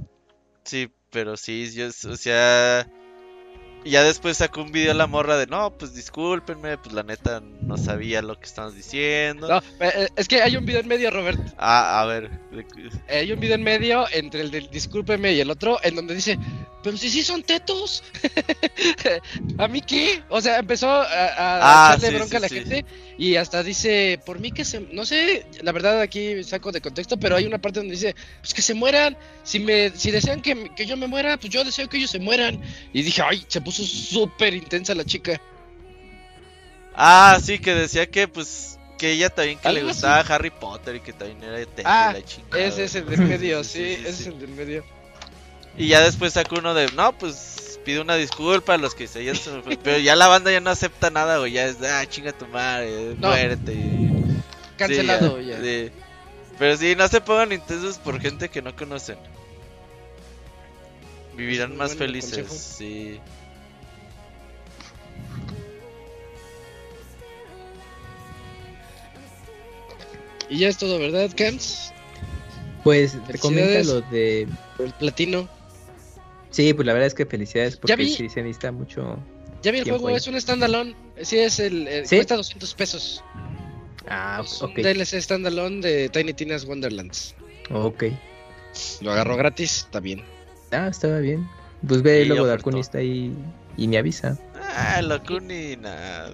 [0.66, 2.86] Sí, pero sí, yo, o sea...
[3.84, 7.76] Ya después sacó un video la morra de, no, pues discúlpenme, pues la neta no
[7.76, 9.46] sabía lo que estamos diciendo.
[9.46, 11.38] No, eh, es que hay un video en medio, Robert.
[11.56, 12.28] Ah, a ver.
[13.06, 16.16] Eh, Hay un video en medio entre el del discúlpeme y el otro, en donde
[16.16, 16.36] dice,
[16.82, 18.02] pero si sí son tetos.
[19.58, 20.20] ¿A mí qué?
[20.30, 22.54] O sea, empezó a, a Ah, sí, bronca sí, a la sí.
[22.56, 22.84] gente
[23.18, 24.80] y hasta dice, por mí que se...
[24.92, 28.52] No sé, la verdad aquí saco de contexto, pero hay una parte donde dice, pues
[28.54, 29.16] que se mueran.
[29.42, 32.18] Si me si desean que, que yo me muera, pues yo deseo que ellos se
[32.20, 32.60] mueran.
[32.92, 35.40] Y dije, ay, se puso súper intensa la chica.
[36.94, 40.06] Ah, sí, que decía que pues que ella también que le Algo así.
[40.06, 42.64] gustaba Harry Potter y que también era de Ah, la chingada.
[42.64, 44.84] ese es el del medio, sí, ese es el del medio.
[45.76, 47.55] Y ya después sacó uno de, no, pues
[47.86, 50.68] pide una disculpa a los que se hayan sufrido", Pero ya la banda ya no
[50.68, 51.52] acepta nada, güey.
[51.52, 53.28] Ya es, de, ah, chinga tu madre, No.
[53.28, 53.72] muérete.
[53.72, 54.42] Sí,
[54.76, 55.58] Cancelado ya.
[55.62, 55.90] sí.
[56.58, 59.16] Pero sí, no se pongan intensos por gente que no conocen.
[61.36, 62.54] Vivirán muy más bueno felices, consejo.
[62.54, 63.20] sí.
[70.48, 71.92] Y ya es todo, ¿verdad, Camps?
[72.84, 73.86] Pues te comenta Felicidades.
[73.86, 74.48] lo de.
[74.78, 75.48] El platino.
[76.56, 78.08] Sí, pues la verdad es que felicidades porque vi.
[78.08, 79.18] sí se necesita mucho.
[79.62, 80.14] Ya vi el juego, ahí.
[80.16, 80.94] es un standalone.
[81.20, 81.86] Sí, es el.
[81.86, 82.16] el- ¿Sí?
[82.16, 83.22] Cuesta 200 pesos.
[84.08, 84.76] Ah, Es un ok.
[84.78, 87.34] DLC standalone de Tiny Tina's Wonderlands.
[87.70, 88.04] Ok.
[89.02, 90.24] Lo agarró gratis, está bien.
[90.70, 91.46] Ah, estaba bien.
[91.86, 92.56] Pues ve Y luego ofertó.
[92.70, 93.36] Dakuni está ahí
[93.76, 94.38] y me avisa.
[94.74, 96.32] Ah, Locuni, nada.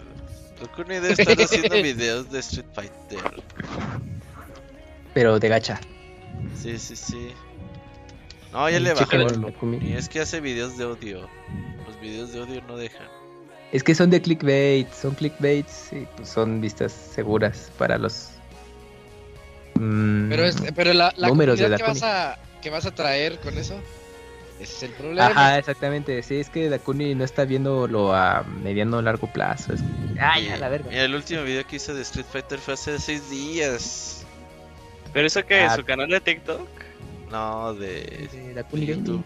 [0.60, 3.18] Locuni debe estar haciendo videos de Street Fighter.
[5.15, 5.81] Pero de gacha.
[6.60, 7.28] Sí, sí, sí.
[8.52, 8.94] No, ya le.
[8.94, 9.78] Dakuni.
[9.82, 11.28] Y es que hace videos de odio.
[11.86, 13.06] Los videos de odio no dejan.
[13.72, 18.28] Es que son de clickbait, son clickbaits y pues son vistas seguras para los
[19.76, 23.39] mm, Pero, es, pero la, la números de que vas, a, que vas a traer
[23.39, 23.81] con eso,
[24.60, 25.28] ese es el problema.
[25.28, 26.22] Ajá, exactamente.
[26.22, 29.72] Sí, es que Dakuni no está viéndolo a mediano o largo plazo.
[29.72, 29.81] Es...
[30.20, 30.90] Ay, a la verga.
[30.90, 34.26] Mira, el último video que hice de Street Fighter fue hace seis días.
[35.14, 35.72] ¿Pero eso qué es?
[35.72, 35.76] Ah.
[35.76, 36.68] ¿Su canal de TikTok?
[37.33, 39.07] No, de, De Dakuni de Gaming.
[39.07, 39.25] YouTube.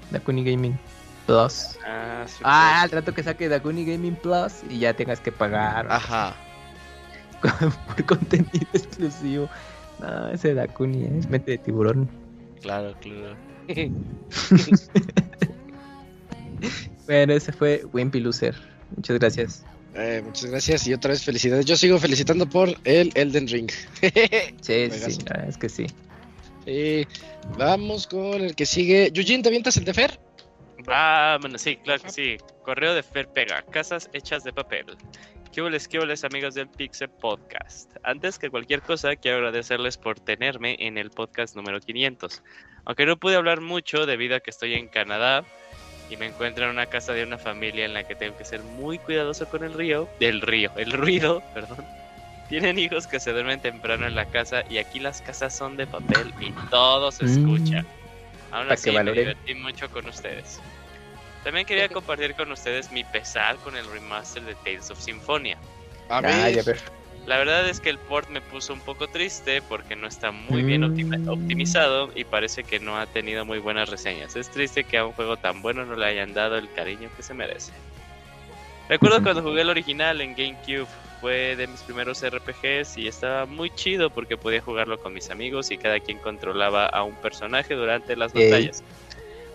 [0.10, 0.78] Dakuni Gaming
[1.26, 1.78] Plus.
[1.86, 6.34] Ah, sí, Ah, al que saque Dakuni Gaming Plus y ya tengas que pagar Ajá.
[7.86, 9.48] por contenido exclusivo.
[10.00, 12.08] No, ese Dakuni es mente de tiburón.
[12.62, 13.36] Claro, claro.
[17.06, 18.54] Bueno, ese fue Wimpy Loser.
[18.94, 19.64] Muchas gracias.
[19.94, 21.66] Eh, muchas gracias y otra vez felicidades.
[21.66, 23.70] Yo sigo felicitando por el Elden Ring.
[24.60, 25.86] Sí, sí, es que sí.
[26.70, 27.04] Sí,
[27.58, 29.10] vamos con el que sigue.
[29.12, 30.20] Yujin, ¿te avientas el de Fer?
[30.86, 32.36] Ah, bueno, sí, claro que sí.
[32.62, 34.86] Correo de Fer Pega, casas hechas de papel.
[35.52, 37.96] ¿Qué hules, qué amigos del Pixel Podcast?
[38.04, 42.40] Antes que cualquier cosa, quiero agradecerles por tenerme en el podcast número 500.
[42.84, 45.44] Aunque no pude hablar mucho debido a que estoy en Canadá
[46.08, 48.62] y me encuentro en una casa de una familia en la que tengo que ser
[48.62, 51.84] muy cuidadoso con el río, del río, el ruido, perdón.
[52.50, 55.86] Tienen hijos que se duermen temprano en la casa y aquí las casas son de
[55.86, 57.28] papel y todo se Mm.
[57.28, 57.84] escucha.
[58.50, 60.60] Aún Pa' así, que me divertí mucho con ustedes.
[61.44, 65.56] También quería compartir con ustedes mi pesar con el remaster de Tales of Symphonia.
[66.08, 66.76] A ver.
[67.26, 70.64] La verdad es que el port me puso un poco triste porque no está muy
[70.64, 71.28] bien Mm.
[71.28, 74.34] optimizado y parece que no ha tenido muy buenas reseñas.
[74.34, 77.22] Es triste que a un juego tan bueno no le hayan dado el cariño que
[77.22, 77.72] se merece.
[78.88, 80.88] Recuerdo cuando jugué el original en GameCube,
[81.20, 85.70] fue de mis primeros RPGs y estaba muy chido porque podía jugarlo con mis amigos
[85.70, 88.50] y cada quien controlaba a un personaje durante las Ey.
[88.50, 88.82] batallas.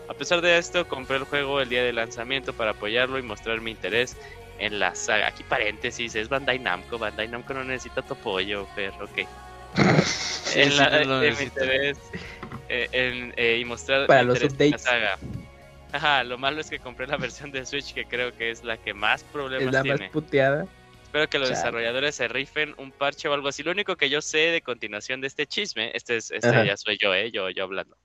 [0.07, 3.59] A pesar de esto, compré el juego el día de lanzamiento para apoyarlo y mostrar
[3.61, 4.15] mi interés
[4.59, 5.27] en la saga.
[5.27, 6.97] Aquí paréntesis, es Bandai Namco.
[6.99, 9.17] Bandai Namco no necesita tu apoyo, pero ok.
[10.55, 11.97] en sí, la, no lo en mi interés
[12.69, 14.81] eh, en, eh, y mostrar Para mi los interés en la updates.
[14.83, 15.17] saga.
[15.91, 18.77] Ajá, lo malo es que compré la versión de Switch que creo que es la
[18.77, 19.99] que más Es problemas la tiene.
[19.99, 20.67] más puteada.
[21.15, 21.59] Espero que los Chale.
[21.59, 23.63] desarrolladores se rifen un parche o algo así.
[23.63, 26.65] Lo único que yo sé de continuación de este chisme, este, es, este Ajá.
[26.65, 27.95] ya soy yo, eh, yo, yo hablando.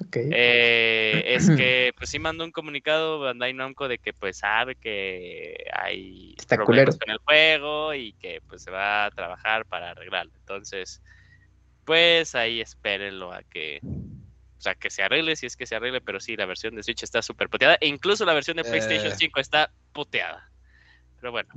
[0.00, 0.16] Ok.
[0.16, 5.62] Eh, es que pues sí mandó un comunicado Bandai Namco de que pues sabe que
[5.74, 6.98] hay Está problemas culero.
[7.04, 10.32] con el juego y que pues se va a trabajar para arreglarlo.
[10.38, 11.02] Entonces,
[11.84, 16.00] pues ahí espérenlo a que o sea, que se arregle si es que se arregle,
[16.00, 19.12] pero sí, la versión de Switch está súper puteada e incluso la versión de PlayStation
[19.12, 19.16] Eh.
[19.18, 20.50] 5 está puteada.
[21.20, 21.50] Pero bueno,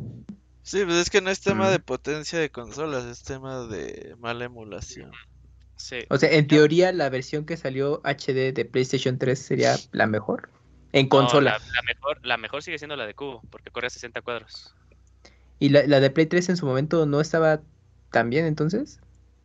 [0.63, 1.71] Sí, pues es que no es tema Mm.
[1.71, 5.11] de potencia de consolas, es tema de mala emulación.
[5.75, 5.99] Sí.
[6.09, 10.49] O sea, en teoría la versión que salió HD de PlayStation 3 sería la mejor.
[10.93, 11.51] En No, consola.
[11.53, 14.75] la, la mejor, la mejor sigue siendo la de cubo, porque corre a 60 cuadros.
[15.57, 17.61] ¿Y la, la de Play 3 en su momento no estaba
[18.11, 18.99] tan bien entonces?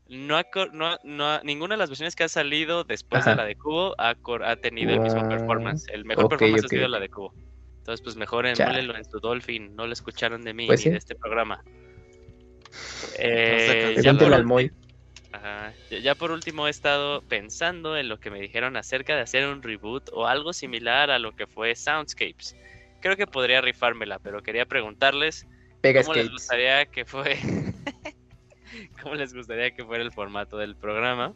[0.08, 3.30] No ha, cor- no, no ha- ninguna de las versiones que ha salido después Ajá.
[3.30, 5.86] de la de cubo ha, cor- ha tenido el mismo performance.
[5.92, 7.34] El mejor performance ha sido la de cubo.
[7.86, 8.64] Entonces, pues mejor Ya.
[8.64, 9.76] emúlenlo en su Dolphin.
[9.76, 10.90] No lo escucharon de mí Pues ni sí.
[10.90, 11.62] de este programa.
[13.16, 14.44] Eh, ya, por, al
[15.30, 19.46] ajá, ya- por último he estado pensando en lo que me dijeron acerca de hacer
[19.46, 22.56] un reboot o algo similar a lo que fue Soundscapes.
[23.00, 25.46] Creo que podría rifármela, pero quería preguntarles
[25.80, 27.38] Pega ¿Cómo les gustaría que fue?
[29.00, 31.34] ¿Cómo les gustaría que fuera el formato del programa?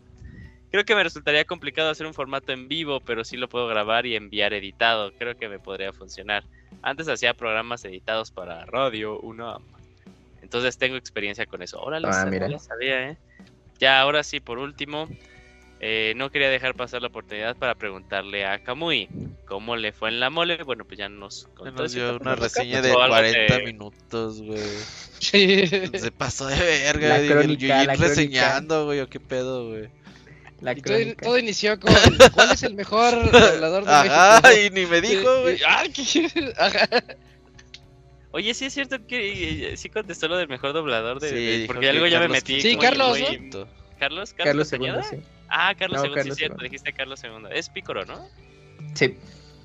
[0.71, 4.07] Creo que me resultaría complicado hacer un formato en vivo, pero sí lo puedo grabar
[4.07, 5.13] y enviar editado.
[5.19, 6.45] Creo que me podría funcionar.
[6.83, 9.63] Antes hacía programas editados para radio, UNAM.
[10.43, 11.79] Entonces tengo experiencia con eso.
[11.79, 13.17] Ahora Ah, la sabía, ¿eh?
[13.79, 15.09] Ya, ahora sí, por último,
[15.81, 19.09] eh, no quería dejar pasar la oportunidad para preguntarle a Kamui
[19.47, 20.63] cómo le fue en la mole.
[20.63, 21.83] Bueno, pues ya nos contó.
[21.83, 24.61] Nos dio una reseña de o algo 40 de- minutos, güey.
[25.19, 25.67] Sí.
[25.67, 29.89] Se pasó de verga, La güey, reseñando, güey, o qué pedo, güey.
[30.61, 31.93] La Y todo, todo inició con
[32.33, 34.67] ¿cuál es el mejor doblador de Ajá, México?
[34.67, 35.59] y ni me dijo, güey.
[35.67, 35.85] Ah.
[38.33, 41.81] Oye, sí es cierto que eh, sí contestó lo del mejor doblador de, Sí, porque
[41.81, 42.61] que algo ya me Carlos metí.
[42.61, 43.67] Sí, Carlos, muy- ¿no?
[43.99, 45.25] Carlos, Carlos, Carlos II, sí.
[45.49, 46.65] Ah, Carlos No, II, Carlos sí, cierto, II.
[46.65, 47.31] dijiste Carlos II.
[47.53, 48.25] Es Pícoro, ¿no?
[48.95, 49.17] Sí.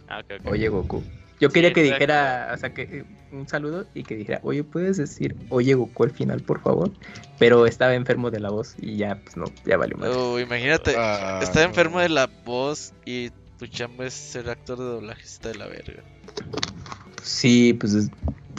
[0.08, 0.52] Ah, ok, ok.
[0.52, 1.04] Oye, Goku.
[1.40, 1.96] Yo quería que exacto.
[2.06, 6.04] dijera, o sea, que eh, un saludo y que dijera, oye, ¿puedes decir, oye, Goku
[6.04, 6.92] al final, por favor?
[7.40, 10.10] Pero estaba enfermo de la voz y ya, pues no, ya valió más.
[10.10, 11.68] Oh, imagínate, Ah, está no.
[11.68, 15.68] enfermo de la voz y tu chamba es ser actor de doblaje, está de la
[15.68, 16.04] verga.
[17.22, 18.10] Sí, pues es-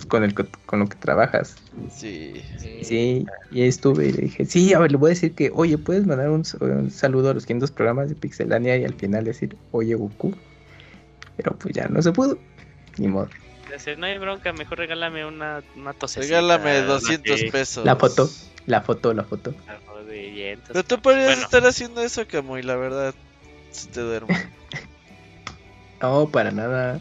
[0.08, 1.56] con, el, co- con lo que trabajas.
[1.90, 2.42] Sí.
[2.80, 5.32] Y Sí, y ahí estuve y le dije, sí, a ver, le voy a decir
[5.34, 8.94] que, oye, ¿puedes mandar un, un saludo a los 500 programas de Pixelania y al
[8.94, 10.34] final decir, oye, Goku?
[11.36, 12.38] Pero pues ya no se pudo.
[12.99, 13.28] Ni modo.
[13.99, 16.25] No hay bronca, mejor regálame una, una tosecita.
[16.41, 17.84] Regálame una 200 que- pesos.
[17.84, 18.31] La foto,
[18.66, 19.55] la foto, la foto.
[19.66, 20.68] algo de vientos.
[20.73, 21.42] Pero tú podrías Bueno.
[21.42, 23.15] estar haciendo eso, Camuy, la verdad.
[23.73, 24.28] Si te duermo.
[26.00, 27.00] No, para nada.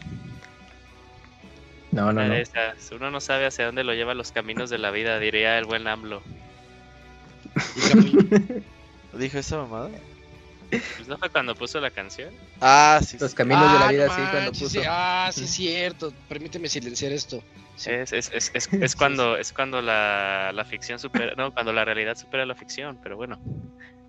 [1.92, 2.44] No, no, Una no.
[2.96, 5.86] Uno no sabe hacia dónde lo llevan los caminos de la vida, diría el buen
[5.86, 6.22] AMLO.
[9.18, 9.90] ¿Dijo esa mamada?
[10.70, 12.32] Pues no fue cuando puso la canción.
[12.60, 13.16] Ah, sí.
[13.20, 14.68] Los caminos de la Ah, vida, no sí, cuando puso.
[14.68, 16.12] sí, Ah, sí, es cierto.
[16.28, 17.42] Permíteme silenciar esto.
[17.76, 17.90] Sí.
[17.90, 21.84] Es, es, es, es, es cuando, es cuando la, la ficción supera, no, cuando la
[21.84, 23.38] realidad supera la ficción, pero bueno,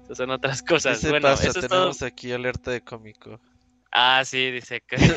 [0.06, 1.00] esas son otras ¿Qué cosas.
[1.00, 1.50] se bueno, pasa?
[1.50, 1.78] eso es todo.
[1.80, 3.40] Tenemos aquí alerta de cómico.
[3.92, 4.98] Ah, sí, dice que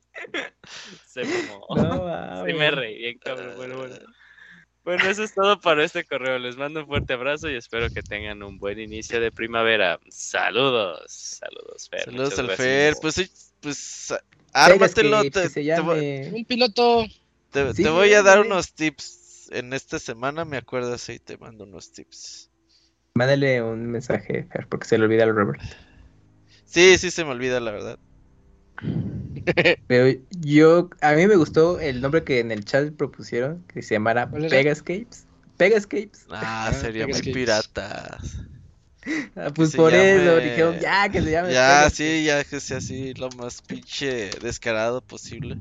[1.06, 1.66] se mamó.
[1.74, 3.54] No, Sí me reí bien, cabrón.
[3.56, 3.96] Bueno, bueno.
[4.84, 6.38] Bueno, eso es todo para este correo.
[6.38, 10.00] Les mando un fuerte abrazo y espero que tengan un buen inicio de primavera.
[10.08, 11.04] Saludos.
[11.10, 12.04] Saludos, Fer.
[12.04, 12.50] Saludos al.
[12.56, 12.94] Fer.
[13.00, 14.14] Pues, sí, pues
[14.52, 15.20] ármatelo.
[15.20, 16.30] Pegas que- Te, que se te voy- llame.
[16.34, 17.04] Un piloto.
[17.52, 19.50] te- Sí, te voy a dar unos tips.
[19.52, 22.50] En esta semana me acuerdas y te mando unos tips.
[23.14, 25.60] Mándale un mensaje, Fer, porque se le olvida al Robert.
[26.64, 27.98] Sí, sí se me olvida, la verdad.
[29.86, 33.94] Pero yo, a mí me gustó el nombre que en el chat propusieron, que se
[33.94, 34.30] llamara.
[34.30, 35.26] Pegascapes.
[35.56, 36.26] Pegascapes.
[36.30, 38.38] Ah, sería muy piratas.
[39.34, 41.96] Ah, pues por eso dijeron, ya, que se llame Ya, Pegascapes.
[41.96, 45.56] sí, ya que sea así lo más pinche descarado posible.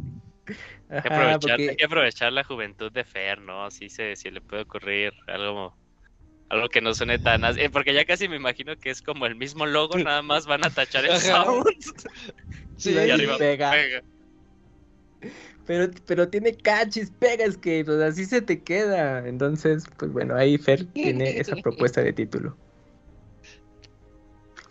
[0.92, 3.70] Hay que, aprovechar, porque- hay que aprovechar la juventud de Fer, ¿no?
[3.72, 5.78] Si se, si le puede ocurrir algo,
[6.50, 7.62] algo que no suene tan así.
[7.62, 10.66] eh, porque ya casi me imagino que es como el mismo logo, nada más van
[10.66, 11.64] a tachar el sound.
[12.80, 13.72] Sí, Y y arriba pega.
[13.72, 14.04] pega.
[15.66, 19.28] Pero, pero tiene cachis, Pegascapes, o sea, así se te queda.
[19.28, 22.58] Entonces, pues bueno, ahí Fer tiene esa propuesta de título.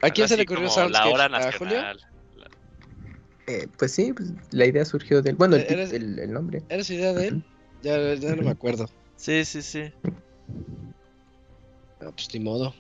[0.01, 1.55] ¿A quién se le ocurrió La hora Soundscapes?
[1.55, 1.75] ¿A Julio?
[1.83, 2.01] nacional.
[3.47, 6.63] Eh, pues sí, pues, la idea surgió del, bueno, el, Eres- el, el nombre.
[6.69, 7.45] ¿Era su idea de él?
[7.83, 8.91] Ya, ya no me acuerdo.
[9.17, 9.93] Sí, sí, sí.
[12.01, 12.75] No, pues ni modo.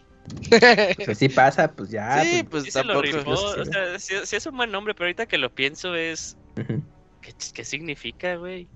[0.96, 2.22] Pues así pasa, pues ya.
[2.22, 3.18] sí, pues, pues Sí se lo tampoco.
[3.18, 6.36] rifó, o sea, sí, sí es un buen nombre, pero ahorita que lo pienso es...
[6.56, 6.82] ujú.
[7.20, 8.68] ¿Qué, qué significa, güey?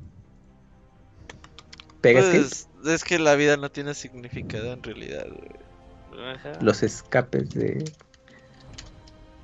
[2.00, 6.32] Pegascapes, Pues, es que la vida no tiene significado en realidad, güey.
[6.34, 6.52] Ajá.
[6.60, 7.90] los escapes de.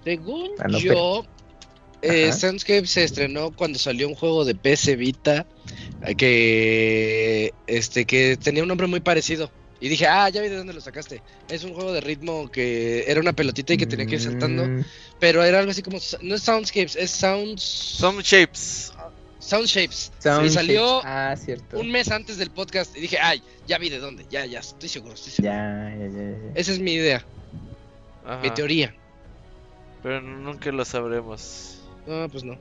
[0.04, 1.24] Según Ah, no, yo,
[2.02, 2.32] eh.
[2.32, 5.46] Soundscape se estrenó cuando salió un juego de PC Vita
[6.06, 9.50] eh, que este que tenía un nombre muy parecido.
[9.80, 11.22] Y dije, ah, ya vi de dónde lo sacaste.
[11.48, 14.64] Es un juego de ritmo que era una pelotita y que tenía que ir saltando.
[14.66, 14.84] Mm,
[15.20, 17.62] Pero era algo así como, no es Soundscapes, es Sounds...
[17.62, 18.92] Some shapes.
[19.38, 20.12] Sound Shapes.
[20.18, 21.62] Sound Se salió Shapes.
[21.72, 24.26] Ah, un mes antes del podcast y dije, ay, ya vi de dónde.
[24.28, 25.54] Ya, ya, estoy seguro, estoy seguro.
[25.54, 26.52] Ya, ya, ya, ya.
[26.54, 27.24] Esa es mi idea,
[28.26, 28.40] Ajá.
[28.42, 28.94] mi teoría.
[30.02, 31.78] Pero nunca lo sabremos.
[32.06, 32.58] No, pues no.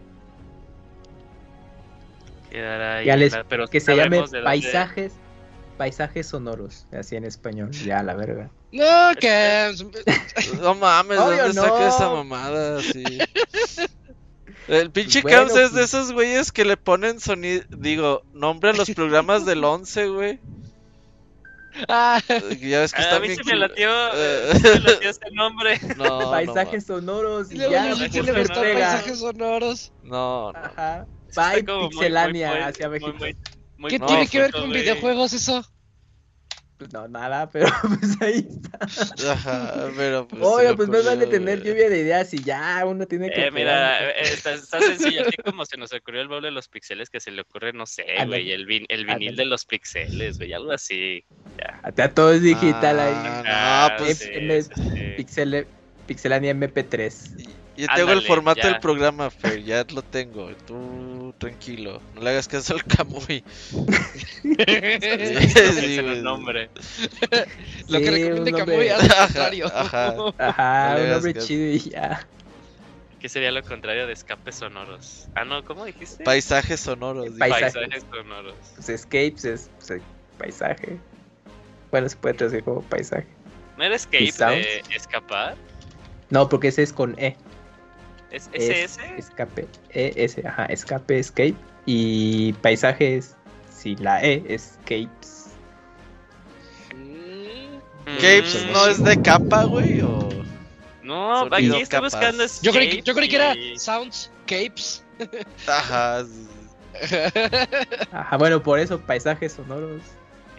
[2.52, 3.34] Quedará ahí, Ya les-
[3.70, 4.42] que se llame dónde-
[5.78, 7.72] paisajes, sonoros, así en español.
[7.72, 8.50] Ya, la verga.
[8.72, 9.74] No, que.
[10.62, 11.88] No mames, Obvio ¿dónde saca no.
[11.88, 12.82] esa mamada?
[12.82, 13.04] Sí.
[14.68, 18.72] El pinche Bueno, Camps es de pues- esos güeyes que le ponen sonido, digo, nombre
[18.72, 20.40] a los programas del 11, güey.
[21.88, 22.20] Ah,
[22.60, 24.54] Ya ves que A mí bien se me cul- latió, Eh.
[24.60, 25.80] se me latió ese nombre.
[25.98, 28.48] No, no, paisajes sonoros y ya, pues, pues, le pega.
[28.54, 29.92] paisajes sonoros.
[30.04, 30.60] no, no.
[30.60, 31.06] Ajá.
[31.36, 33.18] Bye, Pixelania muy- muy- hacia muy- México.
[33.20, 33.38] muy-
[33.78, 35.66] muy ¿Qué no, tiene que ver con videojuegos eso?
[36.78, 39.32] Pues no, nada, pero pues ahí está.
[39.32, 40.44] Ajá, pero pues.
[40.44, 43.46] Obvio, pues no vale tener lluvia de ideas y ya uno tiene que.
[43.48, 46.68] Eh, mira, eh, está, está sencillo, así como se nos ocurrió el baúl de los
[46.68, 50.38] pixeles, que se le ocurre, no sé, güey, el, vin- el vinil de los pixeles,
[50.38, 51.26] güey, algo así.
[51.58, 51.80] Ya.
[51.82, 53.12] Hasta todo es digital ahí.
[53.16, 54.20] Ah, no, pues.
[54.20, 55.14] sí, M- sí, sí.
[55.18, 55.68] Pixel,
[56.06, 57.67] Pixelania MP3.
[57.78, 58.70] Yo tengo el formato ya.
[58.70, 60.50] del programa, Fer, ya lo tengo.
[60.66, 63.44] Tú tranquilo, no le hagas caso al Camuy.
[64.68, 66.72] Ese Sí, es el nombre.
[67.88, 68.58] Lo que hace lo
[68.96, 69.68] Ajá, contrario.
[69.68, 70.16] ajá.
[70.40, 72.28] Ajá, un nombre chido y ya.
[73.20, 75.28] ¿Qué sería lo contrario de escapes sonoros?
[75.36, 76.24] Ah, no, ¿cómo dijiste?
[76.24, 77.30] Paisajes sonoros.
[77.38, 77.74] Paisajes.
[77.74, 78.56] Paisajes sonoros.
[78.76, 80.02] Pues escapes es pues,
[80.40, 80.98] paisaje.
[81.92, 83.28] Bueno, se puede traducir como paisaje.
[83.78, 85.56] ¿No era escape escapar?
[86.30, 87.38] No, porque ese es con E.
[88.32, 89.02] ¿Es Es SS?
[89.18, 89.68] escape.
[89.90, 91.56] E, S, ajá, escape, escape.
[91.86, 93.36] Y paisajes,
[93.74, 95.52] si la E, escapes.
[96.96, 97.80] Mm,
[98.18, 100.30] Capes Mm, no es de capa, güey, o.
[101.04, 102.14] No, Sonido aquí estoy capas.
[102.14, 105.04] buscando Yo creí, que- yo creí que era escape Sounds Capes.
[105.68, 106.26] Ajá.
[108.12, 110.02] Ajá, bueno, por eso, paisajes sonoros.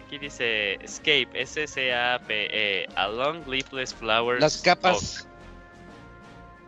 [0.05, 4.41] Aquí dice escape, S-C-A-P-E, a long leafless flowers.
[4.41, 5.27] Las capas.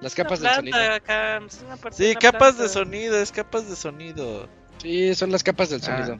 [0.01, 0.93] Las capas del Una sonido.
[0.93, 2.73] acá, es una parte Sí, capas de planta.
[2.73, 4.49] sonido, es capas de sonido.
[4.81, 5.85] Sí, son las capas del Ah.
[5.85, 6.19] sonido.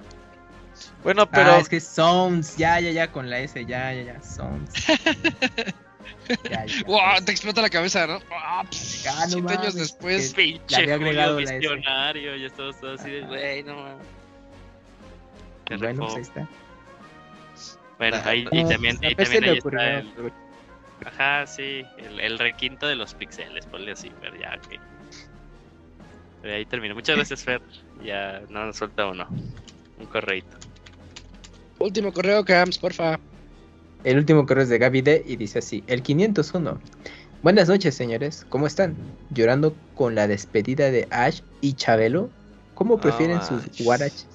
[1.04, 4.22] Bueno, Pero ah, es que sounds, ya, ya, ya, con la S, ya, ya, ya,
[4.22, 4.72] sounds.
[6.50, 6.84] ya, ya.
[6.86, 7.24] ¡Wow!
[7.26, 8.20] Te explota la cabeza, ¿no?
[8.32, 9.08] ¡Ah, pss!
[9.08, 10.34] Ah, no Siete años mames, después.
[10.34, 11.58] Pinche había agregado la S.
[11.60, 14.08] visionario y todo, todo así de, güey, no mames.
[15.80, 16.48] Bueno, pues ahí está.
[17.98, 20.00] Bueno, Ah, ahí, y No, también, pues, y a Pez se también le ahí está
[20.00, 20.34] el,
[21.06, 24.80] Ajá, sí, el, el requinto de los pixeles, ponle así, Fer, ya, ok.
[26.42, 26.96] Pero ahí termino.
[26.96, 27.62] Muchas gracias, Fer.
[28.04, 29.28] Ya no nos suelta uno.
[30.00, 30.58] Un correito.
[31.80, 33.20] Último correo, Camps, porfa.
[34.04, 36.80] El último correo es de Gaby D y dice así, el 501.
[37.44, 38.46] Buenas noches, señores.
[38.50, 38.96] ¿Cómo están?
[39.32, 42.30] ¿Llorando con la despedida de Ash y Chabelo?
[42.76, 44.28] ¿Cómo prefieren sus guaraches?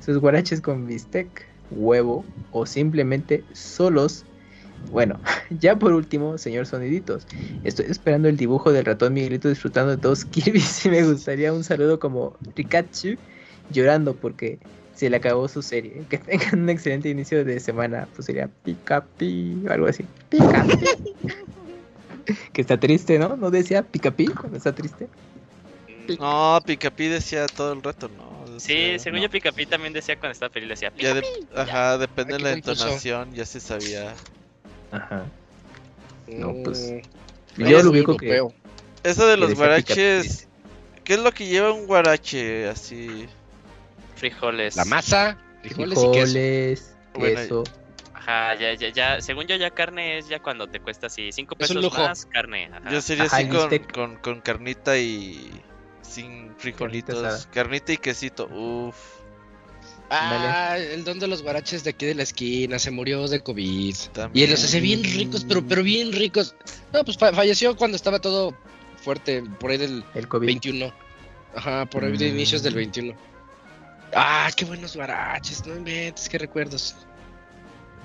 [0.00, 4.24] ¿Sus guaraches con bistec, huevo o simplemente solos?
[4.90, 7.26] Bueno, ya por último, señor Soniditos,
[7.64, 11.64] estoy esperando el dibujo del ratón Miguelito disfrutando de todos Kirby's y me gustaría un
[11.64, 13.16] saludo como Rikachu
[13.70, 14.58] llorando porque
[14.94, 16.04] se le acabó su serie.
[16.08, 18.08] Que tengan un excelente inicio de semana.
[18.14, 20.04] Pues sería pica pi o algo así.
[20.28, 20.78] Pica pi.
[22.52, 23.36] que está triste, ¿no?
[23.36, 25.08] ¿No decía pica pi cuando está triste?
[26.20, 28.60] No, Picapi decía todo el rato, ¿no?
[28.60, 31.26] Sí, Decía- según yo, Picapi también decía cuando estaba feliz, decía de- Picapi.
[31.56, 34.14] ajá, depende de la entonación, ya se sabía.
[34.92, 35.24] Ajá.
[36.28, 36.92] No, pues,
[37.56, 38.42] Mm, Yo es lo ubico que.
[39.02, 40.46] Eso de los guaraches,
[41.04, 43.26] ¿qué es lo que lleva un guarache así?
[44.16, 44.76] Frijoles.
[44.76, 46.12] La masa, frijoles y queso.
[46.12, 47.64] Frijoles, Bueno, queso.
[48.12, 49.20] Ajá, ya, ya, ya.
[49.22, 52.02] Según yo, ya carne es ya cuando te cuesta así 5 Es un pesos lujo.
[52.02, 52.68] más carne.
[52.72, 52.90] Ajá.
[52.90, 53.92] Yo sería Ajá, así con, bistec.
[53.94, 55.50] con, con carnita y
[56.02, 57.46] sin frijolitos.
[57.52, 58.96] Carnita y quesito, uff.
[60.10, 63.94] Ah, el don de los guaraches de aquí de la esquina se murió de COVID.
[63.94, 64.50] Y También.
[64.50, 66.54] los hace bien ricos, pero, pero bien ricos.
[66.92, 68.54] No, pues fa- falleció cuando estaba todo
[69.02, 70.46] fuerte, por ahí del El COVID.
[70.46, 70.92] 21.
[71.54, 72.34] Ajá, por ahí de Mm.
[72.34, 73.14] inicios del 21.
[74.14, 76.94] Ah, qué buenos guaraches, no inventes, qué recuerdos.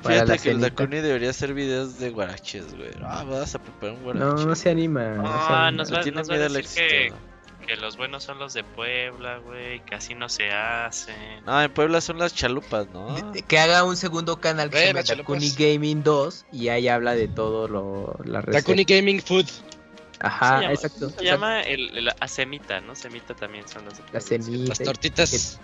[0.01, 0.69] Para Fíjate la que el cenita.
[0.83, 2.89] Dakuni debería hacer videos de guaraches, güey.
[3.03, 4.25] Ah, vas a preparar un guarache.
[4.25, 5.03] No, no se anima.
[5.09, 5.83] no se Ah, anima.
[5.83, 7.13] nos va, nos va a decir que.
[7.71, 11.15] Que los buenos son los de Puebla, güey, que así no se hacen.
[11.45, 13.31] No, en Puebla son las chalupas, ¿no?
[13.31, 15.55] De- Que haga un segundo canal que se llama chalupas.
[15.57, 18.63] Gaming 2 y ahí habla de todo lo la receta.
[18.65, 19.45] Takuni Gaming Food.
[20.19, 21.09] Ajá, se llama, exacto.
[21.11, 22.93] Se llama el, el- a semita, ¿no?
[22.93, 24.67] Semita también son los de La semita.
[24.67, 25.59] Las tortitas.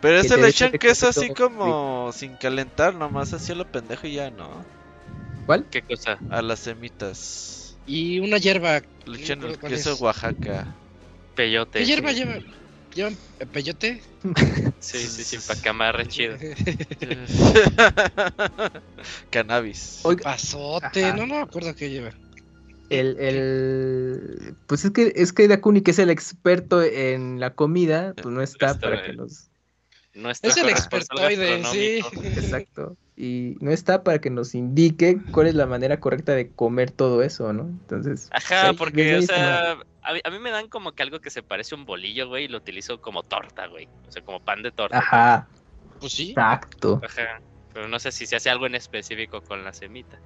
[0.00, 4.06] Pero que ese le echan queso así como sin calentar, nomás así a lo pendejo
[4.06, 4.64] y ya, ¿no?
[5.44, 5.66] ¿Cuál?
[5.70, 6.18] ¿Qué cosa?
[6.30, 7.76] A las semitas.
[7.86, 8.80] Y una hierba.
[9.04, 10.00] Le echan el queso es.
[10.00, 10.74] Oaxaca.
[11.34, 11.78] Peyote.
[11.78, 12.38] ¿Qué hierba lleva?
[12.94, 14.02] ¿Llevan eh, peyote?
[14.80, 16.36] Sí, sí, sí, para que amarre chido.
[19.30, 20.00] Cannabis.
[20.04, 21.16] Oiga, Pasote, Ajá.
[21.16, 22.10] no, no me acuerdo qué lleva.
[22.88, 24.54] el, el...
[24.66, 28.40] Pues es que, es que Dakuni, que es el experto en la comida, pues no
[28.42, 29.16] está Está para que bien.
[29.18, 29.50] nos...
[30.14, 32.00] Nuestro Es el expertoide, sí.
[32.24, 32.96] Exacto.
[33.22, 37.22] Y no está para que nos indique cuál es la manera correcta de comer todo
[37.22, 37.64] eso, ¿no?
[37.64, 38.30] Entonces...
[38.32, 41.42] Ajá, porque, o sea, a mí, a mí me dan como que algo que se
[41.42, 43.88] parece a un bolillo, güey, y lo utilizo como torta, güey.
[44.08, 44.96] O sea, como pan de torta.
[44.96, 45.48] Ajá,
[46.00, 46.30] Pues sí.
[46.30, 46.98] exacto.
[47.04, 47.42] Ajá.
[47.74, 50.18] Pero no sé si se hace algo en específico con la semita.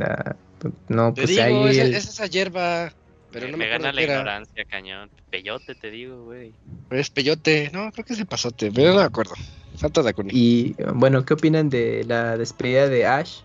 [0.00, 2.92] Ah, pues, no, Te pues digo, ahí es, el- es esa hierba.
[3.30, 4.14] Pero me no me, me gana la era.
[4.14, 5.10] ignorancia, cañón.
[5.30, 6.52] Peyote, te digo, güey.
[6.90, 7.70] Es peyote.
[7.72, 9.34] No, creo que es el pasote, pero no me acuerdo.
[9.80, 10.14] De.
[10.30, 13.40] Y bueno, ¿qué opinan de la despedida de Ash?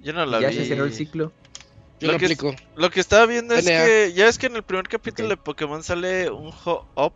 [0.00, 0.56] Yo no la ya vi.
[0.56, 1.32] se cerró el ciclo.
[2.00, 2.38] Yo lo lo que es-.
[2.76, 3.84] Lo que estaba viendo es NA.
[3.84, 7.14] que ya es que en el primer capítulo de Pokémon sale un Ho-Up.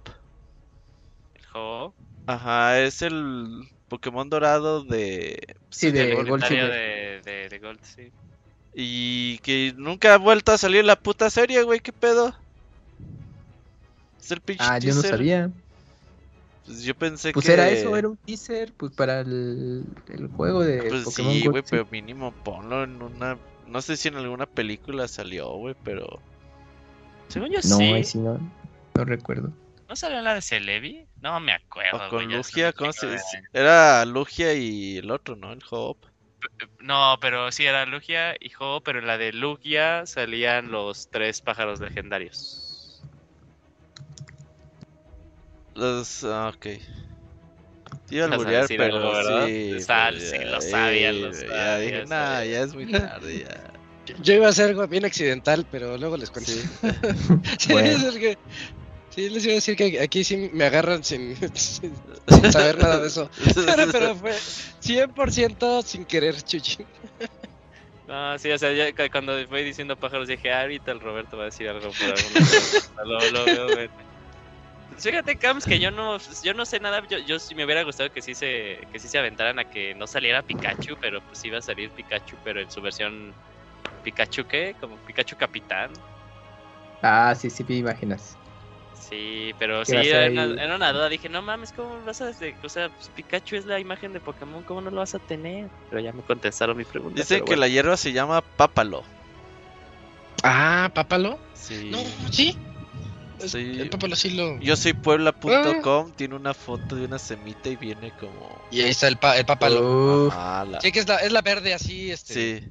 [1.34, 1.94] El juego
[2.26, 5.56] Ajá, es el Pokémon dorado de...
[5.70, 8.12] Sí, de Gold de, de, de Gold, sí.
[8.74, 12.34] Y que nunca ha vuelto a salir la puta serie, güey, ¿qué pedo?
[14.20, 15.50] Es el pinche Ah, yo no sabía.
[16.68, 17.52] Pues yo pensé Pues que...
[17.54, 21.64] era eso, era un teaser pues para el, el juego de Pues Pokémon sí, güey,
[21.68, 23.38] pero mínimo ponlo en una...
[23.66, 26.20] No sé si en alguna película salió, güey, pero...
[27.28, 28.18] Según yo No, sí.
[28.18, 28.38] no,
[28.94, 29.50] no recuerdo.
[29.88, 31.06] ¿No salió la de Celebi?
[31.22, 32.06] No me acuerdo.
[32.06, 33.42] O con hace Lugia, ¿cómo se dice?
[33.54, 35.52] Era Lugia y el otro, ¿no?
[35.52, 35.96] El Hop.
[36.80, 41.40] No, pero sí era Lugia y Ho, pero en la de Lugia salían los tres
[41.40, 42.67] pájaros legendarios.
[45.78, 46.24] Los...
[46.24, 46.66] Ah, ok.
[48.06, 49.46] Te Iba a alburear, pero algo, ¿verdad?
[49.46, 49.80] sí.
[49.80, 52.04] Sal, pero sí, ya, lo sabía, lo eh, Ya sabía, dije, sabía.
[52.06, 53.70] nah, ya es muy tarde, ya.
[54.20, 56.50] Yo iba a hacer algo bien accidental, pero luego les cuento.
[56.52, 56.62] Sí.
[57.60, 57.88] Sí, Bueno.
[57.88, 58.38] es el que-
[59.10, 63.00] sí, les iba a decir que aquí sí me agarran sin, sin- sin saber nada
[63.00, 63.30] de eso.
[63.54, 64.32] Pero, pero fue
[64.80, 66.76] 100% sin querer, Chuchi.
[68.06, 71.36] No, sí, o sea, ya cu- cuando fue diciendo pájaros dije, "Ah, ahorita el Roberto
[71.36, 72.78] va a decir algo por alguna cosa".
[73.04, 73.88] lo, lo veo.
[74.98, 77.02] Fíjate, Cams, que yo no, yo no sé nada.
[77.08, 79.94] Yo, yo sí me hubiera gustado que sí se, que sí se aventaran a que
[79.94, 83.34] no saliera Pikachu, pero pues iba a salir Pikachu, pero en su versión
[84.02, 85.92] Pikachu qué, como Pikachu Capitán.
[87.02, 88.36] Ah, sí, sí, me imaginas.
[88.92, 91.08] Sí, pero ¿Qué sí, era una, era una duda.
[91.08, 94.20] Dije, no mames, ¿cómo vas a desde- O sea, pues, Pikachu es la imagen de
[94.20, 95.70] Pokémon, ¿cómo no lo vas a tener?
[95.88, 97.20] Pero ya me contestaron mi pregunta.
[97.20, 97.60] Dicen pero que bueno.
[97.60, 99.04] la hierba se llama pápalo.
[100.42, 101.38] Ah, Pápalo.
[101.54, 101.90] Sí.
[101.90, 101.98] No,
[102.30, 102.56] sí.
[103.38, 104.60] Lo.
[104.60, 108.60] Yo soy puebla.com, tiene una foto de una semita y viene como...
[108.70, 110.26] Y ahí está el, pa- el Pápalo.
[110.26, 110.80] Uf, Ah, la...
[110.80, 112.60] Sí, que es la, es la verde así, este.
[112.60, 112.68] Sí.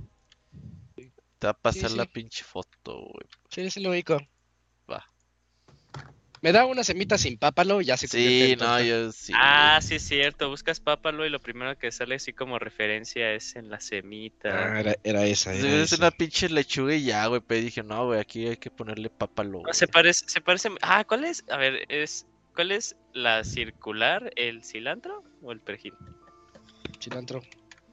[1.40, 2.10] Te va a pasar Sí, la sí.
[2.12, 3.28] pinche foto, güey.
[3.50, 4.18] Sí, sí lo ubico.
[6.42, 9.34] Me da una semita sin pápalo y ya se Sí, no, yo sí.
[9.36, 13.56] Ah, sí es cierto, buscas Pápalo y lo primero que sale así como referencia es
[13.56, 14.50] en la semita.
[14.50, 15.54] Ah, era, era esa.
[15.54, 15.98] Era es esa.
[15.98, 17.42] una pinche lechuga y ya, güey.
[17.46, 19.64] Pero dije, no, güey, aquí hay que ponerle pápalo.
[19.66, 20.70] No, se parece, se parece.
[20.82, 21.44] Ah, ¿cuál es?
[21.50, 22.26] A ver, es
[22.58, 25.94] ¿cuál es la circular, el cilantro o el perejil?
[27.00, 27.42] Cilantro.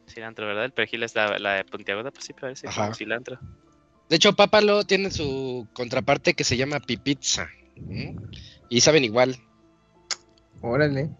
[0.08, 0.64] Cilantro, ¿verdad?
[0.64, 2.82] El perejil es la, la de puntiaguda, pues sí parece Ajá.
[2.82, 3.39] como cilantro.
[4.08, 7.48] De hecho, Pápalo tiene su contraparte que se llama Pipizza.
[7.76, 8.16] ¿Mm?
[8.68, 9.36] Y saben igual.
[10.60, 11.10] órale.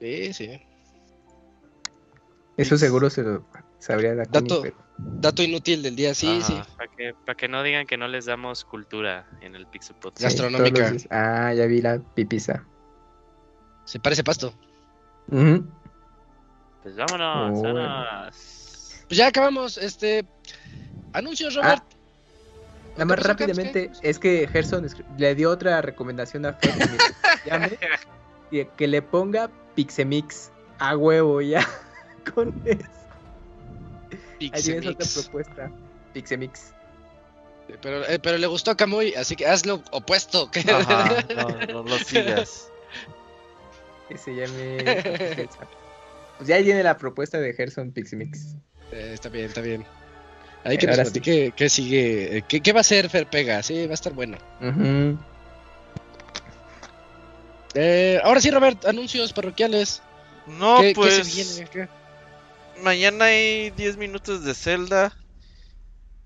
[0.00, 0.60] Sí, sí.
[2.56, 3.44] Eso seguro se lo
[3.78, 4.62] sabría Dakuni, Dato.
[4.62, 4.76] pero...
[4.98, 6.46] Dato inútil del día, sí, Ajá.
[6.46, 6.54] sí.
[6.76, 10.22] Para que, para que no digan que no les damos cultura en el Pixel Podcast.
[10.22, 10.92] Gastronómica.
[11.10, 12.64] Ah, ya vi la pipiza.
[13.84, 14.54] Se parece pasto.
[16.82, 17.62] Pues vámonos, Oh.
[17.62, 19.04] vámonos.
[19.06, 19.76] Pues ya acabamos.
[19.76, 20.26] Este.
[21.12, 21.82] Anuncios, Robert.
[21.84, 21.95] Ah,
[22.96, 24.86] Nada más rápidamente, es que Gerson
[25.18, 26.72] le dio otra recomendación a Fer.
[26.72, 27.78] que le llame
[28.50, 31.66] y que le ponga Pixemix a huevo ya.
[32.34, 32.80] Con eso.
[34.40, 35.14] Ahí tienes otra Pixemix.
[35.28, 35.70] propuesta.
[36.12, 36.72] Pixemix.
[37.82, 40.50] Pero, eh, pero le gustó a Camuy, así que haz lo opuesto.
[40.50, 41.48] que- Ajá, no,
[41.82, 42.70] no lo sigas.
[44.08, 45.48] Que se llame.
[46.38, 48.54] pues ya ahí tiene la propuesta de Gerson Pixemix.
[48.92, 49.84] Eh, está bien, está bien.
[50.66, 51.12] Ahí que nos ahora sí.
[51.12, 52.38] platique qué sigue.
[52.38, 53.62] eh, ¿Qué, qué va a hacer Fer Pega?
[53.62, 54.36] Sí, va a estar bueno.
[54.60, 55.18] Ujú.
[57.74, 60.02] Eh, ahora sí, Robert, anuncios parroquiales.
[60.46, 61.26] No, ¿Qué, qué pues.
[61.26, 61.70] se viene?
[61.70, 61.88] ¿Qué?
[62.82, 65.16] Mañana hay 10 minutos de Zelda.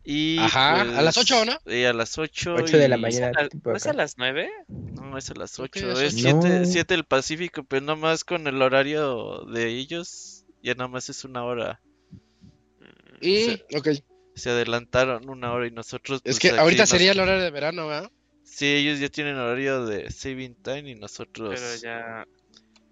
[0.02, 1.58] Y Ajá, a las pues, 8, ¿no?
[1.66, 2.54] Sí, a las 8.
[2.58, 3.32] 8 de la mañana.
[3.38, 4.50] ¿A- ¿No es a las 9?
[4.68, 6.00] No, es a las Creo que 8.
[6.00, 6.64] ya Es son- 7, No.
[6.64, 10.44] 7 del Pacífico, pero nomás con el horario de ellos.
[10.62, 11.80] Ya nada más es una hora.
[13.20, 13.62] Y, Sí.
[13.76, 13.88] ok.
[14.34, 16.20] Se adelantaron una hora y nosotros.
[16.24, 18.10] Es pues, que ahorita nos- sería el horario de verano, ¿verdad?
[18.42, 21.58] Sí, ellos ya tienen horario de saving time y nosotros.
[21.58, 22.26] Pero ya,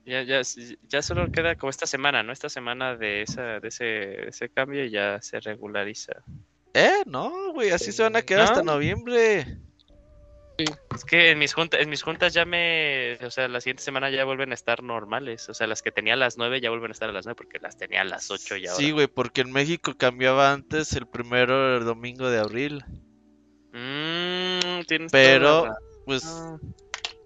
[0.05, 0.43] ya, ya,
[0.89, 2.33] ya solo queda como esta semana, ¿no?
[2.33, 6.13] Esta semana de esa, de ese, de ese cambio y ya se regulariza.
[6.75, 8.73] Eh, no, güey, así se van a quedar hasta ¿No?
[10.59, 14.11] Es que en mis juntas, en mis juntas ya me, o sea, la siguiente semana
[14.11, 15.49] ya vuelven a estar normales.
[15.49, 17.37] O sea, las que tenía a las 9 ya vuelven a estar a las 9
[17.37, 18.77] porque las tenía a las 8 y ahora.
[18.77, 22.85] Sí, güey, porque en México cambiaba antes el primero el domingo de abril.
[23.73, 26.75] Mm, tienes toda Pero, la pues, razón.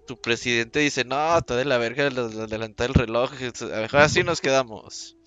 [0.05, 3.31] tu presidente dice, no, está de la verga adelantar el reloj.
[3.33, 5.17] A mejor así nos quedamos.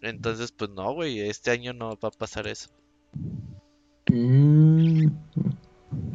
[0.00, 2.70] Entonces, pues no, güey, este año no va a pasar eso.
[4.10, 5.08] Mm.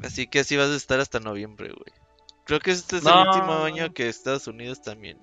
[0.03, 1.93] Así que así vas a estar hasta noviembre, güey.
[2.45, 3.22] Creo que este es No.
[3.22, 5.18] el último año que Estados Unidos también.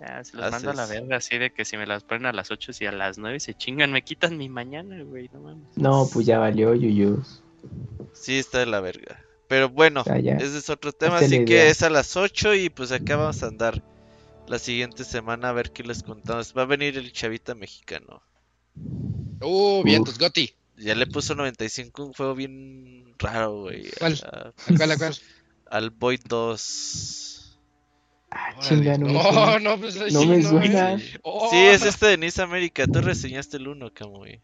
[0.00, 2.26] Ya, se los mando a la haces- verga, así de que si me las ponen
[2.26, 5.40] a las 8 y a las 9 se chingan, me quitan mi mañana, güey, no
[5.42, 5.76] mames.
[5.76, 7.42] No, pues ya valió, Yuyus.
[8.12, 9.20] Sí, está de la verga.
[9.48, 10.36] Pero bueno, Ya, ya.
[10.38, 13.46] ese es otro tema, así que es a las 8 y pues acá vamos a
[13.48, 13.82] andar
[14.48, 16.54] la siguiente semana a ver qué les contamos.
[16.56, 18.22] Va a venir el chavita mexicano.
[19.40, 20.52] Uh, vientos, Goti.
[20.82, 23.90] Ya le puso 95 un juego bien raro, güey.
[23.98, 24.18] ¿Cuál?
[24.24, 25.16] a- ¿A cuál, a cuál?
[25.70, 27.58] Al Void 2.
[28.30, 30.98] Ah, chinga, no me No, no, pues, No sí, me suena.
[31.22, 32.86] Oh, Sí, es este de Nice América.
[32.86, 34.40] Tú reseñaste el 1, Camuy.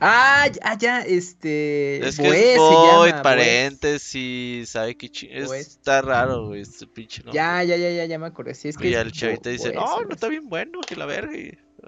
[0.00, 2.06] Ah, ya, ya, este.
[2.06, 5.30] Es que Boé es Void, llama, paréntesis, ¿sabe qué ching...
[5.32, 5.60] es- Boé.
[5.60, 7.34] Está raro, güey, este pinche nombre.
[7.36, 8.54] Ya, ya, ya, ya, ya me acordé.
[8.54, 11.06] Sí, es que Y el chavita dice, Boé, no, no está bien bueno, que la
[11.06, 11.32] verga.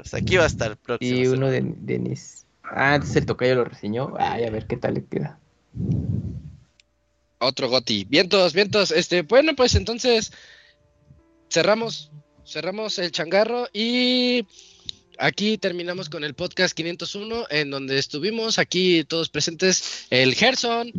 [0.04, 1.18] Sea, aquí va a estar el próximo.
[1.18, 2.45] Y uno de Denis.
[2.70, 4.14] Ah, entonces el tocayo lo reseñó.
[4.18, 5.38] Ay, a ver qué tal le queda.
[7.38, 8.04] Otro Goti.
[8.04, 8.90] Vientos, vientos.
[8.90, 10.32] Este, bueno, pues entonces
[11.50, 12.10] cerramos,
[12.44, 14.46] cerramos el changarro y
[15.18, 20.90] aquí terminamos con el podcast 501 en donde estuvimos aquí todos presentes el Gerson,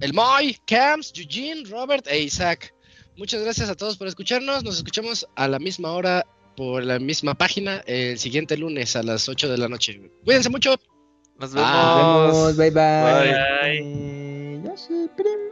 [0.00, 2.74] el Moy, Camps, Eugene, Robert e Isaac.
[3.16, 4.64] Muchas gracias a todos por escucharnos.
[4.64, 9.28] Nos escuchamos a la misma hora por la misma página el siguiente lunes a las
[9.28, 10.10] 8 de la noche.
[10.24, 10.76] Cuídense mucho.
[11.38, 12.56] Nos Nos vemos.
[12.56, 13.82] vemos, bye bye.
[14.62, 15.51] Bye.